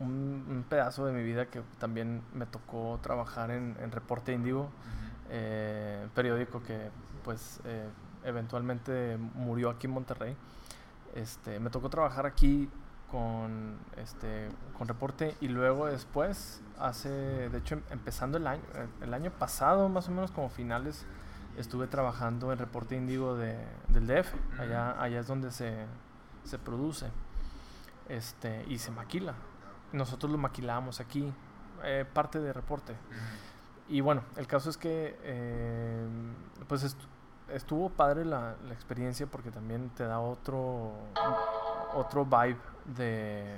un, 0.00 0.64
pedazo 0.68 1.06
de 1.06 1.12
mi 1.12 1.22
vida 1.22 1.46
que 1.46 1.62
también 1.78 2.22
me 2.34 2.46
tocó 2.46 2.98
trabajar 3.02 3.50
en, 3.50 3.76
en 3.80 3.90
Reporte 3.90 4.32
Índigo, 4.32 4.68
eh, 5.30 6.06
periódico 6.14 6.62
que 6.62 6.90
pues 7.24 7.60
eh, 7.64 7.88
eventualmente 8.24 9.16
murió 9.34 9.70
aquí 9.70 9.86
en 9.86 9.94
Monterrey. 9.94 10.36
Este, 11.14 11.58
me 11.60 11.70
tocó 11.70 11.88
trabajar 11.88 12.26
aquí 12.26 12.68
con, 13.10 13.78
este, 13.96 14.48
con 14.76 14.86
Reporte 14.86 15.34
y 15.40 15.48
luego 15.48 15.86
después, 15.86 16.60
hace, 16.78 17.08
de 17.08 17.58
hecho 17.58 17.76
em, 17.76 17.82
empezando 17.90 18.36
el 18.36 18.46
año, 18.46 18.62
el 19.00 19.14
año 19.14 19.30
pasado 19.30 19.88
más 19.88 20.08
o 20.08 20.10
menos 20.10 20.30
como 20.30 20.50
finales, 20.50 21.06
estuve 21.56 21.86
trabajando 21.86 22.52
en 22.52 22.58
Reporte 22.58 22.96
Índigo 22.96 23.34
de, 23.34 23.56
del 23.88 24.06
DF, 24.06 24.32
allá, 24.60 25.00
allá 25.00 25.20
es 25.20 25.26
donde 25.26 25.50
se, 25.50 25.86
se 26.44 26.58
produce 26.58 27.06
este, 28.08 28.64
y 28.68 28.78
se 28.78 28.90
maquila. 28.90 29.34
Nosotros 29.92 30.30
lo 30.30 30.38
maquilamos 30.38 31.00
aquí, 31.00 31.32
eh, 31.84 32.04
parte 32.12 32.40
de 32.40 32.52
reporte. 32.52 32.94
Y 33.88 34.00
bueno, 34.00 34.22
el 34.36 34.46
caso 34.46 34.68
es 34.68 34.76
que 34.76 35.18
eh, 35.22 36.06
pues 36.66 36.96
estuvo 37.52 37.88
padre 37.88 38.24
la, 38.24 38.56
la, 38.66 38.74
experiencia 38.74 39.26
porque 39.26 39.50
también 39.50 39.88
te 39.90 40.04
da 40.04 40.20
otro, 40.20 40.92
otro 41.94 42.26
vibe 42.26 42.58
de, 42.96 43.56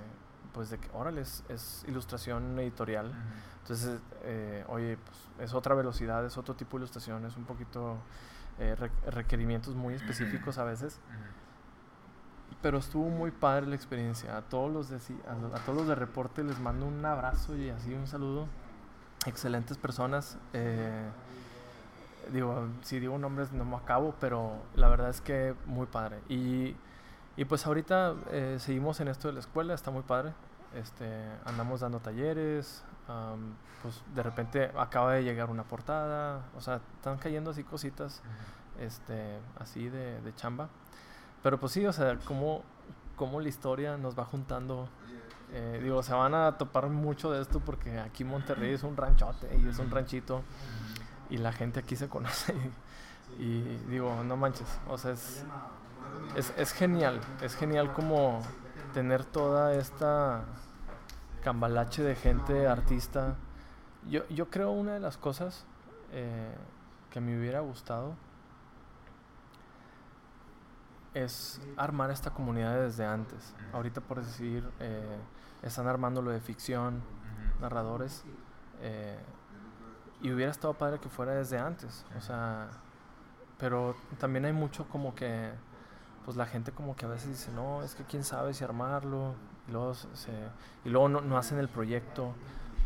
pues 0.53 0.71
de 0.71 0.79
que, 0.79 0.89
órale, 0.93 1.23
es, 1.23 1.85
ilustración 1.89 2.59
editorial. 2.61 3.13
Entonces, 3.63 4.01
eh, 4.23 4.65
oye, 4.69 4.99
pues 5.05 5.49
es 5.49 5.55
otra 5.55 5.75
velocidad, 5.75 6.25
es 6.25 6.39
otro 6.39 6.55
tipo 6.55 6.77
de 6.77 6.83
ilustración, 6.83 7.25
es 7.25 7.37
un 7.37 7.45
poquito 7.45 7.97
requerimientos 9.07 9.75
muy 9.75 9.95
específicos 9.95 10.59
a 10.59 10.65
veces 10.65 11.01
pero 12.63 12.79
estuvo 12.79 13.09
muy 13.09 13.31
padre 13.31 13.67
la 13.67 13.75
experiencia. 13.75 14.37
A 14.37 14.43
todos 14.43 14.71
los 14.73 14.89
de, 14.89 14.97
a, 14.97 15.59
todos 15.65 15.79
los 15.79 15.89
de 15.89 15.95
reporte 15.95 16.43
les 16.45 16.59
mando 16.59 16.87
un 16.87 17.05
abrazo 17.05 17.57
y 17.57 17.71
así 17.71 17.93
un 17.95 18.07
saludo. 18.07 18.47
Excelentes 19.27 19.79
personas. 19.79 20.39
Eh, 20.53 21.09
digo, 22.33 22.69
si 22.83 23.01
digo 23.01 23.19
nombres 23.19 23.53
no 23.53 23.65
me 23.65 23.77
acabo, 23.77 24.15
pero 24.21 24.57
la 24.75 24.89
verdad 24.89 25.11
es 25.11 25.21
que 25.21 25.55
muy 25.67 25.87
padre. 25.87 26.21
Y, 26.29 26.77
y 27.37 27.45
pues 27.47 27.67
ahorita 27.67 28.15
eh, 28.31 28.57
seguimos 28.59 29.01
en 29.01 29.09
esto 29.09 29.29
de 29.29 29.35
la 29.35 29.41
escuela, 29.41 29.75
está 29.75 29.91
muy 29.91 30.03
padre. 30.03 30.33
Este, 30.75 31.25
andamos 31.47 31.81
dando 31.81 31.99
talleres, 31.99 32.85
pues 33.83 34.03
de 34.15 34.23
repente 34.23 34.71
acaba 34.77 35.15
de 35.15 35.25
llegar 35.25 35.51
una 35.51 35.65
portada, 35.65 36.45
o 36.57 36.61
sea, 36.61 36.81
están 36.97 37.19
cayendo 37.19 37.51
así 37.51 37.65
cositas, 37.65 38.23
este, 38.79 39.39
así 39.59 39.89
de, 39.89 40.21
de 40.21 40.35
chamba. 40.37 40.69
Pero 41.43 41.59
pues 41.59 41.73
sí, 41.73 41.85
o 41.87 41.93
sea, 41.93 42.19
cómo, 42.25 42.63
cómo 43.17 43.41
la 43.41 43.49
historia 43.49 43.97
nos 43.97 44.19
va 44.19 44.25
juntando. 44.25 44.89
Eh, 45.53 45.81
digo, 45.83 46.03
se 46.03 46.15
van 46.15 46.35
a 46.35 46.59
topar 46.59 46.89
mucho 46.89 47.33
de 47.33 47.43
esto 47.43 47.61
porque 47.61 47.99
aquí 47.99 48.23
Monterrey 48.25 48.73
es 48.73 48.83
un 48.85 48.97
ranchote 48.97 49.59
y 49.59 49.69
es 49.69 49.79
un 49.79 49.91
ranchito 49.91 50.43
y 51.29 51.39
la 51.39 51.53
gente 51.53 51.81
aquí 51.81 51.97
se 51.97 52.09
conoce. 52.09 52.55
Y, 53.39 53.61
digo, 53.89 54.25
no 54.25 54.37
manches, 54.37 54.67
o 54.89 54.99
sea, 54.99 55.13
es, 55.13 55.45
es, 56.35 56.73
genial, 56.73 57.21
es 57.41 57.55
genial 57.55 57.93
como 57.93 58.43
tener 58.93 59.25
toda 59.25 59.73
esta 59.75 60.43
cambalache 61.41 62.03
de 62.03 62.17
gente, 62.17 62.67
artista. 62.67 63.37
Yo, 64.09 64.27
yo 64.31 64.51
creo 64.51 64.73
una 64.73 64.95
de 64.95 65.01
las 65.01 65.17
cosas 65.17 65.65
eh, 66.11 66.53
que 67.11 67.21
me 67.21 67.39
hubiera 67.39 67.61
gustado 67.61 68.17
es 71.15 71.61
armar 71.77 72.11
esta 72.11 72.31
comunidad 72.31 72.81
desde 72.81 73.05
antes. 73.05 73.55
Ahorita, 73.73 74.01
por 74.01 74.23
decir, 74.25 74.69
eh, 74.81 75.19
están 75.63 75.87
armando 75.87 76.23
lo 76.23 76.31
de 76.31 76.41
ficción, 76.41 77.03
narradores, 77.61 78.25
eh, 78.81 79.19
y 80.23 80.31
hubiera 80.31 80.51
estado 80.51 80.75
padre 80.75 80.99
que 80.99 81.09
fuera 81.09 81.35
desde 81.35 81.59
antes. 81.59 82.05
O 82.17 82.21
sea, 82.21 82.69
pero 83.59 83.97
también 84.19 84.45
hay 84.45 84.53
mucho 84.53 84.89
como 84.89 85.15
que, 85.15 85.51
pues 86.25 86.37
la 86.37 86.47
gente 86.47 86.73
como 86.73 86.97
que 86.97 87.07
a 87.07 87.09
veces 87.09 87.29
dice, 87.31 87.53
no, 87.53 87.83
es 87.83 87.95
que 87.95 88.05
quién 88.05 88.25
sabe 88.25 88.55
si 88.55 88.65
armarlo, 88.65 89.35
y 89.69 89.73
luego, 89.73 89.95
se, 89.95 90.33
y 90.85 90.89
luego 90.89 91.09
no, 91.09 91.39
hacen 91.39 91.59
el 91.59 91.69
proyecto, 91.69 92.35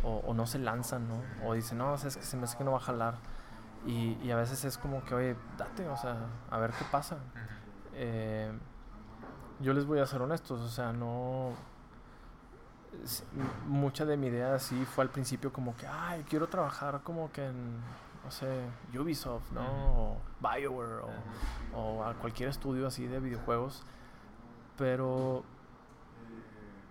o, 0.02 0.34
no 0.34 0.46
se 0.46 0.58
lanzan, 0.58 1.08
¿no? 1.08 1.22
O 1.46 1.54
dicen, 1.54 1.78
no, 1.78 1.94
es 1.94 2.02
que 2.16 2.22
se 2.22 2.36
me 2.36 2.44
hace 2.44 2.58
que 2.58 2.64
no 2.64 2.72
va 2.72 2.76
a 2.76 2.80
jalar. 2.80 3.14
Y, 3.86 4.18
y 4.22 4.30
a 4.32 4.36
veces 4.36 4.62
es 4.64 4.76
como 4.76 5.02
que, 5.04 5.14
oye, 5.14 5.36
date, 5.56 5.88
o 5.88 5.96
sea, 5.96 6.26
a 6.50 6.58
ver 6.58 6.72
qué 6.72 6.84
pasa. 6.90 7.16
Eh, 7.94 8.52
yo 9.60 9.72
les 9.72 9.86
voy 9.86 10.00
a 10.00 10.06
ser 10.06 10.22
honestos, 10.22 10.60
o 10.60 10.68
sea, 10.68 10.92
no... 10.92 11.52
Mucha 13.66 14.04
de 14.04 14.16
mi 14.16 14.28
idea 14.28 14.58
sí 14.58 14.84
fue 14.84 15.02
al 15.02 15.10
principio 15.10 15.52
como 15.52 15.76
que, 15.76 15.86
ay, 15.86 16.24
quiero 16.28 16.46
trabajar 16.48 17.00
como 17.02 17.32
que 17.32 17.46
en, 17.46 17.80
no 18.24 18.30
sé, 18.30 18.46
Ubisoft, 18.96 19.50
¿no? 19.50 19.64
O 19.64 20.16
Bioware, 20.40 21.02
o, 21.02 21.78
o 21.78 22.04
a 22.04 22.14
cualquier 22.14 22.48
estudio 22.48 22.86
así 22.86 23.06
de 23.06 23.18
videojuegos. 23.18 23.82
Pero 24.76 25.44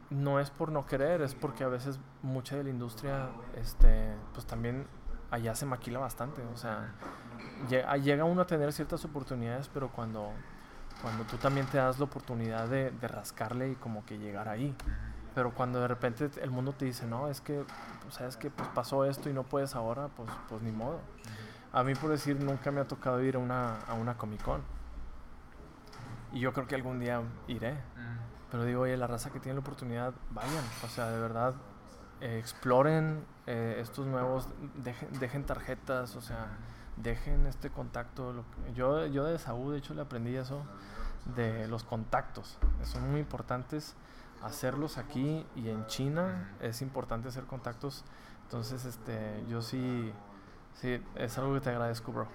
no 0.10 0.40
es 0.40 0.52
por 0.52 0.72
no 0.72 0.86
querer, 0.86 1.22
es 1.22 1.36
porque 1.36 1.64
a 1.64 1.68
veces 1.70 2.00
mucha 2.22 2.56
de 2.56 2.64
la 2.64 2.70
industria, 2.70 3.30
este, 3.56 4.14
pues 4.34 4.46
también 4.46 4.86
allá 5.32 5.56
se 5.56 5.66
maquila 5.66 6.00
bastante. 6.00 6.44
O 6.54 6.58
sea, 6.58 6.94
llega 7.70 8.26
uno 8.26 8.42
a 8.42 8.46
tener 8.46 8.72
ciertas 8.74 9.04
oportunidades, 9.06 9.70
pero 9.70 9.90
cuando 9.90 10.32
cuando 11.04 11.26
tú 11.26 11.36
también 11.36 11.68
te 11.68 11.78
das 11.78 12.00
la 12.00 12.06
oportunidad 12.06 12.70
de, 12.70 12.90
de, 12.90 13.08
rascarle 13.10 13.72
y 13.72 13.76
como 13.76 14.06
que 14.06 14.18
llegar 14.18 14.48
ahí. 14.48 14.74
Pero 15.36 15.54
cuando 15.54 15.82
de 15.82 15.88
repente 15.90 16.32
el 16.42 16.50
mundo 16.50 16.72
te 16.72 16.86
dice, 16.86 17.06
no, 17.06 17.28
es 17.28 17.42
que, 17.42 17.66
pues, 18.02 18.16
sabes 18.16 18.38
que 18.38 18.50
pues 18.50 18.70
pasó 18.70 19.04
esto 19.04 19.30
y 19.30 19.34
no 19.34 19.44
puedes 19.44 19.76
ahora, 19.76 20.08
pues, 20.16 20.30
pues 20.48 20.62
ni 20.62 20.72
modo. 20.72 21.02
A 21.74 21.84
mí, 21.84 21.94
por 21.94 22.10
decir, 22.10 22.42
nunca 22.42 22.72
me 22.72 22.80
ha 22.80 22.88
tocado 22.88 23.22
ir 23.22 23.36
a 23.36 23.40
una, 23.40 23.80
a 23.80 23.96
una 23.96 24.16
Comic 24.16 24.44
Con. 24.44 24.62
Y 26.32 26.40
yo 26.40 26.54
creo 26.54 26.68
que 26.68 26.76
algún 26.76 27.00
día 27.00 27.22
iré. 27.48 27.76
Pero 28.50 28.64
digo, 28.64 28.84
oye, 28.84 28.96
la 28.96 29.08
raza 29.08 29.30
que 29.30 29.40
tiene 29.40 29.56
la 29.56 29.62
oportunidad, 29.62 30.14
vayan. 30.30 30.64
O 30.86 30.88
sea, 30.88 31.10
de 31.10 31.20
verdad, 31.20 31.56
eh, 32.22 32.38
exploren 32.40 33.26
eh, 33.46 33.78
estos 33.80 34.06
nuevos, 34.06 34.48
dejen, 34.76 35.12
dejen, 35.20 35.46
tarjetas, 35.46 36.16
o 36.16 36.22
sea, 36.22 36.48
dejen 36.96 37.46
este 37.48 37.72
contacto. 37.72 38.46
yo, 38.74 39.06
yo 39.08 39.26
de 39.26 39.38
Saúl, 39.38 39.74
de 39.74 39.80
hecho, 39.80 39.94
le 39.96 40.02
aprendí 40.02 40.36
eso 40.36 40.64
de 41.36 41.68
los 41.68 41.84
contactos. 41.84 42.58
Son 42.84 43.10
muy 43.12 43.20
importantes 43.20 43.96
hacerlos 44.42 44.98
aquí 44.98 45.46
y 45.56 45.70
en 45.70 45.86
China 45.88 46.52
es 46.60 46.82
importante 46.82 47.30
hacer 47.30 47.46
contactos. 47.46 48.04
Entonces, 48.44 48.86
este, 48.86 49.44
yo 49.48 49.62
sí, 49.62 50.12
sí, 50.74 51.02
es 51.16 51.38
algo 51.38 51.54
que 51.56 51.62
te 51.62 51.70
agradezco, 51.70 52.12
bro. 52.12 52.28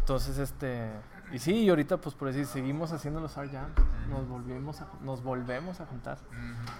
entonces, 0.00 0.38
este, 0.38 0.90
y 1.32 1.38
sí, 1.38 1.64
y 1.64 1.68
ahorita, 1.68 1.96
pues 1.96 2.14
por 2.14 2.28
decir, 2.28 2.46
seguimos 2.46 2.92
haciendo 2.92 3.20
los 3.20 3.36
art 3.36 3.52
jams, 3.52 3.74
nos 4.08 4.28
volvemos 4.28 4.80
a, 4.80 4.88
nos 5.02 5.22
volvemos 5.22 5.80
a 5.80 5.86
juntar. 5.86 6.18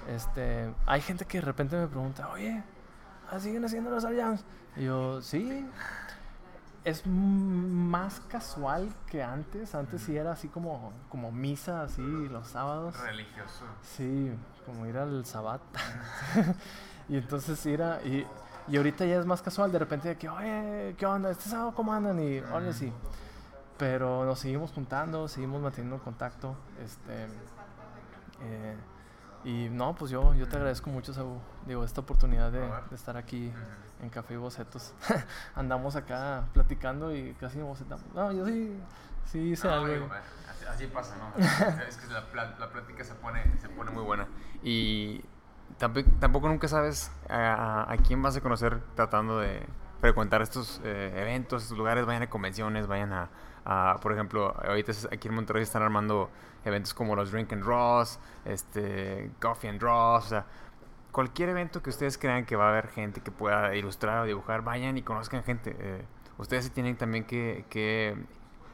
Este, 0.09 0.73
hay 0.87 1.01
gente 1.01 1.25
que 1.25 1.39
de 1.39 1.45
repente 1.45 1.77
me 1.77 1.89
pregunta, 1.89 2.29
oye, 2.29 2.63
¿ah, 3.31 3.39
¿siguen 3.39 3.65
haciendo 3.65 3.91
los 3.91 4.05
art 4.05 4.17
jams? 4.17 4.45
Y 4.77 4.85
yo, 4.85 5.21
sí, 5.21 5.69
es 6.85 7.07
más 7.07 8.21
casual 8.21 8.95
que 9.07 9.23
antes. 9.23 9.75
Antes 9.75 10.03
sí 10.03 10.17
era 10.17 10.33
así 10.33 10.49
como, 10.49 10.93
como 11.09 11.33
misa, 11.33 11.83
así 11.83 12.03
los 12.03 12.49
sábados. 12.49 12.99
Religioso. 13.01 13.65
Sí, 13.83 14.33
como 14.67 14.87
ir 14.87 14.99
al 14.99 15.25
sabbat. 15.25 15.63
y 17.09 17.17
entonces 17.17 17.65
ir 17.67 17.83
a... 17.83 18.03
Y, 18.03 18.27
y, 18.69 18.77
ahorita 18.77 19.05
ya 19.07 19.19
es 19.19 19.27
más 19.27 19.43
casual, 19.43 19.73
de 19.73 19.79
repente 19.79 20.09
de 20.09 20.17
que, 20.17 20.29
oye, 20.29 20.95
¿qué 20.97 21.07
onda? 21.07 21.31
¿Este 21.31 21.49
sábado 21.49 21.75
cómo 21.75 21.93
andan? 21.93 22.19
Y, 22.21 22.41
oye, 22.41 22.73
sí. 22.73 22.93
Pero 23.79 24.25
nos 24.25 24.39
seguimos 24.39 24.71
juntando, 24.71 25.27
seguimos 25.27 25.61
manteniendo 25.63 26.03
contacto. 26.03 26.55
Este... 26.83 27.27
Eh, 28.43 28.77
y 29.45 29.69
no, 29.69 29.95
pues 29.95 30.11
yo, 30.11 30.35
yo 30.35 30.49
te 30.49 30.57
agradezco 30.57 30.91
mucho, 30.91 31.13
Sabu, 31.13 31.39
digo, 31.67 31.85
esta 31.85 32.01
oportunidad 32.01 32.51
de, 32.51 32.61
de 32.61 32.97
estar 32.97 33.17
aquí 33.17 33.53
en 34.03 34.11
Café 34.11 34.35
y 34.35 34.37
Bocetos. 34.37 34.95
Andamos 35.55 35.97
acá 35.97 36.45
platicando 36.53 37.15
y 37.15 37.35
casi 37.35 37.61
bocetamos. 37.61 38.05
No, 38.15 38.33
yo 38.33 38.47
sí, 38.47 38.77
sí 39.27 39.39
hice 39.41 39.69
algo. 39.69 40.09
así, 40.69 40.87
pasa, 40.87 41.17
¿no? 41.17 41.33
es 41.89 41.97
que 41.97 42.07
la, 42.13 42.25
la, 42.59 42.71
plática 42.71 43.05
se 43.05 43.15
pone, 43.15 43.43
se 43.61 43.69
pone 43.69 43.91
muy 43.91 44.03
buena. 44.03 44.27
Y 44.63 45.23
tampoco, 45.79 46.09
tampoco 46.21 46.49
nunca 46.49 46.69
sabes 46.69 47.11
a, 47.29 47.91
a, 47.91 47.97
quién 47.99 48.23
vas 48.23 48.37
a 48.37 48.41
conocer 48.41 48.81
tratando 48.95 49.39
de 49.39 49.67
frecuentar 50.01 50.43
estos 50.43 50.81
eh, 50.85 51.13
eventos, 51.17 51.63
estos 51.63 51.79
lugares, 51.79 52.05
vayan 52.05 52.23
a 52.23 52.29
convenciones, 52.29 52.87
vayan 52.87 53.13
a, 53.13 53.31
a, 53.65 53.99
por 54.03 54.13
ejemplo, 54.13 54.55
ahorita 54.63 54.93
aquí 55.11 55.29
en 55.29 55.35
Monterrey 55.35 55.63
están 55.63 55.83
armando 55.83 56.31
eventos 56.65 56.95
como 56.95 57.17
los 57.17 57.31
Drink 57.31 57.53
and 57.53 57.65
Draws, 57.65 58.19
este, 58.45 59.31
Coffee 59.41 59.69
and 59.69 59.81
Draws, 59.81 60.27
o 60.27 60.29
sea, 60.29 60.47
cualquier 61.15 61.51
evento 61.51 61.81
que 61.81 61.91
ustedes 61.91 62.19
crean 62.19 62.45
que 62.45 62.57
va 62.57 62.67
a 62.67 62.71
haber 62.71 62.89
gente 62.89 63.21
que 63.21 63.31
pueda 63.31 63.77
ilustrar 63.77 64.23
o 64.23 64.25
dibujar, 64.25 64.63
vayan 64.63 64.99
y 64.99 65.03
conozcan 65.03 65.45
gente. 65.45 65.77
Eh, 65.79 66.05
ustedes 66.39 66.73
tienen 66.73 66.97
también 66.97 67.25
que, 67.25 67.65
que 67.71 68.17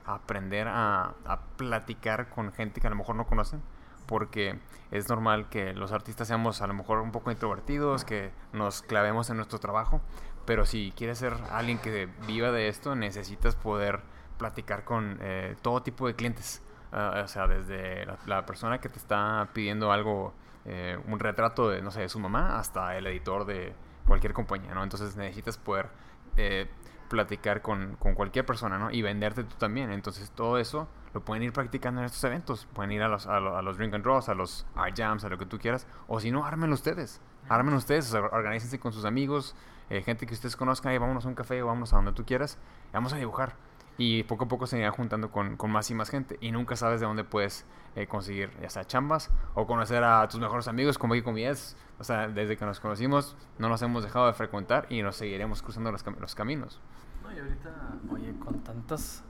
aprender 0.06 0.66
a, 0.66 1.12
a, 1.26 1.40
platicar 1.58 2.30
con 2.30 2.50
gente 2.50 2.80
que 2.80 2.86
a 2.86 2.90
lo 2.90 2.96
mejor 2.96 3.14
no 3.14 3.26
conocen, 3.26 3.60
porque 4.06 4.58
es 4.90 5.10
normal 5.10 5.50
que 5.50 5.74
los 5.74 5.92
artistas 5.92 6.28
seamos 6.28 6.62
a 6.62 6.66
lo 6.66 6.72
mejor 6.72 7.00
un 7.00 7.12
poco 7.12 7.30
introvertidos, 7.30 8.06
que 8.06 8.30
nos 8.54 8.80
clavemos 8.80 9.28
en 9.28 9.36
nuestro 9.36 9.58
trabajo, 9.58 10.00
pero 10.46 10.64
si 10.64 10.94
quieres 10.96 11.18
ser 11.18 11.34
alguien 11.50 11.78
que 11.78 12.08
viva 12.26 12.50
de 12.52 12.68
esto, 12.68 12.96
necesitas 12.96 13.54
poder 13.54 14.00
platicar 14.38 14.84
con 14.84 15.18
eh, 15.20 15.56
todo 15.60 15.82
tipo 15.82 16.06
de 16.06 16.14
clientes. 16.14 16.62
Ah, 16.92 17.20
o 17.22 17.28
sea, 17.28 17.46
desde 17.46 18.06
la, 18.26 18.46
persona 18.46 18.80
que 18.80 18.88
te 18.88 18.98
está 18.98 19.48
pidiendo 19.52 19.92
algo, 19.92 20.32
eh, 20.64 20.98
un 21.06 21.18
retrato 21.18 21.70
de, 21.70 21.82
no 21.82 21.90
sé, 21.90 22.00
de 22.00 22.08
su 22.08 22.18
mamá, 22.18 22.58
hasta 22.58 22.96
el 22.96 23.06
editor 23.06 23.44
de 23.44 23.74
cualquier 24.06 24.32
compañía, 24.32 24.74
¿no? 24.74 24.82
Entonces 24.82 25.16
necesitas 25.16 25.56
poder 25.58 25.88
eh, 26.36 26.68
platicar 27.08 27.62
con, 27.62 27.96
con, 27.96 28.14
cualquier 28.14 28.44
persona, 28.44 28.78
¿no? 28.78 28.90
Y 28.90 29.02
venderte 29.02 29.44
tú 29.44 29.56
también. 29.56 29.90
Entonces 29.90 30.30
todo 30.30 30.58
eso 30.58 30.88
lo 31.14 31.24
pueden 31.24 31.42
ir 31.42 31.52
practicando 31.52 32.00
en 32.00 32.06
estos 32.06 32.22
eventos. 32.24 32.66
Pueden 32.72 32.92
ir 32.92 33.02
a 33.02 33.08
los, 33.08 33.26
a, 33.26 33.40
los, 33.40 33.78
Drink 33.78 33.94
and 33.94 34.04
Draws, 34.04 34.28
a 34.28 34.34
los 34.34 34.66
Art 34.74 34.94
Jams, 34.96 35.24
a 35.24 35.28
lo 35.28 35.38
que 35.38 35.46
tú 35.46 35.58
quieras. 35.58 35.86
O 36.08 36.20
si 36.20 36.30
no, 36.30 36.44
ármenlo 36.44 36.74
ustedes. 36.74 37.20
Ármenlo 37.48 37.78
ustedes, 37.78 38.12
organícense 38.14 38.78
con 38.78 38.92
sus 38.92 39.04
amigos, 39.04 39.56
gente 39.88 40.24
que 40.26 40.34
ustedes 40.34 40.54
conozcan, 40.54 40.92
y 40.92 40.98
vámonos 40.98 41.24
a 41.24 41.28
un 41.28 41.34
café 41.34 41.60
o 41.62 41.66
vámonos 41.66 41.92
a 41.94 41.96
donde 41.96 42.12
tú 42.12 42.24
quieras. 42.24 42.58
Y 42.90 42.92
vamos 42.92 43.12
a 43.12 43.16
dibujar 43.16 43.56
y 44.00 44.22
poco 44.22 44.44
a 44.44 44.48
poco 44.48 44.66
se 44.66 44.78
irá 44.78 44.90
juntando 44.90 45.30
con, 45.30 45.58
con, 45.58 45.70
más 45.70 45.90
y 45.90 45.94
más 45.94 46.08
gente 46.08 46.38
y 46.40 46.52
nunca 46.52 46.74
sabes 46.74 47.00
de 47.00 47.06
dónde 47.06 47.22
puedes 47.22 47.66
eh, 47.96 48.06
conseguir 48.06 48.50
ya 48.62 48.70
sea 48.70 48.86
chambas 48.86 49.30
o 49.52 49.66
conocer 49.66 50.02
a 50.02 50.26
tus 50.26 50.40
mejores 50.40 50.68
amigos 50.68 50.96
como 50.96 51.12
aquí 51.12 51.22
con 51.22 51.34
o 51.36 52.04
sea 52.04 52.26
desde 52.28 52.56
que 52.56 52.64
nos 52.64 52.80
conocimos 52.80 53.36
no 53.58 53.68
nos 53.68 53.82
hemos 53.82 54.02
dejado 54.02 54.26
de 54.26 54.32
frecuentar 54.32 54.86
y 54.88 55.02
nos 55.02 55.16
seguiremos 55.16 55.60
cruzando 55.60 55.92
los, 55.92 56.02
los 56.18 56.34
caminos. 56.34 56.80
No 57.22 57.30
y 57.30 57.38
ahorita 57.40 57.70
oye 58.10 58.34
con 58.38 58.60
tantas 58.60 59.22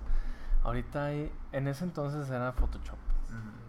ahorita 0.62 1.06
hay, 1.06 1.32
en 1.50 1.66
ese 1.66 1.82
entonces 1.82 2.30
era 2.30 2.52
Photoshop. 2.52 2.98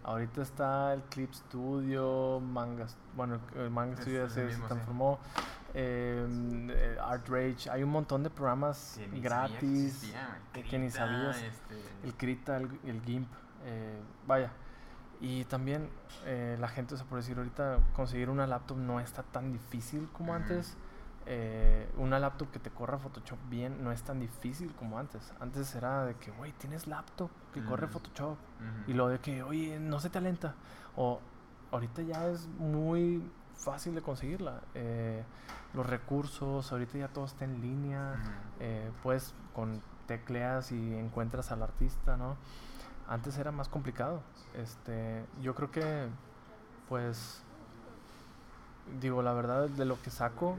Ahorita 0.03 0.41
está 0.41 0.93
el 0.93 1.03
Clip 1.03 1.31
Studio, 1.31 2.39
Manga, 2.39 2.87
bueno, 3.15 3.39
el 3.55 3.69
Manga 3.69 3.95
Studio 3.97 4.27
se, 4.29 4.47
transformó, 4.47 5.19
em, 5.19 5.60
eh, 5.73 6.97
Art 7.01 7.27
Rage, 7.27 7.69
hay 7.69 7.83
un 7.83 7.89
montón 7.89 8.23
de 8.23 8.29
programas 8.29 8.99
gratis 9.13 10.13
que, 10.53 10.79
ni 10.79 10.89
sabías, 10.89 11.41
este... 11.41 11.81
el 12.03 12.15
Krita, 12.15 12.57
el, 12.57 13.01
GIMP, 13.05 13.27
eh, 13.65 13.99
vaya. 14.27 14.51
Y 15.19 15.45
también 15.45 15.89
eh, 16.25 16.57
la 16.59 16.67
gente, 16.67 16.95
o 16.95 16.97
sea, 16.97 17.05
por 17.05 17.19
decir 17.19 17.37
ahorita, 17.37 17.79
conseguir 17.93 18.29
una 18.29 18.47
laptop 18.47 18.77
no 18.77 18.99
está 18.99 19.23
tan 19.23 19.51
difícil 19.51 20.09
como 20.13 20.33
antes 20.33 20.75
eh, 21.27 21.87
una 21.97 22.17
laptop 22.17 22.49
que 22.49 22.57
te 22.57 22.71
corra 22.71 22.97
Photoshop 22.97 23.37
bien 23.47 23.83
no 23.83 23.91
es 23.91 24.01
tan 24.01 24.19
difícil 24.19 24.73
como 24.73 24.97
antes. 24.97 25.33
Antes 25.39 25.75
era 25.75 26.05
de 26.05 26.15
que, 26.15 26.31
güey, 26.31 26.51
tienes 26.53 26.87
laptop 26.87 27.29
que 27.53 27.63
corre 27.63 27.87
Photoshop. 27.87 28.37
Y 28.87 28.93
lo 28.93 29.07
de 29.07 29.19
que, 29.19 29.43
oye, 29.43 29.79
no 29.79 29.99
se 29.99 30.09
te 30.09 30.17
alenta. 30.17 30.55
O 30.95 31.19
ahorita 31.71 32.01
ya 32.01 32.27
es 32.27 32.47
muy 32.47 33.23
fácil 33.55 33.93
de 33.95 34.01
conseguirla. 34.01 34.61
Eh, 34.73 35.23
los 35.73 35.85
recursos, 35.85 36.71
ahorita 36.71 36.97
ya 36.97 37.07
todo 37.07 37.25
está 37.25 37.45
en 37.45 37.61
línea. 37.61 38.15
Eh, 38.59 38.91
pues 39.03 39.33
con 39.53 39.81
tecleas 40.07 40.71
y 40.71 40.95
encuentras 40.95 41.51
al 41.51 41.63
artista, 41.63 42.17
¿no? 42.17 42.37
Antes 43.07 43.37
era 43.37 43.51
más 43.51 43.67
complicado. 43.67 44.21
Este, 44.55 45.25
yo 45.41 45.55
creo 45.55 45.71
que, 45.71 46.07
pues, 46.89 47.43
digo, 48.99 49.21
la 49.21 49.33
verdad 49.33 49.69
de 49.69 49.85
lo 49.85 50.01
que 50.01 50.09
saco 50.09 50.57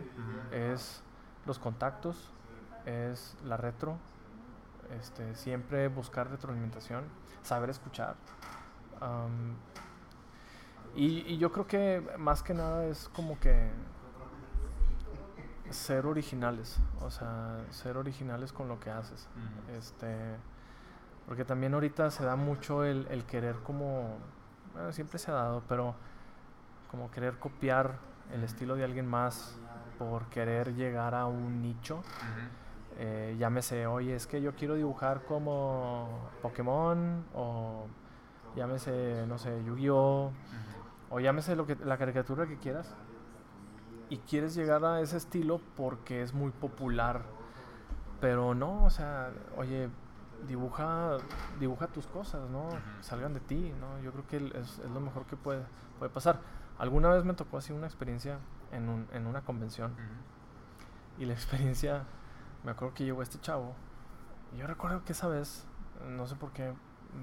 es 0.50 1.02
los 1.46 1.58
contactos, 1.58 2.30
es 2.86 3.36
la 3.44 3.56
retro, 3.56 3.96
este, 4.98 5.34
siempre 5.34 5.88
buscar 5.88 6.30
retroalimentación, 6.30 7.04
saber 7.42 7.70
escuchar. 7.70 8.16
y, 10.94 11.36
yo 11.38 11.50
creo 11.52 11.66
que 11.66 12.02
más 12.18 12.42
que 12.42 12.54
nada 12.54 12.84
es 12.86 13.08
como 13.08 13.38
que 13.40 13.70
ser 15.72 16.06
originales, 16.06 16.78
o 17.00 17.10
sea, 17.10 17.58
ser 17.70 17.96
originales 17.96 18.52
con 18.52 18.68
lo 18.68 18.80
que 18.80 18.90
haces. 18.90 19.28
Este, 19.76 20.36
porque 21.26 21.44
también 21.44 21.74
ahorita 21.74 22.10
se 22.10 22.24
da 22.24 22.36
mucho 22.36 22.84
el, 22.84 23.06
el 23.10 23.24
querer 23.24 23.56
como, 23.56 24.16
bueno, 24.74 24.92
siempre 24.92 25.18
se 25.18 25.30
ha 25.30 25.34
dado, 25.34 25.62
pero 25.68 25.94
como 26.90 27.10
querer 27.10 27.38
copiar 27.38 27.96
el 28.32 28.44
estilo 28.44 28.76
de 28.76 28.84
alguien 28.84 29.06
más 29.06 29.56
por 29.98 30.26
querer 30.26 30.74
llegar 30.74 31.14
a 31.14 31.26
un 31.26 31.62
nicho. 31.62 32.02
Eh, 32.98 33.36
llámese, 33.38 33.86
oye, 33.86 34.14
es 34.14 34.26
que 34.26 34.42
yo 34.42 34.54
quiero 34.54 34.74
dibujar 34.74 35.22
como 35.24 36.28
Pokémon 36.42 37.24
o 37.34 37.86
llámese, 38.54 39.24
no 39.26 39.38
sé, 39.38 39.64
Yu-Gi-Oh! 39.64 40.30
O 41.10 41.20
llámese 41.20 41.56
lo 41.56 41.66
que, 41.66 41.76
la 41.76 41.96
caricatura 41.98 42.46
que 42.46 42.58
quieras. 42.58 42.94
Y 44.12 44.18
quieres 44.18 44.54
llegar 44.54 44.84
a 44.84 45.00
ese 45.00 45.16
estilo 45.16 45.58
porque 45.74 46.20
es 46.20 46.34
muy 46.34 46.50
popular. 46.50 47.22
Pero 48.20 48.54
no, 48.54 48.84
o 48.84 48.90
sea, 48.90 49.30
oye, 49.56 49.88
dibuja, 50.46 51.16
dibuja 51.58 51.86
tus 51.86 52.06
cosas, 52.06 52.50
¿no? 52.50 52.68
Salgan 53.00 53.32
de 53.32 53.40
ti, 53.40 53.72
¿no? 53.80 53.98
Yo 54.02 54.12
creo 54.12 54.26
que 54.26 54.58
es, 54.58 54.80
es 54.80 54.90
lo 54.90 55.00
mejor 55.00 55.24
que 55.24 55.34
puede, 55.34 55.62
puede 55.98 56.12
pasar. 56.12 56.40
Alguna 56.76 57.08
vez 57.08 57.24
me 57.24 57.32
tocó 57.32 57.56
así 57.56 57.72
una 57.72 57.86
experiencia 57.86 58.36
en, 58.70 58.90
un, 58.90 59.08
en 59.14 59.26
una 59.26 59.40
convención. 59.46 59.94
Y 61.18 61.24
la 61.24 61.32
experiencia, 61.32 62.04
me 62.64 62.72
acuerdo 62.72 62.92
que 62.92 63.04
llegó 63.06 63.22
este 63.22 63.40
chavo. 63.40 63.72
Y 64.54 64.58
yo 64.58 64.66
recuerdo 64.66 65.06
que 65.06 65.12
esa 65.12 65.28
vez, 65.28 65.64
no 66.06 66.26
sé 66.26 66.36
por 66.36 66.52
qué, 66.52 66.74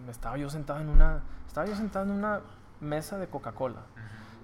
estaba 0.10 0.38
yo 0.38 0.50
sentado 0.50 0.80
en 0.80 0.90
una, 0.90 1.22
estaba 1.46 1.68
yo 1.68 1.76
sentado 1.76 2.06
en 2.06 2.14
una 2.14 2.42
mesa 2.82 3.20
de 3.20 3.28
Coca-Cola. 3.28 3.84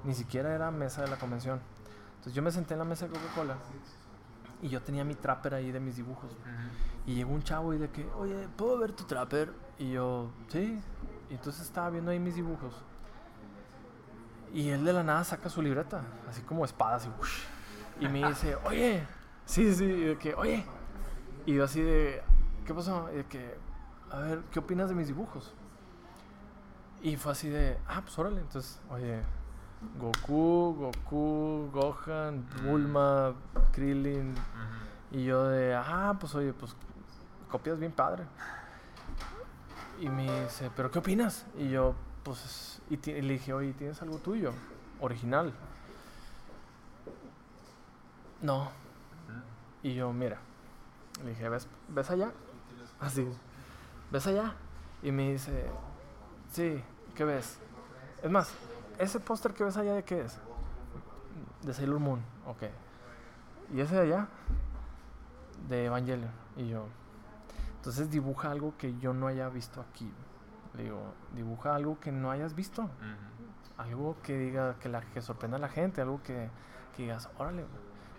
Ni 0.03 0.13
siquiera 0.13 0.53
era 0.53 0.69
mesa 0.69 1.01
de 1.01 1.07
la 1.07 1.17
convención. 1.17 1.59
Entonces 2.25 2.37
yo 2.37 2.41
me 2.41 2.51
senté 2.51 2.73
en 2.73 2.79
la 2.79 2.85
mesa 2.85 3.07
de 3.07 3.13
Coca-Cola 3.13 3.55
Y 4.59 4.69
yo 4.69 4.81
tenía 4.81 5.03
mi 5.03 5.13
trapper 5.13 5.53
ahí 5.53 5.71
de 5.71 5.79
mis 5.79 5.95
dibujos. 5.95 6.35
Y 7.05 7.13
llegó 7.13 7.31
un 7.31 7.43
chavo 7.43 7.71
y 7.75 7.77
de 7.77 7.91
que, 7.91 8.09
oye, 8.17 8.47
¿puedo 8.57 8.79
ver 8.79 8.93
tu 8.93 9.03
trapper? 9.03 9.53
Y 9.77 9.91
yo, 9.91 10.31
sí. 10.47 10.81
Y 11.29 11.33
entonces 11.35 11.61
estaba 11.61 11.91
viendo 11.91 12.09
ahí 12.09 12.17
mis 12.17 12.33
dibujos. 12.33 12.73
Y 14.55 14.69
él 14.69 14.83
de 14.83 14.93
la 14.93 15.03
nada 15.03 15.23
saca 15.23 15.49
su 15.49 15.61
libreta, 15.61 16.01
así 16.27 16.41
como 16.41 16.65
espadas 16.65 17.07
y, 17.99 18.05
y 18.05 18.09
me 18.09 18.27
dice, 18.27 18.55
oye, 18.65 19.05
sí, 19.45 19.71
sí, 19.75 19.83
y 19.83 20.03
de 20.05 20.17
que, 20.17 20.33
oye. 20.33 20.65
Y 21.45 21.53
yo 21.53 21.65
así 21.65 21.79
de, 21.79 22.23
¿qué 22.65 22.73
pasó? 22.73 23.07
Y 23.13 23.17
de 23.17 23.25
que, 23.25 23.55
a 24.09 24.17
ver, 24.17 24.41
¿qué 24.51 24.57
opinas 24.57 24.89
de 24.89 24.95
mis 24.95 25.05
dibujos? 25.05 25.53
Y 27.03 27.17
fue 27.17 27.33
así 27.33 27.49
de, 27.49 27.77
ah, 27.87 28.01
pues 28.01 28.17
órale. 28.17 28.41
Entonces, 28.41 28.81
oye, 28.89 29.21
Goku, 29.99 30.75
Goku, 30.77 31.69
Gohan, 31.71 32.45
Bulma, 32.63 33.33
Krillin. 33.71 34.35
Y 35.11 35.25
yo 35.25 35.47
de, 35.47 35.73
ah, 35.75 36.15
pues 36.19 36.35
oye, 36.35 36.53
pues 36.53 36.75
copias 37.49 37.79
bien 37.79 37.91
padre. 37.91 38.25
Y 39.99 40.09
me 40.09 40.43
dice, 40.43 40.69
¿pero 40.75 40.91
qué 40.91 40.99
opinas? 40.99 41.45
Y 41.57 41.69
yo, 41.69 41.95
pues, 42.23 42.81
y, 42.89 42.97
le 42.97 43.33
dije, 43.33 43.53
oye, 43.53 43.73
¿tienes 43.73 44.01
algo 44.01 44.17
tuyo? 44.17 44.51
Original. 44.99 45.53
No. 48.41 48.71
Y 49.83 49.93
yo, 49.93 50.11
mira. 50.11 50.39
Le 51.23 51.29
dije, 51.29 51.47
¿ves, 51.47 51.67
¿ves 51.87 52.09
allá? 52.09 52.31
Así. 52.99 53.27
¿Ves 54.11 54.27
allá? 54.27 54.53
Y 55.01 55.11
me 55.11 55.31
dice, 55.31 55.69
sí, 56.51 56.83
¿qué 57.15 57.23
ves? 57.23 57.59
Es 58.21 58.29
más, 58.29 58.51
¿ese 58.99 59.19
póster 59.19 59.53
que 59.53 59.63
ves 59.63 59.77
allá 59.77 59.93
de 59.93 60.03
qué 60.03 60.21
es? 60.21 60.39
De 61.63 61.73
Sailor 61.73 61.99
Moon, 61.99 62.21
ok. 62.45 62.63
¿Y 63.73 63.81
ese 63.81 63.95
de 63.95 64.01
allá? 64.01 64.27
De 65.67 65.85
Evangelion. 65.85 66.31
Y 66.57 66.67
yo, 66.67 66.85
entonces 67.85 68.09
dibuja 68.09 68.49
algo 68.49 68.73
que 68.79 68.97
yo 68.97 69.13
no 69.13 69.27
haya 69.27 69.47
visto 69.47 69.79
aquí. 69.79 70.11
Le 70.73 70.85
digo, 70.85 71.13
dibuja 71.35 71.75
algo 71.75 71.99
que 71.99 72.11
no 72.11 72.31
hayas 72.31 72.55
visto. 72.55 72.89
Algo 73.77 74.17
que 74.23 74.35
diga, 74.35 74.73
que, 74.79 74.89
la, 74.89 75.01
que 75.01 75.21
sorprenda 75.21 75.57
a 75.57 75.59
la 75.59 75.69
gente, 75.69 76.01
algo 76.01 76.23
que, 76.23 76.49
que 76.95 77.03
digas, 77.03 77.29
órale, 77.37 77.63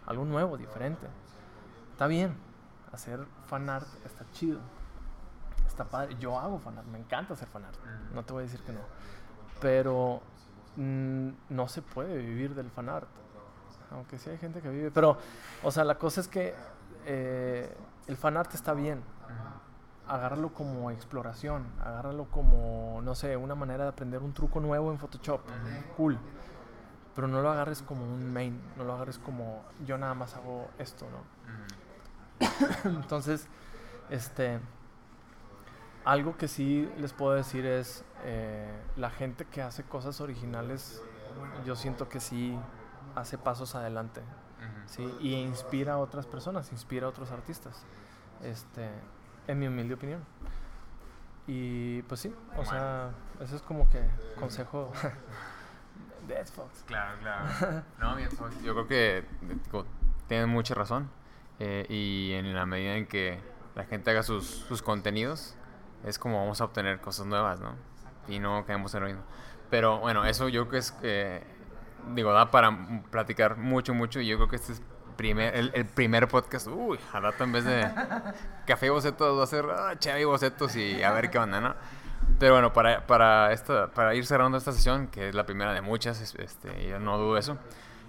algo 0.07 0.25
nuevo, 0.25 0.57
diferente. 0.57 1.09
Está 1.91 2.07
bien, 2.07 2.37
hacer 2.93 3.27
fanart 3.49 3.89
está 4.05 4.25
chido. 4.31 4.61
Está 5.67 5.85
padre. 5.85 6.15
Yo 6.21 6.39
hago 6.39 6.61
fanart, 6.61 6.87
me 6.87 6.99
encanta 6.99 7.35
hacer 7.35 7.49
fanart. 7.49 7.77
No 8.15 8.25
te 8.25 8.33
voy 8.33 8.43
a 8.43 8.47
decir 8.47 8.63
que 8.63 8.73
no. 8.73 8.83
Pero 9.61 10.23
no 10.77 11.69
se 11.69 11.83
puede 11.83 12.19
vivir 12.19 12.55
del 12.55 12.71
fanart. 12.71 13.09
Aunque 13.91 14.19
sí 14.19 14.31
hay 14.31 14.39
gente 14.39 14.61
que 14.61 14.69
vive. 14.69 14.91
Pero, 14.91 15.17
o 15.63 15.71
sea, 15.71 15.85
la 15.85 15.97
cosa 15.97 16.21
es 16.21 16.29
que 16.29 16.55
eh, 17.07 17.75
el 18.07 18.17
fanart 18.17 18.55
está 18.55 18.75
bien. 18.75 19.03
Agárralo 20.09 20.55
como 20.55 20.93
exploración, 20.93 21.67
agárralo 21.85 22.27
como, 22.27 23.01
no 23.03 23.17
sé, 23.17 23.37
una 23.37 23.57
manera 23.57 23.85
de 23.85 23.91
aprender 23.91 24.23
un 24.23 24.33
truco 24.33 24.61
nuevo 24.61 24.93
en 24.93 24.99
Photoshop. 24.99 25.41
Cool. 25.97 26.17
Pero 27.15 27.27
no 27.27 27.43
lo 27.43 27.51
agarres 27.51 27.83
como 27.83 28.05
un 28.05 28.33
main, 28.33 28.61
no 28.77 28.85
lo 28.85 28.93
agarres 28.93 29.19
como 29.19 29.65
yo 29.85 29.99
nada 29.99 30.15
más 30.15 30.37
hago 30.37 30.69
esto, 30.79 31.07
¿no? 31.11 31.37
Entonces, 32.85 33.49
este, 34.11 34.61
algo 36.05 36.37
que 36.37 36.47
sí 36.47 36.89
les 36.99 37.13
puedo 37.13 37.33
decir 37.33 37.67
es, 37.67 38.05
eh, 38.29 38.69
la 38.97 39.11
gente 39.11 39.45
que 39.45 39.63
hace 39.63 39.85
cosas 39.85 40.21
originales, 40.21 41.01
yo 41.65 41.77
siento 41.77 42.09
que 42.09 42.19
sí 42.19 42.59
hace 43.15 43.39
pasos 43.39 43.77
adelante, 43.77 44.21
¿sí? 44.87 45.09
Y 45.21 45.35
inspira 45.35 45.95
a 45.95 45.99
otras 45.99 46.27
personas, 46.27 46.73
inspira 46.73 47.07
a 47.07 47.11
otros 47.11 47.31
artistas, 47.31 47.85
este, 48.43 48.91
en 49.47 49.59
mi 49.61 49.69
humilde 49.69 49.95
opinión. 49.95 50.25
Y 51.47 52.03
pues 52.03 52.21
sí, 52.21 52.35
o 52.57 52.65
sea, 52.65 53.11
eso 53.41 53.55
es 53.55 53.63
como 53.63 53.89
que 53.89 54.03
consejo 54.41 54.91
de 56.27 56.45
Xbox. 56.45 56.83
Claro, 56.85 57.17
claro. 57.21 57.85
No, 58.01 58.17
mi 58.17 58.25
Xbox, 58.25 58.61
yo 58.61 58.75
creo 58.75 58.89
que 58.89 59.25
tienen 60.27 60.49
mucha 60.49 60.75
razón. 60.75 61.09
Eh, 61.61 61.87
y 61.89 62.33
en 62.33 62.53
la 62.55 62.67
medida 62.67 62.97
en 62.97 63.07
que 63.07 63.39
la 63.77 63.85
gente 63.85 64.11
haga 64.11 64.25
sus, 64.25 64.47
sus 64.47 64.83
contenidos, 64.83 65.55
es 66.05 66.19
como 66.19 66.41
vamos 66.41 66.61
a 66.61 66.65
obtener 66.65 67.01
cosas 67.01 67.27
nuevas, 67.27 67.61
¿no? 67.61 67.77
Y 68.29 68.39
no 68.39 68.65
caemos 68.67 68.95
en 68.95 69.01
lo 69.01 69.07
mismo. 69.07 69.23
Pero 69.71 69.99
bueno, 69.99 70.25
eso 70.25 70.49
yo 70.49 70.69
creo 70.69 70.71
que 70.71 70.79
es, 70.79 70.93
que 70.93 71.43
digo, 72.15 72.33
da 72.33 72.51
para 72.51 73.03
platicar 73.11 73.57
mucho, 73.57 73.95
mucho. 73.95 74.21
Y 74.21 74.27
yo 74.27 74.37
creo 74.37 74.49
que 74.49 74.57
este 74.57 74.73
es 74.73 74.83
primer, 75.17 75.55
el, 75.55 75.87
primer 75.87 76.29
podcast. 76.29 76.69
Uy, 76.69 76.99
al 77.13 77.23
rato 77.23 77.45
en 77.45 77.53
vez 77.53 77.65
de 77.65 77.89
café 78.67 78.87
y 78.87 78.91
bocetos 78.91 79.39
va 79.39 79.45
a 79.45 79.47
ser 79.47 79.65
ah, 79.71 80.19
y 80.19 80.25
bocetos 80.25 80.77
y 80.77 81.03
a 81.03 81.13
ver 81.13 81.31
qué 81.31 81.39
onda, 81.39 81.61
¿no? 81.61 81.75
Pero 82.39 82.55
bueno, 82.55 82.73
para, 82.73 83.07
para, 83.07 83.53
esta, 83.53 83.89
para 83.89 84.15
ir 84.15 84.27
cerrando 84.27 84.59
esta 84.59 84.73
sesión, 84.73 85.07
que 85.09 85.29
es 85.29 85.35
la 85.35 85.47
primera 85.47 85.73
de 85.73 85.81
muchas, 85.81 86.35
este, 86.39 86.89
yo 86.89 86.99
no 86.99 87.19
dudo 87.19 87.39
eso, 87.39 87.57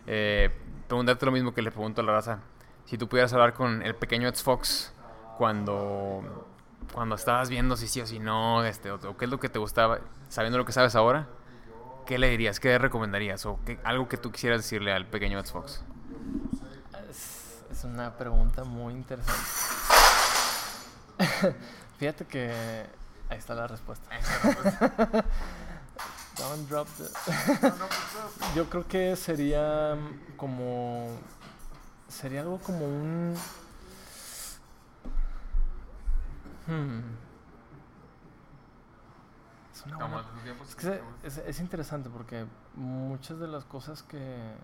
eh, 0.06 0.50
preguntarte 0.88 1.26
lo 1.26 1.32
mismo 1.32 1.54
que 1.54 1.62
le 1.62 1.72
pregunto 1.72 2.02
a 2.02 2.04
la 2.04 2.14
raza. 2.14 2.40
Si 2.86 2.98
tú 2.98 3.08
pudieras 3.08 3.32
hablar 3.34 3.54
con 3.54 3.84
el 3.84 3.96
pequeño 3.96 4.28
Ed 4.28 4.36
Fox 4.36 4.94
cuando 5.38 6.48
cuando 6.94 7.16
estabas 7.16 7.50
viendo 7.50 7.78
si 7.78 7.88
sí 7.88 8.02
o 8.02 8.08
si 8.08 8.20
no, 8.20 8.64
este, 8.64 8.92
o, 8.92 9.18
qué 9.18 9.26
es 9.26 9.32
lo 9.32 9.40
que 9.40 9.50
te 9.50 9.60
gustaba, 9.60 10.00
sabiendo 10.30 10.58
lo 10.58 10.66
que 10.66 10.72
sabes 10.72 10.96
ahora, 10.96 11.28
¿qué 12.06 12.18
le 12.18 12.30
dirías? 12.30 12.60
¿Qué 12.60 12.70
le 12.70 12.78
recomendarías? 12.78 13.46
¿O 13.46 13.60
qué, 13.66 13.80
algo 13.84 14.08
que 14.08 14.18
tú 14.18 14.32
quisieras 14.32 14.62
decirle 14.62 14.92
al 14.94 15.06
pequeño 15.08 15.40
Ed 15.40 15.46
Fox? 15.46 15.84
Es, 17.10 17.84
una 17.84 18.18
pregunta 18.18 18.64
muy 18.64 18.94
interesante. 18.94 19.40
Fíjate 22.00 22.26
que 22.26 22.52
ahí 23.30 23.38
está 23.38 23.54
la 23.54 23.68
respuesta. 23.68 24.10
Don't 26.38 26.70
drop 26.70 26.88
Yo 28.56 28.70
creo 28.70 28.88
que 28.88 29.16
sería 29.16 29.98
como 30.36 31.08
sería 32.08 32.42
algo 32.42 32.60
como 32.60 32.86
un 32.86 33.36
Hmm. 36.68 37.00
Es, 40.64 40.76
que 40.76 41.02
es, 41.24 41.60
interesante 41.60 42.10
porque 42.10 42.46
muchas 42.76 43.40
de 43.40 43.48
las 43.48 43.64
cosas 43.64 44.02
que 44.04 44.56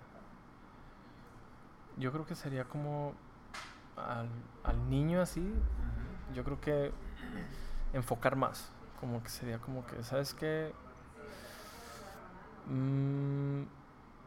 yo 1.98 2.12
creo 2.12 2.26
que 2.26 2.36
sería 2.36 2.66
como 2.66 3.14
al, 3.96 4.28
niño 4.90 5.22
así, 5.22 5.54
yo 6.34 6.44
creo 6.44 6.60
que 6.60 6.92
enfocar 7.94 8.36
más, 8.36 8.70
como 9.00 9.22
que 9.22 9.30
sería 9.30 9.60
como 9.60 9.86
que, 9.86 10.04
¿sabes 10.04 10.34
qué? 10.34 10.74
Mm, 12.68 13.64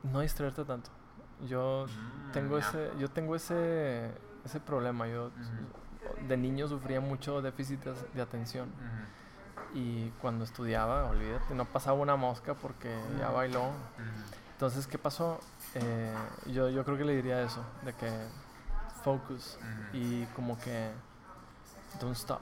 no 0.04 0.20
distraerte 0.20 0.64
tanto. 0.64 0.90
Yo 1.46 1.86
mm, 1.86 2.32
tengo 2.32 2.58
ese, 2.58 2.92
yo 2.98 3.10
tengo 3.10 3.34
ese, 3.34 4.12
ese 4.44 4.60
problema. 4.60 5.08
Yo 5.08 5.30
de 6.28 6.36
niño 6.36 6.68
sufría 6.68 7.00
mucho 7.00 7.42
déficit 7.42 7.80
de 7.84 8.22
atención. 8.22 8.70
Y 9.74 10.10
cuando 10.22 10.44
estudiaba, 10.44 11.04
olvídate, 11.04 11.54
no 11.54 11.64
pasaba 11.64 11.98
una 11.98 12.16
mosca 12.16 12.54
porque 12.54 12.96
ya 13.18 13.28
bailó. 13.30 13.70
Entonces, 14.52 14.86
¿qué 14.86 14.96
pasó? 14.96 15.40
Eh, 15.74 16.14
yo, 16.46 16.70
yo 16.70 16.84
creo 16.84 16.96
que 16.96 17.04
le 17.04 17.14
diría 17.14 17.42
eso, 17.42 17.62
de 17.82 17.92
que 17.92 18.10
focus 19.04 19.58
y 19.92 20.24
como 20.26 20.58
que 20.58 20.90
don't 22.00 22.16
stop. 22.16 22.40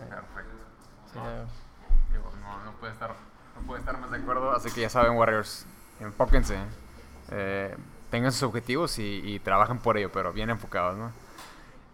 Eh, 0.00 0.08
Perfecto. 0.08 0.52
no, 2.42 2.64
no, 2.64 2.72
puede 2.72 2.92
estar, 2.92 3.14
no 3.56 3.66
puede 3.66 3.80
estar 3.80 3.98
más 3.98 4.10
de 4.10 4.18
acuerdo, 4.18 4.52
así 4.52 4.70
que 4.70 4.82
ya 4.82 4.90
saben, 4.90 5.12
Warriors, 5.12 5.64
enfóquense, 6.00 6.58
eh, 7.30 7.74
tengan 8.10 8.32
sus 8.32 8.42
objetivos 8.42 8.98
y, 8.98 9.22
y 9.24 9.38
trabajen 9.38 9.78
por 9.78 9.96
ello, 9.96 10.10
pero 10.12 10.32
bien 10.32 10.50
enfocados, 10.50 10.96
¿no? 10.98 11.12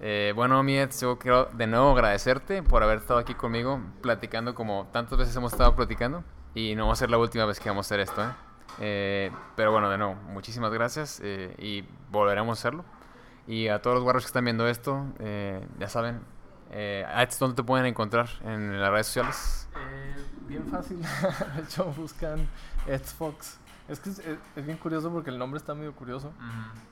Eh, 0.02 0.32
bueno, 0.35 0.62
Miet, 0.62 0.93
yo 0.98 1.18
quiero 1.18 1.47
de 1.52 1.66
nuevo 1.66 1.90
agradecerte 1.90 2.62
por 2.62 2.82
haber 2.82 2.98
estado 2.98 3.20
aquí 3.20 3.35
conmigo 3.35 3.81
platicando 4.01 4.55
como 4.55 4.89
tantas 4.93 5.18
veces 5.18 5.36
hemos 5.36 5.52
estado 5.52 5.77
platicando. 5.77 6.24
Y 6.55 6.74
no 6.74 6.86
va 6.86 6.94
a 6.94 6.97
ser 6.97 7.10
la 7.10 7.18
última 7.18 7.44
vez 7.44 7.60
que 7.60 7.68
vamos 7.68 7.86
a 7.86 7.89
hacer 7.89 8.01
esto. 8.01 8.24
¿eh? 8.24 8.32
Eh, 8.81 9.31
pero 9.56 9.72
bueno, 9.72 9.90
de 9.90 9.98
nuevo, 9.98 10.14
muchísimas 10.14 10.72
gracias 10.72 11.20
y 11.20 11.85
volveremos 12.10 12.59
a 12.59 12.60
hacerlo. 12.60 12.85
Y 13.47 13.68
a 13.68 13.82
todos 13.82 13.94
los 13.97 14.05
guarros 14.05 14.24
que 14.24 14.28
están 14.28 14.44
viendo 14.44 14.66
esto, 14.66 15.05
ya 15.78 15.89
saben, 15.89 16.22
¿dónde 17.39 17.56
te 17.56 17.62
pueden 17.62 17.86
encontrar 17.86 18.28
en 18.44 18.81
las 18.81 18.90
redes 18.90 19.06
sociales? 19.06 19.68
bien 20.48 20.66
fácil. 20.66 21.01
de 21.56 21.62
hecho, 21.62 21.85
buscan 21.97 22.48
Xbox. 22.86 23.59
Es 23.89 24.01
que 24.01 24.10
es, 24.10 24.64
bien 24.64 24.78
curioso 24.78 25.10
porque 25.10 25.31
el 25.31 25.39
nombre 25.39 25.59
está 25.59 25.74
medio 25.74 25.94
curioso. 25.94 26.32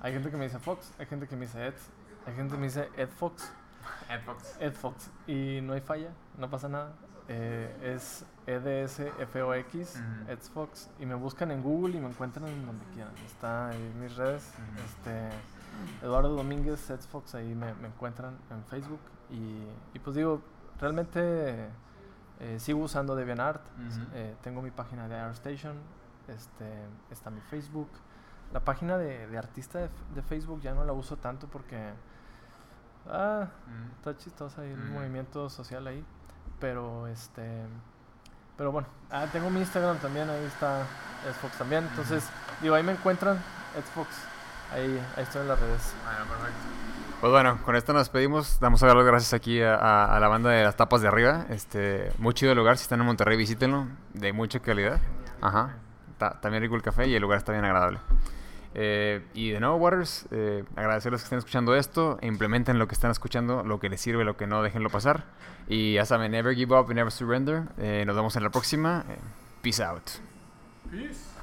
Hay 0.00 0.12
gente 0.12 0.30
que 0.30 0.36
me 0.36 0.44
dice 0.44 0.58
Fox, 0.58 0.92
hay 0.98 1.06
gente 1.06 1.26
que 1.26 1.36
me 1.36 1.46
dice 1.46 1.66
Ed. 1.66 1.74
Hay 2.26 2.34
gente 2.34 2.54
que 2.54 2.60
me 2.60 2.66
dice 2.66 2.88
Ed 2.96 3.08
Fox. 3.08 3.52
Ed 4.10 4.20
Fox. 4.22 4.56
Ed 4.60 4.72
Fox. 4.72 5.10
Y 5.26 5.60
no 5.62 5.72
hay 5.72 5.80
falla, 5.80 6.10
no 6.36 6.50
pasa 6.50 6.68
nada. 6.68 6.92
Eh, 7.30 7.94
es 7.94 8.24
EDSFOX, 8.46 9.96
Ed 10.28 10.38
Fox. 10.52 10.90
Y 10.98 11.06
me 11.06 11.14
buscan 11.14 11.50
en 11.50 11.62
Google 11.62 11.96
y 11.96 12.00
me 12.00 12.08
encuentran 12.08 12.48
en 12.48 12.64
donde 12.64 12.84
quieran. 12.86 13.12
Está 13.26 13.74
en 13.74 14.00
mis 14.00 14.16
redes. 14.16 14.50
este, 14.86 15.28
Eduardo 16.02 16.30
Domínguez, 16.34 16.80
Xbox, 16.80 17.34
ahí 17.34 17.54
me, 17.54 17.74
me 17.74 17.88
encuentran 17.88 18.38
en 18.50 18.64
Facebook. 18.64 19.00
Y, 19.30 19.62
y 19.94 19.98
pues 19.98 20.16
digo, 20.16 20.40
realmente 20.80 21.68
eh, 22.40 22.58
sigo 22.58 22.80
usando 22.80 23.14
DeviantArt. 23.14 23.62
Eh, 24.14 24.34
tengo 24.42 24.62
mi 24.62 24.70
página 24.70 25.06
de 25.06 25.16
ArtStation. 25.16 25.76
Este, 26.28 26.64
está 27.10 27.28
mi 27.30 27.40
Facebook. 27.42 27.88
La 28.54 28.60
página 28.60 28.96
de, 28.96 29.26
de 29.26 29.36
artista 29.36 29.78
de, 29.80 29.90
de 30.14 30.22
Facebook 30.22 30.62
ya 30.62 30.72
no 30.72 30.84
la 30.84 30.92
uso 30.94 31.16
tanto 31.18 31.46
porque... 31.46 31.92
Ah, 33.10 33.46
Mm. 33.66 33.90
está 33.98 34.16
chistosa 34.16 34.62
ahí 34.62 34.70
el 34.70 34.78
movimiento 34.78 35.48
social 35.50 35.86
ahí. 35.86 36.04
Pero 36.60 37.06
este. 37.06 37.42
Pero 38.56 38.72
bueno, 38.72 38.88
ah, 39.10 39.26
tengo 39.32 39.48
mi 39.50 39.60
Instagram 39.60 39.98
también, 39.98 40.28
ahí 40.28 40.44
está 40.44 40.82
Xbox 41.40 41.56
también. 41.58 41.84
Entonces, 41.84 42.24
digo, 42.60 42.74
ahí 42.74 42.82
me 42.82 42.92
encuentran 42.92 43.38
Xbox. 43.74 44.08
Ahí, 44.72 45.00
ahí 45.16 45.22
estoy 45.22 45.42
en 45.42 45.48
las 45.48 45.60
redes. 45.60 45.94
Bueno, 46.04 46.24
perfecto. 46.28 46.58
Pues 47.20 47.32
bueno, 47.32 47.58
con 47.64 47.74
esto 47.76 47.92
nos 47.92 48.00
despedimos. 48.02 48.60
Damos 48.60 48.82
a 48.82 48.86
dar 48.88 48.96
las 48.96 49.06
gracias 49.06 49.32
aquí 49.34 49.62
a, 49.62 49.74
a- 49.76 50.16
a 50.16 50.20
la 50.20 50.28
banda 50.28 50.50
de 50.50 50.62
las 50.64 50.76
tapas 50.76 51.00
de 51.00 51.08
arriba. 51.08 51.46
Este, 51.50 52.12
muy 52.18 52.34
chido 52.34 52.52
el 52.52 52.58
lugar. 52.58 52.76
Si 52.76 52.82
están 52.82 53.00
en 53.00 53.06
Monterrey, 53.06 53.36
visítenlo. 53.36 53.86
De 54.14 54.32
mucha 54.32 54.60
calidad. 54.60 55.00
Ajá. 55.40 55.76
Ta- 56.18 56.40
también 56.40 56.62
rico 56.62 56.74
el 56.74 56.82
café 56.82 57.06
y 57.06 57.14
el 57.14 57.22
lugar 57.22 57.38
está 57.38 57.52
bien 57.52 57.64
agradable. 57.64 57.98
Eh, 58.80 59.22
y 59.34 59.50
de 59.50 59.58
nuevo, 59.58 59.74
Waters, 59.74 60.26
eh, 60.30 60.62
agradecerles 60.76 61.22
que 61.22 61.24
estén 61.24 61.38
escuchando 61.38 61.74
esto. 61.74 62.16
Implementen 62.22 62.78
lo 62.78 62.86
que 62.86 62.94
están 62.94 63.10
escuchando, 63.10 63.64
lo 63.64 63.80
que 63.80 63.88
les 63.88 64.00
sirve, 64.00 64.22
lo 64.24 64.36
que 64.36 64.46
no, 64.46 64.62
déjenlo 64.62 64.88
pasar. 64.88 65.24
Y 65.66 65.94
ya 65.94 66.06
saben, 66.06 66.30
never 66.30 66.54
give 66.54 66.72
up 66.72 66.88
never 66.94 67.10
surrender. 67.10 67.64
Eh, 67.78 68.04
nos 68.06 68.14
vemos 68.14 68.36
en 68.36 68.44
la 68.44 68.50
próxima. 68.50 69.04
Eh, 69.08 69.16
peace 69.62 69.82
out. 69.82 70.04
Peace. 70.92 71.37